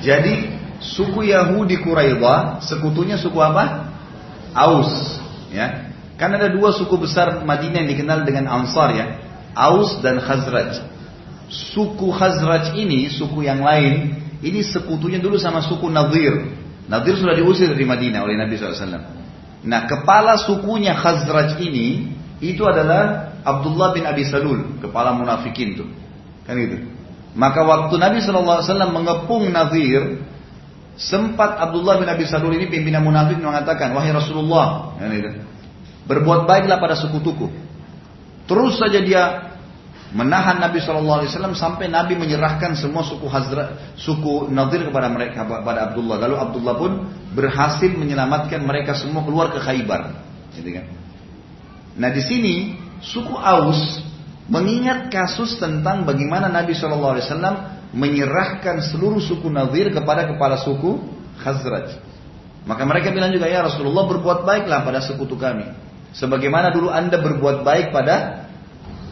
Jadi 0.00 0.34
suku 0.80 1.28
Yahudi 1.28 1.76
Quraidah 1.82 2.62
sekutunya 2.64 3.18
suku 3.18 3.36
apa? 3.36 3.92
Aus, 4.56 5.20
ya. 5.52 5.87
Kan 6.18 6.34
ada 6.34 6.50
dua 6.50 6.74
suku 6.74 6.98
besar 6.98 7.46
Madinah 7.46 7.86
yang 7.86 7.90
dikenal 7.94 8.26
dengan 8.26 8.50
Ansar 8.50 8.90
ya. 8.90 9.06
Aus 9.54 10.02
dan 10.02 10.18
Khazraj. 10.18 10.82
Suku 11.48 12.10
Khazraj 12.10 12.74
ini, 12.74 13.06
suku 13.06 13.46
yang 13.46 13.62
lain, 13.62 14.18
ini 14.42 14.60
sekutunya 14.66 15.22
dulu 15.22 15.38
sama 15.38 15.62
suku 15.62 15.86
Nadir. 15.86 16.58
Nadir 16.90 17.14
sudah 17.16 17.38
diusir 17.38 17.70
dari 17.70 17.86
Madinah 17.86 18.26
oleh 18.26 18.34
Nabi 18.34 18.58
SAW. 18.58 18.98
Nah 19.62 19.80
kepala 19.86 20.42
sukunya 20.42 20.98
Khazraj 20.98 21.62
ini, 21.62 22.10
itu 22.42 22.66
adalah 22.66 23.34
Abdullah 23.46 23.94
bin 23.94 24.02
Abi 24.02 24.26
Salul, 24.26 24.82
kepala 24.82 25.14
munafikin 25.14 25.78
tuh. 25.78 25.88
Kan 26.46 26.58
itu. 26.58 26.82
Maka 27.38 27.62
waktu 27.62 27.94
Nabi 27.94 28.18
SAW 28.18 28.66
mengepung 28.90 29.46
Nazir, 29.54 30.22
sempat 30.98 31.62
Abdullah 31.62 32.02
bin 32.02 32.10
Abi 32.10 32.26
Salul 32.26 32.58
ini 32.58 32.66
pimpinan 32.66 33.06
munafik 33.06 33.38
mengatakan, 33.38 33.94
wahai 33.94 34.10
Rasulullah, 34.10 34.98
kan 34.98 35.14
itu. 35.14 35.47
Berbuat 36.08 36.48
baiklah 36.48 36.80
pada 36.80 36.96
sekutuku. 36.96 37.52
Terus 38.48 38.80
saja 38.80 38.98
dia 39.04 39.22
menahan 40.16 40.56
Nabi 40.56 40.80
SAW 40.80 41.28
sampai 41.52 41.92
Nabi 41.92 42.16
menyerahkan 42.16 42.72
semua 42.80 43.04
suku 43.04 43.28
Hazra, 43.28 43.92
suku 44.00 44.48
Nadir 44.48 44.88
kepada 44.88 45.12
mereka 45.12 45.44
kepada 45.44 45.92
Abdullah. 45.92 46.16
Lalu 46.16 46.34
Abdullah 46.40 46.74
pun 46.80 46.92
berhasil 47.36 47.92
menyelamatkan 47.92 48.64
mereka 48.64 48.96
semua 48.96 49.20
keluar 49.20 49.52
ke 49.52 49.60
Khaybar. 49.60 50.16
Gitu 50.56 50.72
kan? 50.72 50.88
Nah 52.00 52.08
di 52.08 52.24
sini 52.24 52.54
suku 53.04 53.36
Aus 53.36 54.00
mengingat 54.48 55.12
kasus 55.12 55.60
tentang 55.60 56.08
bagaimana 56.08 56.48
Nabi 56.48 56.72
SAW 56.72 57.20
menyerahkan 57.92 58.80
seluruh 58.80 59.20
suku 59.20 59.52
Nadir 59.52 59.92
kepada 59.92 60.24
kepala 60.24 60.56
suku 60.56 61.04
Khazraj. 61.44 62.00
Maka 62.64 62.82
mereka 62.84 63.12
bilang 63.12 63.32
juga 63.32 63.48
ya 63.48 63.64
Rasulullah 63.64 64.08
berbuat 64.08 64.44
baiklah 64.44 64.84
pada 64.84 65.00
sekutu 65.04 65.36
kami. 65.36 65.87
Sebagaimana 66.18 66.74
dulu 66.74 66.90
anda 66.90 67.22
berbuat 67.22 67.62
baik 67.62 67.94
pada 67.94 68.46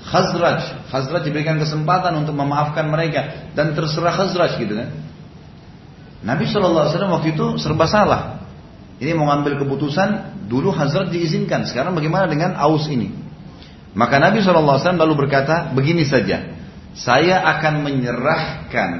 Khazraj. 0.07 0.91
Khazraj 0.91 1.23
diberikan 1.23 1.59
kesempatan 1.59 2.15
untuk 2.19 2.35
memaafkan 2.35 2.91
mereka 2.91 3.51
dan 3.55 3.75
terserah 3.79 4.15
Khazraj 4.15 4.59
gitu 4.59 4.75
kan. 4.75 4.91
Nabi 6.27 6.51
SAW 6.51 6.91
waktu 6.91 7.39
itu 7.39 7.63
serba 7.63 7.87
salah. 7.87 8.43
Ini 8.99 9.13
mau 9.15 9.31
ngambil 9.31 9.63
keputusan, 9.63 10.43
dulu 10.51 10.75
Khazraj 10.75 11.15
diizinkan. 11.15 11.63
Sekarang 11.71 11.95
bagaimana 11.95 12.27
dengan 12.27 12.59
Aus 12.59 12.91
ini? 12.91 13.15
Maka 13.95 14.19
Nabi 14.19 14.43
SAW 14.43 14.99
lalu 14.99 15.15
berkata, 15.27 15.71
begini 15.75 16.03
saja. 16.03 16.55
Saya 16.97 17.45
akan 17.45 17.85
menyerahkan 17.85 18.91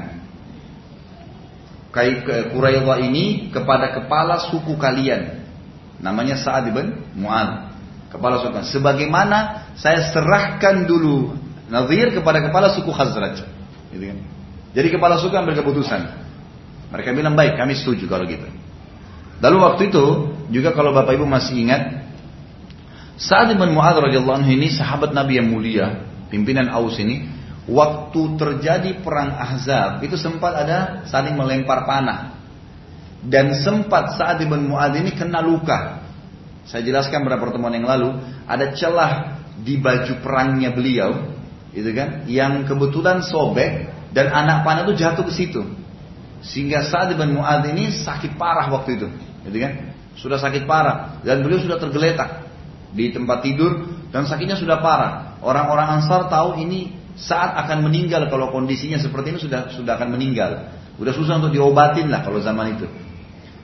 Quraidah 2.53 3.01
ini 3.01 3.49
kepada 3.49 3.89
kepala 3.89 4.37
suku 4.53 4.77
kalian. 4.77 5.41
Namanya 5.97 6.37
Sa'ad 6.37 6.69
bin 6.69 6.93
Mu'ad. 7.17 7.66
Kepala 8.07 8.39
suku. 8.39 8.55
Sebagaimana 8.71 9.69
saya 9.75 10.07
serahkan 10.11 10.87
dulu 10.87 11.35
Nazir 11.67 12.15
kepada 12.15 12.39
kepala 12.39 12.71
suku 12.71 12.87
Khazraj. 12.95 13.43
Gitu 13.91 14.03
kan? 14.07 14.17
Jadi 14.71 14.87
kepala 14.87 15.19
suku 15.19 15.35
ambil 15.35 15.55
keputusan. 15.59 16.01
Mereka 16.87 17.11
bilang 17.11 17.35
baik, 17.35 17.59
kami 17.59 17.75
setuju 17.75 18.07
kalau 18.07 18.23
gitu. 18.23 18.47
Lalu 19.43 19.57
waktu 19.59 19.81
itu 19.91 20.05
juga 20.49 20.71
kalau 20.71 20.95
bapak 20.95 21.19
ibu 21.19 21.27
masih 21.27 21.67
ingat, 21.67 22.07
saat 23.19 23.51
bin 23.51 23.73
Mu'adz 23.75 23.99
radhiyallahu 23.99 24.45
anhu 24.45 24.51
ini 24.55 24.71
sahabat 24.71 25.11
Nabi 25.11 25.41
yang 25.41 25.51
mulia, 25.51 26.07
pimpinan 26.31 26.71
Aus 26.71 26.95
ini, 27.01 27.27
waktu 27.67 28.21
terjadi 28.39 29.03
perang 29.03 29.35
Ahzab 29.35 29.99
itu 30.07 30.15
sempat 30.15 30.55
ada 30.55 31.03
saling 31.09 31.35
melempar 31.35 31.83
panah. 31.83 32.39
Dan 33.27 33.51
sempat 33.59 34.15
saat 34.15 34.39
bin 34.39 34.71
Mu'adz 34.71 35.03
ini 35.03 35.11
kena 35.11 35.43
luka. 35.43 36.06
Saya 36.67 36.83
jelaskan 36.83 37.23
pada 37.23 37.39
pertemuan 37.39 37.71
yang 37.71 37.87
lalu, 37.87 38.19
ada 38.43 38.75
celah 38.75 39.39
di 39.63 39.79
baju 39.79 40.19
perangnya 40.19 40.75
beliau, 40.75 41.31
itu 41.71 41.89
kan, 41.95 42.27
yang 42.27 42.67
kebetulan 42.67 43.23
sobek 43.23 43.87
dan 44.11 44.31
anak 44.31 44.67
panah 44.67 44.83
itu 44.83 44.99
jatuh 44.99 45.23
ke 45.23 45.33
situ. 45.33 45.63
Sehingga 46.43 46.85
saat 46.85 47.15
bin 47.15 47.39
Mu'ad 47.39 47.65
ini 47.71 47.89
sakit 47.89 48.35
parah 48.35 48.69
waktu 48.69 48.99
itu, 48.99 49.07
gitu 49.47 49.57
kan? 49.57 49.95
Sudah 50.17 50.37
sakit 50.37 50.67
parah 50.67 51.21
dan 51.23 51.41
beliau 51.45 51.61
sudah 51.61 51.77
tergeletak 51.77 52.45
di 52.93 53.13
tempat 53.13 53.45
tidur 53.45 53.85
dan 54.09 54.25
sakitnya 54.25 54.57
sudah 54.57 54.81
parah. 54.81 55.37
Orang-orang 55.45 56.01
Ansar 56.01 56.25
tahu 56.27 56.57
ini 56.57 56.93
saat 57.17 57.53
akan 57.65 57.85
meninggal 57.85 58.29
kalau 58.29 58.49
kondisinya 58.49 58.97
seperti 58.97 59.37
ini 59.37 59.39
sudah 59.41 59.73
sudah 59.73 59.93
akan 59.97 60.17
meninggal. 60.17 60.73
Sudah 60.97 61.13
susah 61.13 61.37
untuk 61.37 61.53
diobatin 61.53 62.09
lah 62.09 62.25
kalau 62.25 62.41
zaman 62.41 62.77
itu. 62.77 62.89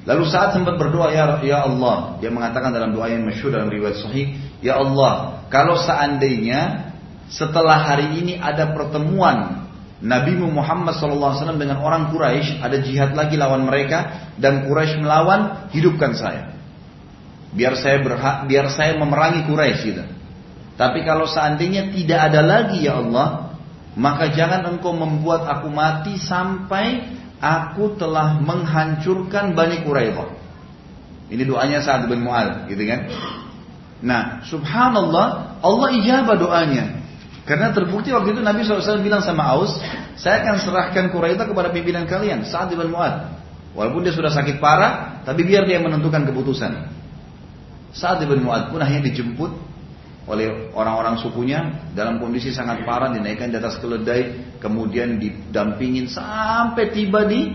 Lalu 0.04 0.24
saat 0.28 0.52
sempat 0.52 0.76
berdoa 0.76 1.16
ya 1.16 1.40
ya 1.40 1.64
Allah, 1.64 2.20
dia 2.20 2.28
mengatakan 2.28 2.76
dalam 2.76 2.92
doa 2.92 3.08
yang 3.08 3.24
masyhur 3.24 3.56
dalam 3.56 3.72
riwayat 3.72 4.04
sahih, 4.04 4.36
ya 4.60 4.76
Allah, 4.76 5.48
kalau 5.48 5.80
seandainya 5.80 6.92
setelah 7.32 7.80
hari 7.80 8.20
ini 8.20 8.36
ada 8.36 8.76
pertemuan 8.76 9.64
Nabi 10.04 10.36
Muhammad 10.36 11.00
SAW 11.00 11.56
dengan 11.56 11.80
orang 11.80 12.12
Quraisy, 12.12 12.60
ada 12.60 12.76
jihad 12.84 13.16
lagi 13.16 13.40
lawan 13.40 13.64
mereka 13.64 14.28
dan 14.36 14.68
Quraisy 14.68 15.00
melawan, 15.00 15.72
hidupkan 15.72 16.12
saya. 16.12 16.52
Biar 17.56 17.80
saya 17.80 18.04
berhak, 18.04 18.44
biar 18.52 18.68
saya 18.76 19.00
memerangi 19.00 19.48
Quraisy 19.48 19.84
gitu. 19.88 20.04
Tapi 20.76 21.08
kalau 21.08 21.24
seandainya 21.24 21.96
tidak 21.96 22.20
ada 22.34 22.42
lagi 22.44 22.84
ya 22.84 23.00
Allah, 23.00 23.56
maka 23.96 24.34
jangan 24.36 24.68
engkau 24.68 24.92
membuat 24.92 25.48
aku 25.48 25.72
mati 25.72 26.20
sampai 26.20 27.08
aku 27.44 28.00
telah 28.00 28.40
menghancurkan 28.40 29.52
Bani 29.52 29.84
Quraidah. 29.84 30.32
Ini 31.28 31.44
doanya 31.44 31.84
saat 31.84 32.08
bin 32.08 32.24
Mu'ad, 32.24 32.72
gitu 32.72 32.80
kan? 32.88 33.12
Nah, 34.00 34.48
subhanallah, 34.48 35.60
Allah 35.60 35.88
ijabah 36.00 36.40
doanya. 36.40 37.04
Karena 37.44 37.76
terbukti 37.76 38.16
waktu 38.16 38.40
itu 38.40 38.40
Nabi 38.40 38.64
SAW 38.64 39.04
bilang 39.04 39.20
sama 39.20 39.44
Aus, 39.52 39.76
saya 40.16 40.48
akan 40.48 40.56
serahkan 40.64 41.12
Quraidah 41.12 41.44
kepada 41.44 41.76
pimpinan 41.76 42.08
kalian, 42.08 42.48
saat 42.48 42.72
bin 42.72 42.88
Mu'ad. 42.88 43.36
Walaupun 43.76 44.08
dia 44.08 44.16
sudah 44.16 44.32
sakit 44.32 44.64
parah, 44.64 45.20
tapi 45.28 45.44
biar 45.44 45.68
dia 45.68 45.84
menentukan 45.84 46.24
keputusan. 46.24 46.72
Saat 47.92 48.24
bin 48.24 48.40
Mu'ad 48.40 48.72
pun 48.72 48.80
akhirnya 48.80 49.12
dijemput 49.12 49.52
oleh 50.24 50.72
orang-orang 50.72 51.20
sukunya 51.20 51.92
dalam 51.92 52.16
kondisi 52.16 52.56
sangat 52.56 52.88
parah 52.88 53.12
dinaikkan 53.12 53.52
di 53.52 53.60
atas 53.60 53.76
keledai 53.84 54.56
kemudian 54.64 55.20
didampingin 55.20 56.08
sampai 56.08 56.96
tiba 56.96 57.28
di 57.28 57.52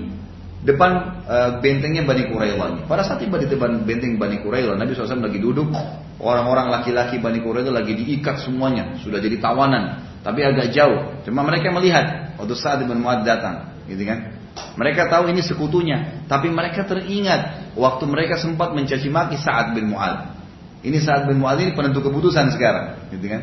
depan 0.58 0.90
uh, 1.24 1.50
bentengnya 1.64 2.04
Bani 2.04 2.28
Qurailah 2.28 2.84
pada 2.84 3.06
saat 3.08 3.24
tiba 3.24 3.40
di 3.40 3.48
depan 3.48 3.88
benteng 3.88 4.20
Bani 4.20 4.44
Qurailah 4.44 4.76
Nabi 4.76 4.92
SAW 4.92 5.22
lagi 5.22 5.40
duduk. 5.40 5.70
Orang-orang 6.18 6.68
laki-laki 6.74 7.22
Bani 7.22 7.40
Qurailah 7.40 7.72
lagi 7.72 7.94
diikat 7.94 8.42
semuanya 8.42 8.98
sudah 9.00 9.22
jadi 9.22 9.38
tawanan 9.40 10.04
tapi 10.20 10.44
agak 10.44 10.74
jauh. 10.74 11.24
Cuma 11.24 11.46
mereka 11.46 11.72
melihat 11.72 12.36
waktu 12.36 12.54
saat 12.58 12.84
Ibn 12.84 12.98
Muad 13.00 13.24
datang 13.24 13.72
gitu 13.88 14.02
kan? 14.04 14.36
Mereka 14.76 15.08
tahu 15.08 15.30
ini 15.32 15.40
sekutunya 15.40 16.26
tapi 16.28 16.52
mereka 16.52 16.84
teringat 16.84 17.72
waktu 17.78 18.04
mereka 18.04 18.36
sempat 18.36 18.74
mencaci 18.76 19.08
maki 19.08 19.38
saat 19.40 19.72
bin 19.72 19.88
Muad 19.94 20.37
ini 20.82 20.98
saat 21.02 21.26
bin 21.26 21.42
Mu'adz 21.42 21.64
ini 21.66 21.72
penentu 21.74 21.98
keputusan 22.06 22.54
sekarang, 22.54 23.10
gitu 23.10 23.26
kan? 23.26 23.42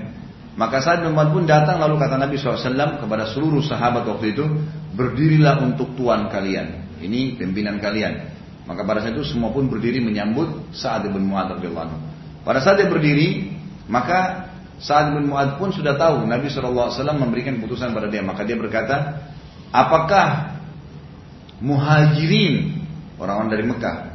Maka 0.55 0.79
saat 0.79 1.03
bin 1.03 1.11
Mu'adz 1.11 1.35
pun 1.35 1.43
datang 1.43 1.83
lalu 1.83 1.99
kata 1.99 2.15
Nabi 2.15 2.39
SAW 2.39 3.03
kepada 3.03 3.27
seluruh 3.35 3.59
sahabat 3.59 4.07
waktu 4.07 4.31
itu, 4.31 4.45
berdirilah 4.95 5.59
untuk 5.59 5.91
Tuhan 5.99 6.31
kalian. 6.31 6.97
Ini 7.03 7.35
pimpinan 7.35 7.83
kalian. 7.83 8.31
Maka 8.65 8.87
pada 8.87 9.03
saat 9.03 9.13
itu 9.19 9.27
semua 9.27 9.51
pun 9.51 9.67
berdiri 9.67 9.99
menyambut 9.99 10.71
saat 10.71 11.03
bin 11.03 11.27
Mu'adz 11.27 11.59
radhiyallahu 11.59 11.99
Pada 12.47 12.63
saat 12.63 12.79
dia 12.79 12.87
berdiri, 12.87 13.51
maka 13.91 14.47
saat 14.79 15.11
bin 15.11 15.27
Mu'adz 15.27 15.59
pun 15.59 15.75
sudah 15.75 15.99
tahu 15.99 16.23
Nabi 16.23 16.47
SAW 16.47 16.95
memberikan 17.19 17.59
keputusan 17.59 17.91
pada 17.91 18.07
dia. 18.07 18.23
Maka 18.23 18.47
dia 18.47 18.55
berkata, 18.55 19.27
apakah 19.75 20.55
muhajirin 21.59 22.79
orang-orang 23.19 23.49
dari 23.51 23.63
Mekah 23.67 24.14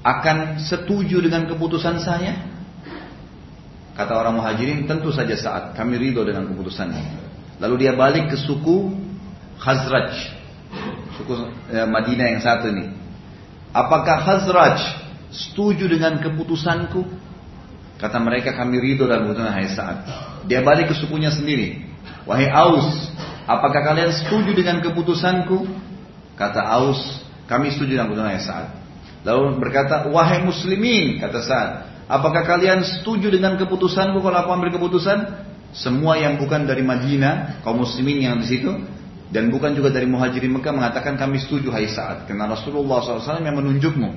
akan 0.00 0.60
setuju 0.60 1.20
dengan 1.20 1.44
keputusan 1.44 2.00
saya? 2.00 2.40
Kata 3.92 4.16
orang 4.16 4.40
muhajirin, 4.40 4.88
tentu 4.88 5.12
saja 5.12 5.36
saat 5.36 5.76
kami 5.76 6.00
ridho 6.00 6.24
dengan 6.24 6.48
keputusannya. 6.48 7.04
Lalu 7.60 7.84
dia 7.84 7.92
balik 7.92 8.32
ke 8.32 8.36
suku 8.40 8.96
Khazraj, 9.60 10.16
suku 11.20 11.32
eh, 11.68 11.84
Madinah 11.84 12.32
yang 12.32 12.40
satu 12.40 12.72
ini. 12.72 12.96
Apakah 13.76 14.24
Khazraj 14.24 14.80
setuju 15.28 15.84
dengan 15.84 16.16
keputusanku? 16.24 17.04
Kata 18.00 18.16
mereka 18.16 18.56
kami 18.56 18.80
ridho 18.80 19.04
dan 19.04 19.28
keputusan 19.28 19.52
hai 19.52 19.68
saat. 19.68 20.08
Dia 20.48 20.64
balik 20.64 20.88
ke 20.88 20.96
sukunya 20.96 21.28
sendiri. 21.28 21.84
Wahai 22.24 22.48
Aus, 22.48 23.12
apakah 23.44 23.84
kalian 23.84 24.16
setuju 24.16 24.56
dengan 24.56 24.80
keputusanku? 24.80 25.68
Kata 26.40 26.64
Aus, 26.72 27.20
kami 27.44 27.68
setuju 27.68 28.00
dengan 28.00 28.08
keputusan 28.08 28.32
hai 28.32 28.40
saat. 28.40 28.79
Lalu 29.20 29.60
berkata, 29.60 30.08
wahai 30.08 30.40
muslimin, 30.40 31.20
kata 31.20 31.44
Sa'ad, 31.44 31.70
apakah 32.08 32.40
kalian 32.48 32.80
setuju 32.80 33.28
dengan 33.28 33.60
keputusanku 33.60 34.16
kalau 34.24 34.38
aku 34.40 34.50
ambil 34.56 34.70
keputusan? 34.72 35.48
Semua 35.70 36.18
yang 36.18 36.40
bukan 36.40 36.66
dari 36.66 36.82
Madinah, 36.82 37.62
kaum 37.62 37.84
muslimin 37.84 38.26
yang 38.26 38.42
di 38.42 38.48
situ, 38.48 38.72
dan 39.30 39.52
bukan 39.54 39.76
juga 39.78 39.94
dari 39.94 40.10
muhajirin 40.10 40.50
Mekah 40.50 40.74
mengatakan 40.74 41.14
kami 41.14 41.38
setuju 41.38 41.70
hai 41.70 41.86
Sa'ad. 41.86 42.26
Karena 42.26 42.50
Rasulullah 42.50 42.98
SAW 42.98 43.44
yang 43.44 43.60
menunjukmu. 43.60 44.10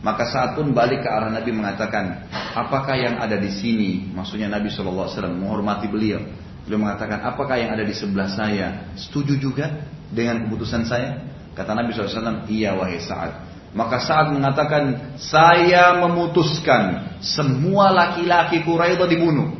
Maka 0.00 0.28
saat 0.28 0.56
pun 0.56 0.72
balik 0.72 1.04
ke 1.04 1.08
arah 1.08 1.32
Nabi 1.32 1.52
mengatakan, 1.52 2.28
apakah 2.32 2.96
yang 2.96 3.20
ada 3.20 3.40
di 3.40 3.48
sini? 3.48 4.12
Maksudnya 4.12 4.52
Nabi 4.52 4.68
SAW 4.68 5.08
menghormati 5.32 5.88
beliau. 5.88 6.20
Beliau 6.64 6.80
mengatakan, 6.80 7.24
apakah 7.24 7.60
yang 7.60 7.72
ada 7.72 7.84
di 7.84 7.92
sebelah 7.92 8.28
saya? 8.32 8.92
Setuju 8.96 9.36
juga 9.36 9.84
dengan 10.08 10.44
keputusan 10.48 10.88
saya? 10.88 11.24
Kata 11.52 11.76
Nabi 11.76 11.92
SAW, 11.92 12.48
iya 12.48 12.72
wahai 12.76 13.00
Sa'ad. 13.00 13.43
Maka 13.74 13.98
saat 14.06 14.30
mengatakan, 14.30 15.18
saya 15.18 15.98
memutuskan 15.98 17.14
semua 17.18 17.90
laki-laki 17.90 18.62
Quraisy 18.62 19.02
dibunuh. 19.10 19.50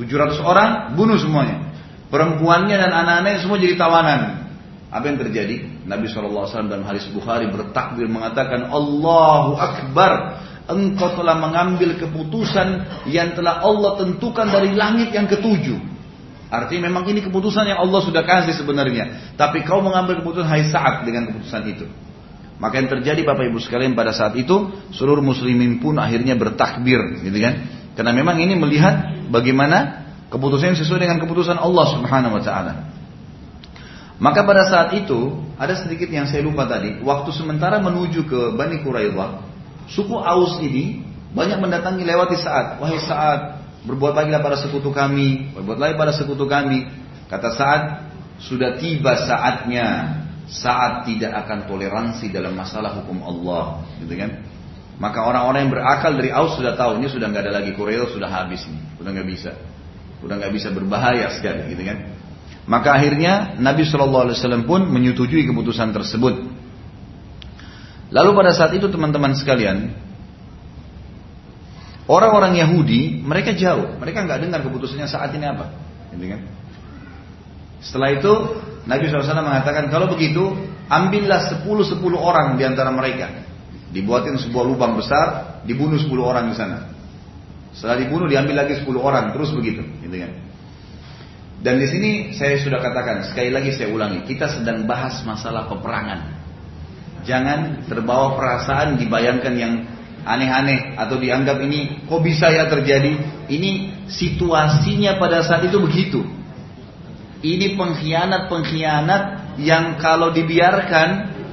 700 0.00 0.40
orang 0.40 0.70
bunuh 0.96 1.20
semuanya. 1.20 1.72
Perempuannya 2.08 2.76
dan 2.76 2.92
anak-anaknya 2.92 3.40
semua 3.44 3.60
jadi 3.60 3.76
tawanan. 3.76 4.20
Apa 4.88 5.04
yang 5.12 5.18
terjadi? 5.20 5.84
Nabi 5.84 6.08
SAW 6.08 6.48
dalam 6.70 6.88
hadis 6.88 7.04
Bukhari 7.12 7.50
bertakbir 7.52 8.08
mengatakan 8.08 8.72
Allahu 8.72 9.58
Akbar. 9.60 10.44
Engkau 10.66 11.14
telah 11.14 11.38
mengambil 11.38 11.94
keputusan 11.94 12.82
yang 13.06 13.38
telah 13.38 13.62
Allah 13.62 14.02
tentukan 14.02 14.50
dari 14.50 14.74
langit 14.74 15.14
yang 15.14 15.30
ketujuh. 15.30 15.78
Artinya 16.50 16.90
memang 16.90 17.06
ini 17.06 17.22
keputusan 17.22 17.70
yang 17.70 17.78
Allah 17.86 18.02
sudah 18.02 18.22
kasih 18.26 18.54
sebenarnya. 18.54 19.34
Tapi 19.38 19.62
kau 19.62 19.78
mengambil 19.78 20.22
keputusan 20.22 20.46
hai 20.46 20.66
saat 20.66 21.06
dengan 21.06 21.30
keputusan 21.30 21.62
itu. 21.70 21.86
Maka 22.56 22.80
yang 22.80 22.88
terjadi 22.88 23.20
Bapak 23.20 23.52
Ibu 23.52 23.60
sekalian 23.60 23.92
pada 23.92 24.16
saat 24.16 24.32
itu 24.40 24.72
seluruh 24.96 25.20
muslimin 25.20 25.76
pun 25.76 26.00
akhirnya 26.00 26.32
bertakbir, 26.40 27.20
gitu 27.20 27.36
kan? 27.36 27.54
Karena 27.92 28.12
memang 28.16 28.40
ini 28.40 28.56
melihat 28.56 29.28
bagaimana 29.28 30.08
keputusan 30.32 30.76
sesuai 30.76 31.04
dengan 31.04 31.20
keputusan 31.20 31.60
Allah 31.60 31.86
Subhanahu 31.92 32.40
wa 32.40 32.42
taala. 32.42 32.72
Maka 34.16 34.48
pada 34.48 34.64
saat 34.72 34.96
itu 34.96 35.44
ada 35.60 35.76
sedikit 35.76 36.08
yang 36.08 36.24
saya 36.24 36.40
lupa 36.40 36.64
tadi, 36.64 36.96
waktu 37.04 37.28
sementara 37.36 37.76
menuju 37.84 38.24
ke 38.24 38.40
Bani 38.56 38.80
Quraidah, 38.80 39.44
suku 39.92 40.16
Aus 40.16 40.56
ini 40.64 41.04
banyak 41.36 41.60
mendatangi 41.60 42.00
lewati 42.08 42.40
saat, 42.40 42.80
wahai 42.80 42.96
saat, 42.96 43.60
berbuat 43.84 44.16
baiklah 44.16 44.40
pada 44.40 44.56
sekutu 44.56 44.88
kami, 44.88 45.52
berbuat 45.52 45.76
lagi 45.76 45.94
pada 46.00 46.12
sekutu 46.16 46.48
kami. 46.48 46.88
Kata 47.28 47.52
saat, 47.52 47.82
sudah 48.40 48.80
tiba 48.80 49.12
saatnya 49.28 50.16
saat 50.46 51.06
tidak 51.10 51.34
akan 51.46 51.66
toleransi 51.66 52.30
dalam 52.30 52.54
masalah 52.54 53.02
hukum 53.02 53.18
Allah, 53.26 53.82
gitu 53.98 54.14
kan? 54.14 54.46
Maka 54.96 55.26
orang-orang 55.26 55.68
yang 55.68 55.72
berakal 55.74 56.14
dari 56.16 56.30
Aus 56.32 56.56
sudah 56.56 56.78
tahu 56.78 57.02
ini 57.02 57.10
sudah 57.10 57.28
nggak 57.28 57.50
ada 57.50 57.52
lagi 57.60 57.76
Quraisy 57.76 58.16
sudah 58.16 58.30
habis 58.30 58.64
nih, 58.64 58.80
sudah 58.96 59.10
nggak 59.12 59.28
bisa, 59.28 59.50
sudah 60.22 60.34
nggak 60.38 60.52
bisa 60.54 60.68
berbahaya 60.72 61.26
sekali, 61.34 61.74
gitu 61.74 61.82
kan? 61.84 61.98
Maka 62.66 62.98
akhirnya 62.98 63.58
Nabi 63.58 63.86
Shallallahu 63.86 64.30
Alaihi 64.30 64.36
Wasallam 64.38 64.64
pun 64.66 64.86
menyetujui 64.90 65.46
keputusan 65.46 65.94
tersebut. 65.94 66.34
Lalu 68.10 68.30
pada 68.38 68.50
saat 68.54 68.70
itu 68.74 68.86
teman-teman 68.86 69.34
sekalian, 69.34 69.90
orang-orang 72.06 72.54
Yahudi 72.62 73.18
mereka 73.18 73.50
jauh, 73.50 73.98
mereka 73.98 74.22
nggak 74.22 74.46
dengar 74.46 74.60
keputusannya 74.62 75.10
saat 75.10 75.34
ini 75.34 75.46
apa, 75.46 75.74
gitu 76.14 76.24
kan? 76.30 76.40
Setelah 77.82 78.14
itu 78.14 78.32
Nabi 78.86 79.10
SAW 79.10 79.42
mengatakan 79.42 79.90
kalau 79.90 80.06
begitu 80.06 80.54
ambillah 80.86 81.58
10-10 81.66 81.98
orang 82.14 82.54
di 82.54 82.62
antara 82.62 82.94
mereka. 82.94 83.44
Dibuatin 83.90 84.38
sebuah 84.38 84.64
lubang 84.66 84.98
besar, 84.98 85.58
dibunuh 85.66 85.98
10 85.98 86.10
orang 86.22 86.50
di 86.50 86.56
sana. 86.58 86.90
Setelah 87.74 87.98
dibunuh 88.00 88.30
diambil 88.30 88.64
lagi 88.64 88.78
10 88.78 88.88
orang, 88.98 89.34
terus 89.34 89.50
begitu, 89.52 89.82
gitu 90.00 90.16
kan. 90.16 90.32
Dan 91.60 91.82
di 91.82 91.86
sini 91.90 92.10
saya 92.36 92.60
sudah 92.62 92.78
katakan, 92.78 93.26
sekali 93.26 93.50
lagi 93.50 93.74
saya 93.74 93.90
ulangi, 93.90 94.22
kita 94.28 94.48
sedang 94.48 94.86
bahas 94.86 95.18
masalah 95.26 95.66
peperangan. 95.66 96.36
Jangan 97.26 97.88
terbawa 97.90 98.38
perasaan 98.38 99.00
dibayangkan 99.02 99.54
yang 99.58 99.72
aneh-aneh 100.22 100.94
atau 100.94 101.18
dianggap 101.18 101.58
ini 101.62 102.06
kok 102.06 102.22
bisa 102.22 102.54
ya 102.54 102.70
terjadi. 102.70 103.18
Ini 103.50 103.70
situasinya 104.10 105.18
pada 105.18 105.42
saat 105.42 105.66
itu 105.66 105.78
begitu. 105.82 106.22
Ini 107.44 107.76
pengkhianat-pengkhianat 107.76 109.22
yang 109.60 110.00
kalau 110.00 110.32
dibiarkan 110.32 111.08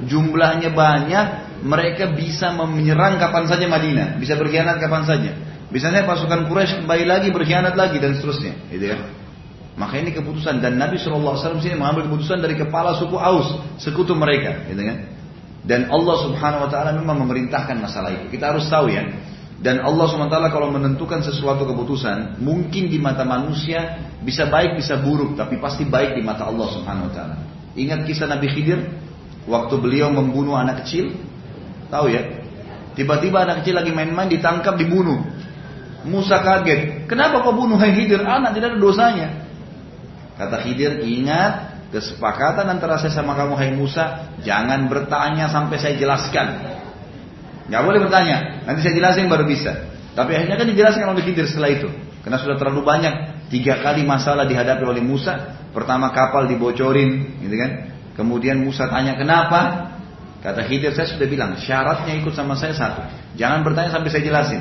jumlahnya 0.08 0.72
banyak, 0.72 1.26
mereka 1.64 2.12
bisa 2.12 2.52
menyerang 2.52 3.16
kapan 3.16 3.44
saja 3.48 3.64
Madinah, 3.68 4.20
bisa 4.20 4.36
berkhianat 4.36 4.80
kapan 4.80 5.04
saja. 5.08 5.32
Misalnya 5.72 6.04
pasukan 6.04 6.46
Quraisy 6.46 6.84
kembali 6.84 7.04
lagi 7.08 7.28
berkhianat 7.32 7.74
lagi 7.74 7.98
dan 7.98 8.14
seterusnya, 8.14 8.54
gitu 8.70 8.94
ya. 8.94 8.98
Maka 9.74 9.98
ini 9.98 10.14
keputusan 10.14 10.62
dan 10.62 10.78
Nabi 10.78 11.02
SAW 11.02 11.34
sini 11.58 11.74
mengambil 11.74 12.06
keputusan 12.06 12.38
dari 12.38 12.54
kepala 12.54 12.94
suku 12.94 13.18
Aus, 13.18 13.58
sekutu 13.82 14.14
mereka, 14.14 14.62
gitu 14.70 14.78
kan. 14.86 14.98
Dan 15.64 15.88
Allah 15.90 16.16
Subhanahu 16.28 16.68
Wa 16.68 16.70
Taala 16.70 16.90
memang 16.94 17.24
memerintahkan 17.26 17.80
masalah 17.80 18.12
itu. 18.14 18.30
Kita 18.30 18.54
harus 18.54 18.68
tahu 18.70 18.92
ya, 18.92 19.02
dan 19.64 19.80
Allah 19.80 20.04
SWT 20.04 20.36
kalau 20.52 20.68
menentukan 20.68 21.24
sesuatu 21.24 21.64
keputusan, 21.64 22.36
mungkin 22.36 22.92
di 22.92 23.00
mata 23.00 23.24
manusia 23.24 23.96
bisa 24.20 24.44
baik 24.44 24.76
bisa 24.76 25.00
buruk, 25.00 25.40
tapi 25.40 25.56
pasti 25.56 25.88
baik 25.88 26.20
di 26.20 26.20
mata 26.20 26.44
Allah 26.44 26.68
Taala. 26.84 27.36
Ingat 27.72 28.04
kisah 28.04 28.28
Nabi 28.28 28.52
Khidir, 28.52 28.84
waktu 29.48 29.74
beliau 29.80 30.12
membunuh 30.12 30.52
anak 30.52 30.84
kecil, 30.84 31.16
tahu 31.88 32.12
ya? 32.12 32.44
Tiba-tiba 32.92 33.48
anak 33.48 33.64
kecil 33.64 33.80
lagi 33.80 33.88
main-main 33.88 34.28
ditangkap 34.28 34.76
dibunuh. 34.76 35.24
Musa 36.04 36.44
kaget, 36.44 37.08
kenapa 37.08 37.40
kau 37.40 37.56
bunuh 37.56 37.80
Hai 37.80 37.96
Khidir? 37.96 38.20
Anak 38.20 38.52
tidak 38.52 38.76
ada 38.76 38.78
dosanya. 38.78 39.28
Kata 40.36 40.60
Khidir, 40.60 41.00
ingat 41.08 41.88
kesepakatan 41.88 42.68
antara 42.68 43.00
saya 43.00 43.16
sama 43.16 43.32
kamu 43.32 43.56
Hai 43.56 43.72
Musa, 43.72 44.28
jangan 44.44 44.92
bertanya 44.92 45.48
sampai 45.48 45.80
saya 45.80 45.96
jelaskan. 45.96 46.76
Nggak 47.68 47.82
boleh 47.84 47.98
bertanya. 48.04 48.36
Nanti 48.68 48.80
saya 48.84 48.94
jelasin 48.96 49.26
baru 49.28 49.48
bisa. 49.48 49.72
Tapi 50.14 50.30
akhirnya 50.36 50.56
kan 50.60 50.66
dijelaskan 50.68 51.06
oleh 51.10 51.22
Khidir 51.26 51.46
setelah 51.48 51.70
itu. 51.72 51.88
Karena 52.22 52.38
sudah 52.38 52.56
terlalu 52.60 52.86
banyak. 52.86 53.14
Tiga 53.50 53.82
kali 53.82 54.06
masalah 54.06 54.46
dihadapi 54.46 54.84
oleh 54.84 55.02
Musa. 55.04 55.58
Pertama 55.74 56.14
kapal 56.14 56.46
dibocorin, 56.46 57.42
gitu 57.42 57.56
kan. 57.58 57.70
Kemudian 58.14 58.62
Musa 58.62 58.86
tanya 58.86 59.18
kenapa? 59.18 59.90
Kata 60.38 60.62
Khidir 60.62 60.94
saya 60.94 61.08
sudah 61.08 61.26
bilang 61.26 61.58
syaratnya 61.58 62.14
ikut 62.20 62.36
sama 62.36 62.54
saya 62.54 62.76
satu. 62.76 63.02
Jangan 63.34 63.66
bertanya 63.66 63.90
sampai 63.90 64.12
saya 64.12 64.22
jelasin. 64.22 64.60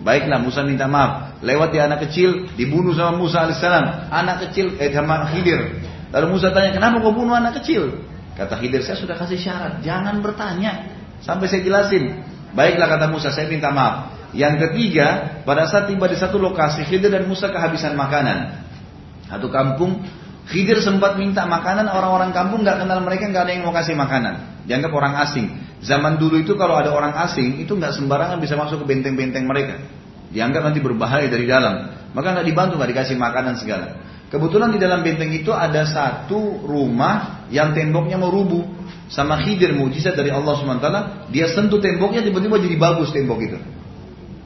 Baiklah 0.00 0.40
Musa 0.40 0.64
minta 0.64 0.88
maaf. 0.88 1.42
Lewat 1.44 1.74
di 1.74 1.78
anak 1.82 2.08
kecil 2.08 2.48
dibunuh 2.54 2.94
sama 2.96 3.18
Musa 3.18 3.44
alaihissalam. 3.44 4.08
Anak 4.08 4.48
kecil 4.48 4.78
eh 4.80 4.88
sama 4.94 5.28
Khidir. 5.28 5.84
Lalu 6.14 6.26
Musa 6.38 6.54
tanya 6.54 6.72
kenapa 6.72 7.04
kau 7.04 7.12
bunuh 7.12 7.36
anak 7.36 7.60
kecil? 7.60 7.98
Kata 8.38 8.56
Khidir 8.56 8.80
saya 8.80 8.96
sudah 8.96 9.18
kasih 9.18 9.36
syarat. 9.36 9.84
Jangan 9.84 10.22
bertanya. 10.24 10.97
Sampai 11.22 11.50
saya 11.50 11.62
jelasin. 11.64 12.24
Baiklah 12.54 12.88
kata 12.88 13.06
Musa, 13.12 13.28
saya 13.34 13.50
minta 13.50 13.68
maaf. 13.70 14.18
Yang 14.36 14.68
ketiga, 14.68 15.40
pada 15.48 15.64
saat 15.64 15.88
tiba 15.88 16.04
di 16.04 16.16
satu 16.16 16.36
lokasi, 16.36 16.84
Khidir 16.84 17.08
dan 17.08 17.24
Musa 17.24 17.48
kehabisan 17.48 17.96
makanan. 17.96 18.64
Satu 19.28 19.48
kampung, 19.48 20.04
Khidir 20.48 20.80
sempat 20.80 21.20
minta 21.20 21.44
makanan, 21.44 21.88
orang-orang 21.88 22.32
kampung 22.32 22.64
nggak 22.64 22.84
kenal 22.84 23.00
mereka, 23.04 23.28
nggak 23.28 23.44
ada 23.48 23.52
yang 23.52 23.64
mau 23.68 23.74
kasih 23.76 23.96
makanan. 23.96 24.64
Dianggap 24.64 24.92
orang 24.92 25.14
asing. 25.24 25.46
Zaman 25.80 26.20
dulu 26.20 26.40
itu 26.40 26.56
kalau 26.56 26.76
ada 26.76 26.92
orang 26.92 27.16
asing, 27.24 27.60
itu 27.60 27.72
nggak 27.76 27.96
sembarangan 27.96 28.40
bisa 28.40 28.56
masuk 28.56 28.84
ke 28.84 28.96
benteng-benteng 28.96 29.44
mereka. 29.44 29.80
Dianggap 30.28 30.72
nanti 30.72 30.80
berbahaya 30.80 31.28
dari 31.28 31.48
dalam. 31.48 31.92
Maka 32.12 32.36
nggak 32.36 32.46
dibantu, 32.48 32.76
nggak 32.76 32.90
dikasih 32.96 33.16
makanan 33.16 33.60
segala. 33.60 33.96
Kebetulan 34.28 34.76
di 34.76 34.78
dalam 34.80 35.00
benteng 35.00 35.32
itu 35.32 35.48
ada 35.56 35.88
satu 35.88 36.60
rumah 36.68 37.48
yang 37.48 37.72
temboknya 37.72 38.20
mau 38.20 38.28
rubuh 38.28 38.60
sama 39.08 39.40
Khidir 39.40 39.72
mujizat 39.72 40.12
dari 40.12 40.28
Allah 40.28 40.52
SWT, 40.52 40.88
dia 41.32 41.48
sentuh 41.48 41.80
temboknya 41.80 42.20
tiba-tiba 42.20 42.60
jadi 42.60 42.76
bagus 42.76 43.08
tembok 43.08 43.40
itu. 43.40 43.58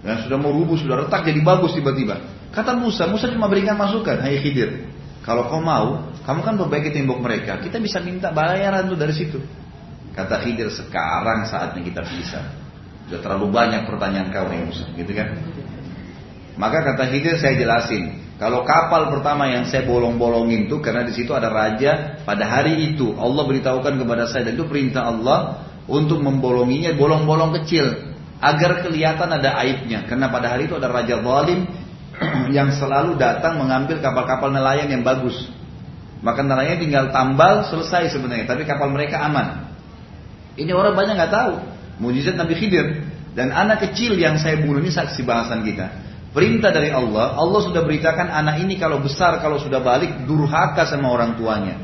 Dan 0.03 0.23
sudah 0.23 0.39
mau 0.39 0.55
rubuh, 0.55 0.79
sudah 0.79 1.07
retak 1.07 1.27
jadi 1.27 1.43
bagus 1.43 1.75
tiba-tiba. 1.75 2.23
Kata 2.55 2.79
Musa, 2.79 3.11
Musa 3.11 3.27
cuma 3.31 3.51
berikan 3.51 3.75
masukan, 3.75 4.23
hai 4.23 4.39
Khidir. 4.39 4.87
Kalau 5.27 5.47
kau 5.51 5.63
mau, 5.63 6.11
kamu 6.27 6.41
kan 6.43 6.55
perbaiki 6.59 6.91
tembok 6.95 7.23
mereka. 7.23 7.59
Kita 7.63 7.79
bisa 7.79 8.03
minta 8.03 8.35
bayaran 8.35 8.87
tuh 8.87 8.99
dari 8.99 9.15
situ. 9.15 9.39
Kata 10.15 10.43
Khidir, 10.43 10.71
sekarang 10.71 11.47
saatnya 11.47 11.83
kita 11.83 12.03
bisa. 12.07 12.39
Sudah 13.07 13.19
terlalu 13.19 13.51
banyak 13.51 13.87
pertanyaan 13.87 14.31
kau 14.31 14.47
nih 14.47 14.63
Musa, 14.63 14.87
gitu 14.95 15.11
kan? 15.11 15.39
Maka 16.59 16.79
kata 16.93 17.11
Khidir 17.11 17.39
saya 17.39 17.55
jelasin, 17.59 18.32
kalau 18.43 18.67
kapal 18.67 19.15
pertama 19.15 19.47
yang 19.47 19.71
saya 19.71 19.87
bolong-bolongin 19.87 20.67
itu 20.67 20.83
karena 20.83 21.07
di 21.07 21.15
situ 21.15 21.31
ada 21.31 21.47
raja 21.47 22.19
pada 22.27 22.43
hari 22.43 22.91
itu 22.91 23.15
Allah 23.15 23.47
beritahukan 23.47 23.95
kepada 24.03 24.27
saya 24.27 24.51
dan 24.51 24.59
itu 24.59 24.67
perintah 24.67 25.07
Allah 25.07 25.63
untuk 25.87 26.19
membolonginya 26.19 26.91
bolong-bolong 26.99 27.55
kecil 27.63 28.11
agar 28.43 28.83
kelihatan 28.83 29.31
ada 29.31 29.55
aibnya 29.63 30.11
karena 30.11 30.27
pada 30.27 30.59
hari 30.59 30.67
itu 30.67 30.75
ada 30.75 30.91
raja 30.91 31.23
zalim 31.23 31.71
yang 32.57 32.75
selalu 32.75 33.15
datang 33.15 33.63
mengambil 33.63 34.03
kapal-kapal 34.03 34.51
nelayan 34.51 34.91
yang 34.91 35.07
bagus. 35.07 35.39
Maka 36.19 36.43
nelayan 36.43 36.83
tinggal 36.83 37.15
tambal 37.15 37.67
selesai 37.71 38.11
sebenarnya, 38.11 38.47
tapi 38.47 38.67
kapal 38.67 38.91
mereka 38.91 39.23
aman. 39.23 39.71
Ini 40.59 40.71
orang 40.75 40.99
banyak 40.99 41.15
nggak 41.15 41.31
tahu. 41.35 41.53
Mujizat 42.03 42.35
Nabi 42.35 42.59
Khidir 42.59 43.07
dan 43.39 43.55
anak 43.55 43.87
kecil 43.87 44.19
yang 44.19 44.35
saya 44.43 44.59
bunuh 44.59 44.83
ini 44.83 44.91
saksi 44.91 45.23
bahasan 45.23 45.63
kita. 45.63 46.12
Perintah 46.33 46.73
dari 46.73 46.89
Allah, 46.89 47.37
Allah 47.37 47.61
sudah 47.61 47.85
beritakan 47.85 48.33
anak 48.33 48.65
ini 48.65 48.81
kalau 48.81 49.05
besar, 49.05 49.37
kalau 49.45 49.61
sudah 49.61 49.85
balik, 49.85 50.25
durhaka 50.25 50.89
sama 50.89 51.13
orang 51.13 51.37
tuanya. 51.37 51.77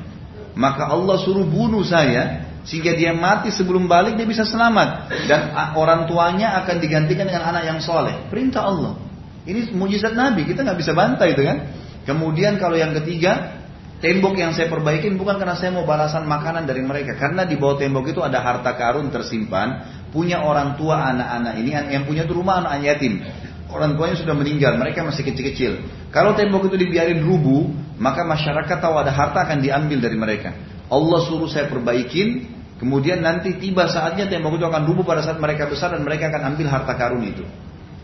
Maka 0.56 0.88
Allah 0.88 1.20
suruh 1.20 1.44
bunuh 1.44 1.84
saya, 1.84 2.48
sehingga 2.64 2.96
dia 2.96 3.12
mati 3.12 3.52
sebelum 3.52 3.84
balik 3.84 4.16
dia 4.16 4.24
bisa 4.24 4.48
selamat. 4.48 5.12
Dan 5.28 5.52
orang 5.76 6.08
tuanya 6.08 6.56
akan 6.64 6.80
digantikan 6.80 7.28
dengan 7.28 7.44
anak 7.44 7.68
yang 7.68 7.78
soleh. 7.84 8.24
Perintah 8.32 8.64
Allah. 8.64 8.96
Ini 9.44 9.72
mujizat 9.76 10.16
Nabi, 10.16 10.48
kita 10.48 10.64
nggak 10.64 10.80
bisa 10.80 10.96
bantah 10.96 11.28
itu 11.28 11.44
kan. 11.44 11.68
Kemudian 12.08 12.56
kalau 12.56 12.80
yang 12.80 12.96
ketiga, 13.04 13.60
tembok 14.00 14.32
yang 14.32 14.56
saya 14.56 14.72
perbaikin 14.72 15.20
bukan 15.20 15.36
karena 15.36 15.60
saya 15.60 15.76
mau 15.76 15.84
balasan 15.84 16.24
makanan 16.24 16.64
dari 16.64 16.80
mereka. 16.80 17.20
Karena 17.20 17.44
di 17.44 17.60
bawah 17.60 17.76
tembok 17.76 18.08
itu 18.08 18.24
ada 18.24 18.40
harta 18.40 18.72
karun 18.80 19.12
tersimpan, 19.12 19.84
punya 20.08 20.40
orang 20.40 20.80
tua 20.80 21.04
anak-anak 21.04 21.54
ini, 21.60 21.70
yang 21.92 22.08
punya 22.08 22.24
rumah 22.24 22.64
anak 22.64 22.80
yatim. 22.80 23.28
Orang 23.68 23.96
tuanya 23.96 24.16
sudah 24.16 24.34
meninggal, 24.34 24.76
mereka 24.80 25.04
masih 25.04 25.24
kecil-kecil. 25.24 25.72
Kalau 26.08 26.32
tembok 26.32 26.72
itu 26.72 26.76
dibiarin 26.80 27.20
rubuh, 27.20 27.68
maka 28.00 28.24
masyarakat 28.24 28.76
tahu 28.80 28.94
ada 28.96 29.12
harta 29.12 29.44
akan 29.44 29.60
diambil 29.60 29.98
dari 30.00 30.16
mereka. 30.16 30.56
Allah 30.88 31.18
suruh 31.28 31.48
saya 31.52 31.68
perbaikin, 31.68 32.48
kemudian 32.80 33.20
nanti 33.20 33.60
tiba 33.60 33.84
saatnya 33.88 34.24
tembok 34.24 34.56
itu 34.56 34.64
akan 34.64 34.82
rubuh 34.88 35.04
pada 35.04 35.20
saat 35.20 35.36
mereka 35.36 35.68
besar 35.68 35.92
dan 35.92 36.00
mereka 36.00 36.32
akan 36.32 36.56
ambil 36.56 36.66
harta 36.72 36.92
karun 36.96 37.24
itu. 37.28 37.44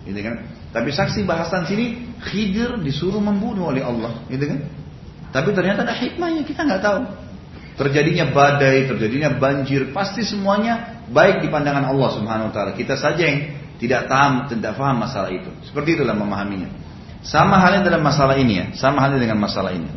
Gitu 0.04 0.20
kan? 0.20 0.44
Tapi 0.76 0.92
saksi 0.92 1.24
bahasan 1.24 1.64
sini 1.64 2.12
Khidir 2.20 2.76
disuruh 2.84 3.24
membunuh 3.24 3.72
oleh 3.72 3.80
Allah, 3.80 4.20
gitu 4.28 4.44
kan? 4.44 4.60
Tapi 5.32 5.50
ternyata 5.56 5.88
ada 5.88 5.96
hikmahnya 5.96 6.44
kita 6.44 6.60
nggak 6.60 6.82
tahu. 6.84 7.00
Terjadinya 7.74 8.30
badai, 8.30 8.86
terjadinya 8.86 9.34
banjir, 9.34 9.90
pasti 9.90 10.22
semuanya 10.22 11.02
baik 11.10 11.42
di 11.42 11.48
pandangan 11.50 11.90
Allah 11.90 12.08
Subhanahu 12.14 12.48
wa 12.50 12.54
taala. 12.54 12.70
Kita 12.78 12.94
saja 12.94 13.18
yang 13.18 13.63
tidak 13.78 14.06
paham, 14.06 14.46
tidak 14.50 14.78
paham 14.78 14.96
masalah 15.02 15.30
itu. 15.34 15.50
Seperti 15.66 15.98
itulah 15.98 16.14
memahaminya. 16.14 16.70
Sama 17.24 17.56
halnya 17.56 17.88
dalam 17.88 18.04
masalah 18.04 18.36
ini 18.36 18.52
ya, 18.60 18.66
sama 18.76 19.00
halnya 19.00 19.18
dengan 19.18 19.40
masalah 19.40 19.72
ini. 19.72 19.88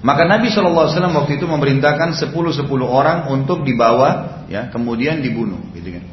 Maka 0.00 0.22
Nabi 0.24 0.48
SAW 0.52 0.88
waktu 0.88 1.36
itu 1.36 1.44
memerintahkan 1.50 2.14
10-10 2.16 2.68
orang 2.84 3.26
untuk 3.32 3.66
dibawa, 3.66 4.42
ya, 4.46 4.70
kemudian 4.70 5.20
dibunuh, 5.20 5.58
gitu 5.74 5.98
kan. 5.98 6.04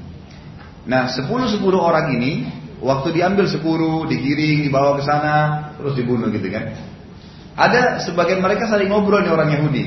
Nah, 0.84 1.03
10-10 1.07 1.61
orang 1.77 2.11
ini 2.18 2.44
waktu 2.84 3.15
diambil 3.15 3.48
10, 3.48 4.11
digiring, 4.11 4.68
dibawa 4.68 4.99
ke 4.99 5.03
sana, 5.07 5.35
terus 5.80 5.95
dibunuh 5.95 6.27
gitu 6.27 6.48
kan. 6.52 6.76
Ada 7.56 8.03
sebagian 8.03 8.44
mereka 8.44 8.68
saling 8.68 8.91
ngobrol 8.91 9.23
nih 9.23 9.31
orang 9.31 9.49
Yahudi. 9.53 9.85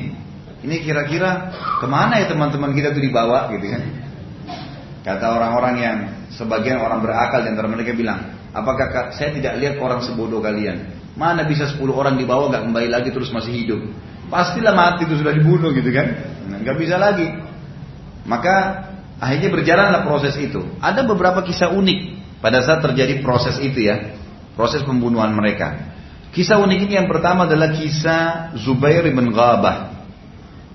Ini 0.65 0.75
kira-kira 0.81 1.53
ke 1.77 1.85
mana 1.85 2.17
ya 2.17 2.31
teman-teman 2.31 2.73
kita 2.73 2.95
tuh 2.95 3.03
dibawa 3.03 3.53
gitu 3.53 3.69
kan. 3.69 3.83
Kata 5.05 5.25
orang-orang 5.37 5.75
yang 5.77 5.97
sebagian 6.33 6.81
orang 6.81 6.99
berakal 7.03 7.43
di 7.43 7.49
antara 7.51 7.67
mereka 7.71 7.95
bilang, 7.95 8.35
apakah 8.51 9.13
saya 9.15 9.31
tidak 9.35 9.59
lihat 9.59 9.75
orang 9.79 10.03
sebodoh 10.03 10.43
kalian? 10.43 10.91
Mana 11.17 11.47
bisa 11.47 11.65
10 11.65 11.81
orang 11.89 12.15
dibawa 12.19 12.53
gak 12.53 12.63
kembali 12.69 12.89
lagi 12.93 13.09
terus 13.09 13.33
masih 13.33 13.53
hidup? 13.53 13.81
Pastilah 14.27 14.75
mati 14.75 15.07
itu 15.07 15.17
sudah 15.17 15.33
dibunuh 15.33 15.73
gitu 15.73 15.89
kan? 15.89 16.07
Nah, 16.51 16.57
gak 16.61 16.77
bisa 16.77 16.99
lagi. 16.99 17.25
Maka 18.27 18.55
akhirnya 19.17 19.49
berjalanlah 19.49 20.01
proses 20.05 20.37
itu. 20.37 20.61
Ada 20.77 21.07
beberapa 21.07 21.41
kisah 21.41 21.73
unik 21.73 21.99
pada 22.43 22.61
saat 22.61 22.85
terjadi 22.85 23.23
proses 23.25 23.57
itu 23.57 23.87
ya, 23.87 24.13
proses 24.53 24.85
pembunuhan 24.85 25.33
mereka. 25.33 25.95
Kisah 26.35 26.61
unik 26.61 26.79
ini 26.85 26.93
yang 27.01 27.09
pertama 27.09 27.49
adalah 27.49 27.73
kisah 27.73 28.53
Zubair 28.61 29.07
bin 29.09 29.33
Ghabah. 29.33 30.05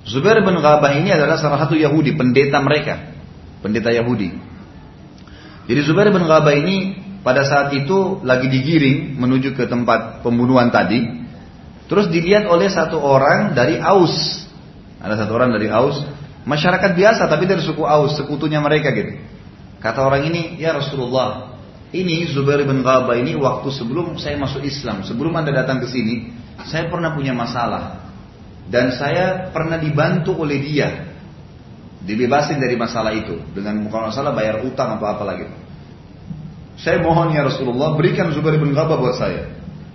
Zubair 0.02 0.42
bin 0.42 0.58
Ghabah 0.58 0.98
ini 0.98 1.14
adalah 1.14 1.38
salah 1.38 1.62
satu 1.62 1.78
Yahudi, 1.78 2.18
pendeta 2.18 2.58
mereka 2.58 3.12
pendeta 3.62 3.94
Yahudi. 3.94 4.34
Jadi 5.66 5.80
Zubair 5.86 6.10
bin 6.10 6.26
Ghabah 6.26 6.55
ini 6.59 6.98
pada 7.22 7.47
saat 7.47 7.70
itu 7.74 8.18
lagi 8.26 8.51
digiring 8.51 9.14
menuju 9.14 9.55
ke 9.55 9.70
tempat 9.70 10.26
pembunuhan 10.26 10.74
tadi. 10.74 11.22
Terus 11.86 12.10
dilihat 12.10 12.51
oleh 12.51 12.66
satu 12.66 12.98
orang 12.98 13.55
dari 13.55 13.78
Aus. 13.78 14.43
Ada 14.98 15.26
satu 15.26 15.39
orang 15.39 15.55
dari 15.55 15.70
Aus. 15.70 16.02
Masyarakat 16.43 16.98
biasa 16.98 17.30
tapi 17.30 17.47
dari 17.47 17.62
suku 17.62 17.86
Aus, 17.86 18.18
sekutunya 18.18 18.59
mereka 18.59 18.90
gitu. 18.90 19.22
Kata 19.78 20.02
orang 20.02 20.26
ini, 20.26 20.59
ya 20.59 20.74
Rasulullah, 20.74 21.59
ini 21.94 22.26
Zubair 22.30 22.62
bin 22.66 22.82
Ghabah 22.82 23.14
ini 23.18 23.39
waktu 23.39 23.68
sebelum 23.70 24.18
saya 24.18 24.39
masuk 24.39 24.62
Islam, 24.66 25.06
sebelum 25.06 25.30
anda 25.39 25.55
datang 25.55 25.78
ke 25.82 25.86
sini, 25.90 26.34
saya 26.66 26.90
pernah 26.90 27.14
punya 27.14 27.34
masalah. 27.34 28.02
Dan 28.66 28.94
saya 28.94 29.51
pernah 29.51 29.76
dibantu 29.76 30.39
oleh 30.39 30.59
dia 30.62 31.11
dibebasin 32.02 32.58
dari 32.58 32.74
masalah 32.74 33.14
itu 33.14 33.38
dengan 33.54 33.86
bukan 33.86 34.10
masalah 34.10 34.34
bayar 34.34 34.62
utang 34.66 34.98
atau 34.98 35.06
apa 35.06 35.22
lagi. 35.22 35.46
Saya 36.80 36.98
mohon 36.98 37.30
ya 37.30 37.46
Rasulullah 37.46 37.94
berikan 37.94 38.34
Zubair 38.34 38.58
bin 38.58 38.74
Ghabah 38.74 38.98
buat 38.98 39.14
saya, 39.14 39.46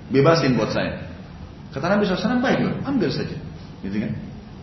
bebasin 0.08 0.56
buat 0.56 0.72
saya. 0.72 1.04
Kata 1.76 1.94
Nabi 1.94 2.08
SAW 2.08 2.40
baik 2.40 2.60
loh, 2.64 2.76
ambil 2.88 3.12
saja, 3.12 3.36
gitu 3.84 3.98
kan? 4.00 4.12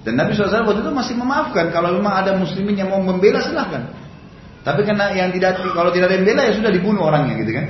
Dan 0.09 0.17
Nabi 0.17 0.33
SAW 0.33 0.65
waktu 0.65 0.81
itu 0.81 0.93
masih 0.93 1.15
memaafkan 1.21 1.69
kalau 1.69 1.93
memang 1.97 2.17
ada 2.17 2.33
muslimin 2.37 2.81
yang 2.81 2.89
mau 2.89 3.01
membela 3.05 3.45
silahkan. 3.45 3.93
Tapi 4.65 4.81
karena 4.89 5.13
yang 5.13 5.29
tidak 5.37 5.61
kalau 5.61 5.93
tidak 5.93 6.09
ada 6.09 6.17
yang 6.17 6.25
bela 6.25 6.43
ya 6.49 6.53
sudah 6.57 6.73
dibunuh 6.73 7.05
orangnya 7.05 7.37
gitu 7.45 7.53
kan. 7.53 7.67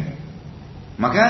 Maka 0.94 1.24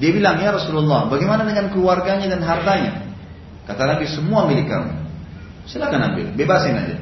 dia 0.00 0.10
bilang 0.10 0.40
ya 0.40 0.56
Rasulullah, 0.56 1.12
bagaimana 1.12 1.44
dengan 1.44 1.68
keluarganya 1.68 2.32
dan 2.32 2.40
hartanya? 2.40 3.04
Kata 3.68 3.84
Nabi 3.84 4.08
semua 4.08 4.48
milik 4.48 4.66
kamu. 4.68 4.92
Silakan 5.68 6.12
ambil, 6.12 6.26
bebasin 6.32 6.76
aja. 6.76 6.96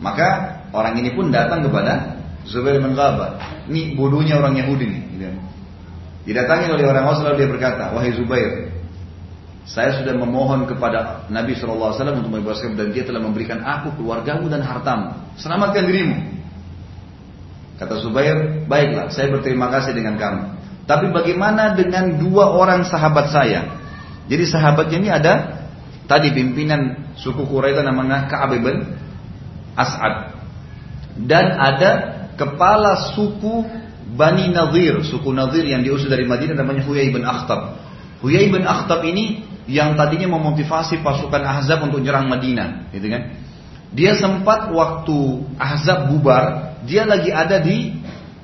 Maka 0.00 0.58
orang 0.72 0.96
ini 0.96 1.12
pun 1.12 1.28
datang 1.28 1.60
kepada 1.60 2.18
Zubair 2.48 2.80
bin 2.80 2.96
Ghabah. 2.96 3.36
Ini 3.68 3.94
bodohnya 3.94 4.40
orang 4.40 4.56
Yahudi 4.56 4.84
nih. 4.88 5.02
Gitu. 5.14 5.28
Didatangi 6.32 6.72
oleh 6.72 6.84
orang 6.88 7.04
Aus 7.08 7.20
lalu 7.20 7.44
dia 7.44 7.48
berkata, 7.48 7.92
wahai 7.92 8.12
Zubair, 8.16 8.72
saya 9.68 9.94
sudah 10.00 10.16
memohon 10.16 10.64
kepada 10.64 11.28
Nabi 11.28 11.54
SAW 11.54 11.94
untuk 11.94 12.32
membebaskan 12.32 12.74
dan 12.74 12.90
dia 12.90 13.04
telah 13.04 13.22
memberikan 13.22 13.60
aku 13.60 13.94
keluargamu 14.00 14.48
dan 14.48 14.64
hartamu. 14.64 15.14
Selamatkan 15.36 15.84
dirimu. 15.84 16.16
Kata 17.76 17.96
Zubair, 18.00 18.66
baiklah, 18.68 19.08
saya 19.12 19.32
berterima 19.32 19.72
kasih 19.72 19.96
dengan 19.96 20.20
kamu. 20.20 20.42
Tapi 20.84 21.06
bagaimana 21.14 21.72
dengan 21.78 22.18
dua 22.18 22.50
orang 22.52 22.84
sahabat 22.84 23.32
saya? 23.32 23.78
Jadi 24.28 24.44
sahabatnya 24.44 24.96
ini 25.00 25.10
ada 25.10 25.34
tadi 26.10 26.34
pimpinan 26.34 27.14
suku 27.14 27.46
Quraisy 27.46 27.80
namanya 27.86 28.26
Ka'ab 28.26 28.58
bin 28.58 28.84
As'ad. 29.80 30.14
Dan 31.16 31.56
ada 31.56 31.90
kepala 32.36 33.12
suku 33.16 33.64
Bani 34.10 34.50
Nadir, 34.50 35.06
suku 35.06 35.30
Nadir 35.30 35.62
yang 35.64 35.86
diusir 35.86 36.10
dari 36.10 36.26
Madinah 36.26 36.58
namanya 36.58 36.82
Huyai 36.82 37.14
bin 37.14 37.22
Akhtab. 37.22 37.78
Huyai 38.20 38.50
bin 38.50 38.66
Akhtab 38.66 39.06
ini 39.06 39.46
yang 39.70 39.94
tadinya 39.94 40.34
memotivasi 40.34 40.98
pasukan 41.00 41.42
Ahzab 41.46 41.86
untuk 41.86 42.02
nyerang 42.02 42.26
Madinah, 42.26 42.90
gitu 42.90 43.06
kan? 43.06 43.38
Dia 43.94 44.18
sempat 44.18 44.70
waktu 44.70 45.46
Ahzab 45.58 46.10
bubar, 46.10 46.76
dia 46.86 47.06
lagi 47.06 47.30
ada 47.30 47.62
di 47.62 47.94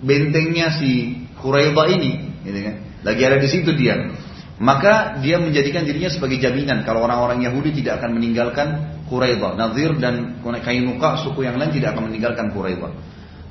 bentengnya 0.03 0.71
si 0.79 1.23
Quraidah 1.43 1.87
ini, 1.91 2.13
gitu 2.47 2.59
kan? 2.63 2.75
Lagi 3.03 3.23
ada 3.27 3.37
di 3.43 3.49
situ 3.51 3.75
dia. 3.75 4.15
Maka 4.57 5.21
dia 5.21 5.37
menjadikan 5.37 5.85
dirinya 5.85 6.09
sebagai 6.09 6.41
jaminan 6.41 6.81
kalau 6.87 7.05
orang-orang 7.05 7.45
Yahudi 7.45 7.77
tidak 7.83 8.01
akan 8.01 8.17
meninggalkan 8.17 8.96
Quraidah. 9.07 9.55
Nazir 9.55 9.97
dan 9.99 10.43
Kainuka 10.43 11.23
suku 11.23 11.47
yang 11.47 11.57
lain 11.57 11.71
tidak 11.71 11.95
akan 11.95 12.11
meninggalkan 12.11 12.51
Quraidah. 12.51 12.93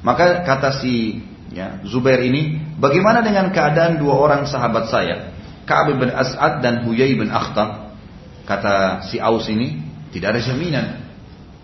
Maka 0.05 0.45
kata 0.45 0.83
si 0.83 1.23
ya, 1.49 1.81
Zubair 1.87 2.21
ini, 2.21 2.61
bagaimana 2.77 3.25
dengan 3.25 3.49
keadaan 3.49 3.97
dua 3.97 4.19
orang 4.19 4.45
sahabat 4.45 4.91
saya, 4.91 5.33
Ka'ab 5.65 5.97
bin 5.97 6.13
As'ad 6.13 6.61
dan 6.61 6.85
Huyai 6.85 7.17
bin 7.17 7.33
Akhtab? 7.33 7.97
Kata 8.45 9.01
si 9.09 9.17
Aus 9.17 9.49
ini, 9.49 9.81
tidak 10.13 10.37
ada 10.37 10.41
jaminan. 10.45 10.87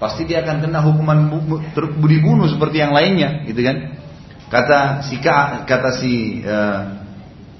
Pasti 0.01 0.25
dia 0.25 0.41
akan 0.41 0.65
kena 0.65 0.81
hukuman 0.81 1.29
dibunuh 2.09 2.49
seperti 2.49 2.81
yang 2.81 2.89
lainnya, 2.89 3.45
gitu 3.45 3.61
kan? 3.61 3.93
Kata 4.49 5.05
si 5.05 5.21
kata 5.21 5.89
si 6.01 6.41
uh, 6.41 6.81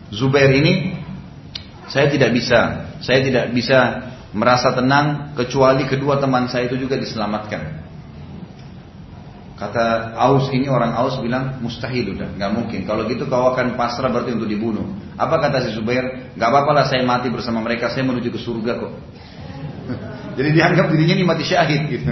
Zubair 0.10 0.50
ini, 0.50 0.98
saya 1.88 2.10
tidak 2.10 2.34
bisa, 2.34 2.90
saya 3.06 3.22
tidak 3.22 3.54
bisa 3.54 4.11
merasa 4.32 4.72
tenang 4.72 5.36
kecuali 5.36 5.84
kedua 5.88 6.20
teman 6.20 6.48
saya 6.48 6.68
itu 6.72 6.80
juga 6.80 6.96
diselamatkan. 6.96 7.84
Kata 9.62 10.18
Aus 10.18 10.50
ini 10.50 10.66
orang 10.66 10.98
Aus 10.98 11.22
bilang 11.22 11.62
mustahil 11.62 12.18
udah, 12.18 12.34
nggak 12.34 12.52
mungkin. 12.52 12.82
Kalau 12.82 13.06
gitu 13.06 13.30
kau 13.30 13.54
akan 13.54 13.78
pasrah 13.78 14.10
berarti 14.10 14.34
untuk 14.34 14.50
dibunuh. 14.50 14.90
Apa 15.14 15.38
kata 15.38 15.70
si 15.70 15.78
Zubair? 15.78 16.34
Gak 16.34 16.50
apa-apa 16.50 16.72
lah 16.74 16.86
saya 16.90 17.06
mati 17.06 17.30
bersama 17.30 17.62
mereka, 17.62 17.94
saya 17.94 18.02
menuju 18.02 18.34
ke 18.34 18.40
surga 18.42 18.82
kok. 18.82 18.92
Jadi 20.42 20.50
dianggap 20.58 20.90
dirinya 20.90 21.14
ini 21.14 21.26
mati 21.30 21.46
syahid 21.46 21.94
gitu. 21.94 22.10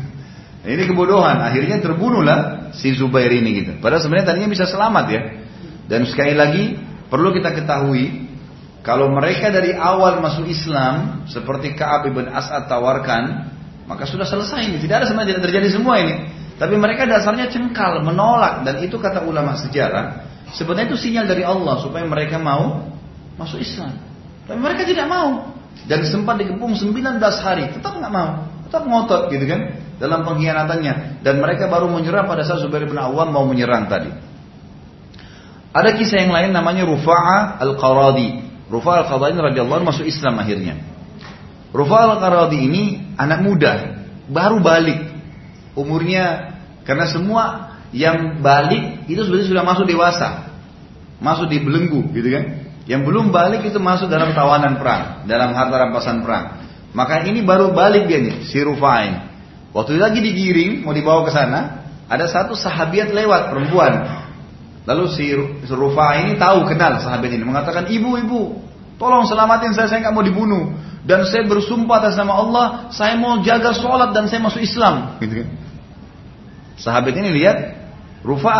ini 0.72 0.84
kebodohan. 0.88 1.44
Akhirnya 1.44 1.76
terbunuhlah 1.84 2.72
si 2.72 2.96
Zubair 2.96 3.36
ini 3.36 3.50
gitu. 3.60 3.72
Padahal 3.84 4.00
sebenarnya 4.00 4.32
tadinya 4.32 4.48
bisa 4.48 4.64
selamat 4.64 5.06
ya. 5.12 5.20
Dan 5.92 6.08
sekali 6.08 6.32
lagi 6.32 6.80
perlu 7.12 7.36
kita 7.36 7.52
ketahui 7.52 8.27
kalau 8.88 9.12
mereka 9.12 9.52
dari 9.52 9.76
awal 9.76 10.24
masuk 10.24 10.48
Islam 10.48 11.28
seperti 11.28 11.76
Ka'ab 11.76 12.08
bin 12.08 12.24
As'ad 12.24 12.72
tawarkan, 12.72 13.52
maka 13.84 14.08
sudah 14.08 14.24
selesai 14.24 14.64
ini. 14.64 14.80
Tidak 14.80 14.96
ada 14.96 15.04
sebenarnya 15.04 15.36
tidak 15.36 15.44
terjadi 15.44 15.68
semua 15.76 16.00
ini. 16.00 16.24
Tapi 16.56 16.72
mereka 16.80 17.04
dasarnya 17.04 17.52
cengkal, 17.52 18.00
menolak 18.00 18.64
dan 18.64 18.80
itu 18.80 18.96
kata 18.96 19.28
ulama 19.28 19.60
sejarah, 19.60 20.24
sebenarnya 20.56 20.88
itu 20.88 21.04
sinyal 21.04 21.28
dari 21.28 21.44
Allah 21.44 21.84
supaya 21.84 22.08
mereka 22.08 22.40
mau 22.40 22.88
masuk 23.36 23.60
Islam. 23.60 23.92
Tapi 24.48 24.56
mereka 24.56 24.88
tidak 24.88 25.04
mau. 25.04 25.52
Dan 25.84 26.08
sempat 26.08 26.40
dikepung 26.40 26.72
19 26.72 27.20
hari, 27.44 27.68
tetap 27.68 27.92
nggak 27.92 28.08
mau, 28.08 28.48
tetap 28.64 28.88
ngotot 28.88 29.28
gitu 29.28 29.44
kan 29.44 29.84
dalam 30.00 30.24
pengkhianatannya 30.24 31.20
dan 31.20 31.34
mereka 31.44 31.68
baru 31.68 31.92
menyerah 31.92 32.24
pada 32.24 32.40
saat 32.40 32.64
Zubair 32.64 32.88
bin 32.88 32.96
Awam 32.96 33.36
mau 33.36 33.44
menyerang 33.44 33.84
tadi. 33.84 34.08
Ada 35.76 35.92
kisah 35.92 36.24
yang 36.24 36.32
lain 36.32 36.50
namanya 36.56 36.88
Rufa'a 36.88 37.60
al-Qaradi. 37.60 38.47
Rufa 38.68 39.04
al-Qadhi 39.04 39.40
radhiyallahu 39.40 39.84
masuk 39.84 40.04
Islam 40.04 40.36
akhirnya. 40.40 40.76
Rufa 41.72 42.16
al-Qadhi 42.16 42.58
ini 42.68 42.82
anak 43.16 43.40
muda, 43.40 44.04
baru 44.28 44.60
balik. 44.60 45.08
Umurnya 45.72 46.56
karena 46.84 47.06
semua 47.08 47.44
yang 47.96 48.44
balik 48.44 49.08
itu 49.08 49.20
sebenarnya 49.24 49.48
sudah 49.48 49.64
masuk 49.64 49.84
dewasa. 49.88 50.28
masuk 51.18 51.50
di 51.50 51.58
belenggu 51.58 52.14
gitu 52.14 52.30
kan. 52.30 52.44
Yang 52.86 53.02
belum 53.10 53.34
balik 53.34 53.66
itu 53.68 53.76
masuk 53.76 54.08
dalam 54.08 54.32
tawanan 54.32 54.78
perang, 54.80 55.28
dalam 55.28 55.52
harta 55.52 55.76
rampasan 55.76 56.24
perang. 56.24 56.62
Maka 56.96 57.26
ini 57.28 57.44
baru 57.44 57.74
balik 57.76 58.08
dia 58.08 58.22
nih, 58.22 58.48
si 58.48 58.56
Rufain. 58.64 59.28
Waktu 59.76 60.00
lagi 60.00 60.24
digiring, 60.24 60.88
mau 60.88 60.96
dibawa 60.96 61.26
ke 61.28 61.32
sana, 61.34 61.84
ada 62.08 62.24
satu 62.24 62.56
sahabat 62.56 63.12
lewat 63.12 63.52
perempuan. 63.52 63.92
Lalu 64.88 65.04
si 65.12 65.36
Rufa 65.68 66.16
ini 66.24 66.40
tahu 66.40 66.64
kenal 66.64 66.96
sahabat 66.96 67.28
ini. 67.28 67.44
Mengatakan 67.44 67.92
ibu 67.92 68.16
ibu 68.16 68.56
tolong 68.96 69.28
selamatin 69.28 69.76
saya 69.76 69.92
saya 69.92 70.08
nggak 70.08 70.14
mau 70.16 70.24
dibunuh. 70.24 70.72
Dan 71.04 71.28
saya 71.28 71.44
bersumpah 71.44 72.00
atas 72.00 72.16
nama 72.16 72.40
Allah 72.40 72.66
saya 72.88 73.20
mau 73.20 73.36
jaga 73.44 73.76
sholat 73.76 74.16
dan 74.16 74.32
saya 74.32 74.40
masuk 74.40 74.64
Islam. 74.64 75.20
Gitu 75.20 75.44
kan. 75.44 75.48
Sahabat 76.80 77.12
ini 77.20 77.36
lihat 77.36 77.58
Rufa 78.24 78.56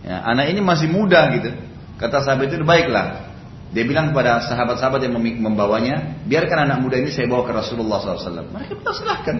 ya, 0.00 0.24
anak 0.24 0.48
ini 0.48 0.64
masih 0.64 0.88
muda 0.88 1.28
gitu. 1.36 1.52
Kata 2.00 2.24
sahabat 2.24 2.48
itu 2.48 2.64
baiklah. 2.64 3.28
Dia 3.70 3.84
bilang 3.86 4.10
kepada 4.10 4.42
sahabat-sahabat 4.50 5.06
yang 5.06 5.14
membawanya 5.14 6.24
biarkan 6.26 6.66
anak 6.66 6.82
muda 6.82 6.98
ini 6.98 7.12
saya 7.12 7.30
bawa 7.30 7.46
ke 7.46 7.52
Rasulullah 7.54 8.00
SAW 8.00 8.48
mereka 8.48 8.80
bilang 8.80 8.96
silahkan. 8.96 9.36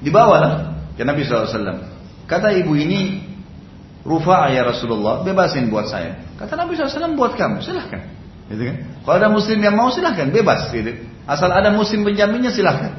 Dibawalah 0.00 0.52
ke 0.94 1.02
Nabi 1.02 1.26
SAW 1.26 1.82
kata 2.30 2.54
ibu 2.54 2.78
ini 2.78 3.31
Rufa 4.02 4.50
ya 4.50 4.66
Rasulullah, 4.66 5.22
bebasin 5.22 5.70
buat 5.70 5.86
saya. 5.86 6.18
Kata 6.34 6.58
Nabi 6.58 6.74
SAW 6.74 7.14
buat 7.14 7.38
kamu, 7.38 7.62
silahkan. 7.62 8.02
Gitu 8.50 8.62
kan? 8.66 8.76
Kalau 9.06 9.16
ada 9.16 9.28
muslim 9.30 9.58
yang 9.62 9.78
mau 9.78 9.94
silahkan, 9.94 10.26
bebas. 10.34 10.68
Gitu. 10.74 11.06
Asal 11.22 11.54
ada 11.54 11.70
muslim 11.70 12.02
penjaminnya 12.02 12.50
silahkan. 12.50 12.98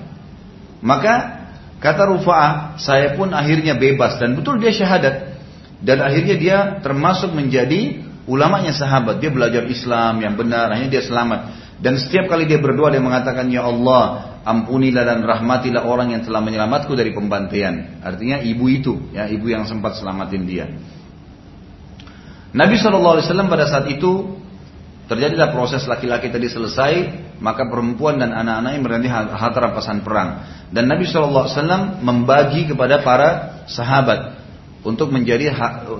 Maka 0.80 1.43
kata 1.84 2.07
Rufa, 2.07 2.75
saya 2.80 3.19
pun 3.19 3.35
akhirnya 3.35 3.75
bebas 3.75 4.15
dan 4.15 4.39
betul 4.39 4.63
dia 4.63 4.71
syahadat. 4.71 5.35
Dan 5.84 5.99
akhirnya 5.99 6.35
dia 6.39 6.57
termasuk 6.80 7.35
menjadi 7.35 7.99
ulamanya 8.23 8.71
sahabat. 8.71 9.19
Dia 9.19 9.27
belajar 9.27 9.67
Islam 9.67 10.23
yang 10.23 10.39
benar, 10.39 10.71
akhirnya 10.71 10.99
dia 10.99 11.03
selamat. 11.03 11.39
Dan 11.84 11.99
setiap 11.99 12.31
kali 12.31 12.47
dia 12.47 12.63
berdoa 12.63 12.88
dia 12.88 13.03
mengatakan 13.03 13.51
ya 13.51 13.67
Allah 13.67 14.39
ampunilah 14.47 15.03
dan 15.03 15.19
rahmatilah 15.23 15.84
orang 15.84 16.15
yang 16.15 16.23
telah 16.23 16.39
menyelamatku 16.39 16.95
dari 16.95 17.11
pembantaian. 17.11 17.99
Artinya 17.99 18.39
ibu 18.39 18.71
itu, 18.71 19.11
ya 19.11 19.27
ibu 19.27 19.51
yang 19.51 19.67
sempat 19.67 19.99
selamatin 19.99 20.43
dia. 20.47 20.71
Nabi 22.53 22.77
SAW 22.77 23.49
pada 23.49 23.65
saat 23.65 23.89
itu 23.89 24.38
terjadilah 25.09 25.51
proses 25.51 25.84
laki-laki 25.89 26.30
tadi 26.30 26.47
selesai, 26.47 26.93
maka 27.41 27.65
perempuan 27.67 28.21
dan 28.21 28.31
anak-anaknya 28.31 28.80
berarti 28.80 29.07
harta 29.09 29.59
rampasan 29.59 30.05
perang. 30.05 30.30
Dan 30.69 30.85
Nabi 30.85 31.09
SAW 31.09 31.49
membagi 31.99 32.69
kepada 32.69 33.01
para 33.01 33.30
sahabat 33.65 34.38
untuk 34.85 35.09
menjadi 35.09 35.51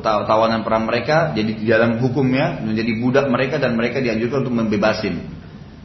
tawanan 0.04 0.62
perang 0.62 0.86
mereka, 0.86 1.34
jadi 1.34 1.52
di 1.58 1.66
dalam 1.66 1.98
hukumnya 2.00 2.62
menjadi 2.62 2.92
budak 3.02 3.26
mereka 3.32 3.58
dan 3.58 3.74
mereka 3.74 4.00
dianjurkan 4.00 4.46
untuk 4.48 4.56
membebasin. 4.62 5.16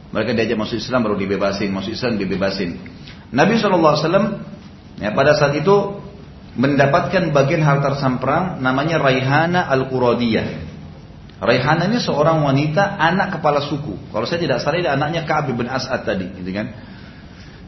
Mereka 0.09 0.33
diajak 0.33 0.57
masuk 0.57 0.81
Islam 0.81 1.05
baru 1.05 1.15
dibebasin, 1.17 1.69
masuk 1.69 1.93
Islam 1.93 2.17
dibebasin. 2.17 2.81
Nabi 3.29 3.61
SAW 3.61 3.93
ya, 4.97 5.13
pada 5.13 5.37
saat 5.37 5.53
itu 5.53 6.01
mendapatkan 6.57 7.29
bagian 7.35 7.61
harta 7.61 7.99
samprang 7.99 8.57
namanya 8.63 8.97
Raihana 8.97 9.69
Al-Quradiyah. 9.69 10.69
Raihana 11.39 11.87
ini 11.87 12.03
seorang 12.03 12.43
wanita 12.43 12.99
anak 12.99 13.39
kepala 13.39 13.63
suku. 13.63 14.11
Kalau 14.11 14.25
saya 14.27 14.43
tidak 14.43 14.59
salah 14.59 14.81
dia 14.81 14.91
anaknya 14.91 15.23
Ka'ab 15.23 15.55
bin 15.55 15.69
As'ad 15.71 16.03
tadi, 16.03 16.27
gitu 16.35 16.51
kan. 16.51 16.75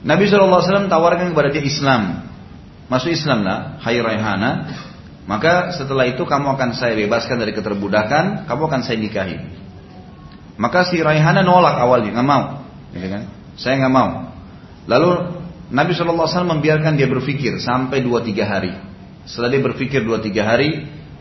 Nabi 0.02 0.28
SAW 0.28 0.90
tawarkan 0.90 1.32
kepada 1.32 1.53
dia 1.53 1.64
Islam. 1.64 2.26
Masuk 2.91 3.16
Islam 3.16 3.48
lah, 3.48 3.80
hai 3.80 3.95
Raihana. 4.02 4.52
Maka 5.24 5.72
setelah 5.72 6.10
itu 6.10 6.28
kamu 6.28 6.60
akan 6.60 6.76
saya 6.76 6.98
bebaskan 6.98 7.40
dari 7.40 7.56
keterbudakan, 7.56 8.44
kamu 8.49 8.62
akan 8.68 8.82
saya 8.84 8.98
nikahi. 8.99 9.38
Maka 10.60 10.91
si 10.91 10.99
Raihana 10.99 11.40
nolak 11.40 11.80
awalnya, 11.80 12.12
nggak 12.12 12.28
mau, 12.28 12.68
gitu 12.91 13.08
kan. 13.08 13.24
Saya 13.56 13.80
nggak 13.80 13.94
mau. 13.94 14.36
Lalu 14.90 15.41
Nabi 15.72 15.95
SAW 15.95 16.27
membiarkan 16.27 16.99
dia 16.99 17.07
berpikir 17.07 17.56
sampai 17.64 18.03
2-3 18.03 18.43
hari. 18.43 18.76
Setelah 19.23 19.49
dia 19.56 19.61
berpikir 19.64 20.03
2-3 20.03 20.43
hari, 20.43 20.69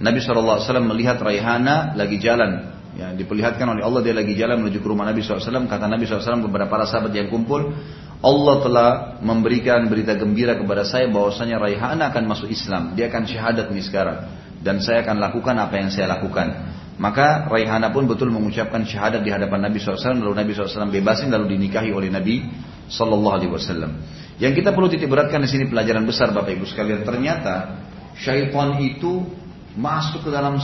Nabi 0.03 0.19
SAW 0.19 0.59
melihat 0.83 1.23
Raihana 1.23 1.95
lagi 1.95 2.19
jalan. 2.19 2.75
Ya, 2.99 3.15
diperlihatkan 3.15 3.63
oleh 3.63 3.87
Allah 3.87 4.03
dia 4.03 4.11
lagi 4.11 4.35
jalan 4.35 4.67
menuju 4.67 4.83
ke 4.83 4.89
rumah 4.91 5.07
Nabi 5.07 5.23
SAW. 5.23 5.71
Kata 5.71 5.87
Nabi 5.87 6.11
SAW 6.11 6.43
kepada 6.51 6.67
para 6.67 6.83
sahabat 6.91 7.15
yang 7.15 7.31
kumpul, 7.31 7.71
Allah 8.19 8.57
telah 8.67 8.89
memberikan 9.23 9.87
berita 9.87 10.19
gembira 10.19 10.59
kepada 10.59 10.83
saya 10.83 11.07
bahwasanya 11.07 11.63
Raihana 11.63 12.11
akan 12.11 12.25
masuk 12.27 12.51
Islam. 12.51 12.99
Dia 12.99 13.07
akan 13.07 13.31
syahadat 13.31 13.71
nih 13.71 13.85
sekarang. 13.87 14.19
Dan 14.61 14.83
saya 14.83 15.07
akan 15.07 15.23
lakukan 15.23 15.55
apa 15.63 15.79
yang 15.79 15.95
saya 15.95 16.11
lakukan. 16.11 16.53
Maka 16.99 17.47
Raihana 17.47 17.95
pun 17.95 18.11
betul 18.11 18.35
mengucapkan 18.35 18.83
syahadat 18.83 19.23
di 19.23 19.31
hadapan 19.31 19.71
Nabi 19.71 19.79
SAW. 19.79 20.21
Lalu 20.21 20.35
Nabi 20.35 20.51
SAW 20.53 20.91
bebasin 20.91 21.31
lalu 21.31 21.55
dinikahi 21.55 21.95
oleh 21.95 22.11
Nabi 22.11 22.43
SAW. 22.91 24.20
Yang 24.41 24.65
kita 24.65 24.73
perlu 24.73 24.89
titik 24.89 25.13
beratkan 25.13 25.45
di 25.45 25.49
sini 25.53 25.69
pelajaran 25.69 26.09
besar 26.09 26.33
Bapak 26.33 26.57
Ibu 26.57 26.65
sekalian. 26.65 27.05
Ternyata 27.05 27.77
syaitan 28.17 28.81
itu 28.81 29.29
masuk 29.77 30.25
ke 30.25 30.31
dalam 30.33 30.57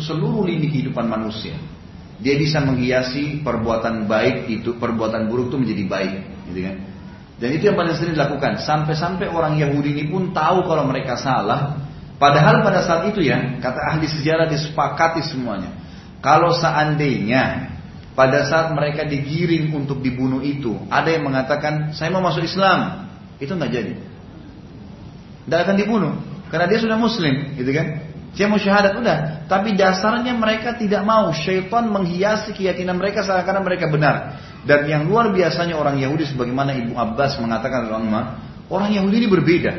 seluruh 0.00 0.42
lini 0.48 0.72
kehidupan 0.72 1.04
manusia. 1.04 1.54
Dia 2.20 2.36
bisa 2.36 2.64
menghiasi 2.64 3.44
perbuatan 3.44 4.08
baik 4.08 4.48
itu, 4.48 4.76
perbuatan 4.76 5.28
buruk 5.28 5.52
itu 5.52 5.56
menjadi 5.56 5.84
baik, 5.88 6.14
gitu 6.52 6.60
kan? 6.68 6.76
Dan 7.40 7.48
itu 7.56 7.72
yang 7.72 7.76
paling 7.80 7.96
sering 7.96 8.12
dilakukan. 8.12 8.60
Sampai-sampai 8.60 9.32
orang 9.32 9.56
Yahudi 9.56 9.96
ini 9.96 10.04
pun 10.12 10.32
tahu 10.32 10.68
kalau 10.68 10.84
mereka 10.84 11.16
salah. 11.16 11.80
Padahal 12.20 12.60
pada 12.60 12.84
saat 12.84 13.08
itu 13.08 13.24
ya, 13.24 13.56
kata 13.64 13.80
ahli 13.96 14.04
sejarah 14.04 14.44
disepakati 14.52 15.24
semuanya. 15.24 15.72
Kalau 16.20 16.52
seandainya 16.52 17.72
pada 18.12 18.44
saat 18.44 18.76
mereka 18.76 19.08
digiring 19.08 19.72
untuk 19.72 20.04
dibunuh 20.04 20.44
itu, 20.44 20.76
ada 20.92 21.08
yang 21.08 21.24
mengatakan, 21.24 21.96
saya 21.96 22.12
mau 22.12 22.20
masuk 22.20 22.44
Islam. 22.44 23.08
Itu 23.40 23.56
nggak 23.56 23.70
jadi. 23.72 23.92
Tidak 25.48 25.58
akan 25.66 25.76
dibunuh 25.80 26.12
karena 26.52 26.66
dia 26.68 26.78
sudah 26.78 27.00
muslim, 27.00 27.56
gitu 27.56 27.70
kan? 27.72 28.10
Dia 28.30 28.46
mau 28.46 28.62
syahadat 28.62 28.94
udah, 28.94 29.50
tapi 29.50 29.74
dasarnya 29.74 30.30
mereka 30.38 30.78
tidak 30.78 31.02
mau. 31.02 31.34
Syaitan 31.34 31.90
menghiasi 31.90 32.54
keyakinan 32.54 32.94
mereka 32.94 33.26
seakan-akan 33.26 33.64
mereka 33.66 33.90
benar. 33.90 34.38
Dan 34.62 34.86
yang 34.86 35.02
luar 35.10 35.34
biasanya 35.34 35.74
orang 35.74 35.98
Yahudi 35.98 36.30
sebagaimana 36.30 36.76
Ibu 36.78 36.94
Abbas 36.94 37.40
mengatakan 37.42 37.90
dalam 37.90 38.06
orang 38.70 38.90
Yahudi 38.94 39.24
ini 39.24 39.28
berbeda. 39.30 39.72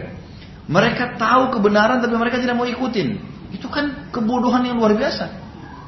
Mereka 0.67 1.15
tahu 1.15 1.59
kebenaran 1.59 2.03
tapi 2.03 2.15
mereka 2.19 2.43
tidak 2.43 2.59
mau 2.59 2.67
ikutin. 2.67 3.19
Itu 3.55 3.67
kan 3.67 4.11
kebodohan 4.11 4.67
yang 4.67 4.79
luar 4.79 4.95
biasa. 4.95 5.31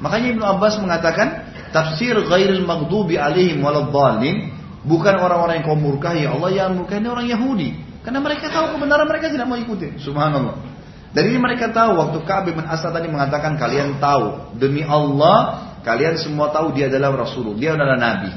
Makanya 0.03 0.35
Ibnu 0.35 0.43
Abbas 0.43 0.79
mengatakan 0.83 1.47
tafsir 1.71 2.15
ghairil 2.27 2.67
maghdubi 2.67 3.15
alaihim 3.15 3.63
waladhdallin 3.63 4.51
Bukan 4.83 5.15
orang-orang 5.15 5.63
yang 5.63 5.65
kau 5.65 5.79
murkahi 5.79 6.27
Allah 6.27 6.49
yang 6.51 6.75
murkahi 6.75 7.03
orang 7.07 7.27
Yahudi. 7.27 7.69
Karena 8.03 8.19
mereka 8.19 8.51
tahu 8.51 8.75
kebenaran 8.75 9.07
mereka 9.07 9.31
tidak 9.31 9.47
mau 9.47 9.55
ikuti. 9.55 9.95
Subhanallah. 9.95 10.59
Dan 11.13 11.23
ini 11.29 11.39
mereka 11.39 11.69
tahu 11.71 11.95
waktu 11.95 12.17
Ka'ab 12.25 12.51
bin 12.51 12.65
Asad 12.65 12.91
tadi 12.91 13.07
mengatakan 13.07 13.55
kalian 13.55 14.01
tahu 14.01 14.57
demi 14.57 14.81
Allah 14.81 15.71
kalian 15.85 16.17
semua 16.17 16.49
tahu 16.49 16.73
dia 16.73 16.89
adalah 16.89 17.13
Rasulullah, 17.13 17.59
dia 17.59 17.71
adalah 17.77 17.95
Nabi. 17.95 18.31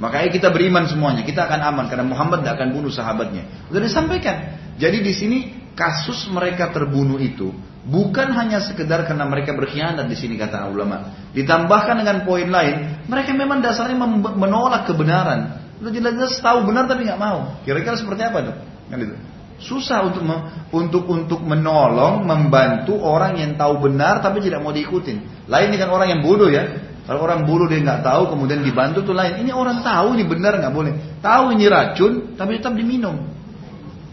Makanya 0.00 0.28
kita 0.32 0.48
beriman 0.52 0.84
semuanya, 0.88 1.24
kita 1.24 1.48
akan 1.48 1.60
aman 1.60 1.84
karena 1.88 2.04
Muhammad 2.04 2.44
tidak 2.44 2.60
akan 2.60 2.68
bunuh 2.76 2.92
sahabatnya. 2.92 3.68
Sudah 3.68 3.82
disampaikan. 3.84 4.36
Jadi 4.76 4.98
di 5.04 5.12
sini 5.12 5.38
kasus 5.76 6.28
mereka 6.28 6.72
terbunuh 6.72 7.20
itu 7.20 7.52
bukan 7.84 8.32
hanya 8.36 8.60
sekedar 8.60 9.08
karena 9.08 9.24
mereka 9.24 9.56
berkhianat 9.56 10.08
di 10.08 10.16
sini 10.16 10.36
kata 10.36 10.68
ulama. 10.68 11.28
Ditambahkan 11.32 12.00
dengan 12.00 12.24
poin 12.28 12.48
lain, 12.48 13.04
mereka 13.08 13.32
memang 13.32 13.64
dasarnya 13.64 13.96
menolak 14.36 14.88
kebenaran. 14.88 15.59
Udah 15.80 15.90
jelas-jelas 15.90 16.36
tahu 16.44 16.68
benar 16.68 16.84
tapi 16.84 17.08
nggak 17.08 17.20
mau. 17.20 17.56
Kira-kira 17.64 17.96
seperti 17.96 18.22
apa 18.22 18.38
tuh? 18.44 18.56
Kan 18.92 18.98
itu. 19.00 19.16
Susah 19.60 20.08
untuk 20.08 20.24
untuk 20.72 21.04
untuk 21.08 21.40
menolong, 21.44 22.24
membantu 22.24 22.96
orang 23.00 23.36
yang 23.36 23.56
tahu 23.60 23.88
benar 23.88 24.24
tapi 24.24 24.44
tidak 24.44 24.60
mau 24.60 24.72
diikutin. 24.72 25.48
Lain 25.48 25.68
dengan 25.72 25.92
orang 25.92 26.16
yang 26.16 26.20
bodoh 26.20 26.48
ya. 26.48 26.68
Kalau 27.04 27.24
orang 27.24 27.48
bodoh 27.48 27.68
dia 27.68 27.80
nggak 27.80 28.04
tahu 28.04 28.36
kemudian 28.36 28.60
dibantu 28.60 29.04
tuh 29.04 29.16
lain. 29.16 29.40
Ini 29.40 29.52
orang 29.56 29.80
tahu 29.80 30.16
ini 30.16 30.24
benar 30.28 30.60
nggak 30.60 30.72
boleh. 30.72 30.92
Tahu 31.24 31.56
ini 31.56 31.64
racun 31.68 32.36
tapi 32.36 32.60
tetap 32.60 32.76
diminum. 32.76 33.24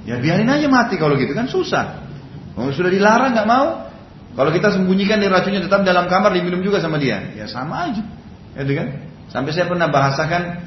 Ya 0.08 0.20
biarin 0.24 0.48
aja 0.48 0.72
mati 0.72 0.96
kalau 0.96 1.20
gitu 1.20 1.36
kan 1.36 1.52
susah. 1.52 2.08
Kalau 2.56 2.72
sudah 2.72 2.92
dilarang 2.92 3.36
nggak 3.36 3.48
mau. 3.48 3.92
Kalau 4.40 4.52
kita 4.54 4.72
sembunyikan 4.72 5.20
di 5.20 5.28
racunnya 5.28 5.64
tetap 5.64 5.84
dalam 5.84 6.08
kamar 6.08 6.32
diminum 6.32 6.64
juga 6.64 6.80
sama 6.80 6.96
dia. 6.96 7.36
Ya 7.36 7.48
sama 7.48 7.92
aja. 7.92 8.04
Ya 8.56 8.64
kan? 8.64 8.88
Sampai 9.28 9.52
saya 9.52 9.68
pernah 9.68 9.92
bahasakan 9.92 10.64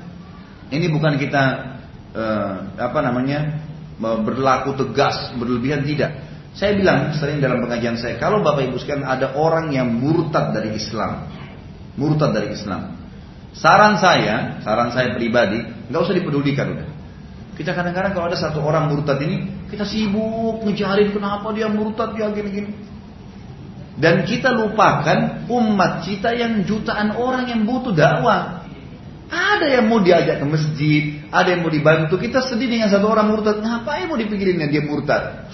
ini 0.70 0.86
bukan 0.90 1.18
kita 1.18 1.42
uh, 2.14 2.54
apa 2.78 2.98
namanya 3.02 3.60
berlaku 4.00 4.74
tegas, 4.80 5.36
berlebihan 5.36 5.84
tidak. 5.84 6.24
Saya 6.56 6.74
bilang 6.74 7.14
sering 7.14 7.38
dalam 7.38 7.62
pengajian 7.62 7.94
saya, 7.94 8.18
kalau 8.18 8.42
Bapak 8.42 8.66
Ibu 8.66 8.80
sekalian 8.80 9.06
ada 9.06 9.36
orang 9.38 9.70
yang 9.70 9.86
murtad 9.92 10.50
dari 10.50 10.74
Islam, 10.74 11.30
murtad 11.94 12.34
dari 12.34 12.56
Islam. 12.56 12.96
Saran 13.54 13.98
saya, 13.98 14.58
saran 14.62 14.90
saya 14.90 15.14
pribadi, 15.14 15.62
nggak 15.62 16.00
usah 16.00 16.14
dipedulikan 16.16 16.66
udah. 16.74 16.88
Kita 17.54 17.76
kadang-kadang 17.76 18.16
kalau 18.16 18.26
ada 18.32 18.38
satu 18.40 18.64
orang 18.64 18.88
murtad 18.88 19.20
ini, 19.20 19.68
kita 19.68 19.84
sibuk 19.84 20.64
ngejarin 20.64 21.12
kenapa 21.12 21.52
dia 21.52 21.68
murtad 21.68 22.16
dia 22.16 22.32
gini-gini. 22.32 22.72
Dan 24.00 24.24
kita 24.24 24.56
lupakan 24.56 25.44
umat 25.44 26.08
kita 26.08 26.32
yang 26.32 26.64
jutaan 26.64 27.12
orang 27.14 27.52
yang 27.52 27.68
butuh 27.68 27.92
dakwah. 27.92 28.59
Ada 29.30 29.78
yang 29.78 29.86
mau 29.86 30.02
diajak 30.02 30.42
ke 30.42 30.46
masjid, 30.46 31.02
ada 31.30 31.54
yang 31.54 31.62
mau 31.62 31.70
dibantu. 31.70 32.18
Kita 32.18 32.42
sedih 32.42 32.66
dengan 32.66 32.90
satu 32.90 33.06
orang 33.06 33.30
murtad. 33.30 33.62
Ngapain 33.62 34.10
mau 34.10 34.18
dipikirin 34.18 34.58
dia 34.58 34.82
murtad? 34.82 35.46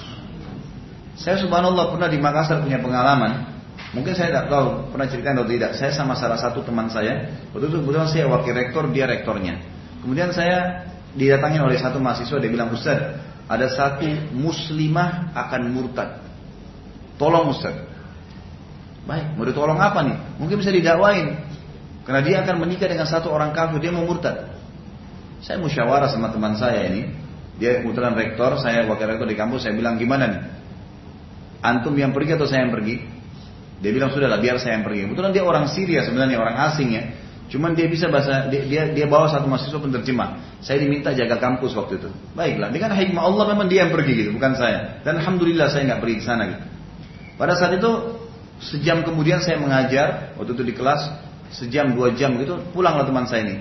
Saya 1.16 1.36
subhanallah 1.40 1.92
pernah 1.92 2.08
di 2.08 2.16
Makassar 2.16 2.64
punya 2.64 2.80
pengalaman. 2.80 3.56
Mungkin 3.92 4.12
saya 4.16 4.32
tidak 4.32 4.46
tahu 4.52 4.92
pernah 4.92 5.08
cerita 5.08 5.32
atau 5.36 5.48
tidak. 5.48 5.70
Saya 5.76 5.92
sama 5.92 6.16
salah 6.16 6.40
satu 6.40 6.64
teman 6.64 6.88
saya. 6.88 7.32
Waktu 7.52 7.68
itu 7.68 7.76
kebetulan 7.84 8.08
saya 8.08 8.24
wakil 8.28 8.52
rektor, 8.56 8.84
dia 8.92 9.04
rektornya. 9.08 9.60
Kemudian 10.00 10.32
saya 10.32 10.88
didatangi 11.16 11.60
oleh 11.60 11.76
satu 11.76 12.00
mahasiswa. 12.00 12.36
Dia 12.36 12.50
bilang 12.52 12.72
Ustaz, 12.72 13.20
ada 13.48 13.66
satu 13.68 14.08
muslimah 14.32 15.32
akan 15.36 15.62
murtad. 15.72 16.20
Tolong 17.16 17.52
Ustaz. 17.52 17.76
Baik, 19.06 19.38
mau 19.38 19.46
ditolong 19.46 19.78
apa 19.78 20.02
nih? 20.02 20.16
Mungkin 20.42 20.60
bisa 20.60 20.74
didakwain. 20.74 21.38
Karena 22.06 22.22
dia 22.22 22.36
akan 22.46 22.62
menikah 22.62 22.86
dengan 22.86 23.04
satu 23.04 23.34
orang 23.34 23.50
kafir, 23.50 23.82
dia 23.82 23.90
mau 23.90 24.06
murtad. 24.06 24.54
Saya 25.42 25.58
musyawarah 25.58 26.06
sama 26.06 26.30
teman 26.30 26.54
saya 26.54 26.86
ini. 26.86 27.10
Dia 27.58 27.82
kebetulan 27.82 28.14
rektor, 28.14 28.54
saya 28.62 28.86
wakil 28.86 29.10
rektor 29.10 29.26
di 29.26 29.34
kampus, 29.34 29.66
saya 29.66 29.74
bilang 29.74 29.98
gimana 29.98 30.24
nih? 30.30 30.42
Antum 31.66 31.98
yang 31.98 32.14
pergi 32.14 32.38
atau 32.38 32.46
saya 32.46 32.68
yang 32.68 32.72
pergi? 32.72 33.02
Dia 33.82 33.90
bilang 33.92 34.14
sudahlah 34.14 34.38
biar 34.38 34.56
saya 34.62 34.78
yang 34.78 34.86
pergi. 34.86 35.08
Kebetulan 35.08 35.32
dia 35.34 35.44
orang 35.44 35.64
Syria 35.68 36.00
sebenarnya 36.06 36.38
orang 36.38 36.56
asing 36.70 36.88
ya. 36.94 37.02
Cuman 37.46 37.78
dia 37.78 37.86
bisa 37.86 38.10
bahasa 38.10 38.50
dia, 38.50 38.62
dia, 38.66 38.82
dia 38.90 39.06
bawa 39.06 39.30
satu 39.30 39.46
mahasiswa 39.46 39.78
penerjemah. 39.78 40.60
Saya 40.62 40.82
diminta 40.82 41.14
jaga 41.14 41.38
kampus 41.38 41.74
waktu 41.74 41.98
itu. 42.02 42.10
Baiklah, 42.34 42.70
dengan 42.70 42.94
hikmah 42.94 43.22
Allah 43.22 43.44
memang 43.54 43.66
dia 43.66 43.86
yang 43.86 43.92
pergi 43.94 44.12
gitu, 44.26 44.30
bukan 44.34 44.54
saya. 44.54 45.02
Dan 45.02 45.22
alhamdulillah 45.22 45.70
saya 45.70 45.90
nggak 45.90 46.00
pergi 46.02 46.16
ke 46.20 46.24
sana 46.26 46.42
gitu. 46.50 46.64
Pada 47.36 47.52
saat 47.54 47.76
itu 47.76 47.90
sejam 48.58 49.04
kemudian 49.04 49.44
saya 49.44 49.60
mengajar 49.60 50.36
waktu 50.40 50.56
itu 50.56 50.64
di 50.64 50.74
kelas 50.74 51.25
sejam 51.52 51.94
dua 51.94 52.14
jam 52.14 52.34
gitu 52.40 52.58
pulanglah 52.70 53.06
teman 53.06 53.26
saya 53.26 53.46
ini. 53.46 53.56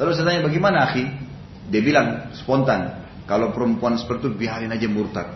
Lalu 0.00 0.10
saya 0.16 0.24
tanya 0.32 0.40
bagaimana 0.46 0.78
akhi? 0.88 1.04
Dia 1.70 1.82
bilang 1.84 2.32
spontan 2.34 3.06
kalau 3.28 3.54
perempuan 3.54 3.94
seperti 3.94 4.26
itu 4.26 4.46
biarin 4.46 4.72
aja 4.72 4.88
murtad. 4.90 5.28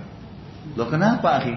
Loh 0.75 0.89
kenapa 0.89 1.39
akhi? 1.43 1.55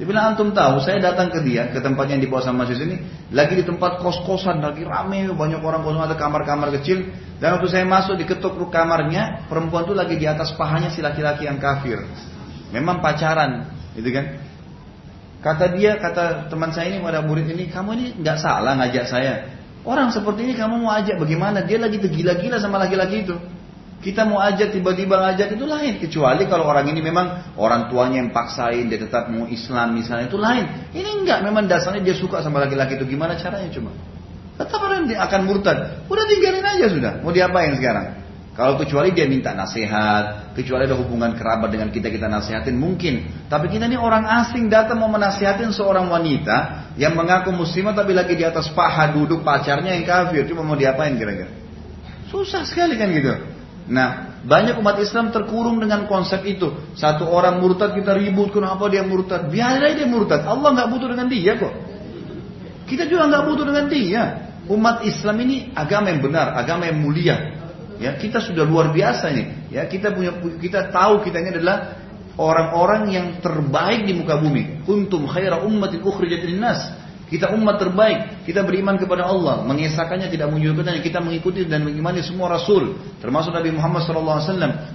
Dia 0.00 0.08
bilang 0.08 0.32
antum 0.32 0.56
tahu 0.56 0.80
saya 0.80 0.96
datang 0.96 1.28
ke 1.28 1.44
dia 1.44 1.68
ke 1.68 1.76
tempatnya 1.76 2.16
yang 2.16 2.24
dibawa 2.24 2.40
sama 2.40 2.64
mahasiswa 2.64 2.88
ini 2.88 2.96
lagi 3.36 3.52
di 3.52 3.68
tempat 3.68 4.00
kos-kosan 4.00 4.64
lagi 4.64 4.80
rame 4.80 5.28
banyak 5.28 5.60
orang 5.60 5.84
kosong 5.84 6.00
ada 6.00 6.16
kamar-kamar 6.16 6.72
kecil. 6.80 7.04
Dan 7.36 7.60
waktu 7.60 7.68
saya 7.68 7.84
masuk 7.84 8.16
diketuk 8.16 8.56
kamarnya 8.72 9.44
perempuan 9.52 9.84
itu 9.84 9.92
lagi 9.92 10.16
di 10.16 10.24
atas 10.24 10.56
pahanya 10.56 10.88
si 10.88 11.04
laki-laki 11.04 11.44
yang 11.44 11.60
kafir. 11.60 12.00
Memang 12.72 13.04
pacaran 13.04 13.68
gitu 13.92 14.08
kan? 14.08 14.40
Kata 15.44 15.68
dia 15.72 16.00
kata 16.00 16.48
teman 16.48 16.72
saya 16.72 16.96
ini 16.96 17.04
pada 17.04 17.20
murid 17.20 17.48
ini 17.52 17.68
kamu 17.68 17.90
ini 17.96 18.06
nggak 18.24 18.40
salah 18.40 18.80
ngajak 18.80 19.04
saya 19.04 19.59
Orang 19.80 20.12
seperti 20.12 20.44
ini 20.44 20.52
kamu 20.52 20.84
mau 20.84 20.92
ajak 20.92 21.16
bagaimana? 21.16 21.64
Dia 21.64 21.80
lagi 21.80 21.96
tergila-gila 21.96 22.60
sama 22.60 22.76
laki-laki 22.76 23.24
itu. 23.24 23.36
Kita 24.00 24.24
mau 24.24 24.40
ajak 24.40 24.72
tiba-tiba 24.72 25.16
ngajak 25.20 25.56
itu 25.56 25.64
lain. 25.64 26.00
Kecuali 26.00 26.48
kalau 26.48 26.68
orang 26.68 26.88
ini 26.88 27.00
memang 27.04 27.56
orang 27.56 27.92
tuanya 27.92 28.24
yang 28.24 28.32
paksain 28.32 28.88
dia 28.88 28.96
tetap 28.96 29.28
mau 29.28 29.44
Islam 29.48 29.96
misalnya 29.96 30.28
itu 30.28 30.40
lain. 30.40 30.92
Ini 30.92 31.20
enggak, 31.20 31.44
memang 31.44 31.68
dasarnya 31.68 32.00
dia 32.04 32.16
suka 32.16 32.40
sama 32.40 32.60
laki-laki 32.64 32.96
itu. 32.96 33.04
Gimana 33.08 33.36
caranya 33.36 33.68
cuma? 33.72 33.92
Tetap 34.60 34.80
orang 34.80 35.08
akan 35.08 35.40
murtad. 35.48 35.78
Udah 36.08 36.24
tinggalin 36.28 36.64
aja 36.64 36.86
sudah. 36.92 37.12
Mau 37.24 37.32
diapain 37.32 37.72
sekarang? 37.76 38.19
Kalau 38.50 38.74
kecuali 38.74 39.14
dia 39.14 39.30
minta 39.30 39.54
nasihat, 39.54 40.52
kecuali 40.58 40.82
ada 40.82 40.98
hubungan 40.98 41.38
kerabat 41.38 41.70
dengan 41.70 41.86
kita 41.94 42.10
kita 42.10 42.26
nasihatin 42.26 42.74
mungkin. 42.74 43.46
Tapi 43.46 43.70
kita 43.70 43.86
ini 43.86 43.94
orang 43.94 44.26
asing 44.42 44.66
datang 44.66 44.98
mau 44.98 45.06
menasihatin 45.06 45.70
seorang 45.70 46.10
wanita 46.10 46.90
yang 46.98 47.14
mengaku 47.14 47.54
muslimah 47.54 47.94
tapi 47.94 48.10
lagi 48.10 48.34
di 48.34 48.42
atas 48.42 48.66
paha 48.74 49.14
duduk 49.14 49.46
pacarnya 49.46 49.94
yang 49.94 50.02
kafir. 50.02 50.50
Cuma 50.50 50.66
mau 50.66 50.74
diapain 50.74 51.14
kira-kira? 51.14 51.46
Susah 52.26 52.66
sekali 52.66 52.98
kan 52.98 53.14
gitu. 53.14 53.30
Nah, 53.86 54.42
banyak 54.42 54.82
umat 54.82 54.98
Islam 54.98 55.30
terkurung 55.30 55.78
dengan 55.78 56.10
konsep 56.10 56.42
itu. 56.42 56.74
Satu 56.98 57.30
orang 57.30 57.62
murtad 57.62 57.94
kita 57.94 58.18
ribut, 58.18 58.50
kenapa 58.50 58.90
dia 58.90 59.06
murtad? 59.06 59.46
Biarin 59.46 59.94
aja 59.94 59.94
dia 59.94 60.08
murtad. 60.10 60.42
Allah 60.42 60.74
nggak 60.74 60.88
butuh 60.90 61.08
dengan 61.12 61.26
dia 61.30 61.52
kok. 61.54 61.74
Kita 62.90 63.06
juga 63.06 63.30
nggak 63.30 63.42
butuh 63.46 63.64
dengan 63.68 63.86
dia. 63.86 64.22
Umat 64.70 65.02
Islam 65.06 65.36
ini 65.46 65.70
agama 65.74 66.10
yang 66.10 66.22
benar, 66.22 66.54
agama 66.58 66.86
yang 66.90 66.98
mulia. 66.98 67.59
Ya, 68.00 68.16
kita 68.16 68.40
sudah 68.40 68.64
luar 68.64 68.96
biasa 68.96 69.28
ini. 69.28 69.68
Ya, 69.68 69.84
kita 69.84 70.16
punya 70.16 70.32
kita 70.56 70.88
tahu 70.88 71.20
kita 71.20 71.36
ini 71.44 71.60
adalah 71.60 72.00
orang-orang 72.40 73.12
yang 73.12 73.26
terbaik 73.44 74.08
di 74.08 74.16
muka 74.16 74.40
bumi. 74.40 74.82
Kuntum 74.88 75.28
khaira 75.28 75.60
ummatin 75.60 76.00
ukhrijat 76.00 76.48
nas. 76.56 76.96
Kita 77.30 77.54
umat 77.54 77.78
terbaik, 77.78 78.42
kita 78.42 78.66
beriman 78.66 78.98
kepada 78.98 79.22
Allah, 79.22 79.62
mengesahkannya 79.62 80.34
tidak 80.34 80.50
menunjukkannya, 80.50 80.98
kita 80.98 81.22
mengikuti 81.22 81.62
dan 81.62 81.86
mengimani 81.86 82.26
semua 82.26 82.50
rasul, 82.50 82.98
termasuk 83.22 83.54
Nabi 83.54 83.70
Muhammad 83.70 84.02
SAW. 84.02 84.42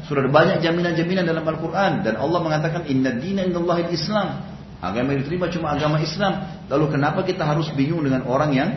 Sudah 0.04 0.20
ada 0.20 0.32
banyak 0.36 0.60
jaminan-jaminan 0.60 1.24
dalam 1.24 1.48
Al-Quran 1.48 2.04
dan 2.04 2.20
Allah 2.20 2.44
mengatakan 2.44 2.92
Inna 2.92 3.16
dina 3.16 3.40
innallahi 3.40 3.88
Islam. 3.88 4.52
Agama 4.84 5.16
yang 5.16 5.24
diterima 5.24 5.48
cuma 5.48 5.80
agama 5.80 6.04
Islam. 6.04 6.68
Lalu 6.68 6.86
kenapa 7.00 7.24
kita 7.24 7.48
harus 7.48 7.72
bingung 7.72 8.04
dengan 8.04 8.28
orang 8.28 8.52
yang 8.52 8.70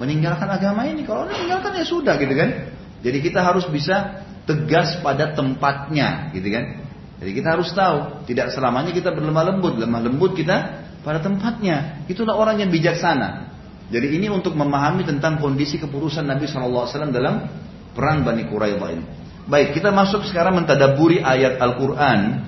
meninggalkan 0.00 0.48
agama 0.48 0.88
ini? 0.88 1.04
Kalau 1.04 1.28
meninggalkan 1.28 1.76
ya 1.76 1.84
sudah 1.84 2.16
gitu 2.16 2.32
kan. 2.32 2.75
Jadi 3.06 3.22
kita 3.22 3.38
harus 3.38 3.70
bisa 3.70 4.26
tegas 4.50 4.98
pada 4.98 5.30
tempatnya, 5.30 6.34
gitu 6.34 6.50
kan? 6.50 6.82
Jadi 7.22 7.30
kita 7.38 7.54
harus 7.54 7.70
tahu, 7.70 8.26
tidak 8.26 8.50
selamanya 8.50 8.90
kita 8.90 9.14
berlemah 9.14 9.54
lembut, 9.54 9.78
lemah 9.78 10.02
lembut 10.02 10.34
kita 10.34 10.82
pada 11.06 11.22
tempatnya. 11.22 12.02
Itulah 12.10 12.34
orang 12.34 12.66
yang 12.66 12.70
bijaksana. 12.74 13.54
Jadi 13.94 14.18
ini 14.18 14.26
untuk 14.26 14.58
memahami 14.58 15.06
tentang 15.06 15.38
kondisi 15.38 15.78
keputusan 15.78 16.26
Nabi 16.26 16.50
SAW 16.50 16.90
dalam 17.14 17.46
perang 17.94 18.26
Bani 18.26 18.42
Quraidah 18.50 18.88
ini. 18.90 19.04
Baik, 19.46 19.78
kita 19.78 19.94
masuk 19.94 20.26
sekarang 20.26 20.58
mentadaburi 20.58 21.22
ayat 21.22 21.62
Al-Quran 21.62 22.42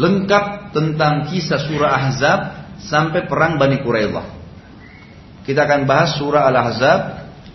lengkap 0.00 0.72
tentang 0.72 1.28
kisah 1.28 1.60
surah 1.68 1.90
Ahzab 1.92 2.40
sampai 2.80 3.28
perang 3.28 3.60
Bani 3.60 3.84
Quraidah. 3.84 4.40
Kita 5.44 5.68
akan 5.68 5.84
bahas 5.84 6.16
surah 6.16 6.48
Al-Ahzab 6.48 7.00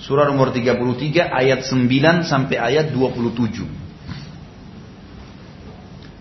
Surah 0.05 0.29
nomor 0.29 0.53
33 0.53 1.33
ayat 1.33 1.65
9 1.65 2.29
sampai 2.29 2.61
ayat 2.61 2.93
27. 2.93 3.65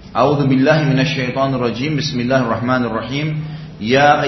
A'udzu 0.08 0.48
billahi 0.48 0.88
minasyaitonir 0.88 1.60
rajim. 1.60 2.00
Bismillahirrahmanirrahim. 2.00 3.44
Ya 3.84 4.24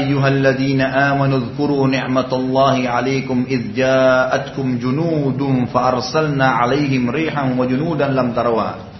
'alaikum 2.84 3.48
idz 3.48 3.72
ja'atkum 3.72 4.76
junudun 4.76 5.72
fa 5.72 5.88
arsalna 5.88 6.60
'alaihim 6.60 7.08
rihan 7.08 7.56
wa 7.56 7.64
junudan 7.64 8.12
lam 8.12 8.36
tarawha. 8.36 8.92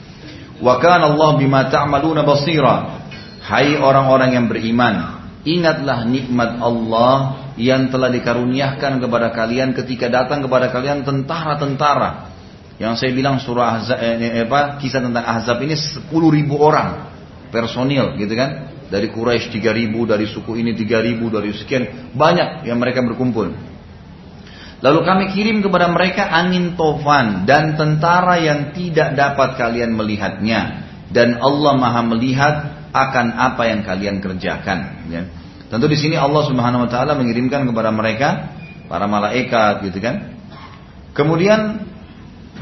Wa 0.64 0.80
kana 0.80 1.12
Allah 1.12 1.36
bima 1.36 1.68
ta'maluna 1.68 2.24
basira. 2.24 3.04
Hai 3.44 3.76
orang-orang 3.76 4.40
yang 4.40 4.48
beriman, 4.48 5.20
ingatlah 5.44 6.08
nikmat 6.08 6.56
Allah 6.64 7.44
yang 7.56 7.88
telah 7.88 8.12
dikaruniakan 8.12 9.00
kepada 9.00 9.32
kalian 9.32 9.72
ketika 9.72 10.12
datang 10.12 10.44
kepada 10.44 10.68
kalian 10.68 11.02
tentara-tentara. 11.02 12.32
Yang 12.76 13.00
saya 13.00 13.10
bilang 13.16 13.40
surah 13.40 13.80
Ahzab, 13.80 13.96
eh, 13.96 14.44
eh, 14.44 14.44
apa, 14.44 14.76
kisah 14.76 15.00
tentang 15.00 15.24
Ahzab 15.24 15.64
ini 15.64 15.72
10 15.72 16.12
ribu 16.28 16.60
orang 16.60 17.08
personil 17.48 18.20
gitu 18.20 18.36
kan. 18.36 18.76
Dari 18.86 19.10
Quraisy 19.10 19.50
3 19.50 19.72
ribu, 19.74 20.06
dari 20.06 20.28
suku 20.30 20.60
ini 20.60 20.76
3 20.76 21.02
ribu, 21.02 21.32
dari 21.32 21.50
sekian 21.56 22.14
banyak 22.14 22.68
yang 22.68 22.78
mereka 22.78 23.02
berkumpul. 23.02 23.50
Lalu 24.84 25.00
kami 25.08 25.24
kirim 25.32 25.64
kepada 25.64 25.88
mereka 25.88 26.28
angin 26.28 26.76
tofan 26.76 27.48
dan 27.48 27.80
tentara 27.80 28.36
yang 28.36 28.76
tidak 28.76 29.16
dapat 29.16 29.56
kalian 29.56 29.96
melihatnya. 29.96 30.84
Dan 31.08 31.40
Allah 31.40 31.72
maha 31.80 32.04
melihat 32.04 32.54
akan 32.92 33.26
apa 33.34 33.62
yang 33.72 33.80
kalian 33.82 34.20
kerjakan. 34.20 35.08
Ya. 35.08 35.22
Tentu 35.66 35.86
di 35.90 35.98
sini 35.98 36.14
Allah 36.14 36.46
Subhanahu 36.46 36.86
wa 36.86 36.90
taala 36.90 37.18
mengirimkan 37.18 37.66
kepada 37.66 37.90
mereka 37.90 38.54
para 38.86 39.10
malaikat 39.10 39.82
gitu 39.90 39.98
kan. 39.98 40.38
Kemudian 41.10 41.82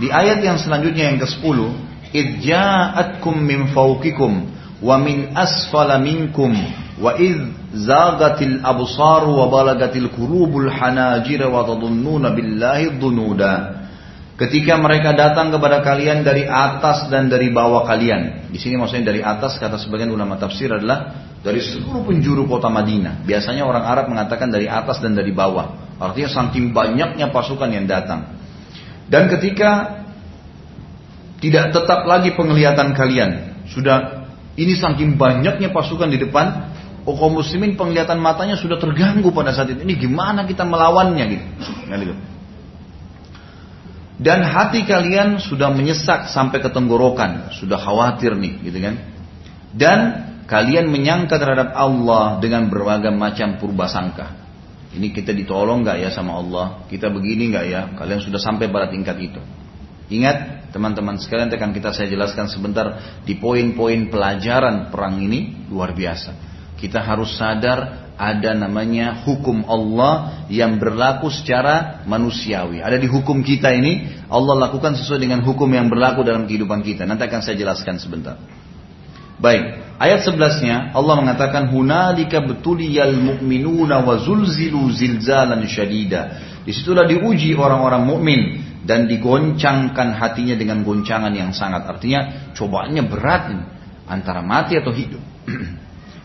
di 0.01 0.09
ayat 0.09 0.41
yang 0.41 0.57
selanjutnya 0.57 1.13
yang 1.13 1.19
ke-10, 1.21 1.59
"Idja'atkum 2.17 3.35
min 3.37 3.69
fawqikum 3.77 4.33
wa 4.81 4.97
min 4.97 5.37
asfala 5.37 6.01
minkum 6.01 6.57
wa 6.97 7.13
id 7.21 7.53
zagatil 7.77 8.63
absaru 8.65 9.37
wa 9.37 9.53
balagatil 9.53 10.09
qulubul 10.15 10.71
hanajir 10.73 11.45
wa 11.45 11.61
tadhunnuna 11.69 12.33
billahi 12.33 12.97
dhunuda." 12.97 13.84
Ketika 14.35 14.75
mereka 14.83 15.15
datang 15.15 15.55
kepada 15.55 15.79
kalian 15.79 16.27
dari 16.27 16.43
atas 16.43 17.07
dan 17.07 17.31
dari 17.31 17.55
bawah 17.55 17.87
kalian. 17.87 18.51
Di 18.51 18.59
sini 18.59 18.75
maksudnya 18.75 19.15
dari 19.15 19.23
atas 19.23 19.63
kata 19.63 19.79
sebagian 19.79 20.11
ulama 20.11 20.35
tafsir 20.35 20.67
adalah 20.75 21.31
dari 21.39 21.63
seluruh 21.63 22.03
penjuru 22.03 22.51
kota 22.51 22.67
Madinah. 22.67 23.23
Biasanya 23.23 23.63
orang 23.63 23.87
Arab 23.87 24.11
mengatakan 24.11 24.51
dari 24.51 24.67
atas 24.67 24.99
dan 24.99 25.15
dari 25.15 25.31
bawah. 25.31 25.95
Artinya 26.03 26.27
saking 26.35 26.75
banyaknya 26.75 27.31
pasukan 27.31 27.71
yang 27.71 27.87
datang. 27.87 28.35
Dan 29.07 29.31
ketika 29.31 30.03
tidak 31.39 31.71
tetap 31.71 32.03
lagi 32.03 32.35
penglihatan 32.35 32.91
kalian, 32.91 33.63
sudah 33.71 34.27
ini 34.59 34.75
saking 34.75 35.15
banyaknya 35.15 35.71
pasukan 35.71 36.11
di 36.11 36.19
depan, 36.19 36.75
Oh 37.05 37.21
kaum 37.21 37.37
muslimin 37.37 37.77
penglihatan 37.77 38.17
matanya 38.17 38.57
sudah 38.57 38.81
terganggu 38.81 39.29
pada 39.29 39.53
saat 39.53 39.77
itu. 39.77 39.85
Ini 39.85 39.95
gimana 40.01 40.49
kita 40.49 40.65
melawannya 40.65 41.25
gitu. 41.37 41.45
Nah, 41.93 42.01
gitu. 42.01 42.17
Dan 44.25 44.41
hati 44.41 44.89
kalian 44.89 45.37
sudah 45.37 45.69
menyesak 45.69 46.33
sampai 46.33 46.65
ke 46.65 46.73
tenggorokan, 46.73 47.53
sudah 47.61 47.77
khawatir 47.77 48.33
nih, 48.33 48.57
gitu 48.65 48.79
kan? 48.81 48.95
Dan 49.77 49.99
kalian 50.49 50.89
menyangka 50.89 51.37
terhadap 51.37 51.77
Allah 51.77 52.41
dengan 52.41 52.73
berbagai 52.73 53.13
macam 53.13 53.61
purba 53.61 53.85
sangka. 53.85 54.33
Ini 54.97 55.13
kita 55.13 55.37
ditolong 55.37 55.85
nggak 55.85 56.09
ya 56.09 56.11
sama 56.15 56.41
Allah? 56.41 56.89
Kita 56.89 57.13
begini 57.13 57.53
nggak 57.53 57.67
ya? 57.69 57.83
Kalian 58.01 58.25
sudah 58.25 58.41
sampai 58.41 58.73
pada 58.73 58.89
tingkat 58.89 59.21
itu. 59.21 59.43
Ingat 60.09 60.71
teman-teman 60.73 61.21
sekalian 61.21 61.53
akan 61.53 61.71
kita 61.77 61.93
saya 61.93 62.09
jelaskan 62.09 62.49
sebentar 62.49 63.19
di 63.29 63.37
poin-poin 63.37 64.09
pelajaran 64.09 64.89
perang 64.89 65.21
ini 65.21 65.69
luar 65.69 65.93
biasa. 65.93 66.54
Kita 66.75 67.01
harus 67.01 67.39
sadar 67.39 68.05
ada 68.15 68.55
namanya 68.55 69.27
hukum 69.27 69.67
Allah 69.67 70.47
yang 70.47 70.79
berlaku 70.79 71.27
secara 71.35 72.07
manusiawi. 72.07 72.79
Ada 72.79 73.03
di 73.03 73.11
hukum 73.11 73.43
kita 73.43 73.75
ini, 73.75 74.07
Allah 74.31 74.71
lakukan 74.71 74.95
sesuai 74.95 75.19
dengan 75.19 75.43
hukum 75.43 75.67
yang 75.67 75.91
berlaku 75.91 76.23
dalam 76.23 76.47
kehidupan 76.47 76.87
kita. 76.87 77.03
Nanti 77.11 77.27
akan 77.27 77.41
saya 77.43 77.59
jelaskan 77.59 77.99
sebentar. 77.99 78.39
Baik, 79.35 79.83
ayat 79.99 80.23
11-nya 80.23 80.95
Allah 80.95 81.15
mengatakan 81.19 81.75
hunalika 81.75 82.39
betuliyal 82.39 83.19
mu'minuna 83.19 84.07
wa 84.07 84.15
zulzilu 84.23 84.95
zilzalan 84.95 85.67
syadida. 85.67 86.39
Di 86.63 86.71
situlah 86.71 87.05
diuji 87.11 87.51
orang-orang 87.59 88.07
mukmin 88.07 88.41
dan 88.87 89.11
digoncangkan 89.11 90.15
hatinya 90.15 90.55
dengan 90.55 90.87
goncangan 90.87 91.35
yang 91.35 91.51
sangat. 91.51 91.83
Artinya 91.83 92.55
cobaannya 92.55 93.03
berat 93.11 93.43
ini, 93.51 93.65
antara 94.07 94.39
mati 94.39 94.79
atau 94.79 94.95
hidup. 94.95 95.21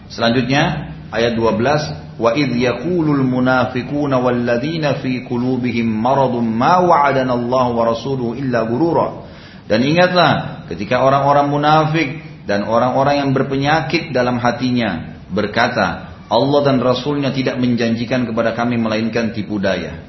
Selanjutnya 0.10 0.94
ayat 1.14 1.38
12 1.38 2.20
wa 2.20 2.36
idh 2.36 2.54
yaqulul 2.58 3.24
munafiquna 3.24 4.20
walladzina 4.20 5.00
fi 5.00 5.24
qulubihim 5.24 5.88
maradun 5.88 6.50
ma 6.50 6.84
wa'adana 6.84 7.38
Allah 7.38 7.66
wa 7.72 7.84
rasuluhu 7.88 8.36
illa 8.36 8.68
gurura 8.68 9.30
dan 9.70 9.86
ingatlah 9.86 10.66
ketika 10.68 11.06
orang-orang 11.06 11.48
munafik 11.48 12.10
dan 12.50 12.66
orang-orang 12.66 13.22
yang 13.22 13.30
berpenyakit 13.38 14.10
dalam 14.10 14.42
hatinya 14.42 15.22
berkata 15.30 16.10
Allah 16.30 16.62
dan 16.66 16.82
Rasulnya 16.82 17.30
tidak 17.30 17.62
menjanjikan 17.62 18.26
kepada 18.26 18.54
kami 18.54 18.78
melainkan 18.78 19.34
tipu 19.34 19.58
daya. 19.58 20.02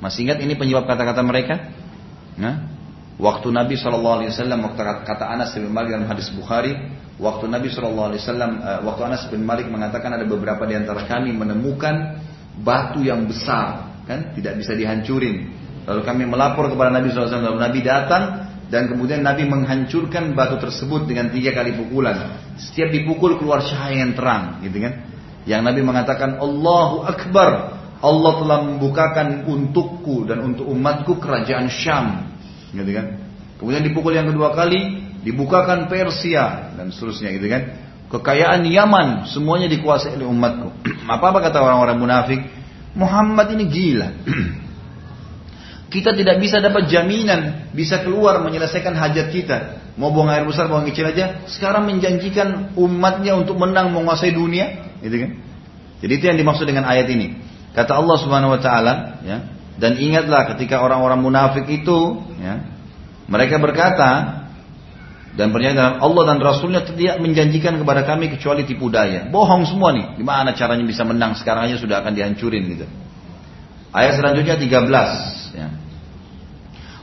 Masih 0.00 0.28
ingat 0.28 0.40
ini 0.40 0.56
penyebab 0.56 0.88
kata-kata 0.88 1.20
mereka? 1.20 1.72
Nah 2.36 2.75
waktu 3.16 3.48
Nabi 3.52 3.74
SAW 3.80 4.22
waktu 4.22 4.82
kata 5.04 5.24
Anas 5.24 5.56
bin 5.56 5.72
Malik 5.72 5.96
dalam 5.96 6.08
hadis 6.08 6.28
Bukhari 6.32 6.76
Waktu 7.16 7.48
Nabi 7.48 7.72
Wasallam, 7.72 8.60
eh, 8.60 8.80
waktu 8.84 9.02
Anas 9.08 9.24
bin 9.32 9.40
Malik 9.48 9.72
mengatakan 9.72 10.12
ada 10.12 10.28
beberapa 10.28 10.68
di 10.68 10.76
antara 10.76 11.08
kami 11.08 11.32
menemukan 11.32 12.20
batu 12.60 13.00
yang 13.00 13.24
besar, 13.24 13.96
kan 14.04 14.36
tidak 14.36 14.60
bisa 14.60 14.76
dihancurin. 14.76 15.48
Lalu 15.88 16.00
kami 16.04 16.22
melapor 16.28 16.68
kepada 16.68 16.92
Nabi 16.92 17.08
SAW. 17.08 17.40
Lalu 17.40 17.60
Nabi 17.62 17.80
datang 17.80 18.22
dan 18.68 18.92
kemudian 18.92 19.24
Nabi 19.24 19.48
menghancurkan 19.48 20.36
batu 20.36 20.60
tersebut 20.60 21.08
dengan 21.08 21.32
tiga 21.32 21.56
kali 21.56 21.72
pukulan. 21.72 22.36
Setiap 22.60 22.92
dipukul 22.92 23.40
keluar 23.40 23.64
cahaya 23.64 24.04
yang 24.04 24.12
terang, 24.12 24.60
gitu 24.60 24.76
kan? 24.76 25.08
Yang 25.48 25.62
Nabi 25.72 25.80
mengatakan 25.80 26.36
Allahu 26.36 27.00
Akbar. 27.08 27.80
Allah 27.96 28.32
telah 28.44 28.58
membukakan 28.60 29.48
untukku 29.48 30.28
dan 30.28 30.44
untuk 30.44 30.68
umatku 30.68 31.16
kerajaan 31.16 31.72
Syam, 31.72 32.28
gitu 32.76 32.92
kan? 32.92 33.06
Kemudian 33.56 33.82
dipukul 33.82 34.12
yang 34.12 34.28
kedua 34.28 34.52
kali, 34.52 35.00
dibukakan 35.24 35.88
Persia 35.88 36.76
dan 36.76 36.92
seterusnya 36.92 37.32
gitu 37.32 37.48
kan. 37.48 37.62
Kekayaan 38.06 38.62
Yaman 38.68 39.08
semuanya 39.26 39.66
dikuasai 39.66 40.14
oleh 40.14 40.28
umatku. 40.28 40.70
Apa 41.10 41.34
apa 41.34 41.38
kata 41.42 41.58
orang-orang 41.58 41.98
munafik? 41.98 42.40
Muhammad 42.94 43.50
ini 43.58 43.64
gila. 43.66 44.08
kita 45.94 46.14
tidak 46.14 46.36
bisa 46.38 46.62
dapat 46.62 46.86
jaminan 46.86 47.72
bisa 47.74 48.06
keluar 48.06 48.38
menyelesaikan 48.46 48.94
hajat 48.94 49.26
kita. 49.34 49.58
Mau 49.96 50.12
buang 50.12 50.28
air 50.28 50.44
besar, 50.44 50.68
buang 50.68 50.84
kecil 50.84 51.08
aja. 51.08 51.48
Sekarang 51.48 51.88
menjanjikan 51.88 52.76
umatnya 52.76 53.32
untuk 53.32 53.56
menang 53.56 53.96
menguasai 53.96 54.28
dunia, 54.28 55.00
gitu 55.00 55.16
kan? 55.24 55.30
Jadi 56.04 56.12
itu 56.12 56.24
yang 56.28 56.36
dimaksud 56.36 56.68
dengan 56.68 56.84
ayat 56.84 57.08
ini. 57.08 57.40
Kata 57.72 57.96
Allah 57.96 58.16
Subhanahu 58.20 58.52
wa 58.52 58.60
taala, 58.60 59.24
ya. 59.24 59.55
Dan 59.76 60.00
ingatlah 60.00 60.56
ketika 60.56 60.80
orang-orang 60.80 61.20
munafik 61.20 61.68
itu, 61.68 62.24
ya, 62.40 62.64
mereka 63.28 63.60
berkata, 63.60 64.10
dan 65.36 65.52
pernyataan 65.52 66.00
Allah 66.00 66.22
dan 66.32 66.38
Rasulnya 66.40 66.80
tidak 66.80 67.20
menjanjikan 67.20 67.76
kepada 67.76 68.08
kami 68.08 68.32
kecuali 68.32 68.64
tipu 68.64 68.88
daya. 68.88 69.28
Bohong 69.28 69.68
semua 69.68 69.92
nih. 69.92 70.16
Gimana 70.16 70.56
caranya 70.56 70.80
bisa 70.88 71.04
menang? 71.04 71.36
Sekarang 71.36 71.68
aja 71.68 71.76
sudah 71.76 72.00
akan 72.00 72.16
dihancurin 72.16 72.64
gitu. 72.72 72.88
Ayat 73.92 74.16
selanjutnya 74.16 74.56
13. 74.56 75.56
Ya. 75.60 75.68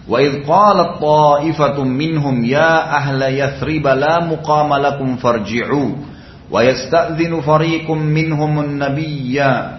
Wa 0.09 0.17
idh 0.19 0.43
qalat 0.43 0.97
ta'ifatum 0.97 1.85
minhum 1.85 2.41
ya 2.41 2.89
ahla 2.89 3.29
yathrib 3.29 3.85
la 3.85 4.25
muqama 4.25 4.81
lakum 4.81 5.21
farji'u 5.21 5.95
wa 6.49 6.59
yasta'dhinu 6.59 7.39
fariqum 7.39 8.01
minhum 8.01 8.51
an-nabiyya 8.59 9.72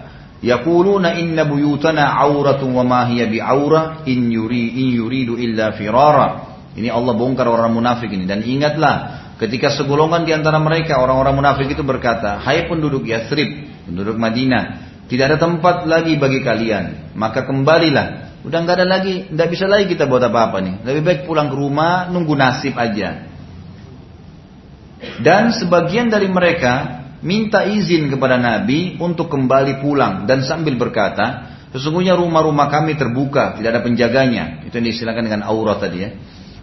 yaquluna 0.45 1.17
inna 1.17 1.49
buyutana 1.49 2.21
'auratun 2.21 2.69
wa 2.69 2.85
ma 2.85 3.01
hiya 3.09 3.25
bi'aurah 3.25 4.05
in 4.05 4.29
yuri 4.29 4.77
in 4.77 4.93
yuridu 4.93 5.41
illa 5.41 5.73
firara 5.73 6.55
ini 6.75 6.91
Allah 6.91 7.15
bongkar 7.15 7.47
orang 7.47 7.71
munafik 7.71 8.11
ini. 8.11 8.27
Dan 8.27 8.43
ingatlah 8.43 8.95
ketika 9.39 9.71
segolongan 9.71 10.27
di 10.27 10.35
antara 10.35 10.59
mereka 10.59 10.99
orang-orang 10.99 11.39
munafik 11.39 11.71
itu 11.71 11.81
berkata, 11.87 12.43
Hai 12.43 12.67
penduduk 12.67 13.07
Yathrib, 13.07 13.47
penduduk 13.87 14.19
Madinah, 14.19 14.63
tidak 15.07 15.25
ada 15.33 15.37
tempat 15.39 15.87
lagi 15.87 16.19
bagi 16.19 16.43
kalian. 16.43 17.15
Maka 17.15 17.47
kembalilah. 17.47 18.37
Udah 18.45 18.61
nggak 18.61 18.77
ada 18.77 18.85
lagi, 18.85 19.25
nggak 19.31 19.49
bisa 19.49 19.65
lagi 19.65 19.89
kita 19.89 20.05
buat 20.05 20.21
apa-apa 20.21 20.61
nih. 20.61 20.75
Lebih 20.85 21.01
baik 21.01 21.19
pulang 21.25 21.49
ke 21.49 21.55
rumah, 21.57 22.11
nunggu 22.11 22.35
nasib 22.37 22.77
aja. 22.77 23.25
Dan 25.23 25.55
sebagian 25.55 26.11
dari 26.11 26.27
mereka 26.29 27.04
minta 27.21 27.63
izin 27.63 28.11
kepada 28.11 28.35
Nabi 28.35 28.99
untuk 28.99 29.31
kembali 29.31 29.79
pulang 29.79 30.27
dan 30.27 30.43
sambil 30.43 30.75
berkata, 30.75 31.55
sesungguhnya 31.71 32.15
rumah-rumah 32.19 32.67
kami 32.67 32.99
terbuka, 32.99 33.55
tidak 33.59 33.69
ada 33.75 33.81
penjaganya. 33.83 34.63
Itu 34.67 34.79
yang 34.79 34.87
disilakan 34.91 35.23
dengan 35.27 35.41
aurat 35.47 35.79
tadi 35.79 35.97
ya. 36.01 36.09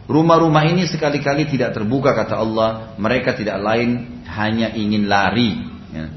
Rumah-rumah 0.02 0.66
ini 0.66 0.84
sekali-kali 0.84 1.46
tidak 1.46 1.78
terbuka 1.78 2.12
kata 2.12 2.34
Allah. 2.34 2.98
Mereka 2.98 3.38
tidak 3.38 3.62
lain 3.62 4.20
hanya 4.26 4.74
ingin 4.74 5.06
lari. 5.06 5.62
Ya. 5.94 6.10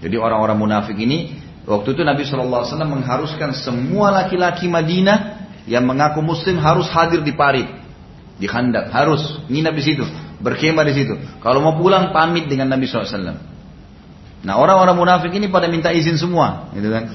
Jadi 0.00 0.16
orang-orang 0.16 0.56
munafik 0.56 0.96
ini 0.96 1.36
waktu 1.68 1.92
itu 1.92 2.02
Nabi 2.02 2.24
SAW 2.24 2.64
mengharuskan 2.88 3.52
semua 3.52 4.10
laki-laki 4.10 4.66
Madinah 4.72 5.46
yang 5.68 5.84
mengaku 5.84 6.22
Muslim 6.22 6.62
harus 6.62 6.86
hadir 6.88 7.20
di 7.26 7.34
parit, 7.34 7.66
di 8.38 8.46
khandak, 8.46 8.88
harus 8.94 9.42
nginap 9.50 9.74
di 9.74 9.82
situ, 9.82 10.04
berkemah 10.40 10.86
di 10.86 10.94
situ. 10.94 11.14
Kalau 11.42 11.60
mau 11.60 11.74
pulang 11.76 12.14
pamit 12.14 12.46
dengan 12.46 12.72
Nabi 12.72 12.86
SAW. 12.86 13.55
Nah 14.44 14.60
orang-orang 14.60 14.96
munafik 14.98 15.32
ini 15.32 15.48
pada 15.48 15.70
minta 15.70 15.94
izin 15.94 16.20
semua, 16.20 16.68
gitu 16.76 16.90
kan? 16.92 17.08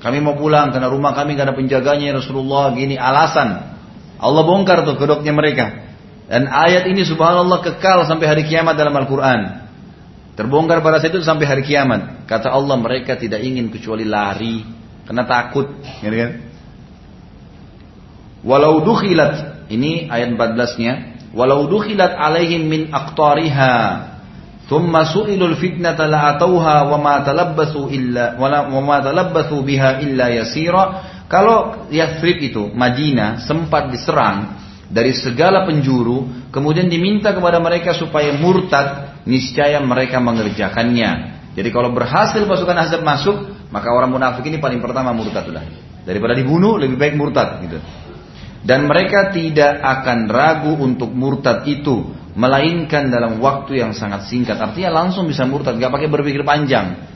Kami 0.00 0.18
mau 0.22 0.38
pulang 0.38 0.72
karena 0.72 0.88
rumah 0.88 1.12
kami 1.12 1.36
gak 1.36 1.52
ada 1.52 1.56
penjaganya 1.56 2.16
Rasulullah 2.16 2.72
gini 2.72 2.96
alasan 2.96 3.70
Allah 4.20 4.42
bongkar 4.44 4.84
tuh 4.84 5.00
kedoknya 5.00 5.32
mereka. 5.32 5.88
Dan 6.28 6.46
ayat 6.46 6.86
ini 6.86 7.02
subhanallah 7.02 7.64
kekal 7.64 8.04
sampai 8.04 8.28
hari 8.28 8.42
kiamat 8.44 8.76
dalam 8.76 8.92
Al-Quran. 8.92 9.66
Terbongkar 10.36 10.84
pada 10.84 11.00
saat 11.00 11.10
itu 11.10 11.24
sampai 11.24 11.48
hari 11.48 11.64
kiamat. 11.64 12.28
Kata 12.28 12.52
Allah 12.52 12.76
mereka 12.78 13.16
tidak 13.16 13.42
ingin 13.42 13.72
kecuali 13.72 14.06
lari. 14.06 14.62
Karena 15.08 15.26
takut. 15.26 15.72
Gitu 16.04 16.14
kan? 16.14 16.32
Walau 18.46 18.84
dukhilat. 18.84 19.66
Ini 19.72 20.06
ayat 20.12 20.36
14-nya. 20.36 20.92
Walau 21.34 21.66
dukhilat 21.66 22.14
alaihim 22.14 22.68
min 22.68 22.82
aqtariha. 22.94 23.74
Thumma 24.70 25.02
su'ilul 25.02 25.58
fitnata 25.58 26.06
la'atauha 26.06 26.86
wa 26.86 26.98
ma 27.02 27.26
talabbasu 27.26 27.90
illa 27.90 28.38
wa 28.38 28.78
ma 28.78 29.02
talabbasu 29.02 29.58
biha 29.66 29.98
illa 29.98 30.30
kalau 31.30 31.86
Yathrib 31.94 32.42
itu, 32.42 32.74
Madinah, 32.74 33.46
sempat 33.46 33.86
diserang 33.94 34.58
dari 34.90 35.14
segala 35.14 35.62
penjuru, 35.62 36.50
kemudian 36.50 36.90
diminta 36.90 37.30
kepada 37.30 37.62
mereka 37.62 37.94
supaya 37.94 38.34
murtad, 38.34 39.22
niscaya 39.30 39.78
mereka 39.78 40.18
mengerjakannya. 40.18 41.38
Jadi 41.54 41.68
kalau 41.70 41.94
berhasil 41.94 42.42
pasukan 42.42 42.82
Ahzab 42.82 43.06
masuk, 43.06 43.36
maka 43.70 43.94
orang 43.94 44.10
munafik 44.10 44.42
ini 44.50 44.58
paling 44.58 44.82
pertama 44.82 45.14
murtad 45.14 45.46
sudah. 45.46 45.62
Daripada 46.02 46.34
dibunuh, 46.34 46.74
lebih 46.82 46.98
baik 46.98 47.14
murtad 47.14 47.62
gitu. 47.62 47.78
Dan 48.66 48.90
mereka 48.90 49.30
tidak 49.30 49.78
akan 49.86 50.26
ragu 50.26 50.82
untuk 50.82 51.14
murtad 51.14 51.62
itu, 51.70 52.10
melainkan 52.34 53.10
dalam 53.10 53.42
waktu 53.42 53.82
yang 53.82 53.90
sangat 53.94 54.30
singkat. 54.30 54.58
Artinya 54.58 55.02
langsung 55.02 55.26
bisa 55.26 55.42
murtad, 55.46 55.78
gak 55.78 55.90
pakai 55.90 56.06
berpikir 56.06 56.46
panjang. 56.46 57.06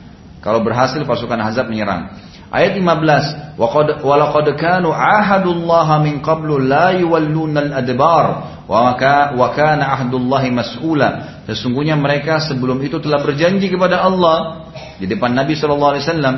Kalau 0.44 0.60
berhasil 0.60 1.00
pasukan 1.08 1.40
Ahzab 1.40 1.72
menyerang. 1.72 2.20
Ayat 2.52 2.76
15. 2.76 3.56
Walaqad 4.04 4.46
kanu 4.60 4.92
ahadullaha 4.92 6.04
min 6.04 6.20
qablu 6.20 6.60
la 6.60 6.94
yuwalluna 6.94 7.72
al-adbar 7.72 8.26
wa 8.68 9.48
kana 9.56 9.88
ahdullahi 9.98 10.52
mas'ula. 10.52 11.42
Sesungguhnya 11.48 11.96
mereka 11.96 12.44
sebelum 12.44 12.78
itu 12.84 13.00
telah 13.00 13.24
berjanji 13.24 13.72
kepada 13.72 14.04
Allah 14.04 14.68
di 15.00 15.08
depan 15.08 15.32
Nabi 15.32 15.56
wasallam, 15.56 16.34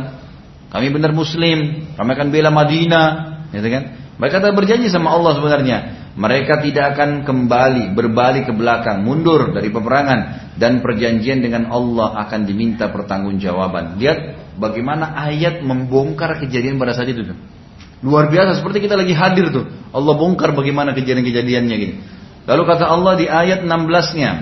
kami 0.71 0.87
benar 0.91 1.13
muslim, 1.13 1.91
kami 1.95 2.11
akan 2.15 2.29
bela 2.31 2.51
Madinah, 2.55 3.07
gitu 3.53 3.69
kan? 3.69 3.85
Mereka 4.17 4.41
telah 4.41 4.57
berjanji 4.57 4.89
sama 4.89 5.13
Allah 5.13 5.37
sebenarnya. 5.37 5.79
Mereka 6.17 6.65
tidak 6.65 6.97
akan 6.97 7.29
kembali, 7.29 7.93
berbalik 7.93 8.49
ke 8.49 8.53
belakang, 8.57 9.05
mundur 9.05 9.53
dari 9.53 9.69
peperangan. 9.69 10.53
Dan 10.57 10.81
perjanjian 10.81 11.45
dengan 11.45 11.69
Allah 11.69 12.17
akan 12.25 12.49
diminta 12.49 12.89
pertanggungjawaban. 12.89 14.01
Lihat 14.01 14.19
bagaimana 14.57 15.13
ayat 15.29 15.61
membongkar 15.61 16.41
kejadian 16.41 16.81
pada 16.81 16.97
saat 16.97 17.13
itu. 17.13 17.29
Luar 18.01 18.33
biasa, 18.33 18.61
seperti 18.61 18.89
kita 18.89 18.97
lagi 18.97 19.13
hadir 19.13 19.53
tuh. 19.53 19.69
Allah 19.93 20.15
bongkar 20.17 20.57
bagaimana 20.57 20.97
kejadian-kejadiannya 20.97 21.77
gini. 21.77 21.95
Lalu 22.49 22.63
kata 22.65 22.89
Allah 22.89 23.21
di 23.21 23.27
ayat 23.29 23.69
16-nya. 23.69 24.33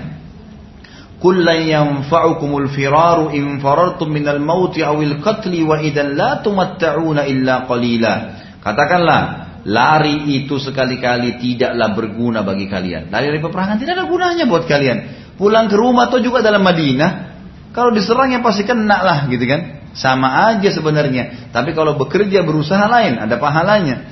Kullan 1.19 1.59
yanfa'ukumul 1.67 2.71
firaru 2.71 3.31
in 3.35 3.59
farartum 3.63 4.11
minal 4.11 4.39
mauti 4.39 4.83
awil 4.83 5.19
qatli 5.23 5.63
wa 5.63 5.79
idan 5.79 6.15
la 6.15 6.39
tumatta'una 6.39 7.27
illa 7.27 7.67
qalila. 7.67 8.13
Katakanlah, 8.61 9.21
Lari 9.65 10.29
itu 10.29 10.61
sekali-kali 10.61 11.41
tidaklah 11.41 11.97
berguna 11.97 12.45
bagi 12.45 12.69
kalian. 12.69 13.09
Lari 13.09 13.33
dari 13.33 13.41
peperangan 13.41 13.81
tidak 13.81 13.97
ada 13.97 14.05
gunanya 14.05 14.45
buat 14.45 14.69
kalian. 14.69 14.97
Pulang 15.41 15.65
ke 15.65 15.75
rumah 15.75 16.05
atau 16.05 16.21
juga 16.21 16.45
dalam 16.45 16.61
Madinah. 16.61 17.33
Kalau 17.73 17.89
diserang 17.89 18.29
ya 18.29 18.45
pasti 18.45 18.61
kena 18.61 19.01
lah 19.01 19.19
gitu 19.25 19.41
kan. 19.49 19.89
Sama 19.97 20.53
aja 20.53 20.69
sebenarnya. 20.69 21.49
Tapi 21.49 21.73
kalau 21.73 21.97
bekerja 21.97 22.45
berusaha 22.45 22.85
lain 22.85 23.17
ada 23.17 23.41
pahalanya. 23.41 24.05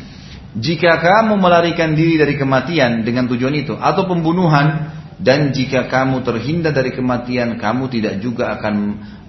Jika 0.57 0.97
kamu 0.97 1.37
melarikan 1.37 1.93
diri 1.93 2.17
dari 2.17 2.33
kematian 2.33 3.05
dengan 3.05 3.29
tujuan 3.29 3.53
itu 3.53 3.77
atau 3.77 4.09
pembunuhan 4.09 4.89
dan 5.21 5.53
jika 5.53 5.85
kamu 5.85 6.25
terhindar 6.25 6.73
dari 6.73 6.93
kematian 6.93 7.61
kamu 7.61 7.93
tidak 7.93 8.17
juga 8.25 8.57
akan 8.57 8.75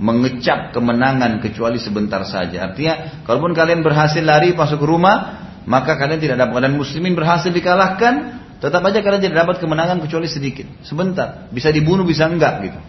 mengecap 0.00 0.72
kemenangan 0.72 1.44
kecuali 1.44 1.76
sebentar 1.76 2.24
saja. 2.24 2.72
Artinya 2.72 3.24
kalaupun 3.28 3.52
kalian 3.52 3.84
berhasil 3.84 4.24
lari 4.24 4.56
masuk 4.56 4.80
ke 4.80 4.86
rumah 4.88 5.44
maka 5.64 5.96
kalian 5.96 6.20
tidak 6.20 6.36
dapat 6.40 6.68
dan 6.68 6.76
muslimin 6.76 7.16
berhasil 7.16 7.48
dikalahkan, 7.48 8.44
tetap 8.60 8.80
aja 8.84 9.00
kalian 9.00 9.22
tidak 9.24 9.44
dapat 9.44 9.56
kemenangan 9.60 10.00
kecuali 10.04 10.28
sedikit, 10.28 10.68
sebentar, 10.84 11.48
bisa 11.52 11.72
dibunuh 11.72 12.04
bisa 12.04 12.28
enggak 12.28 12.68
gitu. 12.68 12.80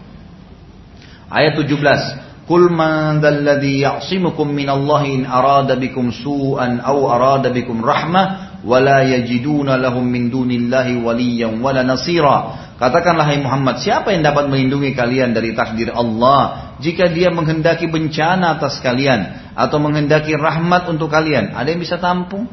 Ayat 1.26 1.58
17, 1.58 2.46
Kul 2.46 2.70
man 2.70 3.18
dzalladzi 3.18 3.82
ya'simukum 3.82 4.54
minallahi 4.54 5.18
in 5.18 5.22
arada 5.26 5.74
bikum 5.74 6.14
su'an 6.14 6.78
aw 6.78 6.94
arada 7.10 7.50
bikum 7.50 7.82
rahmah 7.82 8.62
wa 8.62 8.78
la 8.78 9.02
yajiduna 9.02 9.74
lahum 9.74 10.06
min 10.06 10.30
dunillahi 10.30 11.02
waliyyan 11.02 11.58
wala 11.58 11.82
nasira. 11.82 12.70
Katakanlah 12.78 13.26
hai 13.26 13.42
Muhammad, 13.42 13.82
siapa 13.82 14.14
yang 14.14 14.22
dapat 14.22 14.46
melindungi 14.46 14.94
kalian 14.94 15.34
dari 15.34 15.58
takdir 15.58 15.90
Allah 15.90 16.76
jika 16.78 17.10
dia 17.10 17.34
menghendaki 17.34 17.90
bencana 17.90 18.60
atas 18.60 18.78
kalian 18.78 19.50
atau 19.58 19.82
menghendaki 19.82 20.38
rahmat 20.38 20.86
untuk 20.86 21.10
kalian? 21.10 21.50
Ada 21.50 21.74
yang 21.74 21.82
bisa 21.82 21.98
tampung? 21.98 22.46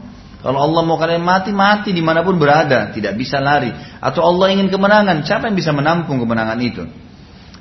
Kalau 0.43 0.59
Allah 0.59 0.83
mau 0.83 0.99
kalian 0.99 1.23
mati, 1.23 1.55
mati 1.55 1.95
di 1.95 2.03
mana 2.03 2.19
pun 2.19 2.35
berada, 2.35 2.91
tidak 2.91 3.15
bisa 3.15 3.39
lari. 3.39 3.71
Atau 4.03 4.27
Allah 4.27 4.51
ingin 4.51 4.67
kemenangan, 4.67 5.23
siapa 5.23 5.47
yang 5.47 5.55
bisa 5.55 5.71
menampung 5.71 6.19
kemenangan 6.19 6.59
itu? 6.59 6.83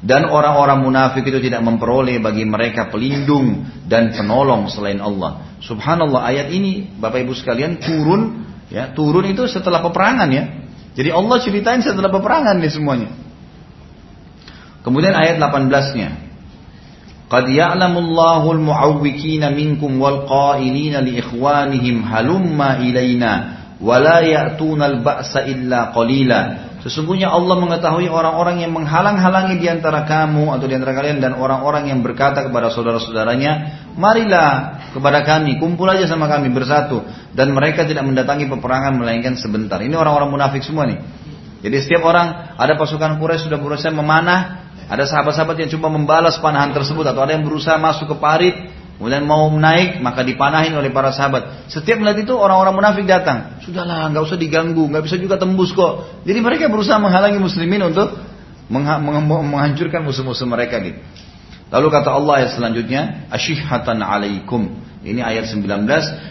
Dan 0.02 0.26
orang-orang 0.26 0.82
munafik 0.82 1.22
itu 1.22 1.38
tidak 1.38 1.62
memperoleh 1.62 2.18
bagi 2.18 2.42
mereka 2.42 2.90
pelindung 2.90 3.62
dan 3.86 4.10
penolong 4.10 4.66
selain 4.66 4.98
Allah. 4.98 5.54
Subhanallah 5.62 6.26
ayat 6.26 6.50
ini 6.50 6.98
Bapak 6.98 7.22
Ibu 7.22 7.38
sekalian 7.38 7.78
turun 7.78 8.50
ya 8.66 8.90
turun 8.90 9.30
itu 9.30 9.46
setelah 9.46 9.78
peperangan 9.78 10.26
ya. 10.34 10.44
Jadi 10.98 11.06
Allah 11.14 11.38
ceritain 11.38 11.78
setelah 11.86 12.10
peperangan 12.10 12.58
nih 12.58 12.72
semuanya. 12.74 13.14
Kemudian 14.82 15.14
ayat 15.14 15.38
18-nya. 15.38 16.31
قد 17.31 17.45
يعلم 17.49 17.93
الله 17.97 18.51
المعوكين 18.51 19.43
منكم 19.55 19.91
والقائلين 20.01 20.93
لإخوانهم 20.95 21.95
هلما 22.13 22.69
إلينا 22.77 23.31
ولا 23.83 24.19
يأتون 24.19 24.81
البأس 24.83 25.33
إلا 25.37 25.91
قليلا 25.91 26.41
Sesungguhnya 26.77 27.27
Allah 27.27 27.59
mengetahui 27.59 28.07
orang-orang 28.07 28.63
yang 28.63 28.71
menghalang-halangi 28.71 29.59
di 29.59 29.67
antara 29.67 30.07
kamu 30.07 30.55
atau 30.55 30.71
di 30.71 30.77
antara 30.77 30.95
kalian 30.95 31.19
dan 31.19 31.35
orang-orang 31.35 31.91
yang 31.91 31.99
berkata 31.99 32.47
kepada 32.47 32.71
saudara-saudaranya, 32.71 33.51
marilah 33.99 34.79
kepada 34.95 35.25
kami, 35.25 35.59
kumpul 35.59 35.89
aja 35.91 36.07
sama 36.07 36.31
kami 36.31 36.47
bersatu. 36.47 37.03
Dan 37.35 37.51
mereka 37.51 37.83
tidak 37.83 38.07
mendatangi 38.07 38.47
peperangan 38.47 38.93
melainkan 38.93 39.35
sebentar. 39.35 39.83
Ini 39.83 39.99
orang-orang 39.99 40.31
munafik 40.31 40.63
semua 40.63 40.87
nih. 40.87 41.01
Jadi 41.65 41.75
setiap 41.81 42.07
orang 42.07 42.55
ada 42.55 42.79
pasukan 42.79 43.19
Quraisy 43.19 43.49
sudah 43.49 43.59
berusaha 43.59 43.91
memanah, 43.91 44.69
ada 44.92 45.08
sahabat-sahabat 45.08 45.56
yang 45.56 45.70
cuma 45.72 45.88
membalas 45.88 46.36
panahan 46.36 46.76
tersebut 46.76 47.00
atau 47.08 47.24
ada 47.24 47.32
yang 47.32 47.48
berusaha 47.48 47.80
masuk 47.80 48.12
ke 48.12 48.16
parit, 48.20 48.52
kemudian 49.00 49.24
mau 49.24 49.48
naik 49.48 50.04
maka 50.04 50.20
dipanahin 50.20 50.76
oleh 50.76 50.92
para 50.92 51.08
sahabat. 51.16 51.64
Setiap 51.72 51.96
melihat 51.96 52.28
itu 52.28 52.36
orang-orang 52.36 52.76
munafik 52.76 53.08
datang. 53.08 53.56
Sudahlah, 53.64 54.12
nggak 54.12 54.20
usah 54.20 54.36
diganggu, 54.36 54.84
nggak 54.92 55.08
bisa 55.08 55.16
juga 55.16 55.40
tembus 55.40 55.72
kok. 55.72 56.20
Jadi 56.28 56.44
mereka 56.44 56.68
berusaha 56.68 57.00
menghalangi 57.00 57.40
muslimin 57.40 57.88
untuk 57.88 58.20
menghancurkan 58.68 60.04
musuh-musuh 60.04 60.44
mereka 60.44 60.76
gitu. 60.84 61.00
Lalu 61.72 61.88
kata 61.88 62.12
Allah 62.12 62.44
yang 62.44 62.52
selanjutnya, 62.52 63.00
asyihatan 63.32 64.04
alaikum. 64.04 64.76
Ini 65.02 65.24
ayat 65.24 65.50
19. 65.50 65.88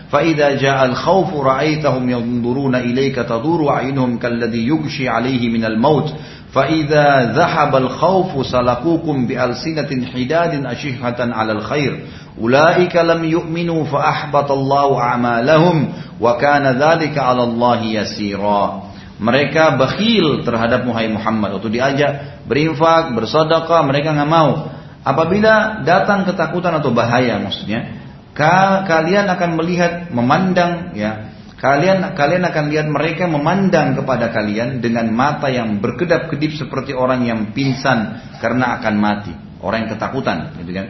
Faida 0.07 0.53
ja'al 0.55 0.93
khawfu 0.93 1.41
ra'aitahum 1.41 2.05
ilaika 2.07 3.25
ilayka 3.25 3.41
wa 3.41 3.73
ainhum 3.81 4.21
kalladhi 4.21 4.69
yugshi 4.69 5.09
alaihi 5.09 5.49
minal 5.49 5.75
maut 5.75 6.13
فإذا 6.56 7.32
ذهب 7.36 7.76
الخوف 7.76 8.47
سلقوكم 8.47 9.26
بألسنة 9.26 9.90
حداد 10.14 10.66
أشهة 10.66 11.20
على 11.20 11.52
الخير 11.52 12.01
أولئك 12.40 12.97
لم 12.97 13.24
يؤمنوا 13.24 13.84
فأحبط 13.84 14.51
الله 14.52 15.01
أعمالهم 15.01 15.88
وكان 16.20 16.64
ذلك 16.66 17.18
على 17.18 17.43
الله 17.43 17.80
يسيرا 17.82 18.82
mereka 19.16 19.80
bakhil 19.80 20.44
terhadap 20.44 20.84
Muhammad 20.84 21.56
waktu 21.56 21.72
diajak 21.72 22.44
berinfak 22.44 23.16
bersedekah 23.16 23.80
mereka 23.88 24.12
nggak 24.12 24.28
mau 24.28 24.68
apabila 25.01 25.80
datang 25.88 26.28
ketakutan 26.28 26.76
atau 26.76 26.93
bahaya 26.93 27.40
maksudnya 27.40 27.97
kalian 28.36 29.24
akan 29.24 29.51
melihat 29.56 30.12
memandang 30.12 30.93
ya 30.93 31.30
Kalian 31.61 32.17
kalian 32.17 32.41
akan 32.41 32.65
lihat 32.73 32.88
mereka 32.89 33.29
memandang 33.29 33.93
kepada 33.93 34.33
kalian 34.33 34.81
dengan 34.81 35.13
mata 35.13 35.45
yang 35.45 35.77
berkedap-kedip 35.77 36.57
seperti 36.57 36.89
orang 36.97 37.21
yang 37.29 37.53
pingsan 37.53 38.17
karena 38.41 38.81
akan 38.81 38.95
mati, 38.97 39.29
orang 39.61 39.85
yang 39.85 39.91
ketakutan, 39.93 40.57
gitu 40.57 40.73
kan? 40.73 40.88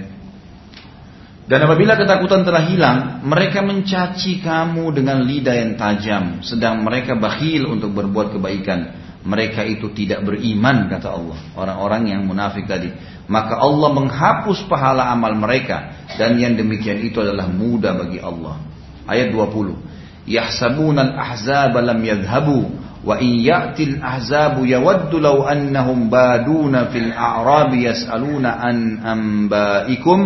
Dan 1.51 1.67
apabila 1.67 1.99
ketakutan 1.99 2.47
telah 2.47 2.63
hilang, 2.63 3.19
mereka 3.27 3.59
mencaci 3.59 4.39
kamu 4.39 4.95
dengan 4.95 5.19
lidah 5.27 5.55
yang 5.59 5.75
tajam, 5.75 6.39
sedang 6.39 6.79
mereka 6.87 7.19
bakhil 7.19 7.67
untuk 7.67 7.91
berbuat 7.91 8.39
kebaikan. 8.39 9.11
Mereka 9.27 9.67
itu 9.67 9.91
tidak 9.91 10.23
beriman, 10.23 10.87
kata 10.87 11.11
Allah. 11.11 11.37
Orang-orang 11.53 12.15
yang 12.15 12.23
munafik 12.23 12.65
tadi. 12.65 12.89
Maka 13.27 13.59
Allah 13.59 13.91
menghapus 13.93 14.65
pahala 14.65 15.11
amal 15.11 15.35
mereka. 15.35 16.07
Dan 16.15 16.41
yang 16.41 16.55
demikian 16.57 17.03
itu 17.03 17.21
adalah 17.21 17.45
mudah 17.45 18.01
bagi 18.01 18.17
Allah. 18.17 18.57
Ayat 19.05 19.29
20 19.29 19.91
yahsabuna 20.27 21.13
al-ahzaba 21.13 21.81
lam 21.81 21.99
yadhhabu 22.01 22.59
wa 23.01 23.17
in 23.17 23.41
ya'ti 23.41 23.97
al-ahzabu 23.97 24.65
yawaddu 24.69 25.17
law 25.17 25.49
annahum 25.49 26.13
baduna 26.13 26.93
fil 26.93 27.09
a'rabi 27.09 27.89
yas'aluna 27.89 28.61
an 28.61 29.01
anba'ikum 29.01 30.19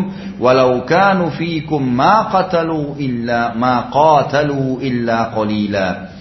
walau 0.44 0.84
kanu 0.84 1.32
fiikum 1.32 1.80
ma 1.80 2.28
qatalu 2.28 3.00
illa 3.00 3.56
ma 3.56 3.88
qatalu 3.88 4.84
illa 4.84 5.32
qalila 5.32 6.16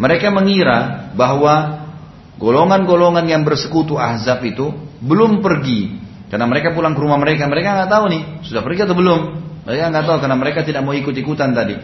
mereka 0.00 0.32
mengira 0.32 1.12
bahwa 1.12 1.86
golongan-golongan 2.40 3.28
yang 3.28 3.42
bersekutu 3.44 4.00
ahzab 4.00 4.40
itu 4.48 4.72
belum 5.04 5.44
pergi. 5.44 6.00
Karena 6.32 6.48
mereka 6.48 6.72
pulang 6.72 6.96
ke 6.96 7.00
rumah 7.04 7.20
mereka 7.20 7.44
mereka 7.50 7.76
nggak 7.76 7.90
tahu 7.92 8.04
nih 8.08 8.22
sudah 8.48 8.62
pergi 8.64 8.88
atau 8.88 8.96
belum? 8.96 9.20
Mereka 9.68 9.82
nggak 9.92 10.04
tahu 10.08 10.18
karena 10.24 10.36
mereka 10.40 10.64
tidak 10.64 10.82
mau 10.88 10.96
ikut-ikutan 10.96 11.52
tadi 11.52 11.76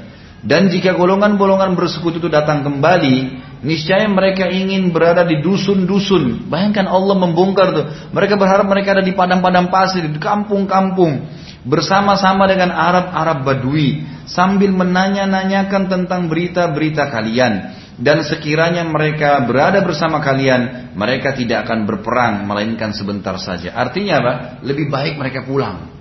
dan 0.45 0.69
jika 0.69 0.93
golongan-golongan 0.93 1.73
bersekutu 1.73 2.21
itu 2.21 2.29
datang 2.29 2.61
kembali, 2.61 3.17
niscaya 3.65 4.05
mereka 4.05 4.47
ingin 4.47 4.93
berada 4.93 5.25
di 5.25 5.41
dusun-dusun. 5.41 6.47
Bayangkan 6.53 6.85
Allah 6.85 7.17
membongkar 7.17 7.69
tuh. 7.73 7.87
Mereka 8.13 8.37
berharap 8.37 8.69
mereka 8.69 8.95
ada 8.99 9.05
di 9.07 9.17
padang-padang 9.17 9.73
pasir, 9.73 10.05
di 10.05 10.21
kampung-kampung. 10.21 11.25
Bersama-sama 11.67 12.47
dengan 12.47 12.71
Arab-Arab 12.71 13.43
Badui. 13.43 14.05
Sambil 14.27 14.75
menanya-nanyakan 14.75 15.89
tentang 15.89 16.29
berita-berita 16.29 17.09
kalian. 17.11 17.75
Dan 17.97 18.21
sekiranya 18.21 18.85
mereka 18.85 19.41
berada 19.49 19.81
bersama 19.81 20.21
kalian, 20.21 20.93
mereka 20.93 21.33
tidak 21.33 21.65
akan 21.65 21.89
berperang, 21.89 22.45
melainkan 22.45 22.93
sebentar 22.93 23.33
saja. 23.41 23.73
Artinya 23.73 24.21
apa? 24.21 24.33
Lebih 24.61 24.93
baik 24.93 25.17
mereka 25.17 25.49
pulang. 25.49 25.97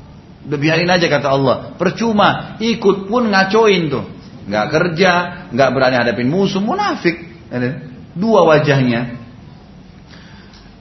Biarin 0.46 0.92
aja 0.92 1.08
kata 1.08 1.28
Allah. 1.32 1.56
Percuma, 1.80 2.60
ikut 2.60 3.08
pun 3.08 3.32
ngacoin 3.32 3.84
tuh. 3.90 4.15
Nggak 4.46 4.66
kerja, 4.70 5.12
nggak 5.50 5.70
berani 5.74 5.96
hadapin 5.98 6.30
musuh, 6.30 6.62
munafik. 6.62 7.18
Dua 8.16 8.42
wajahnya. 8.46 9.26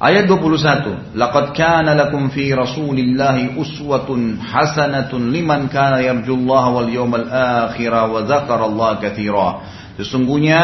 Ayat 0.05 0.29
21. 0.29 1.17
Laqad 1.17 1.57
kana 1.57 1.97
lakum 1.97 2.29
fi 2.29 2.53
Rasulillahi 2.53 3.57
uswatun 3.57 4.37
hasanatun 4.37 5.33
liman 5.33 5.73
kana 5.73 6.05
yarjullaha 6.05 6.69
wal 6.77 6.91
yawmal 6.93 7.25
akhir 7.31 7.89
wa 7.89 8.21
dzakarallaha 8.27 9.01
katsira. 9.01 9.51
Sesungguhnya 9.97 10.61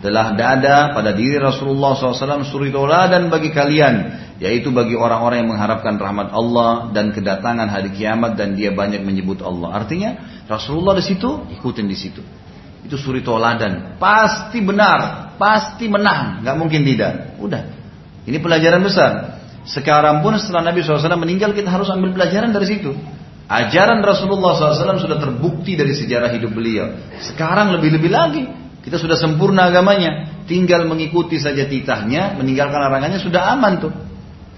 telah 0.00 0.32
ada 0.32 0.96
pada 0.96 1.12
diri 1.12 1.36
Rasulullah 1.36 1.92
SAW 1.92 2.42
suri 2.48 2.72
dan 2.72 3.28
bagi 3.28 3.52
kalian 3.52 3.94
yaitu 4.40 4.72
bagi 4.72 4.96
orang-orang 4.96 5.44
yang 5.44 5.50
mengharapkan 5.52 6.00
rahmat 6.00 6.32
Allah 6.32 6.88
dan 6.96 7.12
kedatangan 7.12 7.68
hari 7.68 7.92
kiamat 7.92 8.40
dan 8.40 8.56
dia 8.56 8.72
banyak 8.72 9.04
menyebut 9.04 9.44
Allah. 9.44 9.84
Artinya 9.84 10.42
Rasulullah 10.48 10.96
di 10.96 11.04
situ 11.04 11.44
ikutin 11.60 11.84
di 11.84 11.94
situ. 11.94 12.24
Itu 12.80 12.96
suri 12.96 13.20
toladan. 13.20 14.00
Pasti 14.00 14.64
benar, 14.64 15.36
pasti 15.36 15.92
menang, 15.92 16.40
nggak 16.40 16.56
mungkin 16.56 16.80
tidak. 16.88 17.36
Udah. 17.36 17.68
Ini 18.24 18.40
pelajaran 18.40 18.80
besar. 18.80 19.12
Sekarang 19.68 20.24
pun 20.24 20.32
setelah 20.40 20.72
Nabi 20.72 20.80
SAW 20.80 21.20
meninggal 21.20 21.52
kita 21.52 21.68
harus 21.68 21.92
ambil 21.92 22.16
pelajaran 22.16 22.48
dari 22.48 22.64
situ. 22.64 22.96
Ajaran 23.44 24.00
Rasulullah 24.00 24.56
SAW 24.56 25.04
sudah 25.04 25.20
terbukti 25.20 25.76
dari 25.76 25.92
sejarah 25.92 26.32
hidup 26.32 26.56
beliau. 26.56 26.96
Sekarang 27.20 27.76
lebih-lebih 27.76 28.08
lagi. 28.08 28.42
Kita 28.80 28.96
sudah 28.96 29.20
sempurna 29.20 29.68
agamanya. 29.68 30.40
Tinggal 30.48 30.88
mengikuti 30.88 31.36
saja 31.36 31.68
titahnya, 31.68 32.40
meninggalkan 32.40 32.80
larangannya 32.80 33.20
sudah 33.20 33.52
aman 33.52 33.72
tuh. 33.76 33.92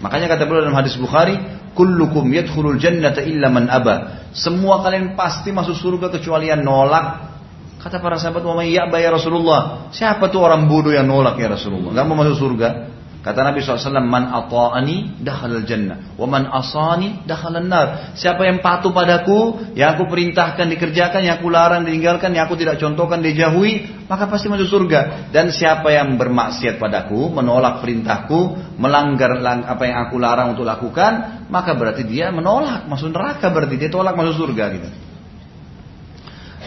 Makanya 0.03 0.27
kata 0.27 0.51
beliau 0.51 0.67
dalam 0.67 0.77
hadis 0.77 0.99
Bukhari, 0.99 1.39
kullukum 1.79 2.27
yadkhulul 2.29 2.77
jannata 2.83 3.23
illa 3.23 3.47
man 3.49 3.71
aba. 3.71 4.27
Semua 4.35 4.83
kalian 4.83 5.15
pasti 5.15 5.55
masuk 5.55 5.79
surga 5.79 6.11
kecuali 6.11 6.51
yang 6.51 6.67
nolak. 6.67 7.33
Kata 7.79 7.99
para 8.03 8.19
sahabat, 8.19 8.43
"Wa 8.43 8.55
may 8.59 8.75
ya 8.75 8.87
Rasulullah?" 9.11 9.91
Siapa 9.95 10.31
tuh 10.31 10.43
orang 10.43 10.67
bodoh 10.67 10.91
yang 10.91 11.07
nolak 11.07 11.39
ya 11.39 11.51
Rasulullah? 11.51 11.95
Gak 11.95 12.07
mau 12.07 12.19
masuk 12.19 12.37
surga? 12.39 12.92
Kata 13.23 13.47
Nabi 13.47 13.63
SAW, 13.63 14.03
Man 14.03 14.35
ata'ani 14.35 15.23
dakhalal 15.23 15.63
jannah. 15.63 16.19
Wa 16.19 16.27
man 16.27 16.51
asani 16.51 17.23
dakhalal 17.23 17.71
nar. 17.71 18.19
Siapa 18.19 18.43
yang 18.43 18.59
patuh 18.59 18.91
padaku, 18.91 19.71
yang 19.79 19.95
aku 19.95 20.11
perintahkan 20.11 20.67
dikerjakan, 20.75 21.23
yang 21.23 21.39
aku 21.39 21.47
larang 21.47 21.87
ditinggalkan, 21.87 22.35
yang 22.35 22.51
aku 22.51 22.59
tidak 22.59 22.83
contohkan 22.83 23.23
dijauhi, 23.23 24.07
maka 24.11 24.27
pasti 24.27 24.51
masuk 24.51 24.67
surga. 24.67 25.31
Dan 25.31 25.55
siapa 25.55 25.95
yang 25.95 26.19
bermaksiat 26.19 26.83
padaku, 26.83 27.31
menolak 27.31 27.79
perintahku, 27.79 28.75
melanggar 28.83 29.39
apa 29.71 29.83
yang 29.87 30.11
aku 30.11 30.19
larang 30.19 30.59
untuk 30.59 30.67
lakukan, 30.67 31.47
maka 31.47 31.79
berarti 31.79 32.03
dia 32.03 32.35
menolak 32.35 32.91
masuk 32.91 33.15
neraka 33.15 33.55
berarti 33.55 33.79
dia 33.79 33.87
tolak 33.87 34.19
masuk 34.19 34.51
surga 34.51 34.65
gitu. 34.75 35.12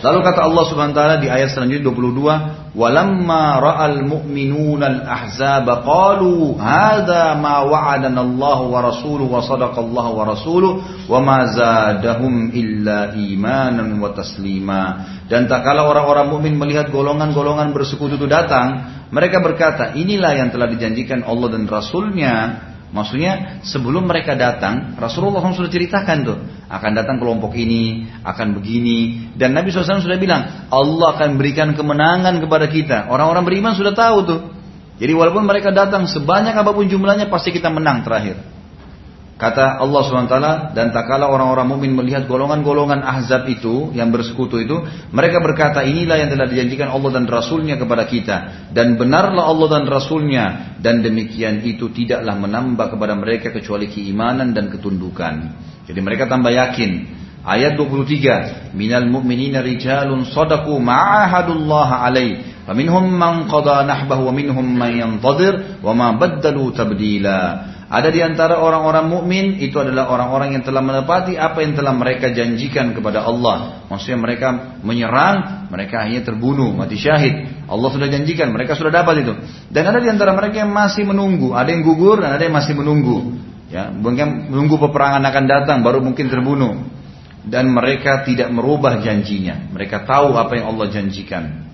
Lalu 0.06 0.22
kata 0.22 0.46
Allah 0.46 0.64
Subhanahu 0.70 0.94
wa 0.94 1.00
taala 1.02 1.18
di 1.18 1.34
ayat 1.34 1.58
selanjutnya 1.58 1.90
22, 1.90 2.78
"Walamma 2.78 3.58
ra'al 3.58 4.06
mu'minuna 4.06 4.86
al-ahzaba 4.86 5.82
qalu 5.82 6.54
hadza 6.62 7.34
ma 7.42 7.66
wa'adana 7.66 8.22
Allah 8.22 8.60
wa 8.70 8.80
rasuluhu 8.86 9.34
wa 9.34 9.42
sadaqa 9.42 9.82
Allah 9.82 10.06
wa 10.14 10.24
rasuluhu 10.30 11.10
wa 11.10 11.18
ma 11.26 11.50
zadahum 11.50 12.54
illa 12.54 13.18
imanan 13.18 13.98
wa 13.98 14.14
taslima." 14.14 15.10
Dan 15.26 15.50
tak 15.50 15.66
kala 15.66 15.90
orang-orang 15.90 16.30
mukmin 16.30 16.54
melihat 16.54 16.94
golongan-golongan 16.94 17.74
bersekutu 17.74 18.22
itu 18.22 18.30
datang, 18.30 18.86
mereka 19.10 19.42
berkata, 19.42 19.98
"Inilah 19.98 20.38
yang 20.38 20.54
telah 20.54 20.70
dijanjikan 20.70 21.26
Allah 21.26 21.50
dan 21.50 21.66
Rasulnya." 21.66 22.62
Maksudnya 22.96 23.60
sebelum 23.68 24.08
mereka 24.08 24.40
datang, 24.40 24.96
Rasulullah 24.96 25.44
SAW 25.44 25.68
sudah 25.68 25.68
ceritakan 25.68 26.18
tuh, 26.24 26.40
akan 26.72 26.92
datang 26.96 27.20
kelompok 27.20 27.52
ini, 27.60 28.08
akan 28.24 28.56
begini, 28.56 29.30
dan 29.36 29.52
Nabi 29.52 29.76
SAW 29.76 30.00
sudah 30.00 30.16
bilang, 30.16 30.72
Allah 30.72 31.20
akan 31.20 31.36
berikan 31.36 31.76
kemenangan 31.76 32.40
kepada 32.40 32.72
kita. 32.72 33.12
Orang-orang 33.12 33.44
beriman 33.44 33.76
sudah 33.76 33.92
tahu 33.92 34.18
tuh. 34.24 34.40
Jadi 34.96 35.12
walaupun 35.12 35.44
mereka 35.44 35.76
datang 35.76 36.08
sebanyak 36.08 36.56
apa 36.56 36.72
pun 36.72 36.88
jumlahnya, 36.88 37.28
pasti 37.28 37.52
kita 37.52 37.68
menang 37.68 38.08
terakhir. 38.08 38.55
Kata 39.36 39.84
Allah 39.84 40.02
SWT, 40.08 40.38
dan 40.72 40.96
tak 40.96 41.12
kala 41.12 41.28
orang-orang 41.28 41.68
mukmin 41.68 41.92
melihat 41.92 42.24
golongan-golongan 42.24 43.04
ahzab 43.04 43.44
itu, 43.52 43.92
yang 43.92 44.08
bersekutu 44.08 44.64
itu, 44.64 44.80
mereka 45.12 45.44
berkata, 45.44 45.84
inilah 45.84 46.24
yang 46.24 46.32
telah 46.32 46.48
dijanjikan 46.48 46.88
Allah 46.88 47.20
dan 47.20 47.28
Rasulnya 47.28 47.76
kepada 47.76 48.08
kita. 48.08 48.72
Dan 48.72 48.96
benarlah 48.96 49.44
Allah 49.44 49.68
dan 49.76 49.92
Rasulnya, 49.92 50.80
dan 50.80 51.04
demikian 51.04 51.68
itu 51.68 51.92
tidaklah 51.92 52.32
menambah 52.32 52.96
kepada 52.96 53.12
mereka 53.20 53.52
kecuali 53.52 53.92
keimanan 53.92 54.56
dan 54.56 54.72
ketundukan. 54.72 55.36
Jadi 55.84 56.00
mereka 56.00 56.32
tambah 56.32 56.56
yakin. 56.56 56.92
Ayat 57.44 57.76
23, 57.76 58.72
Minal 58.72 59.12
mu'minina 59.12 59.60
rijalun 59.60 60.32
sadaku 60.32 60.80
ma'ahadullah 60.80 62.08
alaih. 62.08 62.56
Faminhum 62.66 63.12
man 63.12 63.52
qada 63.52 63.86
nahbahu 63.86 64.32
wa 64.32 64.34
minhum 64.34 64.66
man 64.66 64.96
yantadir 64.96 65.78
wa 65.84 65.92
ma 65.92 66.16
baddalu 66.18 66.72
tabdila. 66.74 67.75
Ada 67.86 68.10
di 68.10 68.18
antara 68.18 68.58
orang-orang 68.58 69.06
mukmin 69.06 69.62
itu 69.62 69.78
adalah 69.78 70.10
orang-orang 70.10 70.58
yang 70.58 70.64
telah 70.66 70.82
menepati 70.82 71.38
apa 71.38 71.62
yang 71.62 71.78
telah 71.78 71.94
mereka 71.94 72.34
janjikan 72.34 72.98
kepada 72.98 73.22
Allah. 73.22 73.86
Maksudnya 73.94 74.18
mereka 74.18 74.48
menyerang, 74.82 75.70
mereka 75.70 76.02
hanya 76.02 76.26
terbunuh, 76.26 76.74
mati 76.74 76.98
syahid. 76.98 77.66
Allah 77.70 77.90
sudah 77.94 78.10
janjikan, 78.10 78.50
mereka 78.50 78.74
sudah 78.74 78.90
dapat 78.90 79.22
itu. 79.22 79.34
Dan 79.70 79.86
ada 79.86 80.02
di 80.02 80.10
antara 80.10 80.34
mereka 80.34 80.66
yang 80.66 80.74
masih 80.74 81.06
menunggu, 81.06 81.54
ada 81.54 81.70
yang 81.70 81.86
gugur 81.86 82.26
dan 82.26 82.34
ada 82.34 82.42
yang 82.42 82.58
masih 82.58 82.74
menunggu. 82.74 83.38
Ya, 83.70 83.94
mungkin 83.94 84.50
menunggu 84.50 84.82
peperangan 84.82 85.22
akan 85.22 85.44
datang 85.46 85.78
baru 85.86 86.02
mungkin 86.02 86.26
terbunuh. 86.26 86.90
Dan 87.46 87.70
mereka 87.70 88.26
tidak 88.26 88.50
merubah 88.50 88.98
janjinya. 88.98 89.70
Mereka 89.70 90.10
tahu 90.10 90.34
apa 90.34 90.58
yang 90.58 90.74
Allah 90.74 90.90
janjikan. 90.90 91.70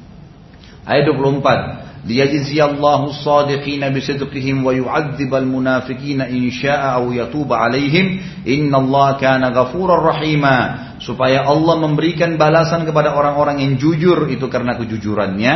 Ayat 0.83 1.07
24 1.07 1.90
liyajziyallahu 2.01 3.13
as-sadiqina 3.13 3.93
bisidqihim 3.93 4.65
wa 4.65 4.73
yu'adzibal 4.73 5.45
munafiqina 5.45 6.29
in 6.33 6.49
syaa'a 6.49 6.97
aw 6.97 7.05
yatuba 7.13 7.61
'alaihim 7.61 8.21
innallaha 8.45 9.21
kana 9.21 9.53
ghafurar 9.53 10.01
rahima 10.01 10.91
supaya 11.01 11.45
Allah 11.45 11.81
memberikan 11.81 12.37
balasan 12.37 12.85
kepada 12.85 13.17
orang-orang 13.17 13.61
yang 13.61 13.73
jujur. 13.81 14.29
Itu 14.29 14.47
karena 14.47 14.77
kejujurannya. 14.77 15.53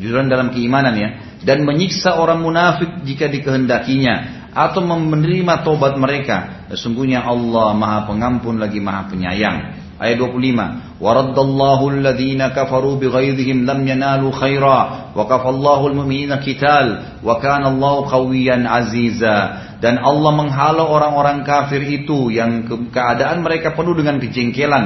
Jujuran 0.00 0.26
dalam 0.32 0.50
keimanan 0.50 0.94
ya. 0.98 1.08
Dan 1.46 1.62
menyiksa 1.64 2.18
orang 2.18 2.42
munafik 2.42 3.06
jika 3.06 3.30
dikehendakinya. 3.30 4.42
Atau 4.50 4.82
menerima 4.82 5.62
tobat 5.62 5.94
mereka. 5.94 6.66
Sesungguhnya 6.74 7.22
Allah 7.22 7.70
Maha 7.78 8.10
Pengampun 8.10 8.58
lagi 8.58 8.82
Maha 8.82 9.06
Penyayang 9.06 9.79
Ayat 10.00 10.16
25. 10.16 10.96
Waraddallahu 10.96 11.92
alladhina 11.92 12.56
kafaru 12.56 12.96
bighaidhihim 12.96 13.68
lam 13.68 13.84
yanalu 13.84 14.32
khaira 14.32 15.12
wa 15.12 15.28
kafallahu 15.28 15.92
almu'minina 15.92 16.40
qital 16.40 17.20
wa 17.20 17.36
kana 17.36 17.68
Allahu 17.68 18.08
qawiyyan 18.08 18.64
aziza. 18.64 19.68
Dan 19.84 20.00
Allah 20.00 20.32
menghalau 20.32 20.88
orang-orang 20.88 21.44
kafir 21.44 21.84
itu 21.84 22.32
yang 22.32 22.64
keadaan 22.88 23.44
mereka 23.44 23.76
penuh 23.76 23.92
dengan 23.92 24.16
kejengkelan. 24.16 24.84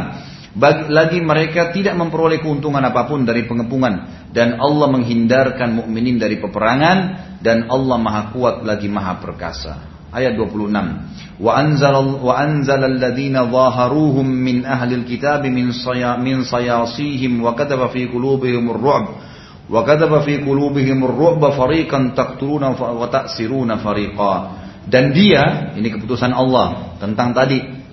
Bagi, 0.54 0.90
lagi 0.90 1.18
mereka 1.22 1.70
tidak 1.70 1.94
memperoleh 1.98 2.42
keuntungan 2.42 2.82
apa 2.82 3.06
pun 3.10 3.26
dari 3.26 3.46
pengepungan 3.46 4.26
dan 4.34 4.58
Allah 4.58 4.86
menghindarkan 4.86 5.82
mukminin 5.82 6.18
dari 6.18 6.38
peperangan 6.38 6.98
dan 7.42 7.66
Allah 7.70 7.98
Maha 7.98 8.30
Kuat 8.30 8.62
lagi 8.62 8.86
Maha 8.86 9.18
Perkasa 9.18 9.93
ayat 10.14 10.38
26 10.38 10.70
wa 11.42 11.50
anzal 11.58 12.22
wa 12.22 12.38
anzal 12.38 12.78
alladziina 12.78 13.50
zaharuhum 13.50 14.22
min 14.22 14.62
ahli 14.62 15.02
alkitab 15.02 15.42
min 15.50 15.74
saya 15.74 16.14
min 16.16 16.46
sayasihim 16.46 17.42
wa 17.42 17.58
kataba 17.58 17.90
fi 17.90 18.06
qulubihim 18.06 18.70
ar-ru'b 18.70 19.04
wa 19.66 19.80
kataba 19.82 20.22
fi 20.22 20.38
qulubihim 20.38 21.02
ar-ru'b 21.02 21.42
fariqan 21.58 22.14
taqtuluna 22.14 22.78
wa 22.78 23.10
ta'siruna 23.10 23.82
fariqa 23.82 24.34
dan 24.86 25.10
dia 25.10 25.74
ini 25.74 25.90
keputusan 25.90 26.30
Allah 26.30 26.94
tentang 27.02 27.34
tadi 27.34 27.84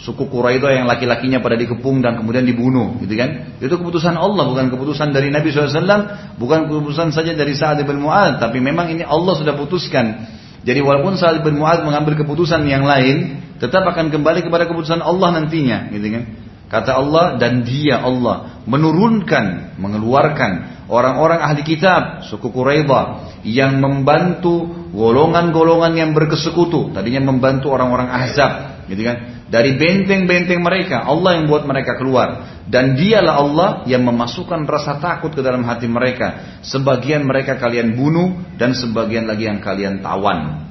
suku 0.00 0.32
Quraisy 0.32 0.64
yang 0.80 0.88
laki-lakinya 0.88 1.44
pada 1.44 1.60
dikepung 1.60 2.00
dan 2.00 2.16
kemudian 2.16 2.48
dibunuh, 2.48 2.96
gitu 3.04 3.12
kan? 3.20 3.60
Itu 3.60 3.76
keputusan 3.76 4.16
Allah, 4.16 4.48
bukan 4.48 4.72
keputusan 4.72 5.12
dari 5.12 5.28
Nabi 5.28 5.52
SAW, 5.52 6.40
bukan 6.40 6.72
keputusan 6.72 7.12
saja 7.12 7.36
dari 7.36 7.52
Sa'ad 7.52 7.84
bin 7.84 8.00
Mu'ad, 8.00 8.40
tapi 8.40 8.64
memang 8.64 8.88
ini 8.88 9.04
Allah 9.04 9.36
sudah 9.36 9.52
putuskan. 9.60 10.39
Jadi 10.60 10.80
walaupun 10.84 11.16
Sa'ad 11.16 11.40
bin 11.40 11.56
Mu'ad 11.56 11.88
mengambil 11.88 12.20
keputusan 12.20 12.68
yang 12.68 12.84
lain, 12.84 13.40
tetap 13.56 13.84
akan 13.84 14.12
kembali 14.12 14.44
kepada 14.44 14.68
keputusan 14.68 15.00
Allah 15.00 15.40
nantinya, 15.40 15.88
gitu 15.88 16.06
kan? 16.12 16.24
Kata 16.70 17.02
Allah 17.02 17.34
dan 17.40 17.66
dia 17.66 17.98
Allah 17.98 18.62
menurunkan, 18.62 19.74
mengeluarkan 19.80 20.86
orang-orang 20.86 21.42
ahli 21.42 21.66
kitab 21.66 22.28
suku 22.30 22.52
Quraidah 22.54 23.34
yang 23.42 23.82
membantu 23.82 24.70
golongan-golongan 24.94 25.98
yang 25.98 26.10
berkesekutu. 26.14 26.94
Tadinya 26.94 27.26
membantu 27.26 27.74
orang-orang 27.74 28.06
Ahzab, 28.06 28.86
gitu 28.86 29.02
kan? 29.02 29.39
Dari 29.50 29.74
benteng-benteng 29.74 30.62
mereka, 30.62 31.02
Allah 31.02 31.42
yang 31.42 31.50
buat 31.50 31.66
mereka 31.66 31.98
keluar. 31.98 32.62
Dan 32.70 32.94
dialah 32.94 33.34
Allah 33.34 33.70
yang 33.90 34.06
memasukkan 34.06 34.62
rasa 34.62 35.02
takut 35.02 35.34
ke 35.34 35.42
dalam 35.42 35.66
hati 35.66 35.90
mereka. 35.90 36.62
Sebagian 36.62 37.26
mereka 37.26 37.58
kalian 37.58 37.98
bunuh 37.98 38.38
dan 38.54 38.78
sebagian 38.78 39.26
lagi 39.26 39.50
yang 39.50 39.58
kalian 39.58 40.06
tawan. 40.06 40.70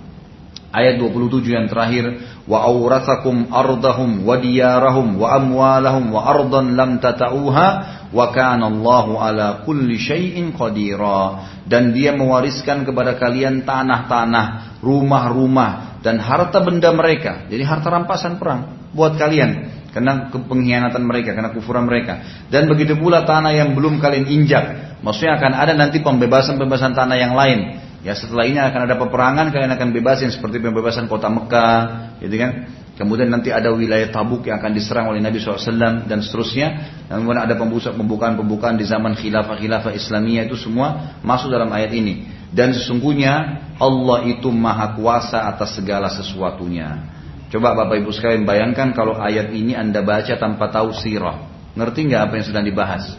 Ayat 0.72 0.96
27 0.96 1.44
yang 1.50 1.68
terakhir, 1.68 2.24
wa 2.48 2.62
aurathakum 2.72 3.52
ardahum 3.52 4.24
wa 4.24 4.40
diyarahum 4.40 5.18
wa 5.18 5.28
amwalahum 5.34 6.14
wa 6.16 6.22
ardan 6.24 6.78
lam 6.78 7.02
tata'uha 7.02 7.70
wa 8.14 8.26
kana 8.32 8.70
Allahu 8.70 9.18
ala 9.20 9.68
kulli 9.68 10.00
syai'in 10.00 10.56
qadira. 10.56 11.52
Dan 11.68 11.92
dia 11.92 12.16
mewariskan 12.16 12.88
kepada 12.88 13.20
kalian 13.20 13.68
tanah-tanah, 13.68 14.80
rumah-rumah 14.80 15.89
dan 16.06 16.20
harta 16.20 16.60
benda 16.64 16.90
mereka. 16.96 17.48
Jadi 17.48 17.64
harta 17.64 17.88
rampasan 17.92 18.40
perang 18.40 18.92
buat 18.96 19.20
kalian 19.20 19.80
karena 19.90 20.30
pengkhianatan 20.30 21.02
mereka, 21.02 21.34
karena 21.34 21.50
kufuran 21.50 21.90
mereka. 21.90 22.46
Dan 22.54 22.70
begitu 22.70 22.94
pula 22.94 23.26
tanah 23.26 23.52
yang 23.52 23.74
belum 23.74 23.98
kalian 23.98 24.30
injak. 24.30 24.98
Maksudnya 25.02 25.40
akan 25.40 25.52
ada 25.56 25.74
nanti 25.74 26.04
pembebasan-pembebasan 26.04 26.94
tanah 26.94 27.18
yang 27.18 27.34
lain 27.34 27.90
Ya 28.00 28.16
setelah 28.16 28.48
ini 28.48 28.56
akan 28.56 28.88
ada 28.88 28.96
peperangan 28.96 29.52
kalian 29.52 29.76
akan 29.76 29.92
bebasin 29.92 30.32
seperti 30.32 30.64
pembebasan 30.64 31.12
kota 31.12 31.28
Mekah, 31.28 31.80
gitu 32.24 32.32
kan? 32.40 32.52
Kemudian 32.96 33.32
nanti 33.32 33.52
ada 33.52 33.72
wilayah 33.72 34.08
Tabuk 34.12 34.48
yang 34.48 34.60
akan 34.60 34.72
diserang 34.76 35.12
oleh 35.12 35.24
Nabi 35.24 35.40
SAW 35.40 36.08
dan 36.08 36.20
seterusnya. 36.20 36.68
Dan 37.08 37.24
kemudian 37.24 37.44
ada 37.48 37.56
pembukaan-pembukaan 37.96 38.76
di 38.76 38.84
zaman 38.88 39.16
khilafah-khilafah 39.16 39.92
Islamiyah 39.96 40.48
itu 40.48 40.60
semua 40.60 41.20
masuk 41.24 41.52
dalam 41.52 41.72
ayat 41.72 41.96
ini. 41.96 42.28
Dan 42.50 42.74
sesungguhnya 42.74 43.62
Allah 43.78 44.26
itu 44.26 44.50
maha 44.50 44.98
kuasa 44.98 45.46
atas 45.46 45.78
segala 45.78 46.10
sesuatunya. 46.10 47.06
Coba 47.50 47.74
Bapak 47.74 48.02
Ibu 48.02 48.10
sekalian 48.14 48.46
bayangkan 48.46 48.94
kalau 48.94 49.18
ayat 49.18 49.54
ini 49.54 49.74
Anda 49.74 50.02
baca 50.02 50.34
tanpa 50.38 50.70
tahu 50.70 50.94
sirah. 50.94 51.50
Ngerti 51.78 52.10
nggak 52.10 52.22
apa 52.30 52.34
yang 52.42 52.46
sedang 52.46 52.66
dibahas? 52.66 53.14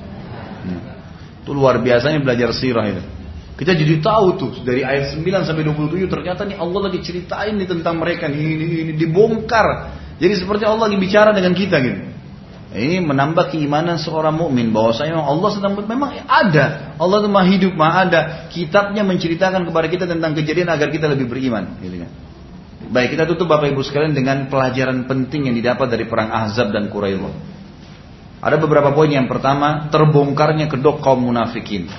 Hmm. 0.66 0.82
Itu 1.42 1.54
luar 1.54 1.78
biasanya 1.78 2.18
belajar 2.22 2.50
sirah 2.54 2.86
itu. 2.90 3.02
Kita 3.54 3.76
jadi 3.76 4.00
tahu 4.00 4.26
tuh 4.40 4.50
dari 4.64 4.80
ayat 4.80 5.20
9 5.20 5.44
sampai 5.44 5.62
27 5.68 6.08
ternyata 6.08 6.48
nih 6.48 6.56
Allah 6.56 6.80
lagi 6.88 6.98
ceritain 7.04 7.54
nih 7.60 7.68
tentang 7.68 8.00
mereka 8.00 8.24
nih 8.26 8.40
ini, 8.40 8.64
ini 8.88 8.92
dibongkar. 8.96 9.94
Jadi 10.16 10.34
seperti 10.36 10.64
Allah 10.66 10.88
lagi 10.90 10.98
bicara 10.98 11.30
dengan 11.30 11.52
kita 11.54 11.76
gitu. 11.78 12.09
Ini 12.70 13.02
menambah 13.02 13.50
keimanan 13.50 13.98
seorang 13.98 14.38
mukmin 14.38 14.70
bahwasanya 14.70 15.18
Allah 15.18 15.50
sedang 15.50 15.74
memang 15.74 16.22
ada. 16.22 16.94
Allah 16.94 17.16
itu 17.18 17.28
maha 17.30 17.46
hidup, 17.50 17.72
maha 17.74 18.06
ada. 18.06 18.20
Kitabnya 18.46 19.02
menceritakan 19.02 19.66
kepada 19.66 19.86
kita 19.90 20.04
tentang 20.06 20.38
kejadian 20.38 20.70
agar 20.70 20.86
kita 20.94 21.10
lebih 21.10 21.26
beriman. 21.26 21.82
Gitu 21.82 22.06
kan. 22.06 22.10
Baik, 22.94 23.18
kita 23.18 23.26
tutup 23.26 23.50
Bapak 23.50 23.74
Ibu 23.74 23.82
sekalian 23.82 24.14
dengan 24.14 24.46
pelajaran 24.46 25.10
penting 25.10 25.50
yang 25.50 25.54
didapat 25.58 25.90
dari 25.90 26.06
perang 26.06 26.30
Ahzab 26.30 26.70
dan 26.70 26.86
Quraisy. 26.86 27.26
Ada 28.40 28.56
beberapa 28.56 28.94
poin 28.94 29.10
yang 29.10 29.26
pertama, 29.26 29.90
terbongkarnya 29.90 30.70
kedok 30.70 31.02
kaum 31.02 31.26
munafikin 31.26 31.90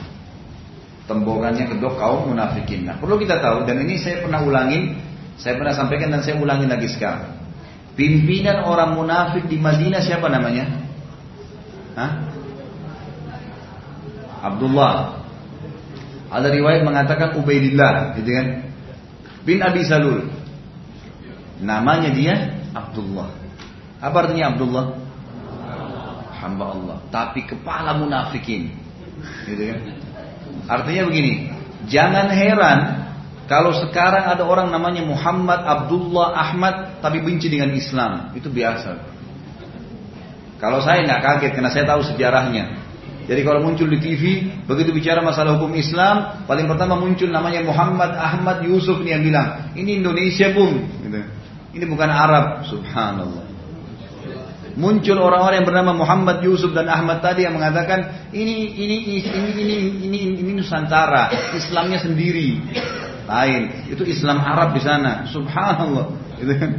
tembongannya 1.11 1.68
kedua 1.68 1.99
kaum 1.99 2.31
munafikin. 2.31 2.88
Nah, 2.88 2.95
perlu 2.95 3.19
kita 3.19 3.43
tahu 3.43 3.68
dan 3.68 3.84
ini 3.84 3.99
saya 3.99 4.23
pernah 4.23 4.39
ulangin, 4.39 4.95
saya 5.35 5.60
pernah 5.60 5.76
sampaikan 5.76 6.15
dan 6.15 6.23
saya 6.23 6.39
ulangin 6.39 6.72
lagi 6.72 6.88
sekarang. 6.88 7.40
Pimpinan 7.91 8.63
orang 8.63 8.95
munafik 8.95 9.51
di 9.51 9.59
Madinah 9.59 9.99
siapa 9.99 10.31
namanya? 10.31 10.65
Hah? 11.95 12.11
Abdullah. 14.41 15.22
Ada 16.31 16.47
riwayat 16.47 16.88
mengatakan 16.88 17.35
Ubaidillah, 17.35 18.15
gitu 18.15 18.31
kan? 18.31 18.47
Bin 19.43 19.59
Abi 19.59 19.84
Salul. 19.84 20.31
Namanya 21.59 22.09
dia 22.15 22.63
Abdullah. 22.72 23.30
Apa 23.99 24.26
artinya 24.26 24.55
Abdullah? 24.55 24.85
Hamba 26.41 26.65
Allah. 26.73 26.97
Tapi 27.11 27.45
kepala 27.45 27.99
munafikin. 27.99 28.72
Gitu 29.45 29.61
kan? 29.68 29.80
Artinya 30.72 31.03
begini, 31.11 31.51
jangan 31.91 32.31
heran 32.31 33.01
kalau 33.52 33.76
sekarang 33.76 34.32
ada 34.32 34.48
orang 34.48 34.72
namanya 34.72 35.03
Muhammad 35.03 35.68
Abdullah 35.68 36.40
Ahmad 36.40 37.03
tapi 37.03 37.19
benci 37.19 37.52
dengan 37.52 37.76
Islam, 37.76 38.32
itu 38.32 38.48
biasa. 38.48 38.95
Kalau 40.56 40.80
saya 40.80 41.03
nggak 41.03 41.19
kaget 41.19 41.52
karena 41.60 41.68
saya 41.68 41.84
tahu 41.84 41.99
sejarahnya. 41.99 42.80
Jadi 43.28 43.44
kalau 43.44 43.60
muncul 43.60 43.91
di 43.91 43.99
TV, 43.99 44.48
begitu 44.64 44.95
bicara 44.95 45.19
masalah 45.19 45.60
hukum 45.60 45.76
Islam, 45.76 46.48
paling 46.48 46.64
pertama 46.64 46.95
muncul 46.95 47.28
namanya 47.28 47.60
Muhammad 47.68 48.15
Ahmad 48.15 48.64
Yusuf 48.64 49.03
nih 49.03 49.19
yang 49.19 49.23
bilang, 49.28 49.48
ini 49.76 49.99
Indonesia 49.99 50.48
pun, 50.56 50.88
gitu. 51.03 51.19
ini 51.76 51.86
bukan 51.91 52.07
Arab, 52.07 52.64
Subhanallah. 52.72 53.52
Muncul 54.80 55.19
orang-orang 55.19 55.60
yang 55.60 55.68
bernama 55.68 55.91
Muhammad 55.91 56.40
Yusuf 56.40 56.72
dan 56.72 56.88
Ahmad 56.88 57.19
tadi 57.19 57.44
yang 57.44 57.60
mengatakan 57.60 58.32
ini 58.32 58.72
ini 58.72 58.95
ini 59.03 59.18
ini 59.28 59.52
ini 59.60 59.76
ini, 60.07 60.19
ini 60.40 60.52
Nusantara, 60.56 61.52
Islamnya 61.52 61.99
sendiri. 61.99 62.56
Lain, 63.31 63.87
itu 63.87 64.03
Islam 64.03 64.43
Arab 64.43 64.75
di 64.75 64.83
sana. 64.83 65.23
Subhanallah. 65.31 66.05
Gitu 66.35 66.51
kan. 66.59 66.71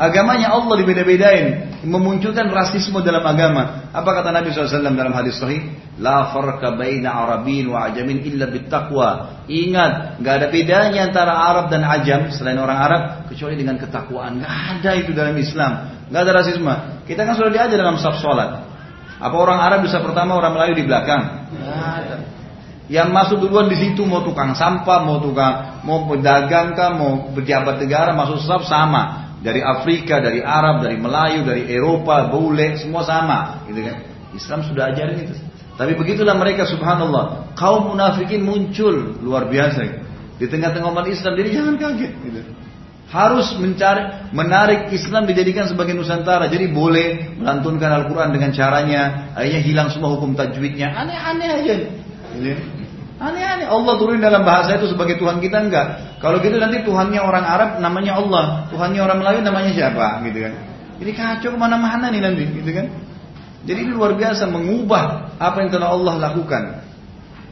Agamanya 0.00 0.56
Allah 0.56 0.80
dibeda-bedain, 0.80 1.76
memunculkan 1.84 2.48
rasisme 2.48 3.04
dalam 3.04 3.20
agama. 3.20 3.92
Apa 3.92 4.16
kata 4.16 4.32
Nabi 4.32 4.48
SAW 4.48 4.96
dalam 4.96 5.12
hadis 5.12 5.36
sahih? 5.36 5.76
La 6.00 6.32
farqa 6.32 6.72
baina 6.72 7.12
Arabin 7.12 7.68
wa 7.68 7.84
ajamin 7.84 8.24
illa 8.24 8.48
bittaqwa. 8.48 9.44
Ingat, 9.44 10.24
gak 10.24 10.34
ada 10.40 10.46
bedanya 10.48 11.04
antara 11.04 11.36
Arab 11.36 11.68
dan 11.68 11.84
Ajam 11.84 12.32
selain 12.32 12.56
orang 12.56 12.80
Arab 12.80 13.02
kecuali 13.28 13.60
dengan 13.60 13.76
ketakwaan. 13.76 14.40
Gak 14.40 14.52
ada 14.80 14.90
itu 14.96 15.12
dalam 15.12 15.36
Islam. 15.36 15.72
Gak 16.08 16.20
ada 16.24 16.32
rasisme. 16.32 16.74
Kita 17.04 17.28
kan 17.28 17.36
sudah 17.36 17.52
diajar 17.52 17.76
dalam 17.76 18.00
saf. 18.00 18.16
Apa 19.20 19.36
orang 19.36 19.60
Arab 19.60 19.84
bisa 19.84 20.00
pertama, 20.00 20.40
orang 20.40 20.56
Melayu 20.56 20.80
di 20.80 20.84
belakang? 20.88 21.44
Yang 22.90 23.08
masuk 23.14 23.36
duluan 23.46 23.70
di 23.70 23.78
situ 23.78 24.02
mau 24.02 24.26
tukang 24.26 24.50
sampah, 24.58 25.06
mau 25.06 25.22
tukang, 25.22 25.78
mau 25.86 26.10
pedagang 26.10 26.74
kah, 26.74 26.90
mau 26.90 27.30
pejabat 27.30 27.78
negara 27.78 28.10
masuk 28.18 28.42
saf 28.42 28.66
sama 28.66 29.30
dari 29.38 29.62
Afrika, 29.62 30.18
dari 30.18 30.42
Arab, 30.42 30.82
dari 30.82 30.98
Melayu, 30.98 31.46
dari 31.46 31.70
Eropa, 31.70 32.26
bule, 32.26 32.74
semua 32.82 33.06
sama, 33.06 33.62
gitu 33.70 33.86
kan? 33.86 33.96
Islam 34.34 34.60
sudah 34.66 34.90
ajarin 34.90 35.22
itu. 35.22 35.38
Tapi 35.78 35.94
begitulah 35.94 36.34
mereka 36.34 36.66
subhanallah, 36.66 37.54
kaum 37.54 37.94
munafikin 37.94 38.42
muncul 38.42 39.16
luar 39.22 39.46
biasa 39.46 39.80
di 40.42 40.50
tengah-tengah 40.50 40.90
umat 40.90 41.06
Islam. 41.06 41.38
Jadi 41.38 41.48
jangan 41.54 41.74
kaget 41.78 42.12
gitu. 42.26 42.40
Harus 43.10 43.54
mencari 43.54 44.34
menarik 44.34 44.90
Islam 44.90 45.30
dijadikan 45.30 45.70
sebagai 45.70 45.94
nusantara. 45.94 46.50
Jadi 46.50 46.66
boleh 46.74 47.38
melantunkan 47.38 47.90
Al-Qur'an 48.02 48.34
dengan 48.34 48.50
caranya, 48.50 49.30
akhirnya 49.38 49.62
hilang 49.62 49.88
semua 49.94 50.10
hukum 50.14 50.34
tajwidnya. 50.34 50.90
Aneh-aneh 50.90 51.48
aja. 51.54 51.74
Gitu. 52.34 52.79
Aneh-aneh. 53.20 53.68
Allah 53.68 53.94
turun 54.00 54.16
dalam 54.16 54.48
bahasa 54.48 54.80
itu 54.80 54.88
sebagai 54.88 55.20
Tuhan 55.20 55.44
kita 55.44 55.68
enggak. 55.68 56.16
Kalau 56.24 56.40
gitu 56.40 56.56
nanti 56.56 56.80
Tuhannya 56.80 57.20
orang 57.20 57.44
Arab 57.44 57.70
namanya 57.76 58.16
Allah. 58.16 58.64
Tuhannya 58.72 58.96
orang 58.96 59.20
Melayu 59.20 59.44
namanya 59.44 59.70
siapa? 59.76 60.24
Gitu 60.24 60.40
kan. 60.40 60.52
Jadi 61.04 61.10
kacau 61.12 61.50
ke 61.52 61.58
mana-mana 61.60 62.08
nih 62.08 62.24
nanti. 62.24 62.48
Gitu 62.48 62.70
kan. 62.72 62.88
Jadi 63.68 63.78
ini 63.84 63.92
luar 63.92 64.16
biasa 64.16 64.48
mengubah 64.48 65.36
apa 65.36 65.56
yang 65.60 65.68
telah 65.68 65.92
Allah 65.92 66.14
lakukan. 66.16 66.80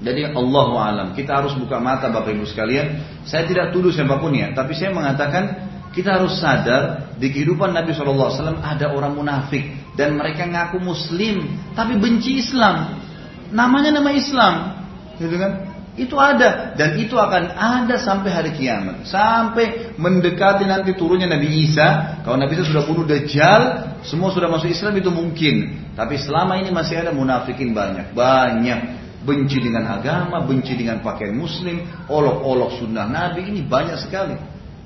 Jadi 0.01 0.33
Allah 0.33 0.69
alam. 0.89 1.09
Kita 1.13 1.45
harus 1.45 1.53
buka 1.53 1.77
mata 1.77 2.09
Bapak 2.09 2.33
Ibu 2.33 2.49
sekalian. 2.49 3.05
Saya 3.29 3.45
tidak 3.45 3.77
tuduh 3.77 3.93
siapa 3.93 4.17
pun 4.17 4.33
ya. 4.33 4.57
Tapi 4.57 4.73
saya 4.73 4.89
mengatakan 4.97 5.69
kita 5.93 6.17
harus 6.17 6.41
sadar 6.41 7.13
di 7.21 7.29
kehidupan 7.29 7.77
Nabi 7.77 7.93
SAW 7.93 8.57
ada 8.65 8.89
orang 8.89 9.21
munafik. 9.21 9.69
Dan 10.01 10.17
mereka 10.17 10.49
ngaku 10.49 10.81
muslim. 10.81 11.45
Tapi 11.77 12.01
benci 12.01 12.41
Islam. 12.41 13.05
Namanya 13.53 14.01
nama 14.01 14.17
Islam 14.17 14.79
gitu 15.19 15.37
kan? 15.37 15.53
Itu 15.99 16.15
ada 16.15 16.79
dan 16.79 16.95
itu 16.95 17.19
akan 17.19 17.59
ada 17.59 17.99
sampai 17.99 18.31
hari 18.31 18.51
kiamat, 18.55 19.03
sampai 19.03 19.99
mendekati 19.99 20.63
nanti 20.63 20.95
turunnya 20.95 21.27
Nabi 21.27 21.67
Isa. 21.67 22.23
Kalau 22.23 22.39
Nabi 22.39 22.55
Isa 22.55 22.71
sudah 22.71 22.87
bunuh 22.87 23.03
Dajjal, 23.03 23.63
semua 24.07 24.31
sudah 24.31 24.47
masuk 24.47 24.71
Islam 24.71 24.95
itu 24.95 25.11
mungkin. 25.11 25.91
Tapi 25.99 26.15
selama 26.23 26.63
ini 26.63 26.71
masih 26.71 27.03
ada 27.03 27.11
munafikin 27.11 27.75
banyak, 27.75 28.15
banyak 28.15 28.81
benci 29.27 29.59
dengan 29.59 29.91
agama, 29.99 30.47
benci 30.47 30.79
dengan 30.79 31.03
pakaian 31.03 31.35
Muslim, 31.35 31.83
olok-olok 32.07 32.79
sunnah 32.79 33.11
Nabi 33.11 33.51
ini 33.51 33.67
banyak 33.67 33.99
sekali. 33.99 34.39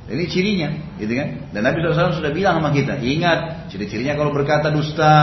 Ini 0.02 0.24
cirinya, 0.26 0.68
gitu 0.98 1.14
kan? 1.14 1.28
Dan 1.54 1.62
Nabi 1.62 1.78
SAW 1.78 2.18
sudah 2.18 2.34
bilang 2.34 2.58
sama 2.58 2.74
kita, 2.74 2.98
ingat 2.98 3.70
ciri-cirinya 3.70 4.18
kalau 4.18 4.34
berkata 4.34 4.74
dusta, 4.74 5.14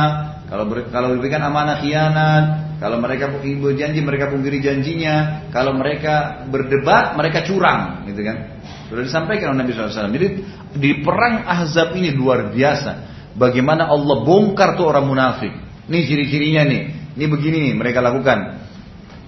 kalau 0.50 0.66
ber, 0.66 0.90
kalau 0.90 1.14
diberikan 1.14 1.46
amanah 1.46 1.78
khianat, 1.78 2.46
kalau 2.82 2.98
mereka 2.98 3.30
berjanji, 3.38 4.02
mereka 4.02 4.34
pungkiri 4.34 4.64
janjinya. 4.66 5.46
Kalau 5.54 5.78
mereka 5.78 6.48
berdebat, 6.50 7.14
mereka 7.14 7.46
curang, 7.46 8.08
gitu 8.10 8.26
kan? 8.26 8.58
Sudah 8.90 9.06
disampaikan 9.06 9.54
oleh 9.54 9.62
Nabi 9.62 9.76
SAW. 9.78 10.10
Jadi 10.10 10.28
di 10.74 10.92
perang 11.06 11.46
Ahzab 11.46 11.94
ini 11.94 12.16
luar 12.16 12.50
biasa. 12.50 12.92
Bagaimana 13.38 13.92
Allah 13.92 14.26
bongkar 14.26 14.74
tuh 14.74 14.90
orang 14.90 15.06
munafik. 15.06 15.54
Ini 15.86 15.98
ciri-cirinya 16.10 16.64
nih. 16.66 16.82
Ini 17.14 17.26
begini 17.30 17.58
nih 17.70 17.74
mereka 17.78 18.02
lakukan. 18.02 18.64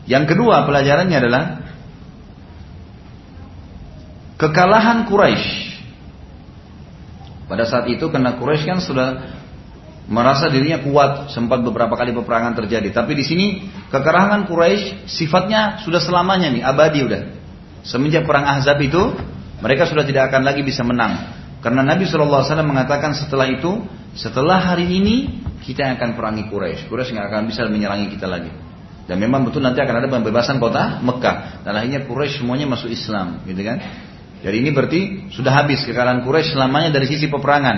Yang 0.09 0.33
kedua 0.33 0.65
pelajarannya 0.65 1.17
adalah 1.21 1.43
kekalahan 4.41 5.05
Quraisy. 5.05 5.49
Pada 7.45 7.67
saat 7.67 7.85
itu 7.91 8.07
karena 8.09 8.39
Quraisy 8.39 8.63
kan 8.65 8.79
sudah 8.81 9.07
merasa 10.09 10.49
dirinya 10.49 10.81
kuat, 10.81 11.29
sempat 11.33 11.61
beberapa 11.61 11.93
kali 11.93 12.15
peperangan 12.15 12.57
terjadi. 12.57 12.89
Tapi 12.89 13.13
di 13.13 13.23
sini 13.25 13.45
kekerahan 13.91 14.49
Quraisy 14.49 15.05
sifatnya 15.05 15.81
sudah 15.83 16.01
selamanya 16.01 16.49
nih, 16.49 16.63
abadi 16.63 16.99
udah. 17.05 17.21
Semenjak 17.85 18.29
perang 18.29 18.45
Ahzab 18.45 18.77
itu, 18.81 19.01
Mereka 19.61 19.85
sudah 19.85 20.01
tidak 20.01 20.33
akan 20.33 20.41
lagi 20.41 20.65
bisa 20.65 20.81
menang. 20.81 21.37
Karena 21.61 21.85
Nabi 21.85 22.09
SAW 22.09 22.41
mengatakan 22.65 23.13
setelah 23.13 23.45
itu, 23.45 23.85
setelah 24.17 24.57
hari 24.57 24.89
ini 24.89 25.45
kita 25.61 25.85
akan 25.85 26.17
perangi 26.17 26.49
Quraisy. 26.49 26.89
Quraisy 26.89 27.13
nggak 27.13 27.27
akan 27.29 27.41
bisa 27.45 27.69
menyerangi 27.69 28.09
kita 28.09 28.25
lagi. 28.25 28.49
Dan 29.05 29.21
memang 29.21 29.45
betul 29.45 29.61
nanti 29.61 29.77
akan 29.77 30.01
ada 30.01 30.09
pembebasan 30.09 30.57
kota 30.57 30.97
Mekah. 31.05 31.61
Dan 31.61 31.77
akhirnya 31.77 32.01
Quraisy 32.09 32.41
semuanya 32.41 32.65
masuk 32.65 32.89
Islam, 32.89 33.45
gitu 33.45 33.61
kan? 33.61 33.77
Jadi 34.41 34.55
ini 34.57 34.69
berarti 34.73 35.01
sudah 35.29 35.53
habis 35.53 35.85
kekalahan 35.85 36.25
Quraisy 36.25 36.57
selamanya 36.57 36.89
dari 36.89 37.05
sisi 37.05 37.29
peperangan. 37.29 37.77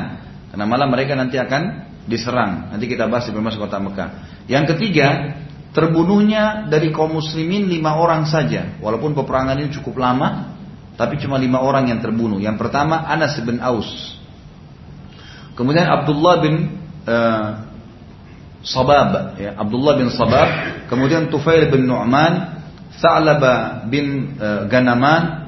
Karena 0.56 0.64
malah 0.64 0.88
mereka 0.88 1.20
nanti 1.20 1.36
akan 1.36 1.92
diserang. 2.08 2.74
Nanti 2.76 2.86
kita 2.88 3.08
bahas 3.08 3.28
di 3.28 3.36
masuk 3.36 3.68
kota 3.68 3.80
Mekah. 3.80 4.10
Yang 4.48 4.76
ketiga, 4.76 5.40
terbunuhnya 5.72 6.68
dari 6.68 6.92
kaum 6.92 7.16
muslimin 7.18 7.68
lima 7.68 7.96
orang 7.96 8.28
saja. 8.28 8.78
Walaupun 8.80 9.16
peperangan 9.16 9.60
ini 9.60 9.70
cukup 9.72 10.00
lama, 10.00 10.54
tapi 11.00 11.18
cuma 11.18 11.42
lima 11.42 11.64
orang 11.64 11.90
yang 11.90 12.00
terbunuh. 12.04 12.38
Yang 12.38 12.60
pertama 12.62 13.08
Anas 13.08 13.40
bin 13.42 13.58
Aus. 13.64 14.20
Kemudian 15.54 15.86
Abdullah 15.86 16.36
bin 16.42 16.56
uh, 17.06 17.50
Sabab, 18.64 19.36
ya, 19.36 19.60
Abdullah 19.60 19.94
bin 20.00 20.08
Sabab. 20.08 20.50
Kemudian 20.88 21.28
Tufail 21.28 21.68
bin 21.68 21.84
Nu'man, 21.84 22.64
Tha'laba 23.02 23.86
bin 23.92 24.38
uh, 24.40 24.66
Ganaman, 24.72 25.43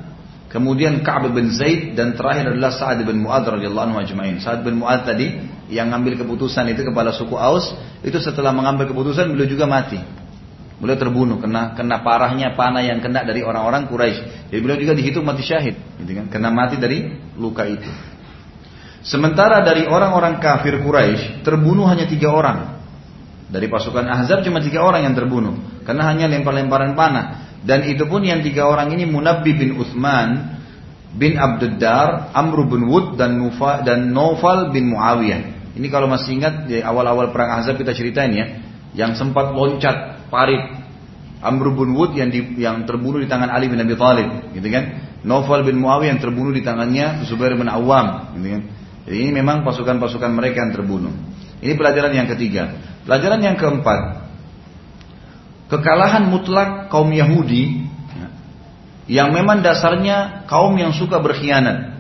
kemudian 0.56 1.03
Ka'ab 1.03 1.36
bin 1.36 1.52
Zaid 1.52 1.99
dan 1.99 2.15
terakhir 2.15 2.56
adalah 2.56 2.72
Sa'ad 2.72 3.03
bin 3.03 3.27
Mu'adz 3.27 3.52
radhiyallahu 3.52 3.91
anhu 3.91 3.99
ajma'in. 3.99 4.40
Sa'ad 4.40 4.64
bin 4.64 4.80
Mu'adz 4.80 5.03
tadi 5.03 5.36
yang 5.68 5.91
ngambil 5.91 6.15
keputusan 6.23 6.72
itu 6.72 6.88
kepala 6.88 7.11
suku 7.11 7.36
Aus, 7.36 7.76
itu 7.99 8.15
setelah 8.23 8.56
mengambil 8.56 8.88
keputusan 8.88 9.27
beliau 9.36 9.52
juga 9.52 9.68
mati. 9.68 9.99
Beliau 10.80 10.95
terbunuh 10.95 11.44
kena 11.44 11.76
kena 11.76 11.99
parahnya 12.03 12.56
panah 12.56 12.84
yang 12.84 13.03
kena 13.03 13.27
dari 13.27 13.44
orang-orang 13.44 13.91
Quraisy. 13.91 14.52
Jadi 14.52 14.60
beliau 14.64 14.80
juga 14.80 14.94
dihitung 14.95 15.27
mati 15.27 15.44
syahid, 15.44 15.76
gitu 15.99 16.11
kan? 16.15 16.32
Kena 16.32 16.52
mati 16.56 16.80
dari 16.80 17.03
luka 17.36 17.68
itu. 17.68 17.91
Sementara 19.03 19.61
dari 19.61 19.86
orang-orang 19.86 20.40
kafir 20.40 20.80
Quraisy 20.80 21.44
terbunuh 21.44 21.84
hanya 21.86 22.07
tiga 22.07 22.32
orang. 22.32 22.80
Dari 23.45 23.69
pasukan 23.69 24.07
Ahzab 24.10 24.41
cuma 24.41 24.57
tiga 24.57 24.82
orang 24.82 25.06
yang 25.06 25.14
terbunuh 25.14 25.84
karena 25.86 26.10
hanya 26.10 26.26
lempar-lemparan 26.26 26.98
panah. 26.98 27.44
Dan 27.65 27.89
itu 27.89 28.05
pun 28.05 28.21
yang 28.21 28.45
tiga 28.45 28.69
orang 28.69 28.93
ini 28.93 29.09
Munabbi 29.09 29.57
bin 29.57 29.81
Uthman 29.81 30.55
bin 31.15 31.39
Abduddar, 31.39 32.29
Amr 32.35 32.69
bin 32.69 32.85
Wud 32.85 33.17
dan 33.17 33.41
Nufa, 33.41 33.81
dan 33.81 34.13
Nofal 34.13 34.69
bin 34.69 34.93
Muawiyah. 34.93 35.73
Ini 35.75 35.87
kalau 35.91 36.07
masih 36.07 36.39
ingat 36.39 36.69
di 36.69 36.79
awal-awal 36.79 37.33
perang 37.33 37.59
Ahzab 37.59 37.75
kita 37.75 37.91
ceritain 37.91 38.31
ya, 38.31 38.45
yang 38.95 39.17
sempat 39.17 39.51
loncat 39.51 40.29
Farid 40.31 40.85
Amr 41.45 41.77
bin 41.77 41.93
Wud 41.93 42.15
yang 42.15 42.31
di, 42.31 42.57
yang 42.57 42.89
terbunuh 42.89 43.21
di 43.21 43.27
tangan 43.27 43.51
Ali 43.51 43.69
bin 43.69 43.77
Abi 43.77 43.93
Thalib, 43.93 44.55
gitu 44.55 44.67
kan? 44.71 44.83
Novel 45.25 45.65
bin 45.65 45.81
Muawiyah 45.81 46.15
yang 46.15 46.21
terbunuh 46.21 46.53
di 46.53 46.61
tangannya 46.61 47.25
Zubair 47.25 47.53
bin 47.57 47.69
Awam, 47.69 48.37
gitu 48.37 48.47
kan? 48.49 48.61
Jadi 49.05 49.17
ini 49.21 49.31
memang 49.33 49.61
pasukan-pasukan 49.61 50.31
mereka 50.33 50.65
yang 50.65 50.73
terbunuh. 50.73 51.13
Ini 51.61 51.77
pelajaran 51.77 52.13
yang 52.17 52.25
ketiga. 52.25 52.73
Pelajaran 53.05 53.37
yang 53.45 53.53
keempat, 53.53 54.24
kekalahan 55.71 56.29
mutlak 56.29 56.93
kaum 56.93 57.09
Yahudi 57.09 57.85
ya, 59.09 59.25
yang 59.25 59.29
memang 59.33 59.65
dasarnya 59.65 60.45
kaum 60.45 60.77
yang 60.77 60.93
suka 60.93 61.17
berkhianat 61.21 61.95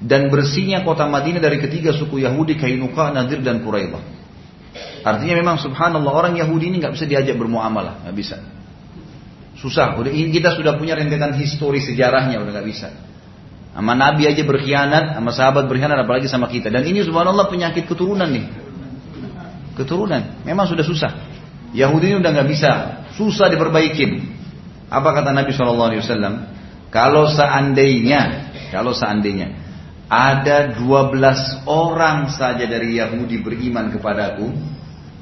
dan 0.00 0.32
bersihnya 0.32 0.80
kota 0.80 1.04
Madinah 1.04 1.44
dari 1.44 1.60
ketiga 1.60 1.92
suku 1.92 2.24
Yahudi 2.24 2.56
Kainuka, 2.56 3.12
Nadir 3.12 3.44
dan 3.44 3.60
Quraidah. 3.60 4.00
Artinya 5.00 5.34
memang 5.36 5.56
subhanallah 5.60 6.12
orang 6.12 6.34
Yahudi 6.36 6.72
ini 6.72 6.76
nggak 6.80 6.96
bisa 6.96 7.04
diajak 7.08 7.36
bermuamalah, 7.36 8.04
nggak 8.04 8.16
bisa. 8.16 8.36
Susah. 9.60 9.96
Udah 10.00 10.08
kita 10.08 10.56
sudah 10.56 10.80
punya 10.80 10.96
rentetan 10.96 11.36
histori 11.36 11.84
sejarahnya, 11.84 12.40
udah 12.40 12.52
nggak 12.52 12.68
bisa. 12.68 12.88
Sama 13.76 13.92
Nabi 13.96 14.28
aja 14.28 14.42
berkhianat, 14.44 15.16
sama 15.16 15.30
sahabat 15.32 15.68
berkhianat, 15.68 16.04
apalagi 16.04 16.28
sama 16.28 16.48
kita. 16.48 16.72
Dan 16.72 16.84
ini 16.84 17.04
subhanallah 17.04 17.48
penyakit 17.48 17.84
keturunan 17.84 18.28
nih. 18.28 18.46
Keturunan, 19.76 20.44
memang 20.44 20.68
sudah 20.68 20.84
susah. 20.84 21.12
Yahudi 21.72 22.12
ini 22.12 22.16
udah 22.18 22.30
nggak 22.34 22.48
bisa, 22.50 22.72
susah 23.20 23.52
diperbaikin. 23.52 24.24
Apa 24.88 25.12
kata 25.12 25.36
Nabi 25.36 25.52
saw? 25.52 25.68
Kalau 26.90 27.24
seandainya, 27.28 28.22
kalau 28.72 28.96
seandainya 28.96 29.60
ada 30.10 30.74
12 30.74 31.70
orang 31.70 32.32
saja 32.32 32.64
dari 32.66 32.98
Yahudi 32.98 33.38
beriman 33.44 33.92
kepadaku, 33.94 34.50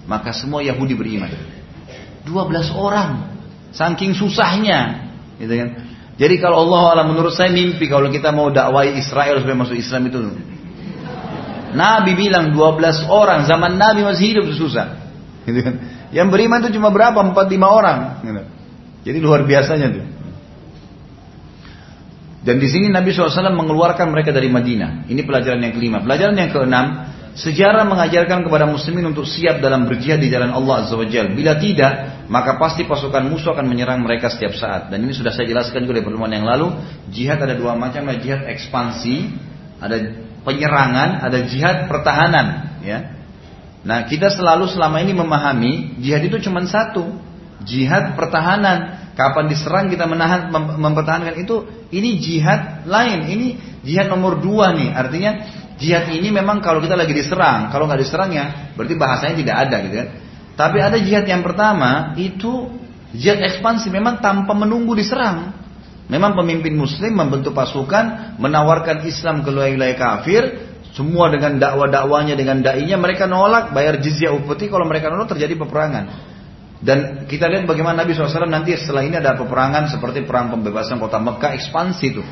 maka 0.08 0.32
semua 0.32 0.62
Yahudi 0.62 0.94
beriman. 0.94 1.28
12 2.24 2.72
orang. 2.72 3.36
Saking 3.74 4.16
susahnya. 4.16 5.10
Gitu 5.36 5.52
kan. 5.52 5.68
Jadi 6.18 6.34
kalau 6.40 6.66
Allah 6.66 6.96
Allah 6.96 7.06
menurut 7.06 7.36
saya 7.36 7.52
mimpi 7.52 7.84
kalau 7.86 8.08
kita 8.08 8.32
mau 8.32 8.48
dakwai 8.48 8.96
Israel 8.96 9.44
supaya 9.44 9.56
masuk 9.60 9.76
Islam 9.76 10.08
itu. 10.08 10.18
Nabi 11.76 12.16
bilang 12.16 12.56
12 12.56 13.12
orang 13.12 13.44
zaman 13.44 13.76
Nabi 13.76 14.08
masih 14.08 14.32
hidup 14.32 14.48
susah. 14.56 14.96
Gitu 15.44 15.60
kan. 15.60 15.97
Yang 16.10 16.28
beriman 16.32 16.59
itu 16.64 16.78
cuma 16.78 16.89
berapa? 16.89 17.18
4 17.20 17.35
5 17.35 17.68
orang. 17.68 17.98
Gitu. 18.24 18.43
Jadi 19.09 19.18
luar 19.20 19.44
biasanya 19.44 19.89
tuh. 19.93 20.06
Dan 22.39 22.56
di 22.62 22.68
sini 22.70 22.89
Nabi 22.89 23.12
SAW 23.12 23.52
mengeluarkan 23.52 24.09
mereka 24.09 24.32
dari 24.32 24.48
Madinah. 24.48 25.10
Ini 25.10 25.20
pelajaran 25.26 25.60
yang 25.60 25.74
kelima. 25.74 26.01
Pelajaran 26.01 26.36
yang 26.39 26.51
keenam, 26.55 26.86
Sejarah 27.39 27.86
mengajarkan 27.86 28.43
kepada 28.43 28.66
muslimin 28.66 29.14
untuk 29.14 29.22
siap 29.22 29.62
dalam 29.62 29.86
berjihad 29.86 30.18
di 30.18 30.26
jalan 30.26 30.51
Allah 30.51 30.82
Azza 30.82 30.98
wa. 30.98 31.06
Bila 31.06 31.55
tidak, 31.55 32.26
maka 32.26 32.59
pasti 32.59 32.82
pasukan 32.82 33.30
musuh 33.30 33.55
akan 33.55 33.62
menyerang 33.62 34.02
mereka 34.02 34.26
setiap 34.26 34.59
saat. 34.59 34.90
Dan 34.90 35.06
ini 35.06 35.14
sudah 35.14 35.30
saya 35.30 35.47
jelaskan 35.47 35.86
juga 35.86 36.02
di 36.02 36.05
pertemuan 36.10 36.35
yang 36.35 36.43
lalu. 36.43 36.74
Jihad 37.14 37.39
ada 37.39 37.55
dua 37.55 37.78
macam, 37.78 38.10
ada 38.10 38.18
jihad 38.18 38.43
ekspansi, 38.43 39.30
ada 39.78 40.18
penyerangan, 40.43 41.30
ada 41.30 41.39
jihad 41.47 41.86
pertahanan. 41.86 42.47
Ya. 42.82 43.18
Nah 43.86 44.06
kita 44.06 44.32
selalu 44.32 44.66
selama 44.70 45.02
ini 45.02 45.14
memahami 45.14 46.00
jihad 46.02 46.24
itu 46.26 46.38
cuma 46.42 46.62
satu, 46.66 47.06
jihad 47.62 48.18
pertahanan. 48.18 49.10
Kapan 49.18 49.50
diserang 49.50 49.90
kita 49.90 50.06
menahan 50.06 50.46
mem 50.46 50.78
mempertahankan 50.78 51.42
itu, 51.42 51.66
ini 51.90 52.22
jihad 52.22 52.86
lain. 52.86 53.26
Ini 53.26 53.46
jihad 53.82 54.06
nomor 54.06 54.38
dua 54.38 54.70
nih. 54.70 54.94
Artinya 54.94 55.30
Jihad 55.78 56.10
ini 56.10 56.34
memang 56.34 56.59
kalau 56.59 56.82
kita 56.82 56.98
lagi 56.98 57.14
diserang, 57.14 57.70
kalau 57.70 57.86
nggak 57.86 58.02
diserang 58.02 58.34
ya 58.34 58.74
berarti 58.74 58.94
bahasanya 58.98 59.34
tidak 59.38 59.56
ada 59.62 59.76
gitu 59.86 59.94
kan. 59.94 60.09
Tapi 60.59 60.78
ada 60.82 60.98
jihad 60.98 61.22
yang 61.30 61.46
pertama 61.46 62.18
itu 62.18 62.66
jihad 63.14 63.38
ekspansi 63.38 63.86
memang 63.94 64.18
tanpa 64.18 64.59
menunggu 64.59 64.98
diserang. 64.98 65.55
Memang 66.10 66.34
pemimpin 66.34 66.74
muslim 66.74 67.14
membentuk 67.14 67.55
pasukan, 67.55 68.34
menawarkan 68.42 69.06
Islam 69.06 69.46
ke 69.46 69.55
wilayah 69.55 69.94
kafir, 69.94 70.68
semua 70.97 71.28
dengan 71.28 71.60
dakwah-dakwanya 71.60 72.35
dengan 72.35 72.65
dai-nya 72.65 72.97
mereka 72.97 73.28
nolak 73.28 73.77
bayar 73.77 74.01
jizyah 74.01 74.32
upeti 74.35 74.73
kalau 74.73 74.89
mereka 74.89 75.12
nolak 75.12 75.32
terjadi 75.32 75.55
peperangan. 75.59 76.05
Dan 76.78 77.27
kita 77.27 77.51
lihat 77.51 77.66
bagaimana 77.66 78.06
Nabi 78.06 78.15
SAW 78.15 78.47
nanti 78.47 78.70
setelah 78.78 79.02
ini 79.02 79.19
ada 79.19 79.35
peperangan 79.35 79.90
seperti 79.90 80.23
perang 80.23 80.55
pembebasan 80.55 81.02
kota 81.02 81.19
Mekah 81.19 81.59
ekspansi 81.59 82.06
itu. 82.06 82.23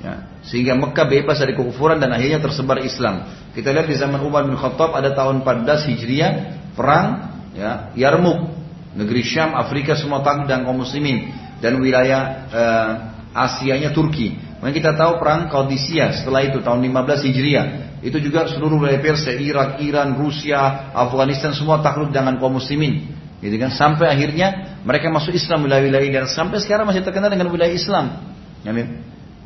Ya, 0.00 0.26
sehingga 0.42 0.74
Mekah 0.74 1.06
bebas 1.06 1.38
dari 1.38 1.52
kekufuran 1.54 2.00
dan 2.00 2.10
akhirnya 2.10 2.40
tersebar 2.42 2.82
Islam. 2.82 3.30
Kita 3.52 3.70
lihat 3.70 3.86
di 3.86 3.94
zaman 3.94 4.18
Umar 4.24 4.48
bin 4.48 4.56
Khattab 4.58 4.96
ada 4.96 5.12
tahun 5.12 5.44
14 5.44 5.92
Hijriah 5.92 6.32
perang 6.74 7.06
ya, 7.54 7.92
Yarmuk, 7.94 8.48
negeri 8.96 9.22
Syam, 9.22 9.54
Afrika 9.54 9.94
semua 9.94 10.24
takluk 10.24 10.50
dan 10.50 10.66
kaum 10.66 10.82
muslimin 10.82 11.30
dan 11.60 11.78
wilayah 11.78 12.20
eh, 12.50 12.90
Asianya 13.36 13.94
Turki. 13.94 14.49
Mungkin 14.60 14.76
kita 14.76 14.92
tahu 14.92 15.16
perang 15.16 15.48
Qadisiyah 15.48 16.20
setelah 16.20 16.44
itu 16.44 16.60
tahun 16.60 16.84
15 16.84 17.26
Hijriah. 17.32 17.66
Itu 18.04 18.20
juga 18.20 18.44
seluruh 18.44 18.76
wilayah 18.76 19.00
Persia, 19.00 19.32
Irak, 19.32 19.80
Iran, 19.80 20.20
Rusia, 20.20 20.92
Afghanistan 20.92 21.56
semua 21.56 21.80
takluk 21.80 22.12
dengan 22.12 22.36
kaum 22.36 22.60
muslimin. 22.60 23.08
Gitu 23.40 23.56
kan 23.56 23.72
sampai 23.72 24.12
akhirnya 24.12 24.76
mereka 24.84 25.08
masuk 25.08 25.32
Islam 25.32 25.64
wilayah-wilayah 25.64 26.24
dan 26.24 26.26
sampai 26.28 26.60
sekarang 26.60 26.84
masih 26.84 27.00
terkenal 27.00 27.32
dengan 27.32 27.48
wilayah 27.48 27.72
Islam. 27.72 28.20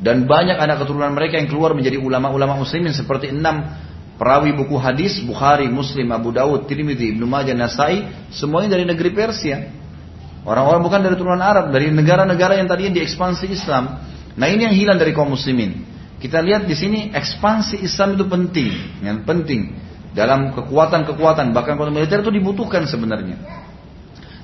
Dan 0.03 0.27
banyak 0.27 0.59
anak 0.59 0.83
keturunan 0.83 1.15
mereka 1.15 1.39
yang 1.39 1.47
keluar 1.47 1.71
menjadi 1.71 1.95
ulama-ulama 1.95 2.59
muslimin 2.59 2.91
seperti 2.91 3.31
enam 3.31 3.71
perawi 4.19 4.51
buku 4.51 4.75
hadis 4.75 5.23
Bukhari, 5.23 5.71
Muslim, 5.71 6.11
Abu 6.11 6.35
Dawud, 6.35 6.67
Tirmidzi, 6.67 7.15
Ibnu 7.15 7.23
Majah, 7.23 7.55
Nasai, 7.55 8.03
semuanya 8.35 8.75
dari 8.75 8.83
negeri 8.83 9.15
Persia. 9.15 9.71
Orang-orang 10.43 10.83
bukan 10.83 10.99
dari 10.99 11.15
turunan 11.15 11.39
Arab, 11.39 11.71
dari 11.71 11.87
negara-negara 11.87 12.59
yang 12.59 12.67
tadinya 12.67 12.99
diekspansi 12.99 13.47
Islam. 13.47 13.83
Nah 14.35 14.47
ini 14.51 14.67
yang 14.67 14.75
hilang 14.75 14.97
dari 14.99 15.15
kaum 15.15 15.31
muslimin. 15.31 15.87
Kita 16.19 16.39
lihat 16.43 16.67
di 16.67 16.75
sini 16.75 17.11
ekspansi 17.11 17.83
Islam 17.83 18.15
itu 18.19 18.25
penting, 18.27 18.71
yang 19.03 19.23
penting 19.27 19.75
dalam 20.15 20.55
kekuatan-kekuatan 20.55 21.51
bahkan 21.51 21.75
kalau 21.75 21.91
militer 21.91 22.23
itu 22.23 22.31
dibutuhkan 22.31 22.87
sebenarnya. 22.87 23.35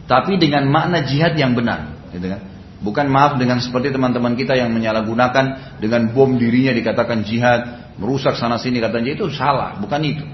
Tapi 0.05 0.35
dengan 0.35 0.67
makna 0.67 1.07
jihad 1.07 1.39
yang 1.39 1.55
benar, 1.55 2.11
gitu 2.11 2.27
kan? 2.27 2.41
Bukan 2.83 3.07
maaf 3.07 3.39
dengan 3.39 3.63
seperti 3.63 3.93
teman-teman 3.93 4.35
kita 4.35 4.57
yang 4.57 4.73
menyalahgunakan 4.75 5.79
dengan 5.79 6.11
bom 6.11 6.35
dirinya 6.35 6.75
dikatakan 6.75 7.23
jihad, 7.23 7.95
merusak 7.95 8.35
sana 8.35 8.59
sini 8.59 8.83
katanya 8.83 9.15
itu 9.15 9.31
salah, 9.31 9.79
bukan 9.79 10.01
itu. 10.03 10.25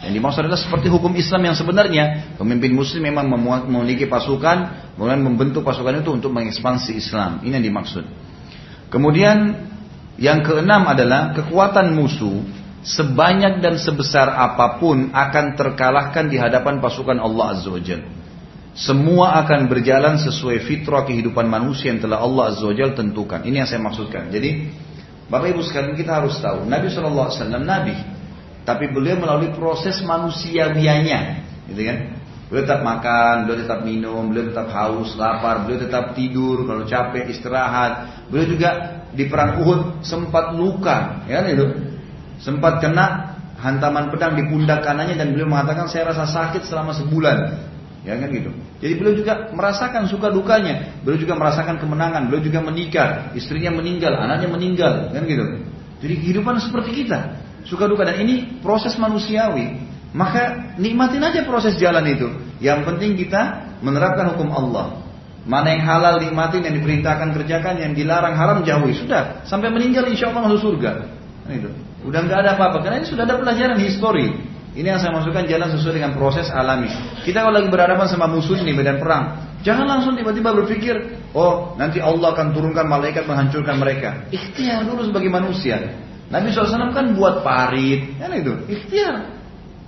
Yang 0.00 0.12
dimaksud 0.16 0.40
adalah 0.48 0.58
seperti 0.58 0.88
hukum 0.88 1.12
Islam 1.12 1.52
yang 1.52 1.56
sebenarnya 1.60 2.34
pemimpin 2.40 2.72
Muslim 2.72 3.04
memang 3.04 3.28
memiliki 3.68 4.08
pasukan, 4.08 4.90
kemudian 4.96 5.20
membentuk 5.20 5.60
pasukan 5.60 6.00
itu 6.00 6.10
untuk 6.10 6.32
mengekspansi 6.32 6.96
Islam. 6.96 7.44
Ini 7.44 7.60
yang 7.60 7.66
dimaksud. 7.68 8.04
Kemudian 8.90 9.70
Yang 10.20 10.52
keenam 10.52 10.84
adalah 10.84 11.32
kekuatan 11.32 11.96
musuh 11.96 12.44
sebanyak 12.84 13.64
dan 13.64 13.80
sebesar 13.80 14.28
apa 14.28 14.76
pun 14.76 15.08
akan 15.16 15.56
terkalahkan 15.56 16.28
di 16.28 16.36
hadapan 16.36 16.76
pasukan 16.76 17.16
Allah 17.16 17.56
Azza 17.56 17.72
wa 17.72 17.80
Jalla. 17.80 18.04
Semua 18.76 19.40
akan 19.40 19.66
berjalan 19.66 20.20
sesuai 20.20 20.60
fitrah 20.68 21.08
kehidupan 21.08 21.48
manusia 21.48 21.88
yang 21.88 22.04
telah 22.04 22.20
Allah 22.20 22.52
Azza 22.52 22.68
wa 22.68 22.76
Jalla 22.76 22.92
tentukan. 22.92 23.40
Ini 23.48 23.64
yang 23.64 23.68
saya 23.68 23.80
maksudkan. 23.80 24.28
Jadi, 24.28 24.68
Bapak 25.32 25.56
Ibu 25.56 25.64
sekalian 25.64 25.96
kita 25.96 26.20
harus 26.20 26.36
tahu, 26.36 26.68
Nabi 26.68 26.92
SAW 26.92 27.32
Nabi, 27.64 27.96
tapi 28.68 28.92
beliau 28.92 29.16
melalui 29.16 29.56
proses 29.56 30.04
manusiawianya, 30.04 31.20
gitu 31.72 31.80
kan? 31.80 32.19
Beliau 32.50 32.66
tetap 32.66 32.82
makan, 32.82 33.46
beliau 33.46 33.62
tetap 33.62 33.80
minum, 33.86 34.26
beliau 34.26 34.50
tetap 34.50 34.74
haus, 34.74 35.14
lapar, 35.14 35.62
beliau 35.62 35.86
tetap 35.86 36.18
tidur, 36.18 36.66
kalau 36.66 36.82
capek 36.82 37.30
istirahat. 37.30 38.26
Beliau 38.26 38.50
juga 38.50 38.70
di 39.14 39.30
perang 39.30 39.62
Uhud 39.62 40.02
sempat 40.02 40.58
luka, 40.58 41.22
ya 41.30 41.40
kan 41.40 41.46
itu? 41.46 41.66
Sempat 42.42 42.82
kena 42.82 43.38
hantaman 43.54 44.10
pedang 44.10 44.34
di 44.34 44.50
pundak 44.50 44.82
kanannya 44.82 45.14
dan 45.14 45.30
beliau 45.30 45.46
mengatakan 45.46 45.86
saya 45.86 46.10
rasa 46.10 46.26
sakit 46.26 46.66
selama 46.66 46.90
sebulan. 46.98 47.70
Ya 48.00 48.16
kan 48.16 48.32
gitu. 48.32 48.50
Jadi 48.80 48.92
beliau 48.96 49.14
juga 49.14 49.52
merasakan 49.52 50.08
suka 50.08 50.32
dukanya. 50.32 51.04
Beliau 51.04 51.20
juga 51.20 51.36
merasakan 51.36 51.76
kemenangan. 51.76 52.32
Beliau 52.32 52.42
juga 52.42 52.64
menikah. 52.64 53.36
Istrinya 53.36 53.76
meninggal, 53.76 54.16
anaknya 54.16 54.48
meninggal. 54.48 55.12
Kan 55.12 55.28
gitu. 55.28 55.44
Jadi 56.00 56.14
kehidupan 56.16 56.56
seperti 56.64 57.04
kita. 57.04 57.36
Suka 57.68 57.84
duka. 57.84 58.08
Dan 58.08 58.24
ini 58.24 58.56
proses 58.64 58.96
manusiawi. 58.96 59.89
Maka 60.10 60.74
nikmatin 60.74 61.22
aja 61.22 61.46
proses 61.46 61.78
jalan 61.78 62.02
itu. 62.10 62.28
Yang 62.58 62.86
penting 62.86 63.14
kita 63.14 63.72
menerapkan 63.80 64.34
hukum 64.34 64.50
Allah. 64.50 64.98
Mana 65.46 65.72
yang 65.72 65.82
halal 65.86 66.20
nikmatin, 66.20 66.66
yang 66.66 66.76
diperintahkan 66.76 67.32
kerjakan, 67.32 67.80
yang 67.80 67.92
dilarang 67.96 68.36
haram 68.36 68.60
jauhi. 68.60 68.92
Sudah. 68.92 69.40
Sampai 69.46 69.72
meninggal 69.72 70.04
insya 70.10 70.28
Allah 70.30 70.50
masuk 70.50 70.60
surga. 70.74 70.90
Nah, 71.48 71.54
itu. 71.56 71.70
Udah 72.04 72.20
nggak 72.26 72.38
ada 72.44 72.50
apa-apa. 72.58 72.84
Karena 72.84 73.00
ini 73.00 73.08
sudah 73.08 73.24
ada 73.24 73.40
pelajaran 73.40 73.78
histori. 73.80 74.28
Ini 74.70 74.86
yang 74.86 75.00
saya 75.02 75.10
masukkan 75.10 75.50
jalan 75.50 75.66
sesuai 75.74 75.94
dengan 75.98 76.12
proses 76.14 76.46
alami. 76.46 76.86
Kita 77.26 77.42
kalau 77.42 77.58
lagi 77.58 77.66
berhadapan 77.66 78.06
sama 78.06 78.30
musuh 78.30 78.54
ini 78.54 78.70
medan 78.70 79.02
perang, 79.02 79.58
jangan 79.66 79.82
langsung 79.82 80.14
tiba-tiba 80.14 80.54
berpikir, 80.54 80.94
oh 81.34 81.74
nanti 81.74 81.98
Allah 81.98 82.30
akan 82.30 82.54
turunkan 82.54 82.86
malaikat 82.86 83.26
menghancurkan 83.26 83.82
mereka. 83.82 84.30
Ikhtiar 84.30 84.86
dulu 84.86 85.10
sebagai 85.10 85.26
manusia. 85.26 85.98
Nabi 86.30 86.54
SAW 86.54 86.94
kan 86.94 87.18
buat 87.18 87.42
parit, 87.42 88.14
kan 88.22 88.30
itu, 88.30 88.54
ikhtiar. 88.70 89.39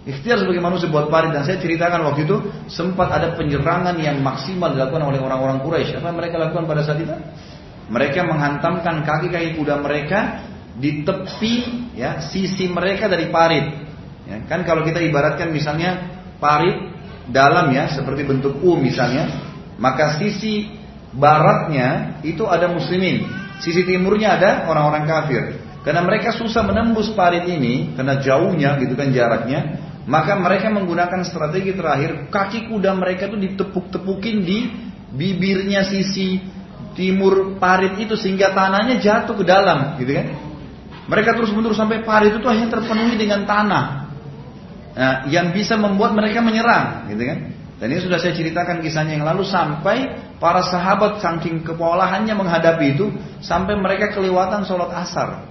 Ikhtiar 0.03 0.43
sebagai 0.43 0.59
manusia 0.59 0.91
buat 0.91 1.07
parit 1.07 1.31
dan 1.31 1.47
saya 1.47 1.62
ceritakan 1.62 2.03
waktu 2.11 2.27
itu 2.27 2.37
sempat 2.66 3.07
ada 3.15 3.39
penyerangan 3.39 3.95
yang 4.03 4.19
maksimal 4.19 4.74
dilakukan 4.74 5.15
oleh 5.15 5.23
orang-orang 5.23 5.62
Quraisy. 5.62 5.95
Apa 6.03 6.11
yang 6.11 6.19
mereka 6.19 6.37
lakukan 6.43 6.66
pada 6.66 6.83
saat 6.83 6.99
itu? 6.99 7.15
Mereka 7.87 8.27
menghantamkan 8.27 9.07
kaki-kaki 9.07 9.55
kuda 9.55 9.79
mereka 9.79 10.43
di 10.74 11.07
tepi 11.07 11.55
ya 11.95 12.19
sisi 12.19 12.66
mereka 12.66 13.07
dari 13.07 13.29
parit 13.31 13.83
Ya, 14.23 14.39
kan 14.47 14.62
kalau 14.62 14.87
kita 14.87 15.03
ibaratkan 15.03 15.51
misalnya 15.51 16.23
parit 16.39 16.95
dalam 17.31 17.74
ya 17.74 17.91
seperti 17.91 18.23
bentuk 18.23 18.62
U 18.62 18.79
misalnya, 18.79 19.29
maka 19.83 20.19
sisi 20.23 20.70
baratnya 21.15 22.19
itu 22.23 22.47
ada 22.47 22.70
muslimin, 22.70 23.27
sisi 23.59 23.83
timurnya 23.83 24.39
ada 24.39 24.51
orang-orang 24.70 25.05
kafir. 25.07 25.43
Karena 25.83 26.07
mereka 26.07 26.31
susah 26.31 26.62
menembus 26.62 27.11
parit 27.11 27.43
ini 27.51 27.99
karena 27.99 28.23
jauhnya 28.23 28.79
gitu 28.79 28.95
kan 28.95 29.11
jaraknya, 29.11 29.91
maka 30.03 30.35
mereka 30.35 30.66
menggunakan 30.66 31.23
strategi 31.23 31.79
terakhir 31.79 32.27
kaki 32.27 32.66
kuda 32.66 32.91
mereka 32.99 33.31
itu 33.31 33.39
ditepuk-tepukin 33.39 34.37
di 34.43 34.59
bibirnya 35.15 35.87
sisi 35.87 36.43
timur 36.99 37.57
parit 37.62 37.97
itu 38.03 38.19
sehingga 38.19 38.51
tanahnya 38.51 38.99
jatuh 38.99 39.39
ke 39.39 39.45
dalam 39.47 39.97
gitu 40.03 40.12
kan. 40.12 40.27
Mereka 41.03 41.35
terus 41.39 41.51
menerus 41.55 41.79
sampai 41.79 42.03
parit 42.03 42.35
itu 42.35 42.47
hanya 42.47 42.66
terpenuhi 42.70 43.15
dengan 43.19 43.47
tanah 43.47 43.85
nah, 44.95 45.16
yang 45.31 45.51
bisa 45.51 45.74
membuat 45.74 46.15
mereka 46.15 46.39
menyerang, 46.43 47.11
gitu 47.11 47.23
kan? 47.27 47.39
Dan 47.83 47.87
ini 47.91 47.99
sudah 47.99 48.23
saya 48.23 48.31
ceritakan 48.31 48.79
kisahnya 48.79 49.19
yang 49.19 49.27
lalu 49.27 49.43
sampai 49.43 50.15
para 50.39 50.62
sahabat 50.62 51.19
saking 51.19 51.66
kewalahannya 51.66 52.31
menghadapi 52.31 52.95
itu 52.95 53.11
sampai 53.43 53.74
mereka 53.74 54.15
kelewatan 54.15 54.62
sholat 54.62 54.95
asar. 55.03 55.51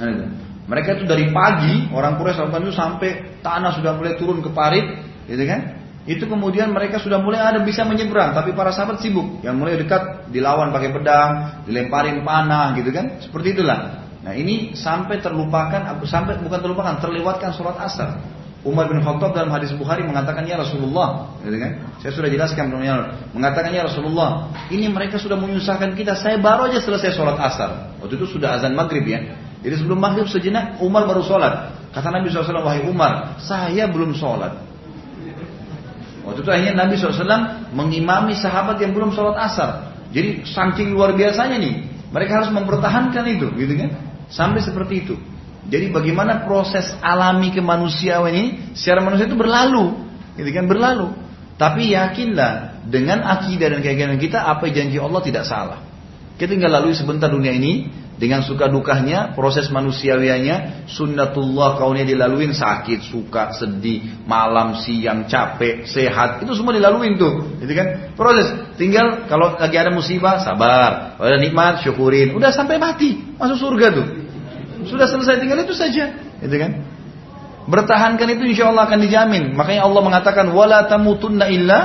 Nah, 0.00 0.08
itu. 0.08 0.51
Mereka 0.62 1.02
itu 1.02 1.04
dari 1.10 1.30
pagi 1.34 1.90
orang 1.90 2.22
Quraisy 2.22 2.38
lakukan 2.38 2.62
itu 2.70 2.74
sampai 2.74 3.10
tanah 3.42 3.74
sudah 3.74 3.98
mulai 3.98 4.14
turun 4.14 4.38
ke 4.38 4.50
parit, 4.54 4.86
gitu 5.26 5.42
kan? 5.42 5.82
Itu 6.02 6.26
kemudian 6.26 6.74
mereka 6.74 6.98
sudah 6.98 7.22
mulai 7.22 7.38
ada 7.38 7.62
bisa 7.62 7.86
menyeberang, 7.86 8.34
tapi 8.34 8.54
para 8.54 8.74
sahabat 8.74 8.98
sibuk. 9.02 9.42
Yang 9.42 9.54
mulai 9.58 9.74
dekat 9.78 10.30
dilawan 10.34 10.74
pakai 10.74 10.90
pedang, 10.90 11.30
dilemparin 11.66 12.26
panah, 12.26 12.74
gitu 12.74 12.90
kan? 12.90 13.22
Seperti 13.22 13.58
itulah. 13.58 14.06
Nah 14.22 14.34
ini 14.38 14.74
sampai 14.78 15.18
terlupakan, 15.18 15.98
sampai 16.06 16.38
bukan 16.42 16.58
terlupakan, 16.62 16.94
terlewatkan 17.02 17.54
sholat 17.54 17.78
asar. 17.82 18.22
Umar 18.62 18.86
bin 18.86 19.02
Khattab 19.02 19.34
dalam 19.34 19.50
hadis 19.50 19.74
Bukhari 19.74 20.06
mengatakan 20.06 20.46
ya 20.46 20.54
Rasulullah, 20.54 21.38
gitu 21.42 21.58
kan? 21.58 21.82
Saya 21.98 22.14
sudah 22.14 22.30
jelaskan 22.30 22.70
mengatakan 23.34 23.74
ya 23.74 23.82
Rasulullah, 23.82 24.54
ini 24.70 24.86
mereka 24.86 25.18
sudah 25.18 25.34
menyusahkan 25.34 25.98
kita. 25.98 26.14
Saya 26.14 26.38
baru 26.38 26.70
aja 26.70 26.78
selesai 26.78 27.18
sholat 27.18 27.34
asar. 27.42 27.98
Waktu 27.98 28.14
itu 28.22 28.38
sudah 28.38 28.58
azan 28.58 28.78
maghrib 28.78 29.02
ya. 29.02 29.18
Jadi 29.62 29.74
sebelum 29.78 29.98
maghrib 30.02 30.26
sejenak 30.26 30.82
Umar 30.82 31.06
baru 31.06 31.22
sholat. 31.22 31.78
Kata 31.94 32.10
Nabi 32.10 32.28
SAW, 32.28 32.66
wahai 32.66 32.82
Umar, 32.88 33.38
saya 33.38 33.86
belum 33.86 34.16
sholat. 34.18 34.58
Waktu 36.22 36.40
itu 36.42 36.50
akhirnya 36.50 36.74
Nabi 36.86 36.94
SAW 36.98 37.70
mengimami 37.74 38.34
sahabat 38.34 38.78
yang 38.82 38.90
belum 38.94 39.14
sholat 39.14 39.38
asar. 39.38 39.94
Jadi 40.10 40.44
saking 40.44 40.92
luar 40.92 41.14
biasanya 41.14 41.58
nih, 41.62 41.88
mereka 42.10 42.42
harus 42.42 42.50
mempertahankan 42.50 43.24
itu, 43.30 43.48
gitu 43.54 43.72
kan? 43.78 43.90
Sampai 44.28 44.60
seperti 44.60 44.94
itu. 45.06 45.14
Jadi 45.62 45.94
bagaimana 45.94 46.42
proses 46.42 46.90
alami 46.98 47.54
kemanusiaan 47.54 48.34
ini 48.34 48.74
secara 48.74 48.98
manusia 48.98 49.30
itu 49.30 49.38
berlalu, 49.38 49.94
gitu 50.34 50.50
kan 50.50 50.66
berlalu. 50.66 51.14
Tapi 51.54 51.94
yakinlah 51.94 52.82
dengan 52.90 53.22
akidah 53.22 53.70
dan 53.70 53.78
keyakinan 53.78 54.18
kita 54.18 54.42
apa 54.42 54.66
janji 54.74 54.98
Allah 54.98 55.22
tidak 55.22 55.46
salah. 55.46 55.78
Kita 56.34 56.58
tinggal 56.58 56.74
lalui 56.74 56.96
sebentar 56.96 57.30
dunia 57.30 57.54
ini 57.54 57.86
dengan 58.22 58.38
suka 58.46 58.70
dukanya, 58.70 59.34
proses 59.34 59.66
manusiawianya, 59.66 60.86
sunnatullah 60.86 61.74
kaunya 61.74 62.06
dilaluin 62.06 62.54
sakit, 62.54 63.02
suka, 63.02 63.50
sedih, 63.50 64.22
malam, 64.30 64.78
siang, 64.78 65.26
capek, 65.26 65.82
sehat, 65.90 66.38
itu 66.38 66.54
semua 66.54 66.70
dilaluin 66.70 67.18
tuh, 67.18 67.58
gitu 67.58 67.74
kan? 67.74 68.14
Proses. 68.14 68.78
Tinggal 68.78 69.26
kalau 69.26 69.58
lagi 69.58 69.74
ada 69.74 69.90
musibah, 69.90 70.38
sabar, 70.38 71.18
kalau 71.18 71.34
ada 71.34 71.42
nikmat, 71.42 71.82
syukurin, 71.82 72.30
udah 72.38 72.54
sampai 72.54 72.78
mati, 72.78 73.18
masuk 73.42 73.58
surga 73.58 73.90
tuh. 73.90 74.06
Sudah 74.86 75.10
selesai 75.10 75.42
tinggal 75.42 75.58
itu 75.66 75.74
saja, 75.74 76.14
gitu 76.38 76.56
kan? 76.62 76.78
Bertahankan 77.66 78.38
itu 78.38 78.54
insya 78.54 78.70
Allah 78.70 78.86
akan 78.86 79.02
dijamin. 79.02 79.58
Makanya 79.58 79.82
Allah 79.82 80.02
mengatakan 80.02 80.46
wala 80.54 80.86
tamutunna 80.86 81.50
illa 81.50 81.78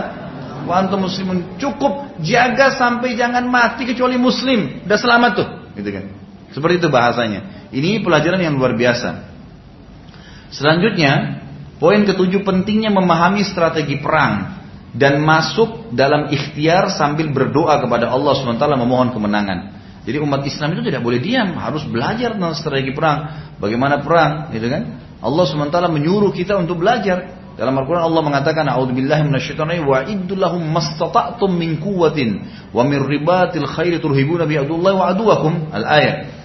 wa 0.69 0.85
muslimun. 1.01 1.57
Cukup 1.57 2.17
jaga 2.21 2.77
sampai 2.77 3.17
jangan 3.17 3.45
mati 3.49 3.89
kecuali 3.89 4.21
muslim. 4.21 4.85
Udah 4.85 5.01
selamat 5.01 5.31
tuh, 5.33 5.47
gitu 5.81 5.89
kan? 5.89 6.16
Seperti 6.51 6.79
itu 6.79 6.87
bahasanya. 6.87 7.69
Ini 7.71 8.03
pelajaran 8.03 8.39
yang 8.39 8.55
luar 8.55 8.75
biasa. 8.79 9.27
Selanjutnya, 10.51 11.43
poin 11.77 12.07
ketujuh 12.07 12.47
pentingnya 12.47 12.91
memahami 12.91 13.43
strategi 13.43 13.99
perang 13.99 14.57
dan 14.95 15.19
masuk 15.21 15.91
dalam 15.93 16.31
ikhtiar 16.31 16.89
sambil 16.95 17.29
berdoa 17.29 17.83
kepada 17.83 18.07
Allah 18.09 18.33
SWT 18.33 18.63
memohon 18.79 19.11
kemenangan. 19.11 19.77
Jadi 20.07 20.23
umat 20.23 20.41
Islam 20.47 20.71
itu 20.71 20.87
tidak 20.87 21.03
boleh 21.03 21.19
diam, 21.19 21.59
harus 21.59 21.83
belajar 21.83 22.31
tentang 22.39 22.55
strategi 22.55 22.95
perang, 22.95 23.51
bagaimana 23.59 23.99
perang, 23.99 24.55
gitu 24.55 24.71
kan? 24.71 25.03
Allah 25.19 25.43
SWT 25.43 25.77
menyuruh 25.91 26.31
kita 26.31 26.55
untuk 26.55 26.79
belajar. 26.79 27.35
Dalam 27.57 27.73
Al-Quran 27.73 28.05
Allah 28.05 28.21
mengatakan, 28.23 28.69
A'udzubillahi 28.69 29.27
minasyaitonir 29.27 29.83
wa 29.83 30.05
iddulahum 30.05 30.61
mastata'tum 30.61 31.51
min 31.51 31.81
quwwatin 31.81 32.45
wa 32.69 32.85
min 32.85 33.01
ribatil 33.01 33.65
khairi 33.65 33.97
turhibuna 33.97 34.45
bi 34.47 34.55
adullahi 34.61 34.95
wa 34.95 35.05
aduwakum. 35.09 35.73
Al-ayat. 35.73 36.36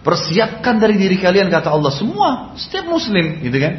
Persiapkan 0.00 0.80
dari 0.80 0.96
diri 0.96 1.20
kalian 1.20 1.52
kata 1.52 1.68
Allah 1.68 1.92
semua, 1.92 2.56
setiap 2.56 2.88
muslim, 2.88 3.44
gitu 3.44 3.58
kan? 3.60 3.74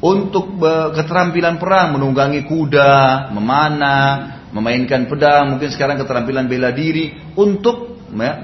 Untuk 0.00 0.58
keterampilan 0.96 1.60
perang, 1.60 1.94
menunggangi 1.94 2.48
kuda, 2.48 3.30
memanah, 3.30 4.40
memainkan 4.50 5.06
pedang, 5.06 5.54
mungkin 5.54 5.70
sekarang 5.70 6.00
keterampilan 6.02 6.50
bela 6.50 6.74
diri 6.74 7.14
untuk 7.38 7.90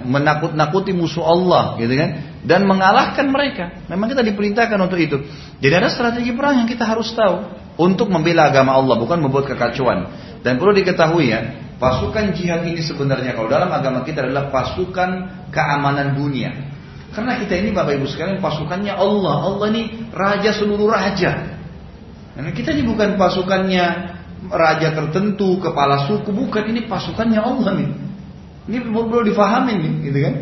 menakut-nakuti 0.07 0.95
musuh 0.95 1.27
Allah 1.27 1.75
gitu 1.83 1.91
kan 1.99 2.39
dan 2.47 2.63
mengalahkan 2.71 3.27
mereka. 3.27 3.83
Memang 3.91 4.15
kita 4.15 4.23
diperintahkan 4.23 4.79
untuk 4.79 5.03
itu. 5.03 5.27
Jadi 5.59 5.75
ada 5.75 5.91
strategi 5.91 6.31
perang 6.31 6.63
yang 6.63 6.69
kita 6.71 6.87
harus 6.87 7.11
tahu 7.11 7.51
untuk 7.75 8.07
membela 8.07 8.47
agama 8.47 8.79
Allah 8.79 8.95
bukan 8.95 9.19
membuat 9.19 9.51
kekacauan. 9.51 10.07
Dan 10.47 10.63
perlu 10.63 10.71
diketahui 10.71 11.35
ya, 11.35 11.41
pasukan 11.83 12.31
jihad 12.39 12.63
ini 12.63 12.79
sebenarnya 12.79 13.35
kalau 13.35 13.51
dalam 13.51 13.67
agama 13.75 14.07
kita 14.07 14.23
adalah 14.23 14.55
pasukan 14.55 15.11
keamanan 15.51 16.15
dunia. 16.15 16.76
Karena 17.17 17.41
kita 17.41 17.57
ini 17.57 17.73
Bapak 17.73 17.97
Ibu 17.97 18.07
sekalian 18.13 18.45
pasukannya 18.45 18.93
Allah. 18.93 19.49
Allah 19.49 19.67
ini 19.73 20.13
raja 20.13 20.53
seluruh 20.53 20.85
raja. 20.85 21.57
Karena 22.37 22.53
kita 22.53 22.77
ini 22.77 22.85
bukan 22.85 23.17
pasukannya 23.17 23.85
raja 24.53 24.93
tertentu, 24.93 25.57
kepala 25.57 26.05
suku, 26.05 26.29
bukan 26.29 26.77
ini 26.77 26.85
pasukannya 26.85 27.41
Allah 27.41 27.73
nih. 27.81 27.91
Ini 28.69 28.77
perlu 28.85 29.25
difahami 29.25 29.73
nih, 29.81 29.93
gitu 30.13 30.19
kan? 30.21 30.35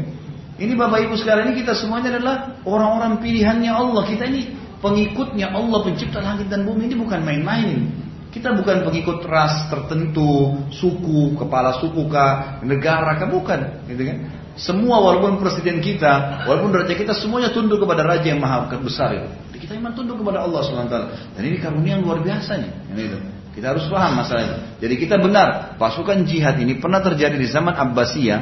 Ini 0.54 0.72
Bapak 0.74 0.98
Ibu 1.06 1.14
sekarang 1.14 1.50
ini 1.50 1.62
kita 1.62 1.78
semuanya 1.78 2.18
adalah 2.18 2.58
orang-orang 2.66 3.22
pilihannya 3.22 3.70
Allah. 3.70 4.02
Kita 4.10 4.26
ini 4.26 4.50
pengikutnya 4.82 5.54
Allah 5.54 5.78
pencipta 5.82 6.18
langit 6.18 6.50
dan 6.50 6.66
bumi 6.66 6.90
ini 6.90 6.98
bukan 6.98 7.22
main-main. 7.22 7.86
Kita 8.34 8.50
bukan 8.50 8.82
pengikut 8.82 9.22
ras 9.30 9.70
tertentu, 9.70 10.58
suku, 10.74 11.38
kepala 11.38 11.78
suku 11.78 12.10
kah, 12.10 12.58
negara 12.66 13.14
kah, 13.14 13.30
bukan, 13.30 13.86
gitu 13.86 14.02
kan? 14.10 14.18
Semua 14.58 14.98
walaupun 14.98 15.38
presiden 15.38 15.78
kita, 15.78 16.42
walaupun 16.42 16.74
raja 16.74 16.98
kita 16.98 17.14
semuanya 17.14 17.54
tunduk 17.54 17.86
kepada 17.86 18.02
raja 18.02 18.26
yang 18.26 18.42
maha 18.42 18.66
besar 18.82 19.14
itu. 19.14 19.30
Kita 19.64 19.80
iman 19.80 19.96
tunduk 19.96 20.20
kepada 20.20 20.44
Allah 20.44 20.60
SWT. 20.60 20.96
Dan 21.38 21.42
ini 21.48 21.56
karunia 21.56 21.96
yang 21.96 22.04
luar 22.04 22.20
biasa 22.20 22.60
nih. 22.60 22.72
Itu. 23.00 23.18
Kita 23.56 23.72
harus 23.72 23.88
paham 23.88 24.18
masalah 24.18 24.42
itu. 24.44 24.56
Jadi 24.84 24.94
kita 25.00 25.16
benar, 25.16 25.78
pasukan 25.80 26.26
jihad 26.28 26.60
ini 26.60 26.76
pernah 26.76 27.00
terjadi 27.00 27.38
di 27.38 27.48
zaman 27.48 27.72
Abbasiyah. 27.72 28.40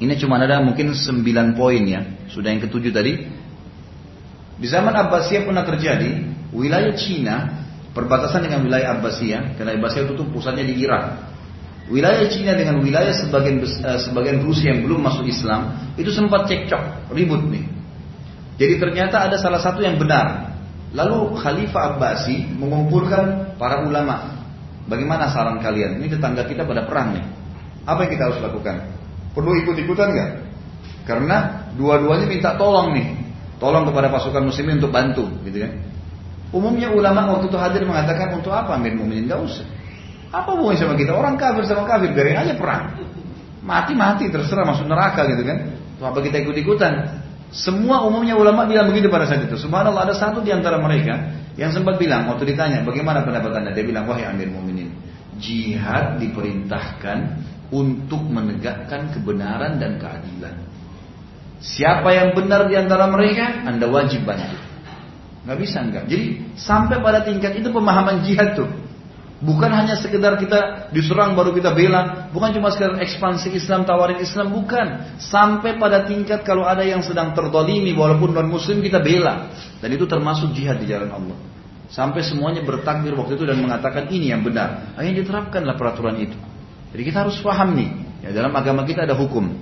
Ini 0.00 0.14
cuma 0.16 0.40
ada 0.40 0.64
mungkin 0.64 0.96
9 0.96 1.58
poin 1.58 1.82
ya. 1.82 2.00
Sudah 2.32 2.56
yang 2.56 2.62
ketujuh 2.64 2.88
tadi. 2.88 3.26
Di 4.56 4.66
zaman 4.70 4.96
Abbasiyah 4.96 5.44
pernah 5.44 5.66
terjadi, 5.66 6.24
wilayah 6.56 6.94
Cina 6.96 7.67
perbatasan 7.92 8.44
dengan 8.44 8.64
wilayah 8.64 8.98
Abbasiyah, 8.98 9.56
karena 9.56 9.76
Abbasiyah 9.76 10.04
itu 10.08 10.14
tuh 10.16 10.26
pusatnya 10.28 10.64
di 10.64 10.74
Irak. 10.80 11.04
Wilayah 11.88 12.28
Cina 12.28 12.52
dengan 12.52 12.84
wilayah 12.84 13.16
sebagian 13.16 13.64
uh, 13.64 13.96
sebagian 13.96 14.44
Rusia 14.44 14.76
yang 14.76 14.84
belum 14.84 15.00
masuk 15.00 15.24
Islam 15.24 15.92
itu 15.96 16.12
sempat 16.12 16.44
cekcok, 16.44 17.12
ribut 17.16 17.48
nih. 17.48 17.64
Jadi 18.60 18.74
ternyata 18.76 19.24
ada 19.24 19.40
salah 19.40 19.62
satu 19.62 19.80
yang 19.80 19.96
benar. 19.96 20.52
Lalu 20.92 21.36
Khalifah 21.36 21.96
Abbasi 21.96 22.56
mengumpulkan 22.56 23.56
para 23.56 23.84
ulama. 23.84 24.36
Bagaimana 24.88 25.28
saran 25.28 25.60
kalian? 25.60 26.00
Ini 26.00 26.16
tetangga 26.16 26.48
kita 26.48 26.64
pada 26.64 26.88
perang 26.88 27.12
nih. 27.12 27.24
Apa 27.84 28.04
yang 28.04 28.12
kita 28.16 28.22
harus 28.32 28.40
lakukan? 28.40 28.88
Perlu 29.36 29.52
ikut-ikutan 29.64 30.08
nggak? 30.16 30.30
Karena 31.04 31.68
dua-duanya 31.76 32.24
minta 32.24 32.56
tolong 32.56 32.96
nih. 32.96 33.08
Tolong 33.60 33.84
kepada 33.84 34.08
pasukan 34.08 34.48
muslimin 34.48 34.80
untuk 34.80 34.92
bantu, 34.94 35.24
gitu 35.44 35.66
kan? 35.66 35.72
Umumnya 36.48 36.88
ulama 36.88 37.36
waktu 37.36 37.52
itu 37.52 37.58
hadir 37.60 37.84
mengatakan 37.84 38.32
untuk 38.32 38.52
apa 38.56 38.80
Amir 38.80 38.96
Mu'minin? 38.96 39.28
Gak 39.28 39.40
usah. 39.44 39.66
Apa 40.32 40.56
hubungannya 40.56 40.80
sama 40.80 40.94
kita? 40.96 41.12
Orang 41.12 41.36
kafir 41.36 41.64
sama 41.68 41.84
kafir, 41.84 42.12
biarin 42.12 42.40
aja 42.40 42.56
perang. 42.56 42.96
Mati-mati 43.64 44.32
terserah 44.32 44.64
masuk 44.64 44.88
neraka 44.88 45.28
gitu 45.28 45.44
kan. 45.44 45.58
Apa 46.00 46.18
kita 46.24 46.40
ikut-ikutan? 46.40 47.20
Semua 47.48 48.04
umumnya 48.04 48.36
ulama 48.36 48.68
bilang 48.68 48.92
begitu 48.92 49.08
pada 49.08 49.24
saat 49.24 49.44
itu. 49.44 49.56
Subhanallah 49.56 50.12
ada 50.12 50.14
satu 50.16 50.44
di 50.44 50.52
antara 50.52 50.76
mereka 50.80 51.32
yang 51.56 51.72
sempat 51.72 51.96
bilang 51.96 52.28
waktu 52.28 52.54
ditanya 52.54 52.84
bagaimana 52.84 53.24
pendapat 53.24 53.50
anda, 53.56 53.72
dia 53.72 53.84
bilang 53.88 54.04
wahai 54.04 54.28
Amir 54.28 54.52
Mu'minin, 54.52 54.92
jihad 55.40 56.20
diperintahkan 56.20 57.18
untuk 57.72 58.20
menegakkan 58.28 59.12
kebenaran 59.16 59.80
dan 59.80 59.96
keadilan. 59.96 60.54
Siapa 61.58 62.08
yang 62.14 62.36
benar 62.36 62.68
di 62.68 62.76
antara 62.76 63.08
mereka, 63.10 63.64
anda 63.64 63.88
wajib 63.88 64.28
bantu. 64.28 64.67
Nggak 65.46 65.58
bisa 65.58 65.78
enggak. 65.84 66.04
Jadi 66.10 66.26
sampai 66.58 66.98
pada 66.98 67.22
tingkat 67.22 67.54
itu 67.58 67.68
pemahaman 67.70 68.26
jihad 68.26 68.58
tuh. 68.58 68.68
Bukan 69.38 69.70
hanya 69.70 69.94
sekedar 69.94 70.34
kita 70.34 70.90
diserang 70.90 71.38
baru 71.38 71.54
kita 71.54 71.70
bela, 71.70 72.26
bukan 72.34 72.50
cuma 72.58 72.74
sekedar 72.74 72.98
ekspansi 72.98 73.54
Islam 73.54 73.86
tawarin 73.86 74.18
Islam, 74.18 74.50
bukan. 74.50 75.14
Sampai 75.22 75.78
pada 75.78 76.02
tingkat 76.10 76.42
kalau 76.42 76.66
ada 76.66 76.82
yang 76.82 77.06
sedang 77.06 77.38
terdolimi 77.38 77.94
walaupun 77.94 78.34
non 78.34 78.50
Muslim 78.50 78.82
kita 78.82 78.98
bela, 78.98 79.54
dan 79.78 79.94
itu 79.94 80.10
termasuk 80.10 80.50
jihad 80.58 80.82
di 80.82 80.90
jalan 80.90 81.14
Allah. 81.14 81.38
Sampai 81.86 82.26
semuanya 82.26 82.66
bertakbir 82.66 83.14
waktu 83.14 83.38
itu 83.38 83.46
dan 83.46 83.62
mengatakan 83.62 84.10
ini 84.10 84.34
yang 84.34 84.42
benar. 84.42 84.90
Akhirnya 84.98 85.22
diterapkanlah 85.22 85.78
peraturan 85.78 86.18
itu. 86.18 86.34
Jadi 86.90 87.02
kita 87.06 87.22
harus 87.22 87.38
paham 87.38 87.78
nih, 87.78 87.88
ya 88.26 88.34
dalam 88.34 88.50
agama 88.58 88.82
kita 88.82 89.06
ada 89.06 89.14
hukum. 89.14 89.54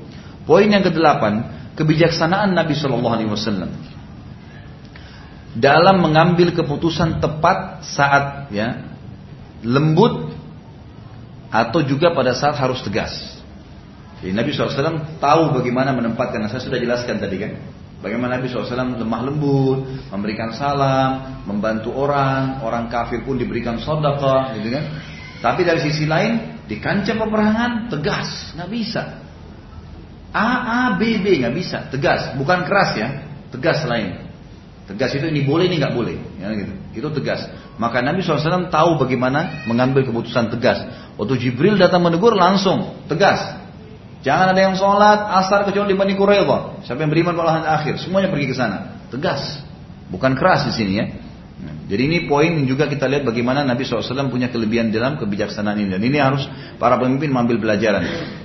Poin 0.49 0.73
yang 0.73 0.89
kedelapan, 0.89 1.53
kebijaksanaan 1.77 2.57
Nabi 2.57 2.73
Shallallahu 2.73 3.13
Alaihi 3.13 3.29
Wasallam 3.29 3.96
dalam 5.57 6.05
mengambil 6.05 6.53
keputusan 6.53 7.19
tepat 7.19 7.81
saat 7.89 8.53
ya 8.53 8.85
lembut 9.65 10.37
atau 11.49 11.81
juga 11.81 12.13
pada 12.13 12.37
saat 12.37 12.61
harus 12.61 12.85
tegas. 12.85 13.37
Jadi 14.21 14.33
Nabi 14.33 14.53
SAW 14.53 15.21
tahu 15.21 15.57
bagaimana 15.57 15.93
menempatkan. 15.93 16.45
Saya 16.49 16.61
sudah 16.61 16.81
jelaskan 16.81 17.21
tadi 17.21 17.37
kan. 17.41 17.53
Bagaimana 18.01 18.37
Nabi 18.37 18.53
SAW 18.53 19.01
lemah 19.01 19.23
lembut, 19.25 19.79
memberikan 20.13 20.53
salam, 20.53 21.43
membantu 21.49 21.97
orang, 21.97 22.61
orang 22.61 22.93
kafir 22.93 23.25
pun 23.25 23.41
diberikan 23.41 23.81
sodaka, 23.81 24.53
gitu 24.61 24.69
kan. 24.69 24.85
Tapi 25.41 25.65
dari 25.65 25.81
sisi 25.81 26.05
lain, 26.05 26.61
di 26.69 26.77
kancah 26.77 27.17
peperangan 27.17 27.89
tegas, 27.89 28.53
nggak 28.57 28.71
bisa. 28.73 29.03
A 30.37 30.49
A 30.69 30.81
B 31.01 31.25
B 31.25 31.41
nggak 31.41 31.55
bisa, 31.57 31.79
tegas, 31.89 32.37
bukan 32.37 32.69
keras 32.69 32.91
ya, 33.01 33.09
tegas 33.49 33.81
lain. 33.89 34.26
Tegas 34.87 35.19
itu 35.19 35.27
ini 35.27 35.43
boleh 35.43 35.67
ini 35.67 35.83
nggak 35.83 35.95
boleh, 35.99 36.15
ya, 36.39 36.47
gitu. 36.55 36.73
Itu 36.95 37.09
tegas. 37.11 37.43
Maka 37.75 38.01
Nabi 38.07 38.23
SAW 38.23 38.71
tahu 38.71 39.03
bagaimana 39.03 39.67
mengambil 39.67 40.07
keputusan 40.07 40.47
tegas. 40.55 40.87
Waktu 41.19 41.35
Jibril 41.43 41.75
datang 41.75 42.07
menegur 42.07 42.39
langsung 42.39 42.95
tegas. 43.11 43.43
Jangan 44.23 44.55
ada 44.55 44.61
yang 44.63 44.75
sholat 44.79 45.27
asar 45.43 45.67
kecuali 45.67 45.95
di 45.95 45.99
Bani 45.99 46.15
Quraidah. 46.15 46.87
Siapa 46.87 47.03
yang 47.03 47.11
beriman 47.11 47.35
pada 47.35 47.67
akhir, 47.79 47.99
semuanya 47.99 48.31
pergi 48.31 48.47
ke 48.51 48.55
sana. 48.55 49.03
Tegas, 49.11 49.63
bukan 50.11 50.39
keras 50.39 50.71
di 50.71 50.73
sini 50.75 50.93
ya. 51.03 51.07
Jadi 51.87 52.03
ini 52.03 52.19
poin 52.29 52.67
juga 52.69 52.85
kita 52.85 53.09
lihat 53.09 53.25
bagaimana 53.25 53.65
Nabi 53.65 53.87
SAW 53.87 54.29
punya 54.29 54.53
kelebihan 54.53 54.93
dalam 54.93 55.17
kebijaksanaan 55.17 55.81
ini. 55.81 55.91
Dan 55.95 56.03
ini 56.03 56.19
harus 56.21 56.45
para 56.77 57.01
pemimpin 57.01 57.33
mengambil 57.33 57.63
pelajaran. 57.63 58.03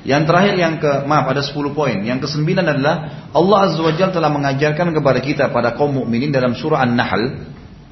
Yang 0.08 0.24
terakhir 0.30 0.56
yang 0.56 0.78
ke, 0.78 0.92
maaf 1.10 1.28
ada 1.28 1.44
10 1.44 1.76
poin. 1.76 1.98
Yang 2.06 2.30
kesembilan 2.30 2.66
adalah 2.70 3.28
Allah 3.36 3.58
Azza 3.68 3.82
wa 3.82 3.92
telah 3.92 4.30
mengajarkan 4.32 4.94
kepada 4.94 5.20
kita 5.20 5.50
pada 5.50 5.74
kaum 5.74 5.92
mukminin 5.92 6.32
dalam 6.32 6.56
surah 6.56 6.86
An-Nahl. 6.86 7.50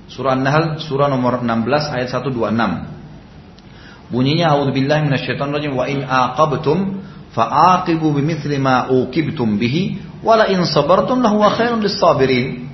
Surah 0.08 0.38
An-Nahl 0.38 0.80
surah 0.86 1.10
nomor 1.10 1.42
16 1.42 1.98
ayat 1.98 2.08
126. 2.14 4.14
Bunyinya 4.14 4.54
A'udzubillahi 4.54 5.02
minasyaitonirrajim 5.10 5.74
wa 5.74 5.86
in 5.90 6.06
aqabtum 6.06 7.02
fa'aqibu 7.34 8.14
bimithli 8.22 8.62
ma 8.62 8.86
uqibtum 8.90 9.58
bihi 9.58 9.98
wa 10.22 10.38
la 10.38 10.46
in 10.54 10.62
sabartum 10.62 11.26
lahu 11.26 11.42
khairun 11.42 11.82
lis-sabirin. 11.82 12.69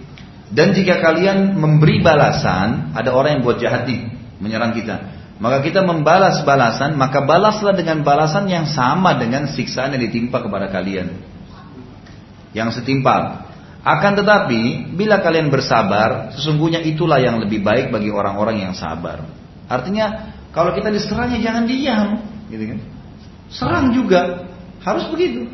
Dan 0.56 0.72
jika 0.72 1.04
kalian 1.04 1.60
memberi 1.60 2.00
balasan, 2.00 2.96
ada 2.96 3.12
orang 3.12 3.38
yang 3.38 3.42
buat 3.44 3.60
jahat 3.60 3.84
nih, 3.84 4.08
menyerang 4.40 4.72
kita. 4.72 5.12
Maka 5.36 5.60
kita 5.60 5.84
membalas 5.84 6.48
balasan, 6.48 6.96
maka 6.96 7.28
balaslah 7.28 7.76
dengan 7.76 8.08
balasan 8.08 8.48
yang 8.48 8.64
sama 8.64 9.20
dengan 9.20 9.52
siksaan 9.52 9.92
yang 9.92 10.08
ditimpa 10.08 10.40
kepada 10.40 10.72
kalian. 10.72 11.12
Yang 12.56 12.80
setimpal. 12.80 13.52
Akan 13.84 14.16
tetapi, 14.16 14.96
bila 14.96 15.20
kalian 15.20 15.52
bersabar, 15.52 16.32
sesungguhnya 16.40 16.80
itulah 16.88 17.20
yang 17.20 17.44
lebih 17.44 17.60
baik 17.60 17.92
bagi 17.92 18.08
orang-orang 18.08 18.64
yang 18.64 18.72
sabar. 18.72 19.28
Artinya, 19.68 20.34
kalau 20.56 20.72
kita 20.72 20.88
diserangnya 20.88 21.44
jangan 21.44 21.68
diam, 21.68 22.24
gitu 22.48 22.64
kan? 22.64 22.80
Serang 23.52 23.92
juga, 23.92 24.48
harus 24.88 25.04
begitu. 25.12 25.52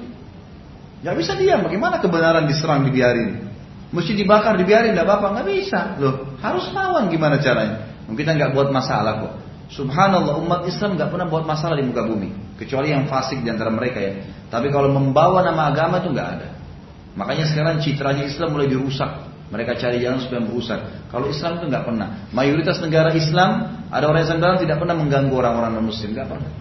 Gak 1.01 1.17
bisa 1.17 1.33
diam, 1.33 1.65
bagaimana 1.65 1.97
kebenaran 1.97 2.45
diserang 2.45 2.85
dibiarin? 2.85 3.50
Mesti 3.91 4.15
dibakar, 4.15 4.55
dibiarin, 4.55 4.95
tidak 4.95 5.03
apa-apa, 5.03 5.27
nggak 5.35 5.47
bisa. 5.51 5.79
Loh, 5.99 6.35
harus 6.39 6.71
lawan 6.71 7.11
gimana 7.11 7.43
caranya? 7.43 7.91
Mungkin 8.07 8.23
kita 8.23 8.39
nggak 8.39 8.51
buat 8.55 8.71
masalah 8.71 9.19
kok. 9.19 9.33
Subhanallah 9.71 10.39
umat 10.43 10.67
Islam 10.67 10.95
nggak 10.99 11.11
pernah 11.11 11.27
buat 11.27 11.43
masalah 11.43 11.79
di 11.79 11.83
muka 11.87 12.03
bumi, 12.03 12.55
kecuali 12.59 12.91
yang 12.91 13.07
fasik 13.07 13.43
di 13.43 13.51
antara 13.51 13.71
mereka 13.71 13.99
ya. 13.99 14.13
Tapi 14.51 14.67
kalau 14.71 14.91
membawa 14.91 15.43
nama 15.43 15.71
agama 15.71 16.03
itu 16.03 16.11
nggak 16.11 16.29
ada. 16.39 16.47
Makanya 17.15 17.47
sekarang 17.51 17.83
citranya 17.83 18.23
Islam 18.27 18.55
mulai 18.55 18.67
dirusak. 18.71 19.31
Mereka 19.51 19.75
cari 19.75 19.99
jalan 19.99 20.23
supaya 20.23 20.39
merusak. 20.47 20.79
Kalau 21.11 21.27
Islam 21.27 21.59
itu 21.59 21.65
nggak 21.67 21.83
pernah. 21.83 22.07
Mayoritas 22.31 22.79
negara 22.79 23.11
Islam 23.11 23.83
ada 23.91 24.07
orang 24.07 24.23
Islam 24.23 24.39
tidak 24.63 24.79
pernah 24.79 24.95
mengganggu 24.95 25.35
orang-orang 25.35 25.71
non 25.75 25.91
Muslim, 25.91 26.15
nggak 26.15 26.27
pernah. 26.31 26.51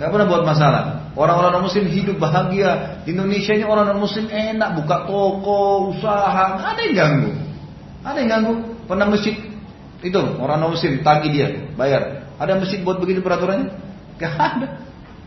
Gak 0.00 0.08
pernah 0.08 0.26
buat 0.32 0.48
masalah. 0.48 1.12
Orang-orang 1.12 1.60
muslim 1.60 1.84
hidup 1.92 2.16
bahagia. 2.16 3.04
Di 3.04 3.12
Indonesia 3.12 3.52
ini 3.52 3.68
orang 3.68 3.92
non 3.92 4.00
muslim 4.00 4.32
enak 4.32 4.80
buka 4.80 5.04
toko, 5.04 5.92
usaha, 5.92 6.56
gak 6.56 6.68
ada 6.72 6.80
yang 6.88 6.96
ganggu. 6.96 7.30
Ada 8.00 8.18
yang 8.24 8.30
ganggu. 8.32 8.54
Pernah 8.88 9.06
masjid 9.12 9.36
itu 10.00 10.20
orang 10.40 10.64
muslim 10.64 11.04
tagi 11.04 11.28
dia 11.28 11.68
bayar. 11.76 12.32
Ada 12.40 12.56
masjid 12.56 12.80
buat 12.80 12.96
begitu 12.96 13.20
peraturannya? 13.20 13.76
Gak 14.16 14.32
ada. 14.32 14.68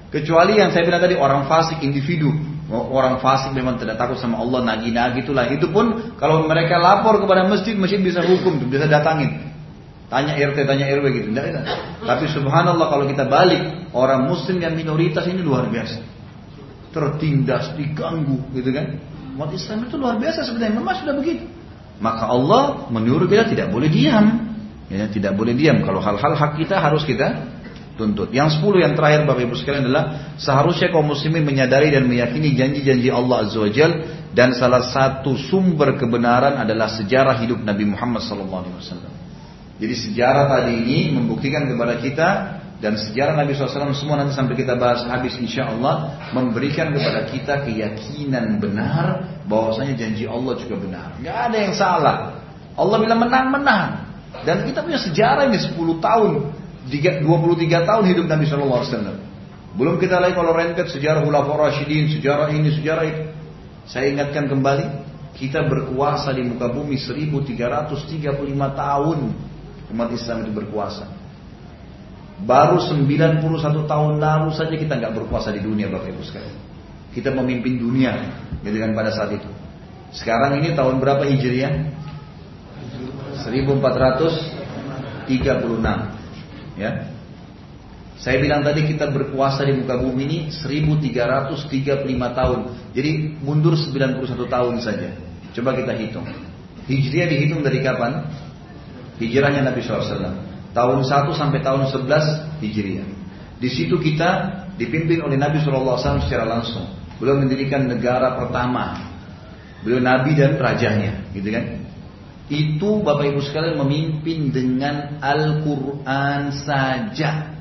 Kecuali 0.09 0.57
yang 0.57 0.73
saya 0.73 0.89
bilang 0.89 1.05
tadi 1.05 1.21
orang 1.21 1.45
fasik 1.45 1.77
individu. 1.85 2.33
Orang 2.73 3.21
fasik 3.21 3.53
memang 3.53 3.77
tidak 3.77 4.01
takut 4.01 4.17
sama 4.17 4.41
Allah 4.41 4.65
nagi-nagi 4.73 5.21
itulah. 5.21 5.53
Itu 5.53 5.69
pun 5.69 6.17
kalau 6.17 6.49
mereka 6.49 6.81
lapor 6.81 7.21
kepada 7.21 7.45
masjid, 7.45 7.77
masjid 7.77 8.01
bisa 8.01 8.25
hukum, 8.25 8.57
bisa 8.65 8.89
datangin. 8.89 9.52
Tanya 10.13 10.37
RT, 10.37 10.69
tanya 10.69 10.85
RW 10.93 11.05
gitu. 11.09 11.27
Tidak, 11.33 11.45
tidak. 11.49 11.63
Tapi 12.05 12.25
subhanallah 12.29 12.85
kalau 12.85 13.09
kita 13.09 13.25
balik, 13.25 13.89
orang 13.97 14.29
muslim 14.29 14.61
yang 14.61 14.77
minoritas 14.77 15.25
ini 15.25 15.41
luar 15.41 15.65
biasa. 15.73 16.05
Tertindas, 16.93 17.73
diganggu 17.73 18.37
gitu 18.53 18.69
kan. 18.69 19.01
Umat 19.33 19.49
Islam 19.57 19.89
itu 19.89 19.97
luar 19.97 20.21
biasa 20.21 20.45
sebenarnya. 20.45 20.77
Memang 20.77 21.01
sudah 21.01 21.17
begitu. 21.17 21.49
Maka 21.97 22.29
Allah 22.29 22.85
menyuruh 22.93 23.25
kita 23.25 23.49
tidak 23.49 23.73
boleh 23.73 23.89
diam. 23.89 24.53
Ya, 24.93 25.09
tidak 25.09 25.33
boleh 25.33 25.57
diam. 25.57 25.81
Kalau 25.81 25.97
hal-hal 25.97 26.37
hak 26.37 26.61
kita 26.61 26.77
harus 26.77 27.01
kita 27.01 27.49
tuntut. 27.97 28.29
Yang 28.29 28.61
sepuluh 28.61 28.85
yang 28.85 28.93
terakhir 28.93 29.25
Bapak 29.25 29.49
Ibu 29.49 29.57
sekalian 29.57 29.89
adalah 29.89 30.37
seharusnya 30.37 30.93
kaum 30.93 31.09
muslimin 31.09 31.41
menyadari 31.41 31.89
dan 31.89 32.05
meyakini 32.05 32.53
janji-janji 32.53 33.09
Allah 33.09 33.49
Azza 33.49 33.65
wa 33.65 33.69
dan 34.29 34.53
salah 34.53 34.85
satu 34.85 35.33
sumber 35.37 35.97
kebenaran 35.97 36.61
adalah 36.61 36.85
sejarah 36.93 37.41
hidup 37.41 37.65
Nabi 37.65 37.89
Muhammad 37.89 38.21
SAW. 38.21 39.22
Jadi 39.81 39.95
sejarah 39.97 40.45
tadi 40.49 40.73
ini 40.85 40.99
membuktikan 41.13 41.65
kepada 41.65 41.97
kita 41.97 42.29
dan 42.83 42.99
sejarah 42.99 43.39
Nabi 43.39 43.55
SAW 43.55 43.95
semua 43.95 44.19
nanti 44.19 44.35
sampai 44.35 44.59
kita 44.59 44.75
bahas 44.75 45.07
habis 45.07 45.33
insya 45.39 45.71
Allah 45.71 46.19
memberikan 46.35 46.91
kepada 46.91 47.31
kita 47.31 47.53
keyakinan 47.63 48.59
benar 48.59 49.39
bahwasanya 49.47 49.95
janji 49.95 50.27
Allah 50.27 50.53
juga 50.59 50.75
benar. 50.77 51.15
Gak 51.23 51.37
ada 51.49 51.57
yang 51.57 51.73
salah. 51.73 52.17
Allah 52.75 52.97
bilang 52.99 53.23
menang 53.23 53.47
menang. 53.49 53.89
Dan 54.43 54.67
kita 54.67 54.83
punya 54.83 54.99
sejarah 54.99 55.47
ini 55.47 55.61
10 55.61 55.77
tahun 56.03 56.31
23 56.89 57.87
tahun 57.87 58.03
hidup 58.11 58.25
Nabi 58.27 58.43
SAW. 58.49 59.15
Belum 59.73 59.95
kita 59.97 60.21
lagi 60.21 60.37
kalau 60.37 60.53
rentet 60.53 60.91
sejarah 60.91 61.25
Khulafaur 61.25 61.65
Rashidin, 61.65 62.11
sejarah 62.13 62.53
ini, 62.53 62.69
sejarah 62.77 63.03
itu. 63.09 63.23
Saya 63.89 64.11
ingatkan 64.13 64.45
kembali, 64.45 64.85
kita 65.33 65.65
berkuasa 65.65 66.35
di 66.35 66.45
muka 66.45 66.69
bumi 66.69 66.99
1335 66.99 68.27
tahun 68.75 69.19
umat 69.93 70.09
Islam 70.11 70.43
itu 70.43 70.51
berkuasa. 70.51 71.05
Baru 72.43 72.81
91 72.81 73.45
tahun 73.87 74.13
lalu 74.19 74.49
saja 74.51 74.73
kita 74.73 74.99
nggak 74.99 75.13
berkuasa 75.15 75.53
di 75.53 75.61
dunia 75.61 75.87
Bapak 75.87 76.11
Ibu 76.11 76.23
sekalian. 76.25 76.57
Kita 77.13 77.29
memimpin 77.29 77.77
dunia 77.77 78.17
gitu 78.65 78.77
kan 78.81 78.91
pada 78.97 79.13
saat 79.13 79.37
itu. 79.37 79.45
Sekarang 80.09 80.57
ini 80.59 80.73
tahun 80.73 80.97
berapa 80.97 81.23
Hijriah? 81.29 81.93
1436 83.45 85.29
Ya. 86.73 87.13
Saya 88.17 88.39
bilang 88.39 88.63
tadi 88.63 88.87
kita 88.87 89.11
berkuasa 89.11 89.67
di 89.67 89.73
muka 89.77 89.99
bumi 89.99 90.23
ini 90.25 90.37
1335 90.47 92.07
tahun. 92.39 92.59
Jadi 92.95 93.11
mundur 93.43 93.75
91 93.75 94.47
tahun 94.47 94.75
saja. 94.79 95.11
Coba 95.53 95.75
kita 95.75 95.93
hitung. 95.97 96.25
Hijriah 96.87 97.27
dihitung 97.29 97.61
dari 97.61 97.83
kapan? 97.83 98.25
Hijrahnya 99.21 99.61
Nabi 99.65 99.81
SAW. 99.83 100.33
Tahun 100.73 100.99
1 101.05 101.33
sampai 101.37 101.59
tahun 101.61 101.89
11 101.89 102.63
Hijriah. 102.65 103.07
Di 103.61 103.69
situ 103.69 104.01
kita 104.01 104.29
dipimpin 104.75 105.21
oleh 105.21 105.37
Nabi 105.37 105.61
SAW 105.61 106.01
secara 106.01 106.49
langsung. 106.49 106.89
Beliau 107.21 107.37
mendirikan 107.37 107.85
negara 107.85 108.35
pertama. 108.35 109.13
Beliau 109.85 110.01
Nabi 110.01 110.33
dan 110.33 110.57
rajanya, 110.57 111.27
gitu 111.35 111.51
kan? 111.53 111.83
itu 112.51 112.89
Bapak 113.01 113.33
Ibu 113.33 113.39
sekalian 113.39 113.79
memimpin 113.79 114.51
dengan 114.51 115.17
Al-Quran 115.23 116.51
saja. 116.51 117.55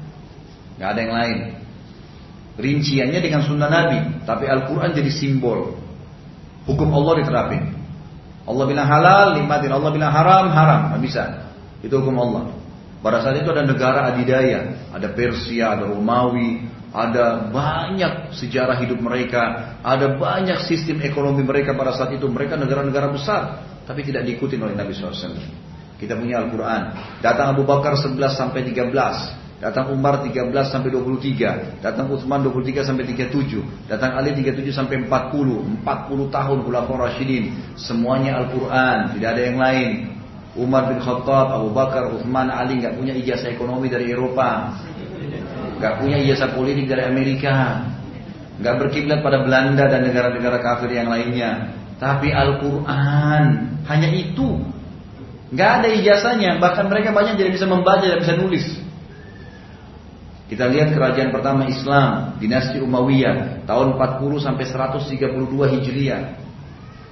Gak 0.76 0.88
ada 0.90 1.00
yang 1.00 1.14
lain. 1.14 1.38
Rinciannya 2.58 3.20
dengan 3.22 3.46
sunnah 3.46 3.70
Nabi. 3.70 4.26
Tapi 4.26 4.44
Al-Quran 4.50 4.90
jadi 4.92 5.10
simbol. 5.12 5.78
Hukum 6.66 6.88
Allah 6.90 7.22
diterapin. 7.22 7.62
Allah 8.52 8.64
bilang 8.68 8.86
halal, 8.86 9.26
nikmatin. 9.40 9.72
Allah 9.72 9.90
bilang 9.90 10.12
haram, 10.12 10.46
haram. 10.52 10.80
Gak 10.96 11.02
bisa. 11.02 11.22
Itu 11.80 12.04
hukum 12.04 12.14
Allah. 12.20 12.52
Pada 13.02 13.24
saat 13.24 13.40
itu 13.40 13.50
ada 13.50 13.66
negara 13.66 14.12
adidaya. 14.12 14.92
Ada 14.94 15.10
Persia, 15.10 15.74
ada 15.74 15.90
Romawi, 15.90 16.68
ada 16.92 17.48
banyak 17.48 18.36
sejarah 18.36 18.76
hidup 18.84 19.00
mereka, 19.00 19.74
ada 19.80 20.12
banyak 20.20 20.68
sistem 20.68 21.00
ekonomi 21.00 21.40
mereka 21.40 21.72
pada 21.72 21.96
saat 21.96 22.12
itu. 22.12 22.28
Mereka 22.28 22.60
negara-negara 22.60 23.08
besar, 23.08 23.64
tapi 23.88 24.04
tidak 24.04 24.28
diikuti 24.28 24.60
oleh 24.60 24.76
Nabi 24.76 24.92
SAW. 24.92 25.32
Kita 25.96 26.14
punya 26.14 26.44
Al-Quran. 26.44 26.82
Datang 27.24 27.56
Abu 27.56 27.64
Bakar 27.64 27.96
11 27.96 28.36
sampai 28.36 28.60
13. 28.68 29.41
Datang 29.62 29.94
Umar 29.94 30.26
13 30.26 30.50
sampai 30.66 30.90
23. 30.90 31.78
Datang 31.78 32.10
Utsman 32.10 32.42
23 32.42 32.82
sampai 32.82 33.06
37. 33.06 33.62
Datang 33.86 34.18
Ali 34.18 34.34
37 34.34 34.74
sampai 34.74 35.06
40. 35.06 35.86
40 35.86 36.34
tahun 36.34 36.58
Khulafaur 36.66 37.06
Rasyidin. 37.06 37.78
Semuanya 37.78 38.42
Al-Quran. 38.42 39.14
Tidak 39.14 39.28
ada 39.30 39.42
yang 39.46 39.62
lain. 39.62 39.90
Umar 40.58 40.90
bin 40.90 40.98
Khattab, 40.98 41.62
Abu 41.62 41.70
Bakar, 41.70 42.10
Uthman, 42.10 42.50
Ali 42.50 42.82
nggak 42.82 42.98
punya 42.98 43.14
ijazah 43.14 43.54
ekonomi 43.54 43.86
dari 43.86 44.10
Eropa. 44.10 44.74
Gak 45.78 46.02
punya 46.02 46.18
ijazah 46.18 46.58
politik 46.58 46.90
dari 46.90 47.06
Amerika. 47.06 47.86
Gak 48.58 48.82
berkiblat 48.82 49.22
pada 49.22 49.46
Belanda 49.46 49.86
dan 49.86 50.02
negara-negara 50.10 50.58
kafir 50.58 50.90
yang 50.90 51.06
lainnya. 51.06 51.70
Tapi 52.02 52.34
Al-Quran 52.34 53.42
hanya 53.86 54.08
itu. 54.10 54.58
Gak 55.54 55.70
ada 55.82 55.88
ijazahnya. 55.94 56.58
Bahkan 56.58 56.90
mereka 56.90 57.14
banyak 57.14 57.38
tidak 57.38 57.54
bisa 57.54 57.66
membaca, 57.70 58.02
tidak 58.02 58.26
bisa 58.26 58.34
nulis. 58.34 58.81
Kita 60.52 60.68
lihat 60.68 60.92
kerajaan 60.92 61.32
pertama 61.32 61.64
Islam, 61.64 62.36
dinasti 62.36 62.76
Umayyah, 62.76 63.64
tahun 63.64 63.96
40 63.96 64.36
sampai 64.36 64.68
132 64.68 65.48
Hijriah. 65.48 66.44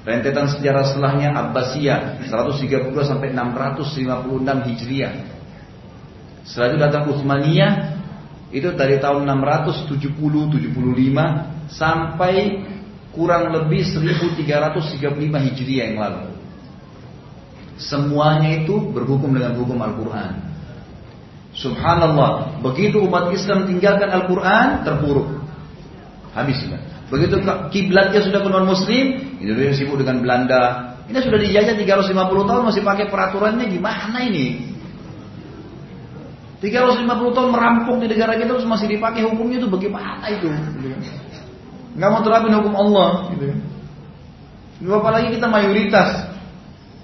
Rentetan 0.04 0.52
sejarah 0.52 0.84
setelahnya 0.84 1.32
Abbasiyah 1.32 2.20
132 2.28 2.92
sampai 3.00 3.32
656 3.32 4.44
Hijriah. 4.44 5.24
Setelah 6.44 6.68
itu 6.68 6.78
datang 6.84 7.08
Utsmaniyah 7.08 7.72
itu 8.52 8.76
dari 8.76 9.00
tahun 9.00 9.24
670-75 9.24 11.72
sampai 11.72 12.60
kurang 13.16 13.56
lebih 13.56 13.88
1335 13.88 14.84
Hijriah 15.48 15.84
yang 15.88 15.96
lalu. 15.96 16.28
Semuanya 17.80 18.60
itu 18.60 18.92
berhukum 18.92 19.32
dengan 19.32 19.56
hukum 19.56 19.80
Al-Quran. 19.80 20.49
Subhanallah, 21.50 22.62
begitu 22.62 23.02
umat 23.10 23.34
Islam 23.34 23.66
tinggalkan 23.66 24.06
Al-Quran, 24.06 24.86
terpuruk. 24.86 25.28
Habis 26.30 26.62
Begitu 27.10 27.42
kiblatnya 27.74 28.22
sudah 28.22 28.38
ke 28.38 28.48
non 28.54 28.70
muslim, 28.70 29.18
Indonesia 29.42 29.82
sibuk 29.82 29.98
dengan 29.98 30.22
Belanda. 30.22 30.94
Ini 31.10 31.18
sudah 31.18 31.42
dijajah 31.42 31.74
350 31.74 32.14
tahun 32.46 32.62
masih 32.70 32.86
pakai 32.86 33.10
peraturannya 33.10 33.66
gimana 33.66 34.22
ini? 34.30 34.78
350 36.62 37.34
tahun 37.34 37.50
merampok 37.50 37.98
di 37.98 38.06
negara 38.14 38.38
kita 38.38 38.54
terus 38.54 38.68
masih 38.68 38.86
dipakai 38.94 39.26
hukumnya 39.26 39.58
itu 39.58 39.66
bagaimana 39.66 40.22
itu? 40.30 40.46
Nggak 41.98 42.08
mau 42.14 42.22
terapin 42.22 42.54
hukum 42.54 42.74
Allah. 42.78 43.10
Gitu. 43.34 43.58
Apalagi 44.86 45.34
kita 45.34 45.50
mayoritas. 45.50 46.30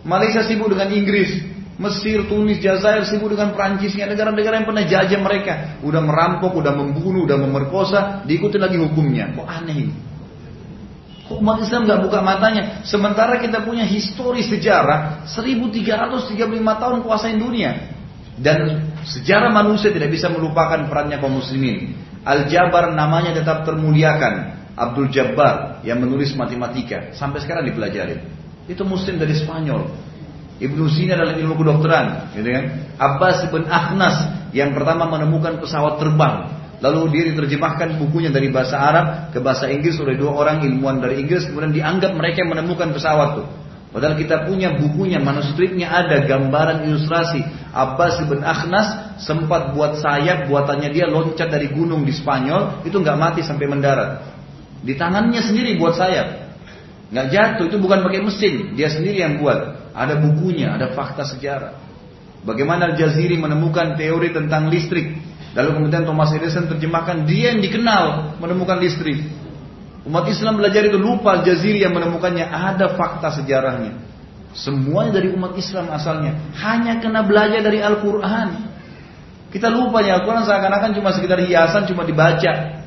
Malaysia 0.07 0.47
sibuk 0.47 0.71
dengan 0.71 0.95
Inggris, 0.95 1.43
Mesir, 1.77 2.25
Tunis, 2.25 2.57
Jazair 2.65 3.05
sibuk 3.05 3.37
dengan 3.37 3.53
Perancisnya, 3.53 4.09
negara-negara 4.09 4.65
yang 4.65 4.67
pernah 4.69 4.85
jajah 4.89 5.21
mereka. 5.21 5.53
Udah 5.85 6.01
merampok, 6.01 6.57
udah 6.57 6.73
membunuh, 6.73 7.29
udah 7.29 7.37
memerkosa, 7.37 8.25
diikuti 8.25 8.57
lagi 8.57 8.81
hukumnya. 8.81 9.37
Kok 9.37 9.45
aneh 9.45 9.77
ini? 9.77 9.95
Kok 11.29 11.37
umat 11.43 11.61
Islam 11.61 11.85
nggak 11.85 12.01
buka 12.07 12.19
matanya? 12.25 12.63
Sementara 12.87 13.37
kita 13.43 13.61
punya 13.67 13.85
histori 13.85 14.41
sejarah 14.47 15.27
1335 15.29 16.33
tahun 16.55 16.97
kuasain 17.05 17.37
dunia. 17.37 17.93
Dan 18.41 18.93
sejarah 19.05 19.53
manusia 19.53 19.93
tidak 19.93 20.13
bisa 20.13 20.33
melupakan 20.33 20.81
perannya 20.89 21.21
kaum 21.21 21.41
muslimin. 21.41 21.93
Al-Jabar 22.25 22.95
namanya 22.97 23.37
tetap 23.37 23.69
termuliakan. 23.69 24.65
Abdul 24.77 25.09
Jabbar 25.09 25.81
yang 25.89 26.05
menulis 26.05 26.37
matematika 26.37 27.17
sampai 27.17 27.41
sekarang 27.41 27.65
dipelajari. 27.65 28.21
Itu 28.69 28.85
muslim 28.85 29.17
dari 29.17 29.33
Spanyol. 29.33 29.89
Ibnu 30.57 30.89
Sina 30.89 31.21
dalam 31.21 31.37
ilmu 31.37 31.55
kedokteran, 31.61 32.33
gitu 32.33 32.49
kan? 32.49 32.65
Abbas 32.97 33.45
bin 33.53 33.69
Akhnas 33.69 34.17
yang 34.57 34.73
pertama 34.73 35.05
menemukan 35.05 35.61
pesawat 35.61 36.01
terbang. 36.01 36.49
Lalu 36.81 37.01
dia 37.13 37.23
diterjemahkan 37.33 37.97
bukunya 38.01 38.29
dari 38.29 38.53
bahasa 38.53 38.77
Arab 38.77 39.33
ke 39.33 39.41
bahasa 39.41 39.69
Inggris 39.69 39.97
oleh 39.97 40.17
dua 40.17 40.33
orang 40.37 40.65
ilmuwan 40.65 41.01
dari 41.01 41.25
Inggris. 41.25 41.49
Kemudian 41.49 41.73
dianggap 41.73 42.13
mereka 42.13 42.45
yang 42.45 42.53
menemukan 42.53 42.93
pesawat 42.93 43.29
itu. 43.37 43.45
Padahal 43.97 44.13
kita 44.21 44.45
punya 44.45 44.77
bukunya, 44.77 45.17
manuskripnya 45.17 45.89
ada 45.89 46.21
gambaran 46.29 46.85
ilustrasi. 46.85 47.41
Abbas 47.73 48.21
bin 48.29 48.45
Akhnas 48.45 49.17
sempat 49.25 49.73
buat 49.73 49.97
sayap 50.01 50.53
buatannya 50.53 50.93
dia 50.93 51.09
loncat 51.09 51.49
dari 51.49 51.73
gunung 51.73 52.05
di 52.05 52.13
Spanyol 52.13 52.85
itu 52.85 52.93
nggak 52.93 53.17
mati 53.17 53.41
sampai 53.41 53.65
mendarat. 53.65 54.21
Di 54.85 54.93
tangannya 55.01 55.41
sendiri 55.41 55.81
buat 55.81 55.97
sayap. 55.97 56.46
Nggak 57.07 57.27
jatuh 57.31 57.65
itu 57.71 57.77
bukan 57.79 58.03
pakai 58.03 58.21
mesin, 58.23 58.75
dia 58.75 58.91
sendiri 58.91 59.23
yang 59.23 59.39
buat. 59.39 59.91
Ada 59.95 60.19
bukunya, 60.19 60.75
ada 60.75 60.91
fakta 60.93 61.23
sejarah. 61.23 61.79
Bagaimana 62.43 62.95
Al-Jaziri 62.95 63.39
menemukan 63.39 63.99
teori 63.99 64.31
tentang 64.31 64.71
listrik. 64.71 65.19
Lalu 65.57 65.83
kemudian 65.83 66.05
Thomas 66.05 66.31
Edison 66.37 66.69
terjemahkan 66.69 67.25
dia 67.25 67.55
yang 67.55 67.65
dikenal 67.65 68.37
menemukan 68.39 68.79
listrik. 68.79 69.25
Umat 70.07 70.31
Islam 70.31 70.63
belajar 70.63 70.87
itu 70.87 70.95
lupa 70.95 71.43
Jaziri 71.43 71.83
yang 71.83 71.91
menemukannya 71.91 72.47
ada 72.47 72.95
fakta 72.95 73.35
sejarahnya. 73.35 73.99
Semuanya 74.55 75.19
dari 75.19 75.35
umat 75.35 75.59
Islam 75.59 75.91
asalnya. 75.91 76.39
Hanya 76.55 77.03
kena 77.03 77.27
belajar 77.27 77.61
dari 77.61 77.83
Al-Quran. 77.83 78.49
Kita 79.51 79.73
lupa 79.73 80.01
ya 80.07 80.23
Al-Quran 80.23 80.47
seakan-akan 80.47 80.91
cuma 80.95 81.11
sekedar 81.11 81.43
hiasan, 81.43 81.89
cuma 81.91 82.07
dibaca. 82.07 82.83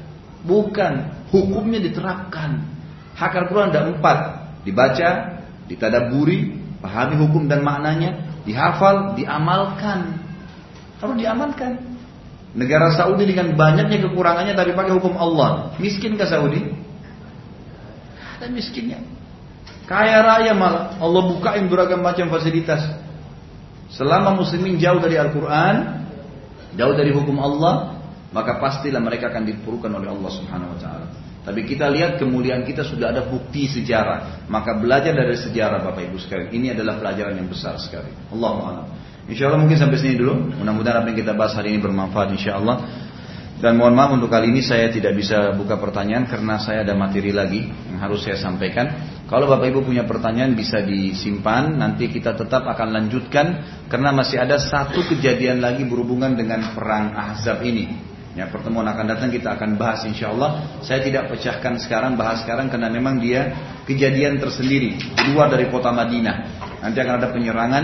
Bukan. 0.48 0.94
Hukumnya 1.30 1.78
diterapkan. 1.84 2.79
Hak 3.20 3.36
Al-Quran 3.36 3.76
ada 3.76 3.92
empat. 3.92 4.18
Dibaca, 4.64 5.10
ditadaburi, 5.68 6.56
pahami 6.80 7.20
hukum 7.20 7.52
dan 7.52 7.68
maknanya, 7.68 8.40
dihafal, 8.48 9.20
diamalkan. 9.20 10.24
Harus 11.04 11.16
diamalkan. 11.20 11.76
Negara 12.56 12.96
Saudi 12.96 13.30
dengan 13.30 13.54
banyaknya 13.54 14.10
kekurangannya 14.10 14.56
tapi 14.56 14.72
pakai 14.74 14.94
hukum 14.96 15.20
Allah. 15.20 15.76
Miskin 15.78 16.16
ke 16.16 16.26
Saudi? 16.26 16.64
Ada 18.40 18.48
miskinnya. 18.50 19.04
Kaya 19.86 20.24
raya 20.24 20.56
malah. 20.56 20.96
Allah 20.98 21.22
bukain 21.28 21.68
beragam 21.68 22.02
macam 22.02 22.32
fasilitas. 22.32 22.82
Selama 23.92 24.38
muslimin 24.38 24.80
jauh 24.80 25.02
dari 25.02 25.18
Al-Quran, 25.18 25.76
jauh 26.78 26.94
dari 26.96 27.12
hukum 27.14 27.38
Allah, 27.42 28.00
maka 28.30 28.62
pastilah 28.62 29.02
mereka 29.02 29.34
akan 29.34 29.50
dipurukan 29.50 29.90
oleh 29.90 30.10
Allah 30.10 30.32
Subhanahu 30.34 30.78
wa 30.78 30.80
taala. 30.80 31.29
Tapi 31.50 31.66
kita 31.66 31.90
lihat 31.90 32.22
kemuliaan 32.22 32.62
kita 32.62 32.86
sudah 32.86 33.10
ada 33.10 33.26
bukti 33.26 33.66
sejarah. 33.66 34.46
Maka 34.46 34.78
belajar 34.78 35.18
dari 35.18 35.34
sejarah 35.34 35.82
Bapak 35.82 36.06
Ibu 36.06 36.22
sekalian. 36.22 36.54
Ini 36.54 36.68
adalah 36.78 37.02
pelajaran 37.02 37.42
yang 37.42 37.50
besar 37.50 37.74
sekali. 37.82 38.14
Allah 38.30 38.86
Insya 39.26 39.50
Allah 39.50 39.58
mungkin 39.58 39.82
sampai 39.82 39.98
sini 39.98 40.14
dulu. 40.14 40.62
Mudah-mudahan 40.62 41.02
apa 41.02 41.10
yang 41.10 41.18
kita 41.26 41.34
bahas 41.34 41.58
hari 41.58 41.74
ini 41.74 41.82
bermanfaat 41.82 42.38
insya 42.38 42.62
Allah. 42.62 42.86
Dan 43.58 43.82
mohon 43.82 43.98
maaf 43.98 44.14
untuk 44.14 44.30
kali 44.30 44.54
ini 44.54 44.62
saya 44.62 44.94
tidak 44.94 45.18
bisa 45.18 45.58
buka 45.58 45.76
pertanyaan 45.82 46.30
karena 46.30 46.62
saya 46.62 46.86
ada 46.86 46.94
materi 46.94 47.34
lagi 47.34 47.66
yang 47.66 47.98
harus 47.98 48.22
saya 48.22 48.38
sampaikan. 48.38 48.88
Kalau 49.26 49.50
Bapak 49.50 49.74
Ibu 49.74 49.90
punya 49.90 50.06
pertanyaan 50.06 50.54
bisa 50.54 50.86
disimpan, 50.86 51.82
nanti 51.82 52.14
kita 52.14 52.38
tetap 52.38 52.70
akan 52.70 52.94
lanjutkan 52.94 53.46
karena 53.90 54.14
masih 54.14 54.38
ada 54.38 54.62
satu 54.62 55.02
kejadian 55.12 55.66
lagi 55.66 55.82
berhubungan 55.82 56.38
dengan 56.38 56.78
perang 56.78 57.18
Ahzab 57.18 57.66
ini. 57.66 58.09
Ya, 58.40 58.48
pertemuan 58.48 58.88
akan 58.88 59.04
datang 59.04 59.36
kita 59.36 59.60
akan 59.60 59.76
bahas 59.76 60.08
insya 60.08 60.32
Allah. 60.32 60.80
Saya 60.80 61.04
tidak 61.04 61.28
pecahkan 61.28 61.76
sekarang, 61.76 62.16
bahas 62.16 62.40
sekarang 62.48 62.72
karena 62.72 62.88
memang 62.88 63.20
dia 63.20 63.52
kejadian 63.84 64.40
tersendiri 64.40 64.96
di 64.96 65.24
luar 65.36 65.52
dari 65.52 65.68
kota 65.68 65.92
Madinah. 65.92 66.36
Nanti 66.80 67.04
akan 67.04 67.20
ada 67.20 67.36
penyerangan 67.36 67.84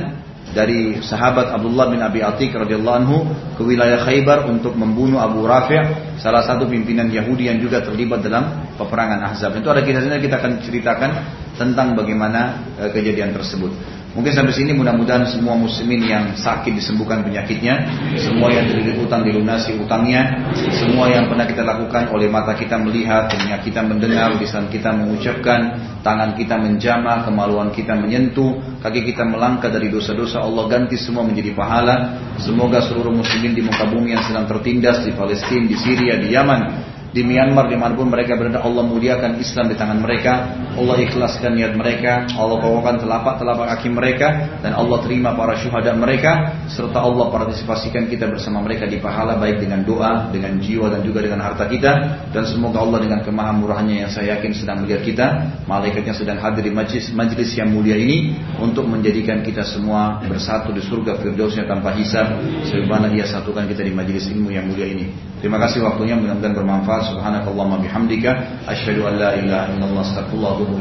dari 0.56 1.04
sahabat 1.04 1.52
Abdullah 1.52 1.92
bin 1.92 2.00
Abi 2.00 2.24
Atik 2.24 2.56
radhiyallahu 2.56 2.98
anhu 3.04 3.28
ke 3.60 3.68
wilayah 3.68 4.00
Khaybar 4.08 4.48
untuk 4.48 4.80
membunuh 4.80 5.20
Abu 5.20 5.44
Rafi' 5.44 6.16
salah 6.24 6.48
satu 6.48 6.72
pimpinan 6.72 7.12
Yahudi 7.12 7.52
yang 7.52 7.60
juga 7.60 7.84
terlibat 7.84 8.24
dalam 8.24 8.72
peperangan 8.80 9.28
Ahzab. 9.28 9.60
Itu 9.60 9.68
ada 9.68 9.84
kisahnya 9.84 10.24
kita 10.24 10.40
akan 10.40 10.64
ceritakan 10.64 11.12
tentang 11.60 12.00
bagaimana 12.00 12.64
e, 12.80 12.96
kejadian 12.96 13.36
tersebut. 13.36 13.76
Mungkin 14.16 14.32
sampai 14.32 14.56
sini 14.56 14.72
mudah-mudahan 14.72 15.28
semua 15.28 15.60
muslimin 15.60 16.08
yang 16.08 16.40
sakit 16.40 16.72
disembuhkan 16.72 17.20
penyakitnya, 17.20 17.84
semua 18.16 18.48
yang 18.48 18.72
terlilit 18.72 18.96
utang 18.96 19.28
dilunasi 19.28 19.76
utangnya, 19.76 20.40
semua 20.72 21.12
yang 21.12 21.28
pernah 21.28 21.44
kita 21.44 21.68
lakukan 21.68 22.16
oleh 22.16 22.32
mata 22.32 22.56
kita 22.56 22.80
melihat, 22.80 23.28
telinga 23.28 23.60
kita 23.60 23.84
mendengar, 23.84 24.40
lisan 24.40 24.72
kita 24.72 24.96
mengucapkan, 24.96 25.76
tangan 26.00 26.32
kita 26.40 26.56
menjamah, 26.56 27.28
kemaluan 27.28 27.76
kita 27.76 27.92
menyentuh, 27.92 28.80
kaki 28.80 29.04
kita 29.04 29.28
melangkah 29.28 29.68
dari 29.68 29.92
dosa-dosa 29.92 30.40
Allah 30.40 30.64
ganti 30.72 30.96
semua 30.96 31.28
menjadi 31.28 31.52
pahala. 31.52 32.16
Semoga 32.40 32.88
seluruh 32.88 33.12
muslimin 33.12 33.52
di 33.52 33.68
muka 33.68 33.84
bumi 33.84 34.16
yang 34.16 34.24
sedang 34.24 34.48
tertindas 34.48 35.04
di 35.04 35.12
Palestina, 35.12 35.68
di 35.68 35.76
Syria, 35.76 36.16
di 36.24 36.32
Yaman, 36.32 36.95
di 37.16 37.24
Myanmar 37.24 37.72
di 37.72 37.80
mana 37.80 37.96
pun 37.96 38.12
mereka 38.12 38.36
berada 38.36 38.60
Allah 38.60 38.84
muliakan 38.84 39.40
Islam 39.40 39.72
di 39.72 39.80
tangan 39.80 40.04
mereka. 40.04 40.52
Allah 40.76 41.00
ikhlaskan 41.00 41.56
niat 41.56 41.72
mereka. 41.72 42.28
Allah 42.36 42.60
bawakan 42.60 43.00
telapak-telapak 43.00 43.72
kaki 43.72 43.88
mereka. 43.88 44.60
Dan 44.60 44.76
Allah 44.76 45.00
terima 45.00 45.32
para 45.32 45.56
syuhada 45.56 45.96
mereka. 45.96 46.52
Serta 46.68 47.00
Allah 47.00 47.32
partisipasikan 47.32 48.12
kita 48.12 48.28
bersama 48.28 48.60
mereka 48.60 48.84
di 48.84 49.00
pahala 49.00 49.40
baik 49.40 49.64
dengan 49.64 49.88
doa 49.88 50.28
dengan 50.28 50.60
jiwa 50.60 50.92
dan 50.92 51.08
juga 51.08 51.24
dengan 51.24 51.40
harta 51.40 51.72
kita. 51.72 51.92
Dan 52.36 52.44
semoga 52.44 52.84
Allah 52.84 53.00
dengan 53.00 53.24
kemahamurahannya 53.24 54.04
yang 54.04 54.12
saya 54.12 54.36
yakin 54.36 54.52
sedang 54.52 54.84
melihat 54.84 55.08
kita 55.08 55.28
malaikatnya 55.72 56.12
sedang 56.12 56.36
hadir 56.44 56.68
di 56.68 56.76
majlis, 56.76 57.16
majlis 57.16 57.56
yang 57.56 57.72
mulia 57.72 57.96
ini 57.96 58.36
untuk 58.60 58.84
menjadikan 58.92 59.40
kita 59.40 59.64
semua 59.64 60.20
bersatu 60.28 60.76
di 60.76 60.84
surga 60.84 61.16
firdausnya 61.24 61.64
tanpa 61.64 61.96
hisab. 61.96 62.44
Sebagaimana 62.68 63.08
dia 63.08 63.24
satukan 63.24 63.64
kita 63.72 63.88
di 63.88 63.96
majlis 63.96 64.28
ilmu 64.36 64.52
yang 64.52 64.68
mulia 64.68 64.92
ini. 64.92 65.08
Terima 65.40 65.62
kasih 65.62 65.86
waktunya 65.86 66.18
mudah-mudahan 66.18 66.58
bermanfaat 66.58 67.05
subhanakallahumma 67.10 67.82
bihamdika 67.82 68.66
asyhadu 68.66 69.06
an 69.10 69.20
la 69.22 69.30
ilaha 69.38 69.72
illallah 69.74 70.06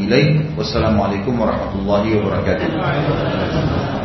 ilaik. 0.00 0.56
Wassalamualaikum 0.56 1.36
warahmatullahi 1.36 2.16
wabarakatuh. 2.20 4.03